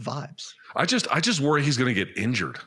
vibes. 0.01 0.55
I 0.75 0.85
just 0.85 1.09
I 1.11 1.21
just 1.21 1.41
worry 1.41 1.63
he's 1.63 1.77
going 1.77 1.95
to 1.95 2.05
get 2.05 2.17
injured. 2.17 2.59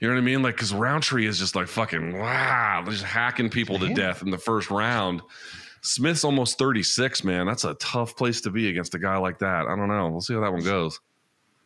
You 0.00 0.08
know 0.08 0.14
what 0.14 0.20
I 0.20 0.24
mean? 0.24 0.42
Like, 0.42 0.56
because 0.56 0.74
Rountree 0.74 1.26
is 1.26 1.38
just 1.38 1.54
like 1.54 1.68
fucking 1.68 2.18
wow, 2.18 2.84
just 2.88 3.04
hacking 3.04 3.48
people 3.48 3.78
Damn. 3.78 3.88
to 3.88 3.94
death 3.94 4.22
in 4.22 4.30
the 4.30 4.38
first 4.38 4.70
round. 4.70 5.22
Smith's 5.82 6.24
almost 6.24 6.58
36, 6.58 7.24
man. 7.24 7.46
That's 7.46 7.64
a 7.64 7.74
tough 7.74 8.16
place 8.16 8.40
to 8.42 8.50
be 8.50 8.68
against 8.68 8.94
a 8.94 8.98
guy 8.98 9.18
like 9.18 9.38
that. 9.40 9.66
I 9.66 9.76
don't 9.76 9.88
know. 9.88 10.08
We'll 10.08 10.20
see 10.20 10.34
how 10.34 10.40
that 10.40 10.52
one 10.52 10.64
goes. 10.64 10.98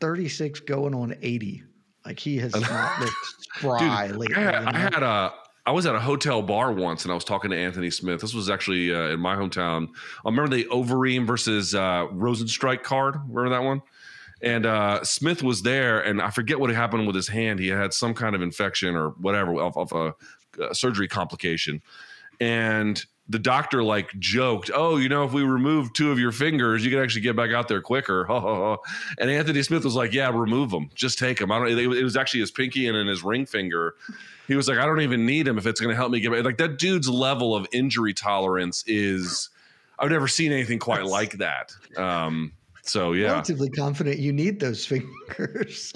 36 0.00 0.60
going 0.60 0.94
on 0.94 1.14
80. 1.22 1.62
Like 2.04 2.18
he 2.18 2.38
has 2.38 2.52
not 2.60 3.00
looked 3.00 3.14
spry 3.40 4.08
Dude, 4.08 4.16
lately. 4.16 4.36
I 4.36 4.40
had, 4.40 4.54
I 4.54 4.78
had 4.78 5.02
a 5.02 5.32
I 5.66 5.70
was 5.70 5.84
at 5.84 5.94
a 5.94 6.00
hotel 6.00 6.40
bar 6.40 6.72
once 6.72 7.04
and 7.04 7.12
I 7.12 7.14
was 7.14 7.24
talking 7.24 7.50
to 7.50 7.56
Anthony 7.56 7.90
Smith. 7.90 8.22
This 8.22 8.32
was 8.32 8.48
actually 8.48 8.94
uh, 8.94 9.08
in 9.08 9.20
my 9.20 9.36
hometown. 9.36 9.88
I 10.24 10.28
remember 10.30 10.56
the 10.56 10.64
Overeem 10.64 11.26
versus 11.26 11.74
uh, 11.74 12.06
Rozenstruik 12.10 12.82
card. 12.82 13.16
Remember 13.28 13.50
that 13.50 13.62
one? 13.62 13.82
And 14.40 14.66
uh, 14.66 15.02
Smith 15.04 15.42
was 15.42 15.62
there, 15.62 16.00
and 16.00 16.22
I 16.22 16.30
forget 16.30 16.60
what 16.60 16.70
happened 16.70 17.06
with 17.06 17.16
his 17.16 17.28
hand. 17.28 17.58
He 17.58 17.68
had 17.68 17.92
some 17.92 18.14
kind 18.14 18.36
of 18.36 18.42
infection 18.42 18.94
or 18.94 19.10
whatever 19.10 19.60
of, 19.60 19.76
of 19.76 19.92
a, 19.92 20.14
a 20.62 20.74
surgery 20.74 21.08
complication. 21.08 21.82
And 22.40 23.04
the 23.28 23.38
doctor 23.38 23.82
like 23.82 24.16
joked, 24.18 24.70
"Oh, 24.72 24.96
you 24.96 25.08
know, 25.08 25.24
if 25.24 25.32
we 25.32 25.42
remove 25.42 25.92
two 25.92 26.10
of 26.10 26.18
your 26.18 26.32
fingers, 26.32 26.84
you 26.84 26.90
can 26.90 27.00
actually 27.00 27.20
get 27.20 27.36
back 27.36 27.50
out 27.50 27.68
there 27.68 27.82
quicker." 27.82 28.24
and 29.18 29.30
Anthony 29.30 29.62
Smith 29.62 29.84
was 29.84 29.94
like, 29.94 30.12
"Yeah, 30.12 30.30
remove 30.30 30.70
them. 30.70 30.88
Just 30.94 31.18
take 31.18 31.38
them." 31.38 31.52
I 31.52 31.58
don't. 31.58 31.78
It 31.78 32.02
was 32.02 32.16
actually 32.16 32.40
his 32.40 32.50
pinky 32.50 32.86
and 32.86 32.96
in 32.96 33.06
his 33.06 33.22
ring 33.22 33.44
finger. 33.44 33.94
He 34.46 34.54
was 34.54 34.68
like, 34.68 34.78
"I 34.78 34.86
don't 34.86 35.02
even 35.02 35.26
need 35.26 35.46
him 35.46 35.58
if 35.58 35.66
it's 35.66 35.80
going 35.80 35.90
to 35.90 35.96
help 35.96 36.10
me 36.10 36.20
get 36.20 36.30
back." 36.32 36.44
Like 36.44 36.58
that 36.58 36.78
dude's 36.78 37.08
level 37.08 37.54
of 37.54 37.66
injury 37.72 38.14
tolerance 38.14 38.82
is. 38.86 39.50
I've 40.00 40.10
never 40.10 40.28
seen 40.28 40.52
anything 40.52 40.78
quite 40.78 41.04
like 41.04 41.38
that. 41.38 41.72
Um, 41.96 42.52
so 42.88 43.12
yeah, 43.12 43.32
relatively 43.32 43.68
confident 43.68 44.18
you 44.18 44.32
need 44.32 44.60
those 44.60 44.84
fingers. 44.86 45.92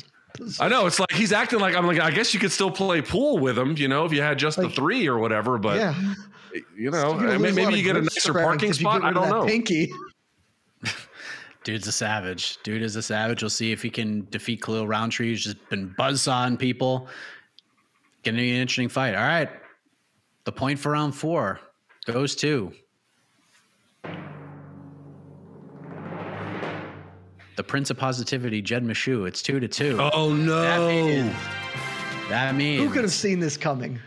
I 0.60 0.68
know 0.68 0.86
it's 0.86 0.98
like 0.98 1.12
he's 1.12 1.32
acting 1.32 1.58
like 1.58 1.74
I'm 1.74 1.86
like 1.86 2.00
I 2.00 2.10
guess 2.10 2.32
you 2.32 2.40
could 2.40 2.52
still 2.52 2.70
play 2.70 3.02
pool 3.02 3.38
with 3.38 3.58
him, 3.58 3.76
you 3.76 3.88
know, 3.88 4.04
if 4.04 4.12
you 4.12 4.22
had 4.22 4.38
just 4.38 4.58
like, 4.58 4.68
the 4.68 4.74
three 4.74 5.06
or 5.06 5.18
whatever. 5.18 5.58
But 5.58 5.78
yeah. 5.78 6.14
you 6.76 6.90
know, 6.90 7.14
maybe 7.38 7.76
you 7.76 7.82
get 7.82 7.96
a 7.96 8.02
nicer 8.02 8.32
parking 8.32 8.72
spot. 8.72 9.04
I 9.04 9.12
don't 9.12 9.28
know. 9.28 9.46
Pinky. 9.46 9.92
Dude's 11.64 11.86
a 11.86 11.92
savage. 11.92 12.58
Dude 12.62 12.82
is 12.82 12.96
a 12.96 13.02
savage. 13.02 13.42
We'll 13.42 13.50
see 13.50 13.72
if 13.72 13.82
he 13.82 13.90
can 13.90 14.26
defeat 14.30 14.62
Khalil 14.62 14.86
Rountree. 14.86 15.28
He's 15.28 15.44
just 15.44 15.68
been 15.68 15.94
buzzsawing 15.98 16.58
people. 16.58 17.08
Getting 18.22 18.40
an 18.40 18.46
interesting 18.46 18.88
fight. 18.88 19.14
All 19.14 19.22
right. 19.22 19.48
The 20.44 20.52
point 20.52 20.78
for 20.78 20.92
round 20.92 21.14
four 21.14 21.60
goes 22.04 22.34
to 22.36 22.72
the 27.62 27.68
Prince 27.68 27.90
of 27.90 27.96
Positivity, 27.96 28.60
Jed 28.60 28.84
Meshew. 28.84 29.28
It's 29.28 29.40
two 29.40 29.60
to 29.60 29.68
two. 29.68 29.96
Oh 30.12 30.34
no! 30.34 30.62
That 30.62 30.88
means, 30.88 31.34
that 32.28 32.54
means 32.56 32.82
who 32.82 32.90
could 32.90 33.04
have 33.04 33.12
seen 33.12 33.38
this 33.38 33.56
coming? 33.56 34.00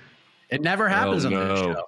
It 0.49 0.61
never 0.61 0.90
happens 0.90 1.23
oh, 1.23 1.30
on 1.30 1.34
this 1.34 1.60
show. 1.60 1.84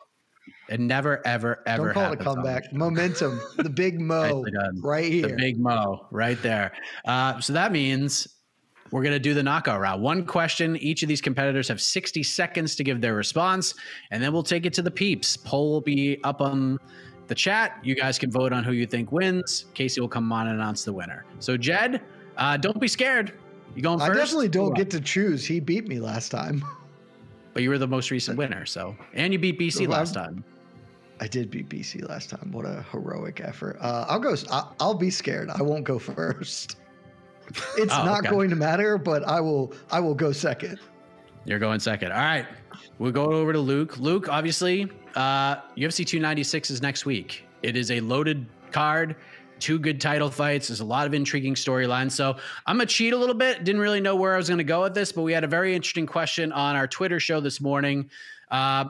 It 0.70 0.80
never, 0.80 1.26
ever, 1.28 1.64
ever. 1.66 1.86
Don't 1.88 1.94
call 1.94 2.14
it 2.14 2.22
a 2.22 2.24
comeback. 2.24 2.72
Momentum, 2.72 3.42
the 3.58 3.70
big 3.70 4.00
mo, 4.02 4.46
right 4.82 5.12
here. 5.12 5.28
The 5.28 5.36
big 5.36 5.60
mo, 5.60 6.08
right 6.10 6.42
there. 6.42 6.72
Uh, 7.06 7.42
so 7.42 7.52
that 7.52 7.74
means 7.74 8.30
we're 8.92 9.04
going 9.04 9.14
to 9.14 9.20
do 9.20 9.34
the 9.34 9.44
knockout 9.44 9.82
round. 9.82 10.02
One 10.02 10.26
question. 10.26 10.78
Each 10.78 11.04
of 11.04 11.10
these 11.10 11.22
competitors 11.22 11.68
have 11.68 11.82
60 11.82 12.24
seconds 12.24 12.78
to 12.78 12.84
give 12.86 13.02
their 13.02 13.16
response, 13.16 13.74
and 14.12 14.24
then 14.24 14.32
we'll 14.32 14.42
take 14.42 14.66
it 14.66 14.74
to 14.76 14.82
the 14.82 14.92
peeps. 14.92 15.36
Poll 15.36 15.72
will 15.72 15.82
be 15.82 16.24
up 16.24 16.40
on 16.40 16.80
the 17.28 17.36
chat. 17.36 17.78
You 17.84 17.96
guys 17.96 18.18
can 18.18 18.32
vote 18.32 18.54
on 18.54 18.64
who 18.64 18.72
you 18.72 18.86
think 18.86 19.12
wins. 19.12 19.66
Casey 19.74 20.02
will 20.02 20.08
come 20.08 20.32
on 20.32 20.48
and 20.48 20.56
announce 20.58 20.84
the 20.84 20.94
winner. 20.94 21.26
So, 21.40 21.58
Jed, 21.58 22.02
uh, 22.38 22.58
don't 22.58 22.80
be 22.80 22.88
scared. 22.88 23.34
You 23.76 23.82
going 23.82 24.00
first? 24.00 24.12
I 24.12 24.14
definitely 24.14 24.50
don't 24.50 24.74
get 24.76 24.90
to 24.92 25.02
choose. 25.02 25.46
He 25.46 25.60
beat 25.60 25.88
me 25.88 26.00
last 26.00 26.30
time. 26.30 26.64
But 27.54 27.64
you 27.64 27.72
were 27.72 27.80
the 27.80 27.88
most 27.88 28.12
recent 28.12 28.38
winner, 28.38 28.68
so 28.68 28.96
and 29.16 29.34
you 29.34 29.40
beat 29.40 29.58
BC 29.58 29.88
last 29.88 30.14
time. 30.14 30.44
I 31.20 31.26
did 31.26 31.50
beat 31.50 31.70
BC 31.70 32.08
last 32.08 32.30
time. 32.30 32.52
What 32.52 32.66
a 32.66 32.86
heroic 32.92 33.42
effort. 33.42 33.78
Uh, 33.82 34.06
I'll 34.08 34.20
go. 34.20 34.36
I'll 34.80 34.94
be 34.94 35.10
scared. 35.10 35.50
I 35.50 35.64
won't 35.64 35.84
go 35.84 35.98
first. 36.16 36.78
It's 37.78 37.94
oh, 37.94 38.06
not 38.06 38.20
okay. 38.20 38.30
going 38.30 38.52
to 38.52 38.56
matter, 38.56 39.00
but 39.00 39.28
I 39.28 39.42
will. 39.42 39.74
I 39.90 40.00
will 40.00 40.14
go 40.14 40.32
second. 40.32 40.80
You're 41.46 41.58
going 41.58 41.80
second. 41.80 42.12
All 42.12 42.20
right. 42.20 42.46
We'll 43.00 43.12
go 43.12 43.26
over 43.26 43.54
to 43.54 43.60
Luke. 43.60 43.98
Luke, 43.98 44.30
obviously, 44.30 44.92
uh, 45.18 45.62
UFC 45.76 46.06
296 46.06 46.70
is 46.70 46.82
next 46.82 47.06
week. 47.06 47.44
It 47.64 47.76
is 47.76 47.90
a 47.90 48.00
loaded 48.00 48.46
card, 48.72 49.16
two 49.60 49.80
good 49.80 50.00
title 50.00 50.30
fights. 50.30 50.68
There's 50.68 50.80
a 50.80 50.86
lot 50.86 51.08
of 51.08 51.16
intriguing 51.16 51.56
storylines. 51.56 52.12
So 52.12 52.38
I'm 52.68 52.78
going 52.78 52.88
to 52.88 52.94
cheat 52.94 53.14
a 53.14 53.18
little 53.18 53.36
bit. 53.36 53.64
Didn't 53.64 53.82
really 53.82 54.00
know 54.00 54.16
where 54.16 54.36
I 54.36 54.38
was 54.38 54.48
going 54.48 54.60
to 54.60 54.64
go 54.64 54.84
with 54.84 54.94
this, 54.94 55.12
but 55.12 55.24
we 55.24 55.34
had 55.34 55.44
a 55.44 55.48
very 55.48 55.76
interesting 55.76 56.06
question 56.06 56.52
on 56.52 56.76
our 56.76 56.88
Twitter 56.88 57.20
show 57.20 57.40
this 57.40 57.60
morning. 57.60 58.12
Uh, 58.52 58.86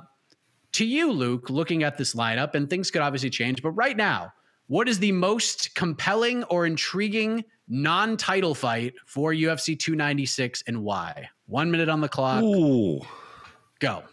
to 0.73 0.85
you, 0.85 1.13
Luke, 1.13 1.49
looking 1.49 1.83
at 1.83 1.97
this 1.97 2.13
lineup, 2.13 2.55
and 2.55 2.69
things 2.69 2.91
could 2.91 3.01
obviously 3.01 3.29
change, 3.29 3.63
but 3.63 3.71
right 3.71 3.95
now, 3.95 4.33
what 4.67 4.89
is 4.89 4.99
the 4.99 5.13
most 5.13 5.73
compelling 5.75 6.43
or 6.45 6.65
intriguing 6.65 7.45
non 7.69 8.17
title 8.17 8.53
fight 8.53 8.95
for 9.05 9.31
UFC 9.31 9.79
296 9.79 10.65
and 10.67 10.83
why? 10.83 11.29
One 11.45 11.71
minute 11.71 11.87
on 11.87 12.01
the 12.01 12.09
clock. 12.09 12.43
Ooh. 12.43 12.99
Go. 13.79 14.03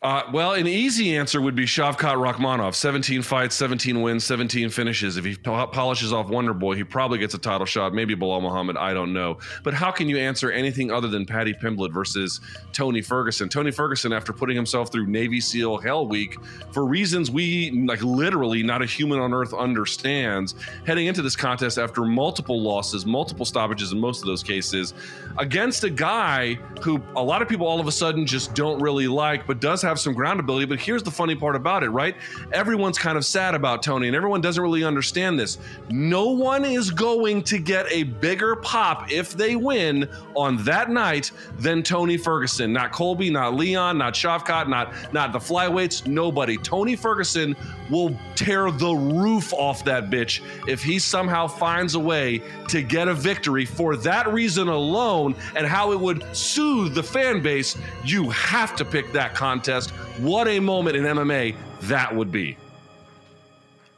Uh, 0.00 0.22
well, 0.32 0.52
an 0.52 0.68
easy 0.68 1.16
answer 1.16 1.40
would 1.40 1.56
be 1.56 1.64
Shavkat 1.64 1.96
Rakhmonov. 1.96 2.76
17 2.76 3.20
fights, 3.20 3.56
17 3.56 4.00
wins, 4.00 4.22
17 4.22 4.70
finishes. 4.70 5.16
If 5.16 5.24
he 5.24 5.34
polishes 5.34 6.12
off 6.12 6.28
Wonder 6.28 6.54
Boy, 6.54 6.76
he 6.76 6.84
probably 6.84 7.18
gets 7.18 7.34
a 7.34 7.38
title 7.38 7.66
shot. 7.66 7.92
Maybe 7.92 8.14
Belal 8.14 8.40
Muhammad. 8.40 8.76
I 8.76 8.94
don't 8.94 9.12
know. 9.12 9.38
But 9.64 9.74
how 9.74 9.90
can 9.90 10.08
you 10.08 10.16
answer 10.16 10.52
anything 10.52 10.92
other 10.92 11.08
than 11.08 11.26
Paddy 11.26 11.52
Pimblett 11.52 11.92
versus 11.92 12.40
Tony 12.72 13.02
Ferguson? 13.02 13.48
Tony 13.48 13.72
Ferguson, 13.72 14.12
after 14.12 14.32
putting 14.32 14.54
himself 14.54 14.92
through 14.92 15.08
Navy 15.08 15.40
SEAL 15.40 15.78
Hell 15.78 16.06
Week 16.06 16.36
for 16.70 16.86
reasons 16.86 17.28
we, 17.28 17.72
like 17.72 18.00
literally, 18.00 18.62
not 18.62 18.82
a 18.82 18.86
human 18.86 19.18
on 19.18 19.34
earth 19.34 19.52
understands, 19.52 20.54
heading 20.86 21.08
into 21.08 21.22
this 21.22 21.34
contest 21.34 21.76
after 21.76 22.04
multiple 22.04 22.62
losses, 22.62 23.04
multiple 23.04 23.44
stoppages 23.44 23.90
in 23.90 23.98
most 23.98 24.20
of 24.20 24.28
those 24.28 24.44
cases, 24.44 24.94
against 25.38 25.82
a 25.82 25.90
guy 25.90 26.54
who 26.82 27.02
a 27.16 27.22
lot 27.22 27.42
of 27.42 27.48
people 27.48 27.66
all 27.66 27.80
of 27.80 27.88
a 27.88 27.92
sudden 27.92 28.24
just 28.24 28.54
don't 28.54 28.80
really 28.80 29.08
like, 29.08 29.44
but 29.44 29.60
does 29.60 29.82
have 29.82 29.87
have 29.88 29.98
some 29.98 30.14
ground 30.14 30.40
ability. 30.40 30.66
But 30.66 30.78
here's 30.78 31.02
the 31.02 31.10
funny 31.10 31.34
part 31.34 31.56
about 31.56 31.82
it, 31.82 31.90
right? 31.90 32.16
Everyone's 32.52 32.98
kind 32.98 33.16
of 33.16 33.24
sad 33.24 33.54
about 33.54 33.82
Tony, 33.82 34.06
and 34.06 34.16
everyone 34.16 34.40
doesn't 34.40 34.62
really 34.62 34.84
understand 34.84 35.38
this. 35.38 35.58
No 35.90 36.28
one 36.28 36.64
is 36.64 36.90
going 36.90 37.42
to 37.44 37.58
get 37.58 37.86
a 37.90 38.04
bigger 38.04 38.56
pop 38.56 39.10
if 39.10 39.32
they 39.32 39.56
win 39.56 40.08
on 40.36 40.62
that 40.64 40.90
night 40.90 41.30
than 41.58 41.82
Tony 41.82 42.16
Ferguson. 42.16 42.72
Not 42.72 42.92
Colby, 42.92 43.30
not 43.30 43.54
Leon, 43.54 43.98
not 43.98 44.14
Shavkat, 44.14 44.68
not 44.68 44.92
not 45.12 45.32
the 45.32 45.38
flyweights. 45.38 46.06
Nobody. 46.06 46.56
Tony 46.58 46.96
Ferguson 46.96 47.56
will 47.90 48.16
tear 48.34 48.70
the 48.70 48.94
roof 48.94 49.52
off 49.54 49.84
that 49.84 50.10
bitch 50.10 50.42
if 50.68 50.82
he 50.82 50.98
somehow 50.98 51.46
finds 51.46 51.94
a 51.94 52.00
way 52.00 52.42
to 52.68 52.82
get 52.82 53.08
a 53.08 53.14
victory 53.14 53.64
for 53.64 53.96
that 53.96 54.30
reason 54.32 54.68
alone 54.68 55.34
and 55.56 55.66
how 55.66 55.92
it 55.92 55.98
would 55.98 56.24
soothe 56.36 56.94
the 56.94 57.02
fan 57.02 57.40
base. 57.40 57.76
You 58.04 58.28
have 58.30 58.76
to 58.76 58.84
pick 58.84 59.12
that 59.12 59.34
contest. 59.34 59.77
What 60.18 60.48
a 60.48 60.60
moment 60.60 60.96
in 60.96 61.04
MMA 61.04 61.56
that 61.82 62.14
would 62.14 62.32
be. 62.32 62.56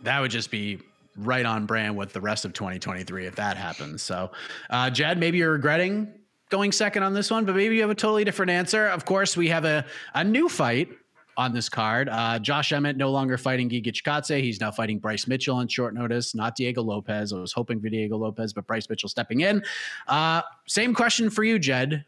That 0.02 0.20
would 0.20 0.31
just 0.31 0.51
be 0.51 0.78
right 1.16 1.44
on 1.44 1.66
brand 1.66 1.97
with 1.97 2.12
the 2.12 2.20
rest 2.20 2.44
of 2.44 2.52
2023 2.52 3.27
if 3.27 3.36
that 3.36 3.57
happens. 3.57 4.02
So, 4.02 4.31
uh, 4.70 4.90
Jed, 4.90 5.19
maybe 5.19 5.39
you're 5.39 5.52
regretting 5.52 6.12
going 6.51 6.73
second 6.73 7.02
on 7.02 7.15
this 7.15 7.31
one, 7.31 7.44
but 7.44 7.55
maybe 7.55 7.77
you 7.77 7.81
have 7.81 7.90
a 7.90 7.94
totally 7.94 8.24
different 8.24 8.51
answer. 8.51 8.89
Of 8.89 9.05
course, 9.05 9.36
we 9.36 9.48
have 9.48 9.65
a, 9.65 9.85
a 10.15 10.24
new 10.24 10.48
fight 10.48 10.89
on 11.36 11.52
this 11.55 11.69
card. 11.69 12.09
Uh, 12.09 12.39
Josh 12.39 12.73
Emmett 12.73 12.97
no 12.97 13.11
longer 13.11 13.39
fighting 13.39 13.70
Giga 13.70 13.86
Chikadze. 13.86 14.43
He's 14.43 14.61
now 14.61 14.70
fighting 14.70 14.98
Bryce 14.98 15.27
Mitchell 15.27 15.57
on 15.57 15.69
short 15.69 15.94
notice, 15.94 16.35
not 16.35 16.57
Diego 16.57 16.82
Lopes. 16.82 17.32
I 17.32 17.36
was 17.36 17.52
hoping 17.52 17.81
for 17.81 17.89
Diego 17.89 18.19
Lopes, 18.19 18.52
but 18.52 18.66
Bryce 18.66 18.89
Mitchell 18.90 19.09
stepping 19.09 19.40
in. 19.40 19.62
Uh, 20.07 20.43
same 20.66 20.93
question 20.93 21.31
for 21.31 21.44
you, 21.44 21.59
Jed. 21.59 22.05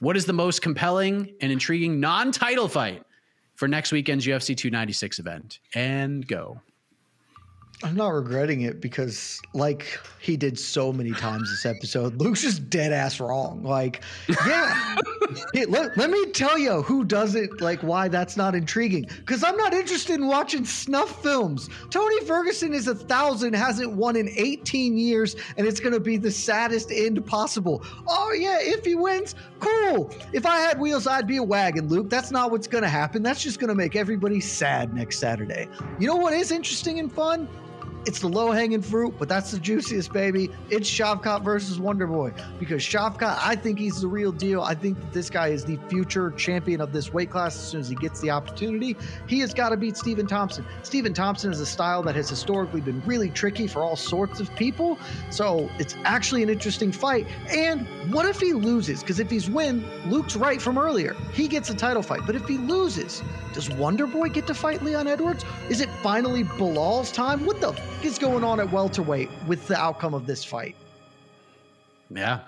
What 0.00 0.16
is 0.16 0.24
the 0.24 0.32
most 0.32 0.62
compelling 0.62 1.34
and 1.42 1.52
intriguing 1.52 2.00
non 2.00 2.32
title 2.32 2.68
fight 2.68 3.04
for 3.54 3.68
next 3.68 3.92
weekend's 3.92 4.26
UFC 4.26 4.56
296 4.56 5.18
event? 5.18 5.60
And 5.74 6.26
go. 6.26 6.62
I'm 7.82 7.94
not 7.94 8.10
regretting 8.10 8.60
it 8.62 8.80
because, 8.80 9.40
like 9.54 9.98
he 10.20 10.36
did 10.36 10.58
so 10.58 10.92
many 10.92 11.12
times 11.12 11.50
this 11.50 11.64
episode, 11.64 12.16
Luke's 12.16 12.42
just 12.42 12.68
dead 12.68 12.92
ass 12.92 13.20
wrong. 13.20 13.62
Like, 13.62 14.02
yeah, 14.46 14.96
hey, 15.54 15.64
let, 15.64 15.96
let 15.96 16.10
me 16.10 16.26
tell 16.32 16.58
you 16.58 16.82
who 16.82 17.04
does 17.04 17.34
it, 17.34 17.62
like, 17.62 17.80
why 17.82 18.08
that's 18.08 18.36
not 18.36 18.54
intriguing. 18.54 19.04
Because 19.04 19.42
I'm 19.42 19.56
not 19.56 19.72
interested 19.72 20.16
in 20.16 20.26
watching 20.26 20.66
snuff 20.66 21.22
films. 21.22 21.70
Tony 21.88 22.22
Ferguson 22.26 22.74
is 22.74 22.86
a 22.86 22.94
thousand, 22.94 23.54
hasn't 23.54 23.92
won 23.92 24.14
in 24.14 24.28
18 24.36 24.98
years, 24.98 25.36
and 25.56 25.66
it's 25.66 25.80
going 25.80 25.94
to 25.94 26.00
be 26.00 26.18
the 26.18 26.30
saddest 26.30 26.92
end 26.92 27.24
possible. 27.24 27.82
Oh, 28.06 28.32
yeah, 28.38 28.58
if 28.60 28.84
he 28.84 28.94
wins, 28.94 29.34
cool. 29.58 30.12
If 30.34 30.44
I 30.44 30.58
had 30.58 30.78
wheels, 30.78 31.06
I'd 31.06 31.26
be 31.26 31.38
a 31.38 31.42
wagon, 31.42 31.88
Luke. 31.88 32.10
That's 32.10 32.30
not 32.30 32.50
what's 32.50 32.66
going 32.66 32.84
to 32.84 32.90
happen. 32.90 33.22
That's 33.22 33.42
just 33.42 33.58
going 33.58 33.68
to 33.68 33.74
make 33.74 33.96
everybody 33.96 34.40
sad 34.40 34.92
next 34.92 35.18
Saturday. 35.18 35.66
You 35.98 36.08
know 36.08 36.16
what 36.16 36.34
is 36.34 36.50
interesting 36.50 36.98
and 36.98 37.10
fun? 37.10 37.48
It's 38.06 38.20
the 38.20 38.28
low 38.28 38.50
hanging 38.50 38.80
fruit, 38.80 39.14
but 39.18 39.28
that's 39.28 39.50
the 39.50 39.58
juiciest, 39.58 40.10
baby. 40.12 40.50
It's 40.70 40.88
Shavkat 40.88 41.42
versus 41.42 41.78
Wonder 41.78 42.06
Boy 42.06 42.32
because 42.58 42.82
Shavkat, 42.82 43.38
I 43.42 43.54
think 43.54 43.78
he's 43.78 44.00
the 44.00 44.08
real 44.08 44.32
deal. 44.32 44.62
I 44.62 44.74
think 44.74 44.98
that 44.98 45.12
this 45.12 45.28
guy 45.28 45.48
is 45.48 45.66
the 45.66 45.78
future 45.88 46.30
champion 46.30 46.80
of 46.80 46.92
this 46.92 47.12
weight 47.12 47.30
class 47.30 47.56
as 47.56 47.68
soon 47.68 47.80
as 47.80 47.90
he 47.90 47.94
gets 47.94 48.20
the 48.20 48.30
opportunity. 48.30 48.96
He 49.26 49.38
has 49.40 49.52
got 49.52 49.68
to 49.68 49.76
beat 49.76 49.98
Stephen 49.98 50.26
Thompson. 50.26 50.64
Stephen 50.82 51.12
Thompson 51.12 51.52
is 51.52 51.60
a 51.60 51.66
style 51.66 52.02
that 52.04 52.14
has 52.14 52.30
historically 52.30 52.80
been 52.80 53.02
really 53.04 53.28
tricky 53.28 53.66
for 53.66 53.82
all 53.82 53.96
sorts 53.96 54.40
of 54.40 54.54
people. 54.56 54.98
So 55.28 55.68
it's 55.78 55.94
actually 56.04 56.42
an 56.42 56.48
interesting 56.48 56.92
fight. 56.92 57.26
And 57.48 57.86
what 58.14 58.24
if 58.24 58.40
he 58.40 58.54
loses? 58.54 59.00
Because 59.00 59.20
if 59.20 59.30
he's 59.30 59.50
win, 59.50 59.84
Luke's 60.06 60.36
right 60.36 60.60
from 60.60 60.78
earlier. 60.78 61.14
He 61.34 61.48
gets 61.48 61.68
a 61.68 61.74
title 61.74 62.02
fight. 62.02 62.22
But 62.24 62.34
if 62.34 62.46
he 62.46 62.56
loses, 62.56 63.22
does 63.52 63.68
Wonder 63.68 64.06
Boy 64.06 64.30
get 64.30 64.46
to 64.46 64.54
fight 64.54 64.82
Leon 64.82 65.06
Edwards? 65.06 65.44
Is 65.68 65.82
it 65.82 65.90
finally 66.02 66.44
Belal's 66.44 67.12
time? 67.12 67.44
What 67.44 67.60
the 67.60 67.72
f- 68.00 68.04
is 68.06 68.18
going 68.18 68.44
on 68.44 68.60
at 68.60 68.70
welterweight 68.72 69.30
with 69.46 69.66
the 69.66 69.76
outcome 69.76 70.14
of 70.14 70.26
this 70.26 70.44
fight? 70.44 70.76
Yeah. 72.10 72.40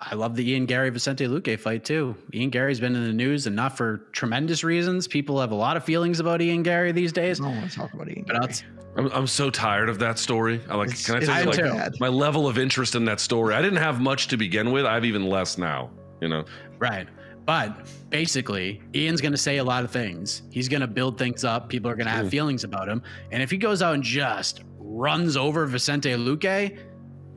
I 0.00 0.14
love 0.14 0.36
the 0.36 0.48
Ian 0.48 0.66
Garry 0.66 0.90
Vicente 0.90 1.26
Luque 1.26 1.58
fight 1.58 1.84
too. 1.84 2.14
Ian 2.32 2.50
Garry's 2.50 2.78
been 2.78 2.94
in 2.94 3.04
the 3.04 3.12
news 3.12 3.48
and 3.48 3.56
not 3.56 3.76
for 3.76 3.98
tremendous 4.12 4.62
reasons. 4.62 5.08
People 5.08 5.40
have 5.40 5.50
a 5.50 5.56
lot 5.56 5.76
of 5.76 5.84
feelings 5.84 6.20
about 6.20 6.40
Ian 6.40 6.62
Garry 6.62 6.92
these 6.92 7.12
days. 7.12 7.40
I 7.40 7.44
don't 7.44 7.56
want 7.56 7.70
to 7.70 7.76
talk 7.76 7.92
about 7.92 8.08
Ian 8.08 8.24
But 8.26 8.36
I'll 8.36 8.42
Gary. 8.42 8.54
t- 8.54 8.64
I'm, 8.96 9.06
I'm 9.08 9.26
so 9.26 9.50
tired 9.50 9.88
of 9.88 9.98
that 9.98 10.18
story. 10.18 10.60
I 10.68 10.76
like. 10.76 10.88
It's- 10.88 11.04
can 11.06 11.16
I 11.16 11.20
tell 11.20 11.40
you, 11.40 11.72
like, 11.72 11.76
bad. 11.76 11.94
my 12.00 12.08
level 12.08 12.46
of 12.46 12.58
interest 12.58 12.94
in 12.94 13.04
that 13.06 13.18
story? 13.18 13.54
I 13.54 13.62
didn't 13.62 13.78
have 13.78 14.00
much 14.00 14.28
to 14.28 14.36
begin 14.36 14.70
with. 14.70 14.86
I 14.86 14.94
have 14.94 15.04
even 15.04 15.26
less 15.26 15.58
now. 15.58 15.90
You 16.20 16.28
know. 16.28 16.44
Right. 16.78 17.08
But 17.44 17.88
basically, 18.10 18.82
Ian's 18.94 19.20
going 19.20 19.32
to 19.32 19.38
say 19.38 19.56
a 19.56 19.64
lot 19.64 19.82
of 19.82 19.90
things. 19.90 20.42
He's 20.50 20.68
going 20.68 20.82
to 20.82 20.86
build 20.86 21.16
things 21.16 21.44
up. 21.44 21.68
People 21.68 21.90
are 21.90 21.96
going 21.96 22.06
to 22.06 22.12
have 22.12 22.26
mm. 22.26 22.30
feelings 22.30 22.62
about 22.62 22.88
him. 22.88 23.02
And 23.32 23.42
if 23.42 23.50
he 23.50 23.56
goes 23.56 23.80
out 23.80 23.94
and 23.94 24.02
just 24.02 24.64
runs 24.90 25.36
over 25.36 25.66
Vicente 25.66 26.10
Luque, 26.10 26.78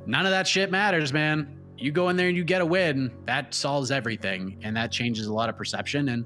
none 0.06 0.26
of 0.26 0.32
that 0.32 0.48
shit 0.48 0.72
matters, 0.72 1.12
man. 1.12 1.58
You 1.78 1.92
go 1.92 2.10
in 2.10 2.16
there 2.16 2.28
and 2.28 2.38
you 2.38 2.44
get 2.44 2.62
a 2.62 2.66
win, 2.66 3.12
that 3.26 3.54
solves 3.54 3.92
everything. 3.92 4.58
And 4.62 4.76
that 4.78 4.92
changes 4.92 5.26
a 5.28 5.34
lot 5.34 5.50
of 5.50 5.58
perception. 5.58 6.10
And 6.10 6.26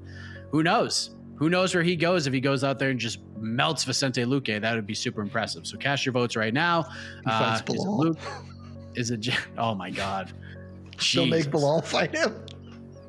who 0.50 0.62
knows? 0.62 1.16
Who 1.36 1.50
knows 1.50 1.74
where 1.74 1.82
he 1.82 1.96
goes 1.96 2.26
if 2.26 2.32
he 2.32 2.40
goes 2.40 2.62
out 2.64 2.78
there 2.78 2.90
and 2.90 2.98
just 2.98 3.18
melts 3.38 3.84
Vicente 3.84 4.22
Luque? 4.24 4.60
That 4.60 4.74
would 4.74 4.86
be 4.86 4.94
super 4.94 5.20
impressive. 5.22 5.66
So 5.66 5.76
cast 5.78 6.04
your 6.06 6.12
votes 6.12 6.36
right 6.36 6.52
now. 6.54 6.84
Fights 7.24 7.62
uh, 7.68 7.74
is 7.74 7.84
it 7.84 7.88
Luke? 7.88 8.18
Is 8.94 9.10
it? 9.10 9.20
J- 9.20 9.34
Oh 9.58 9.74
my 9.74 9.90
God. 9.90 10.32
She'll 10.98 11.26
make. 11.26 11.46
Belal 11.46 11.84
fight 11.84 12.14
him. 12.14 12.34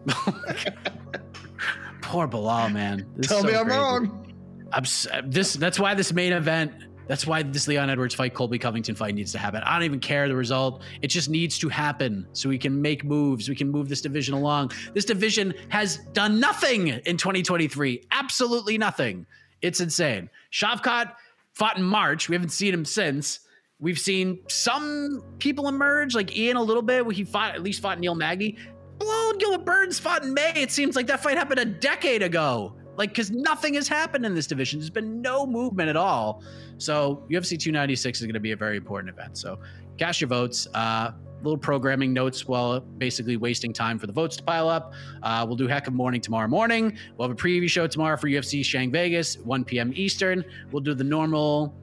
Poor 2.01 2.27
Belal, 2.27 2.71
man. 2.71 3.05
This 3.15 3.25
is 3.31 3.37
Tell 3.37 3.43
me 3.43 3.55
I'm 3.55 3.65
crazy. 3.65 3.79
wrong. 3.79 4.33
I'm 4.73 4.83
this. 5.29 5.53
That's 5.53 5.79
why 5.79 5.93
this 5.93 6.11
main 6.13 6.33
event. 6.33 6.71
That's 7.07 7.25
why 7.25 7.43
this 7.43 7.67
Leon 7.67 7.89
Edwards 7.89 8.15
fight, 8.15 8.33
Colby 8.33 8.59
Covington 8.59 8.95
fight 8.95 9.15
needs 9.15 9.31
to 9.31 9.37
happen. 9.37 9.63
I 9.63 9.73
don't 9.73 9.83
even 9.83 9.99
care 9.99 10.27
the 10.27 10.35
result. 10.35 10.83
It 11.01 11.07
just 11.07 11.29
needs 11.29 11.57
to 11.59 11.69
happen 11.69 12.27
so 12.33 12.49
we 12.49 12.57
can 12.57 12.81
make 12.81 13.03
moves. 13.03 13.49
We 13.49 13.55
can 13.55 13.69
move 13.69 13.89
this 13.89 14.01
division 14.01 14.33
along. 14.33 14.71
This 14.93 15.05
division 15.05 15.53
has 15.69 15.97
done 16.13 16.39
nothing 16.39 16.89
in 16.89 17.17
2023. 17.17 18.07
Absolutely 18.11 18.77
nothing. 18.77 19.25
It's 19.61 19.79
insane. 19.79 20.29
Shavkat 20.51 21.13
fought 21.53 21.77
in 21.77 21.83
March. 21.83 22.29
We 22.29 22.35
haven't 22.35 22.49
seen 22.49 22.73
him 22.73 22.85
since. 22.85 23.39
We've 23.79 23.99
seen 23.99 24.39
some 24.47 25.23
people 25.39 25.67
emerge, 25.67 26.15
like 26.15 26.35
Ian 26.35 26.57
a 26.57 26.61
little 26.61 26.81
bit. 26.81 27.05
Where 27.05 27.13
he 27.13 27.23
fought 27.23 27.55
at 27.55 27.63
least 27.63 27.81
fought 27.81 27.99
Neal. 27.99 28.15
Belal 28.15 29.29
and 29.29 29.39
Gilbert 29.39 29.65
Burns 29.65 29.99
fought 29.99 30.23
in 30.23 30.33
May. 30.33 30.53
It 30.55 30.71
seems 30.71 30.95
like 30.95 31.07
that 31.07 31.21
fight 31.21 31.37
happened 31.37 31.59
a 31.59 31.65
decade 31.65 32.23
ago. 32.23 32.75
Like, 32.97 33.11
because 33.11 33.31
nothing 33.31 33.75
has 33.75 33.87
happened 33.87 34.25
in 34.25 34.33
this 34.35 34.47
division. 34.47 34.79
There's 34.79 34.89
been 34.89 35.21
no 35.21 35.45
movement 35.45 35.89
at 35.89 35.95
all. 35.95 36.43
So 36.77 37.23
UFC 37.29 37.59
296 37.59 38.19
is 38.19 38.25
going 38.25 38.33
to 38.33 38.39
be 38.39 38.51
a 38.51 38.57
very 38.57 38.75
important 38.75 39.13
event. 39.13 39.37
So 39.37 39.59
cast 39.97 40.19
your 40.19 40.27
votes. 40.27 40.67
Uh, 40.73 41.11
little 41.43 41.57
programming 41.57 42.13
notes 42.13 42.47
while 42.47 42.79
basically 42.79 43.37
wasting 43.37 43.71
time 43.71 43.99
for 43.99 44.07
the 44.07 44.13
votes 44.13 44.35
to 44.37 44.43
pile 44.43 44.67
up. 44.67 44.93
Uh, 45.21 45.45
we'll 45.47 45.55
do 45.55 45.67
Heck 45.67 45.87
of 45.87 45.93
Morning 45.93 46.19
tomorrow 46.19 46.47
morning. 46.47 46.97
We'll 47.15 47.27
have 47.27 47.37
a 47.37 47.39
preview 47.39 47.69
show 47.69 47.87
tomorrow 47.87 48.17
for 48.17 48.27
UFC 48.27 48.65
Shang 48.65 48.91
Vegas, 48.91 49.37
1 49.37 49.63
p.m. 49.63 49.91
Eastern. 49.95 50.43
We'll 50.71 50.81
do 50.81 50.93
the 50.93 51.03
normal 51.03 51.75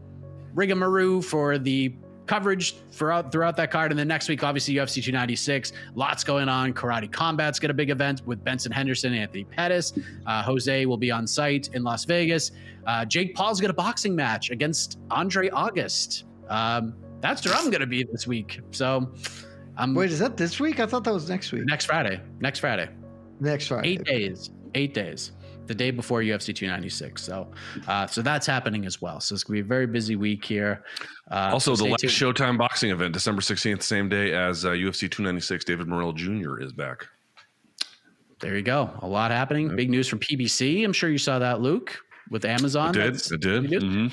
rigamaroo 0.55 1.25
for 1.25 1.59
the 1.59 1.95
coverage 2.27 2.77
throughout 2.91 3.31
throughout 3.31 3.57
that 3.57 3.71
card. 3.71 3.93
And 3.93 3.99
then 3.99 4.09
next 4.09 4.29
week, 4.29 4.43
obviously 4.43 4.75
UFC 4.75 5.03
296. 5.03 5.73
Lots 5.95 6.25
going 6.25 6.49
on. 6.49 6.73
Karate 6.73 7.11
Combat's 7.11 7.59
got 7.59 7.71
a 7.71 7.75
big 7.75 7.91
event 7.91 8.23
with 8.27 8.43
Benson 8.45 8.73
Henderson 8.73 9.13
and 9.13 9.23
Anthony 9.23 9.45
Pettis. 9.45 9.93
Uh, 10.27 10.43
Jose 10.43 10.87
will 10.87 10.97
be 10.97 11.11
on 11.11 11.27
site 11.27 11.69
in 11.75 11.83
Las 11.83 12.05
Vegas. 12.05 12.53
Uh, 12.87 13.05
Jake 13.05 13.35
Paul's 13.35 13.61
got 13.61 13.71
a 13.71 13.75
boxing 13.75 14.15
match 14.15 14.51
against 14.51 14.99
Andre 15.11 15.49
August. 15.51 16.25
Um, 16.49 16.95
that's 17.21 17.45
where 17.45 17.55
I'm 17.55 17.71
going 17.71 17.81
to 17.81 17.87
be 17.87 18.05
this 18.05 18.27
week. 18.27 18.61
So 18.71 19.13
I'm 19.77 19.95
Wait, 19.95 20.11
is 20.11 20.19
that 20.19 20.37
this 20.37 20.61
week? 20.61 20.81
I 20.81 20.87
thought 20.87 21.05
that 21.05 21.15
was 21.15 21.29
next 21.29 21.53
week. 21.53 21.65
next 21.65 21.87
Friday. 21.87 22.21
Next 22.41 22.61
Friday. 22.61 22.89
Next 23.41 23.69
Friday. 23.69 23.89
Eight 23.89 24.05
days. 24.05 24.51
Eight 24.75 24.95
days. 24.95 25.33
The 25.67 25.75
day 25.75 25.91
before 25.91 26.21
UFC 26.21 26.55
296. 26.55 27.23
So, 27.23 27.49
uh, 27.89 28.07
so 28.07 28.21
that's 28.23 28.47
happening 28.47 28.85
as 28.87 29.01
well. 29.01 29.21
So 29.21 29.35
it's 29.35 29.45
gonna 29.45 29.57
be 29.57 29.61
a 29.61 29.65
very 29.65 29.87
busy 29.87 30.17
week 30.17 30.45
here. 30.45 30.85
Uh, 31.31 31.51
Also, 31.53 31.75
so 31.75 31.85
the 31.85 31.91
last 31.91 32.01
tuned. 32.01 32.13
Showtime 32.13 32.59
boxing 32.59 32.91
event, 32.91 33.13
December 33.15 33.41
16th, 33.41 33.83
same 33.83 34.09
day 34.09 34.33
as 34.35 34.65
uh, 34.65 34.71
UFC 34.71 35.11
296. 35.11 35.65
David 35.65 35.89
Morrell 35.89 36.13
Jr. 36.13 36.61
is 36.61 36.73
back. 36.73 37.07
There 38.41 38.57
you 38.57 38.63
go. 38.63 38.91
A 39.01 39.07
lot 39.07 39.31
happening. 39.31 39.75
Big 39.75 39.89
news 39.91 40.07
from 40.09 40.19
PBC. 40.19 40.85
I'm 40.85 40.93
sure 40.93 41.09
you 41.09 41.19
saw 41.19 41.39
that, 41.39 41.61
Luke, 41.61 41.97
with 42.31 42.45
Amazon. 42.45 42.89
I 42.91 42.93
did. 42.93 43.03
That's- 43.15 43.33
I 43.33 43.37
did. 43.37 43.65
Mhm. 43.83 44.13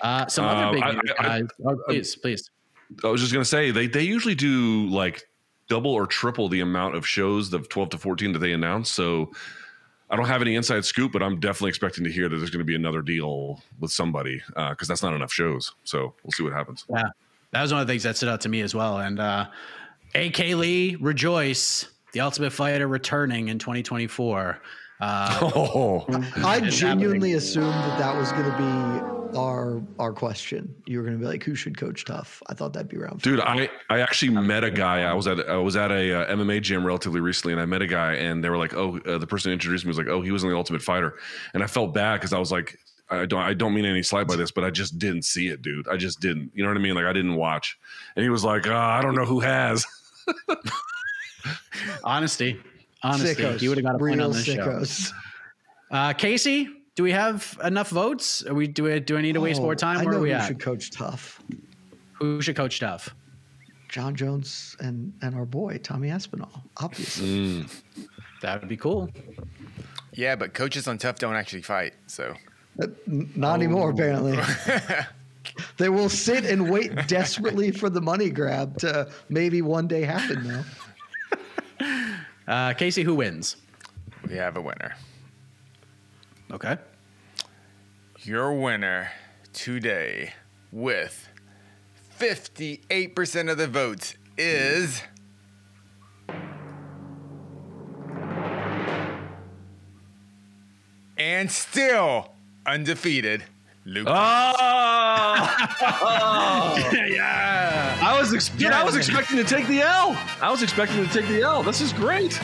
Uh, 0.00 0.26
some 0.26 0.44
other 0.46 0.72
big 0.74 0.82
I- 0.82 0.92
news, 0.92 1.02
I-. 1.18 1.42
Oh, 1.66 1.76
please, 1.88 2.16
please. 2.16 2.50
I 3.04 3.08
was 3.08 3.20
just 3.20 3.32
gonna 3.32 3.44
say 3.44 3.70
they 3.70 3.86
they 3.86 4.02
usually 4.02 4.34
do 4.34 4.86
like 4.88 5.22
double 5.68 5.92
or 5.92 6.06
triple 6.06 6.48
the 6.48 6.60
amount 6.62 6.96
of 6.96 7.06
shows 7.06 7.52
of 7.52 7.68
12 7.68 7.90
to 7.90 7.98
14 7.98 8.32
that 8.32 8.40
they 8.40 8.52
announce. 8.52 8.90
So 8.90 9.30
I 10.10 10.16
don't 10.16 10.26
have 10.26 10.42
any 10.42 10.56
inside 10.56 10.84
scoop, 10.84 11.12
but 11.12 11.22
I'm 11.22 11.38
definitely 11.38 11.68
expecting 11.68 12.02
to 12.04 12.10
hear 12.10 12.28
that 12.28 12.36
there's 12.36 12.50
going 12.50 12.58
to 12.60 12.64
be 12.64 12.74
another 12.74 13.00
deal 13.00 13.62
with 13.78 13.92
somebody 13.92 14.42
because 14.70 14.88
that's 14.88 15.02
not 15.02 15.14
enough 15.14 15.32
shows. 15.32 15.72
So 15.84 16.14
we'll 16.24 16.32
see 16.32 16.42
what 16.42 16.52
happens. 16.52 16.84
Yeah, 16.90 17.04
that 17.52 17.62
was 17.62 17.72
one 17.72 17.80
of 17.80 17.86
the 17.86 17.92
things 17.92 18.02
that 18.02 18.16
stood 18.16 18.28
out 18.28 18.40
to 18.40 18.48
me 18.48 18.60
as 18.62 18.74
well. 18.74 18.98
And 18.98 19.20
uh, 19.20 19.46
AK 20.14 20.38
Lee, 20.38 20.96
rejoice! 20.96 21.86
The 22.12 22.20
Ultimate 22.20 22.52
Fighter 22.52 22.88
returning 22.88 23.48
in 23.48 23.60
2024. 23.60 24.60
Uh, 25.00 25.50
Oh, 25.54 26.04
I 26.44 26.60
genuinely 26.60 27.30
happening. 27.30 27.34
assumed 27.36 27.66
that 27.66 27.98
that 27.98 28.16
was 28.16 28.32
going 28.32 28.50
to 28.50 28.56
be 28.58 29.36
our 29.36 29.80
our 29.98 30.12
question. 30.12 30.74
You 30.86 30.98
were 30.98 31.04
going 31.04 31.16
to 31.16 31.20
be 31.20 31.26
like, 31.26 31.42
"Who 31.44 31.54
should 31.54 31.78
coach 31.78 32.04
tough?" 32.04 32.42
I 32.48 32.54
thought 32.54 32.72
that'd 32.72 32.88
be 32.88 32.96
round. 32.96 33.22
dude, 33.22 33.40
I 33.40 33.70
I 33.88 34.00
actually 34.00 34.32
met 34.32 34.64
a 34.64 34.70
guy. 34.70 35.02
I 35.02 35.14
was 35.14 35.26
at 35.28 35.48
I 35.48 35.56
was 35.56 35.76
at 35.76 35.90
a 35.92 36.22
uh, 36.28 36.34
MMA 36.36 36.60
gym 36.62 36.84
relatively 36.84 37.20
recently, 37.20 37.52
and 37.52 37.62
I 37.62 37.66
met 37.66 37.80
a 37.80 37.86
guy, 37.86 38.14
and 38.14 38.42
they 38.42 38.50
were 38.50 38.58
like, 38.58 38.74
"Oh, 38.74 38.98
uh, 39.06 39.18
the 39.18 39.26
person 39.26 39.50
who 39.50 39.52
introduced 39.54 39.84
me 39.84 39.88
was 39.88 39.98
like, 39.98 40.08
oh, 40.08 40.20
he 40.20 40.32
was 40.32 40.42
in 40.42 40.50
the 40.50 40.56
Ultimate 40.56 40.82
Fighter," 40.82 41.14
and 41.54 41.62
I 41.62 41.66
felt 41.66 41.94
bad 41.94 42.14
because 42.20 42.32
I 42.32 42.38
was 42.38 42.50
like. 42.52 42.76
I 43.12 43.26
don't. 43.26 43.40
I 43.42 43.54
don't 43.54 43.74
mean 43.74 43.86
any 43.86 44.04
slight 44.04 44.28
by 44.28 44.36
this, 44.36 44.52
but 44.52 44.62
I 44.62 44.70
just 44.70 44.96
didn't 44.96 45.22
see 45.24 45.48
it, 45.48 45.62
dude. 45.62 45.88
I 45.88 45.96
just 45.96 46.20
didn't. 46.20 46.52
You 46.54 46.62
know 46.62 46.70
what 46.70 46.76
I 46.76 46.80
mean? 46.80 46.94
Like 46.94 47.06
I 47.06 47.12
didn't 47.12 47.34
watch. 47.34 47.76
And 48.14 48.22
he 48.22 48.28
was 48.30 48.44
like, 48.44 48.68
uh, 48.68 48.72
"I 48.76 49.02
don't 49.02 49.16
know 49.16 49.24
who 49.24 49.40
has." 49.40 49.84
honesty, 52.04 52.60
honesty. 53.02 53.42
sickos, 53.42 53.60
He 53.60 53.68
would 53.68 53.78
have 53.78 53.84
got 53.84 53.94
a 53.96 53.98
point 53.98 54.16
real 54.16 54.26
on 54.26 54.32
this 54.32 54.44
show. 54.44 55.14
Uh, 55.90 56.12
Casey, 56.12 56.68
do 56.94 57.02
we 57.02 57.12
have 57.12 57.58
enough 57.64 57.88
votes? 57.90 58.44
Are 58.46 58.54
we 58.54 58.66
do 58.68 58.84
we 58.84 59.00
do 59.00 59.16
I 59.16 59.22
need 59.22 59.32
to 59.34 59.40
waste 59.40 59.60
Oh, 59.60 59.64
more 59.64 59.74
time? 59.74 59.98
I 59.98 60.04
Where 60.04 60.12
know 60.14 60.18
are 60.18 60.22
we 60.22 60.30
who 60.30 60.36
at? 60.36 60.46
should 60.46 60.60
coach 60.60 60.90
tough. 60.90 61.42
Who 62.14 62.40
should 62.42 62.56
coach 62.56 62.78
tough? 62.80 63.14
Jon 63.88 64.14
Jones 64.14 64.76
and 64.80 65.12
and 65.22 65.34
our 65.34 65.44
boy 65.46 65.78
Tommy 65.78 66.10
Aspinall, 66.10 66.62
obviously. 66.76 67.28
Mm. 67.64 67.82
That 68.42 68.60
would 68.60 68.68
be 68.68 68.76
cool. 68.76 69.10
Yeah, 70.12 70.36
but 70.36 70.54
coaches 70.54 70.86
on 70.88 70.98
Tough 70.98 71.18
don't 71.18 71.34
actually 71.34 71.62
fight. 71.62 71.94
So 72.06 72.34
Uh, 72.82 72.86
n- 73.08 73.30
Not 73.36 73.54
anymore, 73.54 73.90
apparently. 73.90 74.38
they 75.78 75.88
will 75.88 76.08
sit 76.08 76.44
and 76.44 76.70
wait 76.70 76.94
desperately 77.08 77.70
for 77.70 77.90
the 77.90 78.00
money 78.00 78.30
grab 78.30 78.78
to 78.78 79.08
maybe 79.28 79.60
one 79.62 79.86
day 79.88 80.02
happen. 80.02 80.46
Now, 80.46 80.64
Uh, 82.50 82.74
Casey, 82.74 83.04
who 83.04 83.14
wins? 83.14 83.54
we 84.28 84.34
have 84.34 84.56
a 84.56 84.60
winner. 84.60 84.96
Okay. 86.50 86.76
Your 88.22 88.52
winner 88.52 89.12
today 89.52 90.34
with 90.72 91.28
58% 92.18 93.50
of 93.52 93.56
the 93.56 93.68
votes 93.68 94.16
is. 94.36 95.00
And 101.16 101.52
still 101.52 102.32
undefeated, 102.66 103.44
Luke. 103.86 104.06
Oh, 104.08 104.12
yeah. 107.08 107.98
I 108.02 108.16
was 108.18 108.34
ex- 108.34 108.48
dude, 108.50 108.72
I 108.72 108.84
was 108.84 108.96
expecting 108.96 109.36
to 109.38 109.44
take 109.44 109.66
the 109.66 109.80
L. 109.80 110.16
I 110.40 110.50
was 110.50 110.62
expecting 110.62 111.06
to 111.06 111.12
take 111.12 111.26
the 111.28 111.42
L. 111.42 111.62
This 111.62 111.80
is 111.80 111.92
great. 111.92 112.38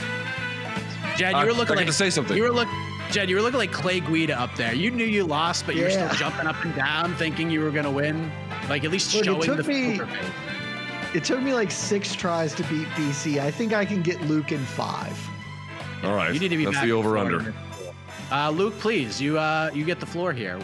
Jed, 1.17 1.35
Uh, 1.35 1.41
you 1.41 1.47
were 1.47 1.53
I 1.53 1.55
looking 1.55 1.75
get 1.75 1.77
like 1.77 1.87
to 1.87 1.93
say 1.93 2.11
something. 2.11 2.37
You 2.37 2.45
were 2.45 2.51
look, 2.53 2.69
Jed, 3.11 3.29
you 3.31 3.37
were 3.37 3.43
looking 3.43 3.59
like 3.59 3.73
Clay 3.73 4.01
Guida 4.01 4.39
up 4.39 4.55
there. 4.57 4.75
You 4.75 4.91
knew 4.91 5.05
you 5.05 5.25
lost, 5.25 5.67
but 5.67 5.77
you 5.77 5.85
were 5.85 5.89
Yeah. 5.91 6.09
still 6.13 6.29
jumping 6.31 6.47
up 6.47 6.63
and 6.65 6.75
down, 6.75 7.15
thinking 7.17 7.51
you 7.51 7.61
were 7.61 7.71
gonna 7.71 7.91
win. 7.91 8.31
Like 8.69 8.85
at 8.85 8.91
least 8.91 9.15
Look, 9.15 9.23
it 9.23 9.27
showing 9.27 9.43
took 9.43 9.57
the 9.59 9.63
me- 9.65 9.99
poker 9.99 10.07
face. 10.11 10.31
It 11.15 11.25
took 11.25 11.41
me 11.43 11.55
like 11.55 11.71
six 11.71 12.15
tries 12.15 12.53
to 12.55 12.63
beat 12.65 12.89
BC. 12.89 13.41
I 13.41 13.51
think 13.51 13.73
I 13.73 13.85
can 13.85 14.03
get 14.03 14.21
Luke 14.23 14.53
in 14.53 14.65
five. 14.65 15.17
All 16.03 16.15
right. 16.15 16.35
You 16.35 16.41
need 16.41 16.49
to 16.49 16.57
be 16.57 16.65
That's 16.65 16.77
back 16.79 16.85
the 16.87 16.93
over 16.93 17.17
under. 17.17 17.55
Uh, 18.31 18.51
Luke, 18.51 18.75
please, 18.81 19.21
you 19.21 19.39
uh, 19.39 19.71
you 19.73 19.85
get 19.85 20.01
the 20.01 20.07
floor 20.07 20.33
here. 20.33 20.59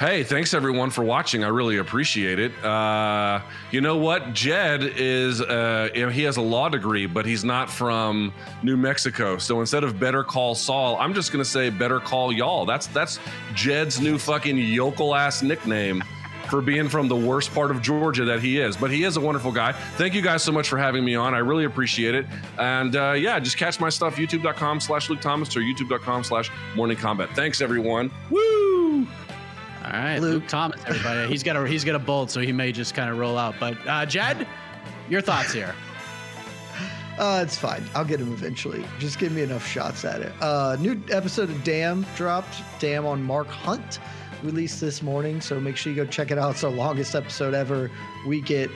Hey, 0.00 0.24
thanks 0.24 0.54
everyone 0.54 0.88
for 0.88 1.04
watching. 1.04 1.44
I 1.44 1.48
really 1.48 1.76
appreciate 1.76 2.38
it. 2.38 2.64
Uh, 2.64 3.42
you 3.70 3.82
know 3.82 3.98
what? 3.98 4.32
Jed 4.32 4.82
is, 4.82 5.42
uh, 5.42 5.90
you 5.94 6.06
know, 6.06 6.08
he 6.08 6.22
has 6.22 6.38
a 6.38 6.40
law 6.40 6.70
degree, 6.70 7.04
but 7.04 7.26
he's 7.26 7.44
not 7.44 7.68
from 7.68 8.32
New 8.62 8.78
Mexico. 8.78 9.36
So 9.36 9.60
instead 9.60 9.84
of 9.84 10.00
Better 10.00 10.24
Call 10.24 10.54
Saul, 10.54 10.96
I'm 10.96 11.12
just 11.12 11.32
going 11.32 11.44
to 11.44 11.50
say 11.50 11.68
Better 11.68 12.00
Call 12.00 12.32
Y'all. 12.32 12.64
That's 12.64 12.86
that's 12.86 13.18
Jed's 13.52 14.00
new 14.00 14.16
fucking 14.16 14.56
yokel 14.56 15.14
ass 15.14 15.42
nickname 15.42 16.02
for 16.48 16.62
being 16.62 16.88
from 16.88 17.06
the 17.06 17.16
worst 17.16 17.52
part 17.52 17.70
of 17.70 17.82
Georgia 17.82 18.24
that 18.24 18.40
he 18.40 18.58
is. 18.58 18.78
But 18.78 18.90
he 18.90 19.04
is 19.04 19.18
a 19.18 19.20
wonderful 19.20 19.52
guy. 19.52 19.72
Thank 19.72 20.14
you 20.14 20.22
guys 20.22 20.42
so 20.42 20.50
much 20.50 20.66
for 20.66 20.78
having 20.78 21.04
me 21.04 21.14
on. 21.14 21.34
I 21.34 21.40
really 21.40 21.66
appreciate 21.66 22.14
it. 22.14 22.24
And 22.58 22.96
uh, 22.96 23.12
yeah, 23.18 23.38
just 23.38 23.58
catch 23.58 23.78
my 23.78 23.90
stuff 23.90 24.16
youtube.com 24.16 24.80
slash 24.80 25.10
Luke 25.10 25.20
Thomas 25.20 25.54
or 25.54 25.60
youtube.com 25.60 26.24
slash 26.24 26.50
Morning 26.74 26.96
Kombat. 26.96 27.34
Thanks 27.34 27.60
everyone. 27.60 28.10
Woo! 28.30 28.79
All 29.92 29.98
right, 29.98 30.18
Luke, 30.20 30.46
Thomas, 30.46 30.80
everybody. 30.86 31.28
He's 31.28 31.42
got 31.42 31.56
a 31.56 31.66
he's 31.66 31.84
got 31.84 31.96
a 31.96 31.98
bolt, 31.98 32.30
so 32.30 32.40
he 32.40 32.52
may 32.52 32.70
just 32.70 32.94
kind 32.94 33.10
of 33.10 33.18
roll 33.18 33.36
out. 33.36 33.56
But 33.58 33.76
uh, 33.86 34.06
Jed, 34.06 34.46
your 35.08 35.20
thoughts 35.20 35.52
here? 35.52 35.74
Uh, 37.18 37.42
it's 37.42 37.58
fine. 37.58 37.84
I'll 37.94 38.04
get 38.04 38.18
him 38.18 38.32
eventually. 38.32 38.82
Just 38.98 39.18
give 39.18 39.30
me 39.30 39.42
enough 39.42 39.66
shots 39.66 40.06
at 40.06 40.22
it. 40.22 40.32
Uh, 40.40 40.78
new 40.80 40.98
episode 41.10 41.50
of 41.50 41.62
Damn 41.64 42.06
dropped. 42.16 42.62
Damn 42.78 43.04
on 43.04 43.22
Mark 43.22 43.48
Hunt 43.48 43.98
released 44.42 44.80
this 44.80 45.02
morning, 45.02 45.42
so 45.42 45.60
make 45.60 45.76
sure 45.76 45.92
you 45.92 46.02
go 46.02 46.10
check 46.10 46.30
it 46.30 46.38
out. 46.38 46.52
It's 46.52 46.64
our 46.64 46.70
longest 46.70 47.14
episode 47.14 47.52
ever. 47.52 47.90
We 48.26 48.40
get 48.40 48.70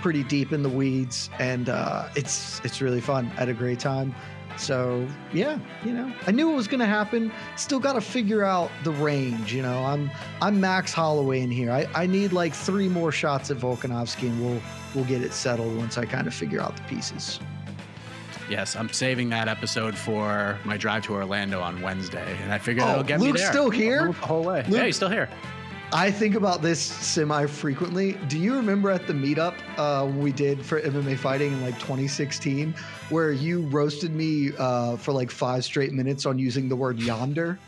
pretty 0.00 0.22
deep 0.24 0.52
in 0.52 0.62
the 0.62 0.70
weeds, 0.70 1.28
and 1.38 1.68
uh, 1.68 2.08
it's 2.16 2.60
it's 2.64 2.80
really 2.80 3.02
fun. 3.02 3.26
I 3.36 3.40
had 3.40 3.48
a 3.50 3.54
great 3.54 3.78
time. 3.80 4.14
So 4.58 5.06
yeah, 5.32 5.58
you 5.84 5.92
know, 5.92 6.12
I 6.26 6.30
knew 6.30 6.50
it 6.50 6.54
was 6.54 6.66
gonna 6.68 6.86
happen. 6.86 7.30
Still 7.56 7.78
got 7.80 7.92
to 7.94 8.00
figure 8.00 8.42
out 8.44 8.70
the 8.84 8.90
range. 8.92 9.52
You 9.52 9.62
know, 9.62 9.84
I'm 9.84 10.10
I'm 10.40 10.60
Max 10.60 10.92
Holloway 10.92 11.40
in 11.40 11.50
here. 11.50 11.70
I, 11.70 11.86
I 11.94 12.06
need 12.06 12.32
like 12.32 12.54
three 12.54 12.88
more 12.88 13.12
shots 13.12 13.50
at 13.50 13.58
Volkanovski, 13.58 14.28
and 14.28 14.40
we'll 14.40 14.62
we'll 14.94 15.04
get 15.04 15.22
it 15.22 15.32
settled 15.32 15.76
once 15.76 15.98
I 15.98 16.06
kind 16.06 16.26
of 16.26 16.34
figure 16.34 16.60
out 16.60 16.76
the 16.76 16.82
pieces. 16.84 17.38
Yes, 18.48 18.76
I'm 18.76 18.88
saving 18.92 19.28
that 19.30 19.48
episode 19.48 19.96
for 19.98 20.56
my 20.64 20.76
drive 20.76 21.02
to 21.06 21.14
Orlando 21.14 21.60
on 21.60 21.82
Wednesday, 21.82 22.36
and 22.42 22.52
I 22.52 22.58
figured 22.58 22.86
Oh, 22.86 22.92
it'll 22.92 23.02
get 23.02 23.18
Luke's 23.20 23.32
me 23.34 23.38
there. 23.40 23.46
Luke's 23.46 23.52
still 23.56 23.70
here? 23.70 24.00
I'll 24.06 24.12
the 24.12 24.26
whole 24.26 24.44
way. 24.44 24.62
Luke- 24.68 24.78
yeah, 24.78 24.84
he's 24.86 24.96
still 24.96 25.10
here. 25.10 25.28
I 25.92 26.10
think 26.10 26.34
about 26.34 26.62
this 26.62 26.80
semi 26.80 27.46
frequently. 27.46 28.14
Do 28.28 28.38
you 28.38 28.56
remember 28.56 28.90
at 28.90 29.06
the 29.06 29.12
meetup 29.12 29.54
uh, 29.76 30.06
we 30.06 30.32
did 30.32 30.64
for 30.64 30.80
MMA 30.80 31.16
fighting 31.16 31.52
in 31.52 31.62
like 31.62 31.78
2016, 31.78 32.74
where 33.08 33.30
you 33.30 33.62
roasted 33.68 34.12
me 34.12 34.50
uh, 34.58 34.96
for 34.96 35.12
like 35.12 35.30
five 35.30 35.64
straight 35.64 35.92
minutes 35.92 36.26
on 36.26 36.38
using 36.38 36.68
the 36.68 36.74
word 36.74 36.98
yonder? 36.98 37.58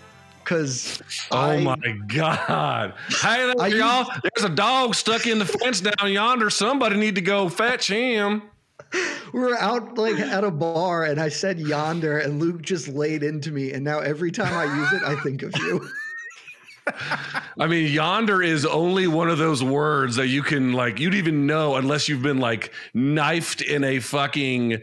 Because 0.43 1.01
Oh 1.31 1.59
my 1.61 1.77
God. 2.09 2.95
Hey 3.21 3.53
there, 3.57 3.69
y'all. 3.69 4.11
There's 4.23 4.51
a 4.51 4.55
dog 4.55 4.97
stuck 4.97 5.27
in 5.27 5.39
the 5.39 5.47
fence 5.47 5.81
down 5.81 6.13
yonder. 6.13 6.51
Somebody 6.51 6.97
need 6.97 7.15
to 7.15 7.21
go 7.21 7.49
fetch 7.49 7.87
him. 7.87 8.43
we 9.33 9.41
were 9.41 9.57
out 9.59 9.97
like 9.97 10.19
at 10.19 10.43
a 10.43 10.51
bar 10.51 11.05
and 11.05 11.21
I 11.21 11.29
said 11.29 11.61
yonder, 11.61 12.19
and 12.19 12.41
Luke 12.41 12.63
just 12.63 12.89
laid 12.89 13.23
into 13.23 13.53
me. 13.53 13.73
And 13.73 13.85
now 13.85 14.01
every 14.01 14.33
time 14.33 14.55
I 14.55 14.65
use 14.65 14.93
it, 14.93 15.03
I 15.03 15.15
think 15.23 15.43
of 15.43 15.57
you. 15.59 15.89
I 17.59 17.67
mean, 17.67 17.93
yonder 17.93 18.43
is 18.43 18.65
only 18.65 19.07
one 19.07 19.29
of 19.29 19.39
those 19.39 19.63
words 19.63 20.17
that 20.17 20.29
you 20.29 20.43
can 20.43 20.73
like, 20.73 20.99
you'd 21.01 21.15
even 21.15 21.47
know 21.47 21.77
unless 21.77 22.09
you've 22.09 22.23
been 22.23 22.39
like 22.39 22.73
knifed 22.95 23.63
in 23.63 23.85
a 23.85 23.99
fucking 24.01 24.75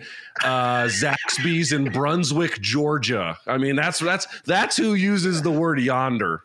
uh, 0.43 0.83
Zaxby's 0.83 1.71
in 1.71 1.85
Brunswick, 1.85 2.59
Georgia. 2.61 3.37
I 3.47 3.57
mean, 3.57 3.75
that's 3.75 3.99
that's 3.99 4.27
that's 4.41 4.77
who 4.77 4.93
uses 4.93 5.41
the 5.41 5.51
word 5.51 5.79
yonder. 5.79 6.43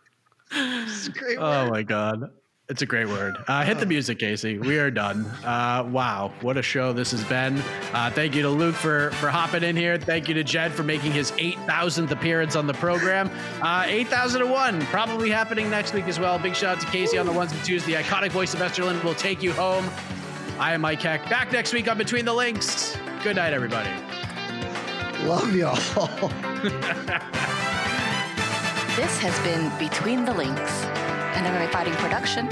Oh 0.53 1.71
my 1.71 1.83
god. 1.83 2.31
It's 2.71 2.83
a 2.83 2.87
great 2.87 3.09
word. 3.09 3.37
Uh, 3.49 3.65
hit 3.65 3.81
the 3.81 3.87
music, 3.87 4.21
Casey. 4.21 4.57
We 4.57 4.79
are 4.79 4.93
done. 4.93 5.27
Uh, 5.45 5.89
wow, 5.91 6.33
what 6.41 6.57
a 6.57 6.63
show 6.63 6.93
this 6.93 7.11
has 7.11 7.25
been. 7.25 7.59
Uh, 7.93 8.13
thank 8.13 8.33
you 8.37 8.43
to 8.43 8.49
Luke 8.49 8.77
for 8.77 9.11
for 9.15 9.29
hopping 9.29 9.65
in 9.65 9.75
here. 9.75 9.99
Thank 9.99 10.29
you 10.29 10.35
to 10.35 10.45
Jed 10.45 10.71
for 10.71 10.85
making 10.85 11.11
his 11.11 11.33
8,000th 11.33 12.13
appearance 12.13 12.55
on 12.55 12.69
the 12.69 12.75
program. 12.75 13.29
Uh, 13.61 13.87
8,001 13.89 14.83
probably 14.87 15.31
happening 15.31 15.69
next 15.69 15.95
week 15.95 16.07
as 16.07 16.21
well. 16.21 16.39
Big 16.39 16.55
shout 16.55 16.77
out 16.77 16.81
to 16.81 16.87
Casey 16.87 17.19
on 17.19 17.27
the 17.27 17.33
ones 17.33 17.51
and 17.51 17.63
twos. 17.65 17.85
The 17.87 17.95
iconic 17.95 18.31
voice 18.31 18.55
of 18.55 18.61
Esterlin 18.61 19.03
will 19.03 19.15
take 19.15 19.43
you 19.43 19.53
home. 19.53 19.91
I 20.61 20.73
am 20.73 20.83
Mike 20.83 21.03
Heck. 21.03 21.29
Back 21.29 21.51
next 21.51 21.73
week 21.73 21.91
on 21.91 21.99
Between 21.99 22.25
the 22.25 22.35
Links. 22.35 22.97
Good 23.25 23.35
night, 23.35 23.53
everybody. 23.53 23.91
Love 25.27 25.57
y'all. 25.57 26.31
This 28.97 29.19
has 29.21 29.39
been 29.41 29.71
Between 29.79 30.25
the 30.27 30.35
Links, 30.35 30.85
an 31.35 31.45
MMA 31.45 31.71
fighting 31.71 31.95
production 31.95 32.47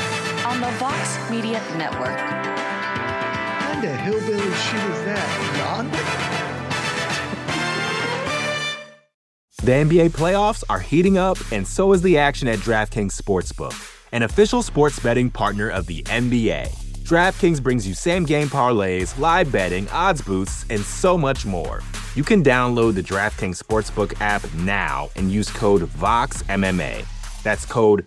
on 0.46 0.60
the 0.60 0.70
Vox 0.78 1.30
Media 1.30 1.60
Network. 1.76 2.18
What 2.18 3.60
kind 3.60 3.84
of 3.84 3.96
hillbilly 4.00 4.38
shit 4.38 4.84
is 4.90 5.04
that? 5.04 5.28
Yonder? 5.58 6.38
The 9.62 9.72
NBA 9.72 10.10
playoffs 10.10 10.64
are 10.70 10.80
heating 10.80 11.18
up, 11.18 11.36
and 11.52 11.66
so 11.66 11.92
is 11.92 12.00
the 12.00 12.16
action 12.16 12.48
at 12.48 12.58
DraftKings 12.60 13.20
Sportsbook, 13.20 13.74
an 14.12 14.22
official 14.22 14.62
sports 14.62 14.98
betting 14.98 15.30
partner 15.30 15.68
of 15.68 15.86
the 15.86 16.02
NBA. 16.04 16.68
DraftKings 17.04 17.62
brings 17.62 17.86
you 17.86 17.94
same 17.94 18.24
game 18.24 18.48
parlays, 18.48 19.18
live 19.18 19.50
betting, 19.50 19.88
odds 19.88 20.22
boosts, 20.22 20.64
and 20.70 20.80
so 20.80 21.18
much 21.18 21.44
more. 21.44 21.82
You 22.14 22.22
can 22.22 22.42
download 22.42 22.94
the 22.94 23.02
DraftKings 23.02 23.62
Sportsbook 23.62 24.20
app 24.20 24.50
now 24.54 25.10
and 25.16 25.30
use 25.30 25.50
code 25.50 25.82
VOXMMA. 25.82 27.04
That's 27.42 27.66
code 27.66 28.06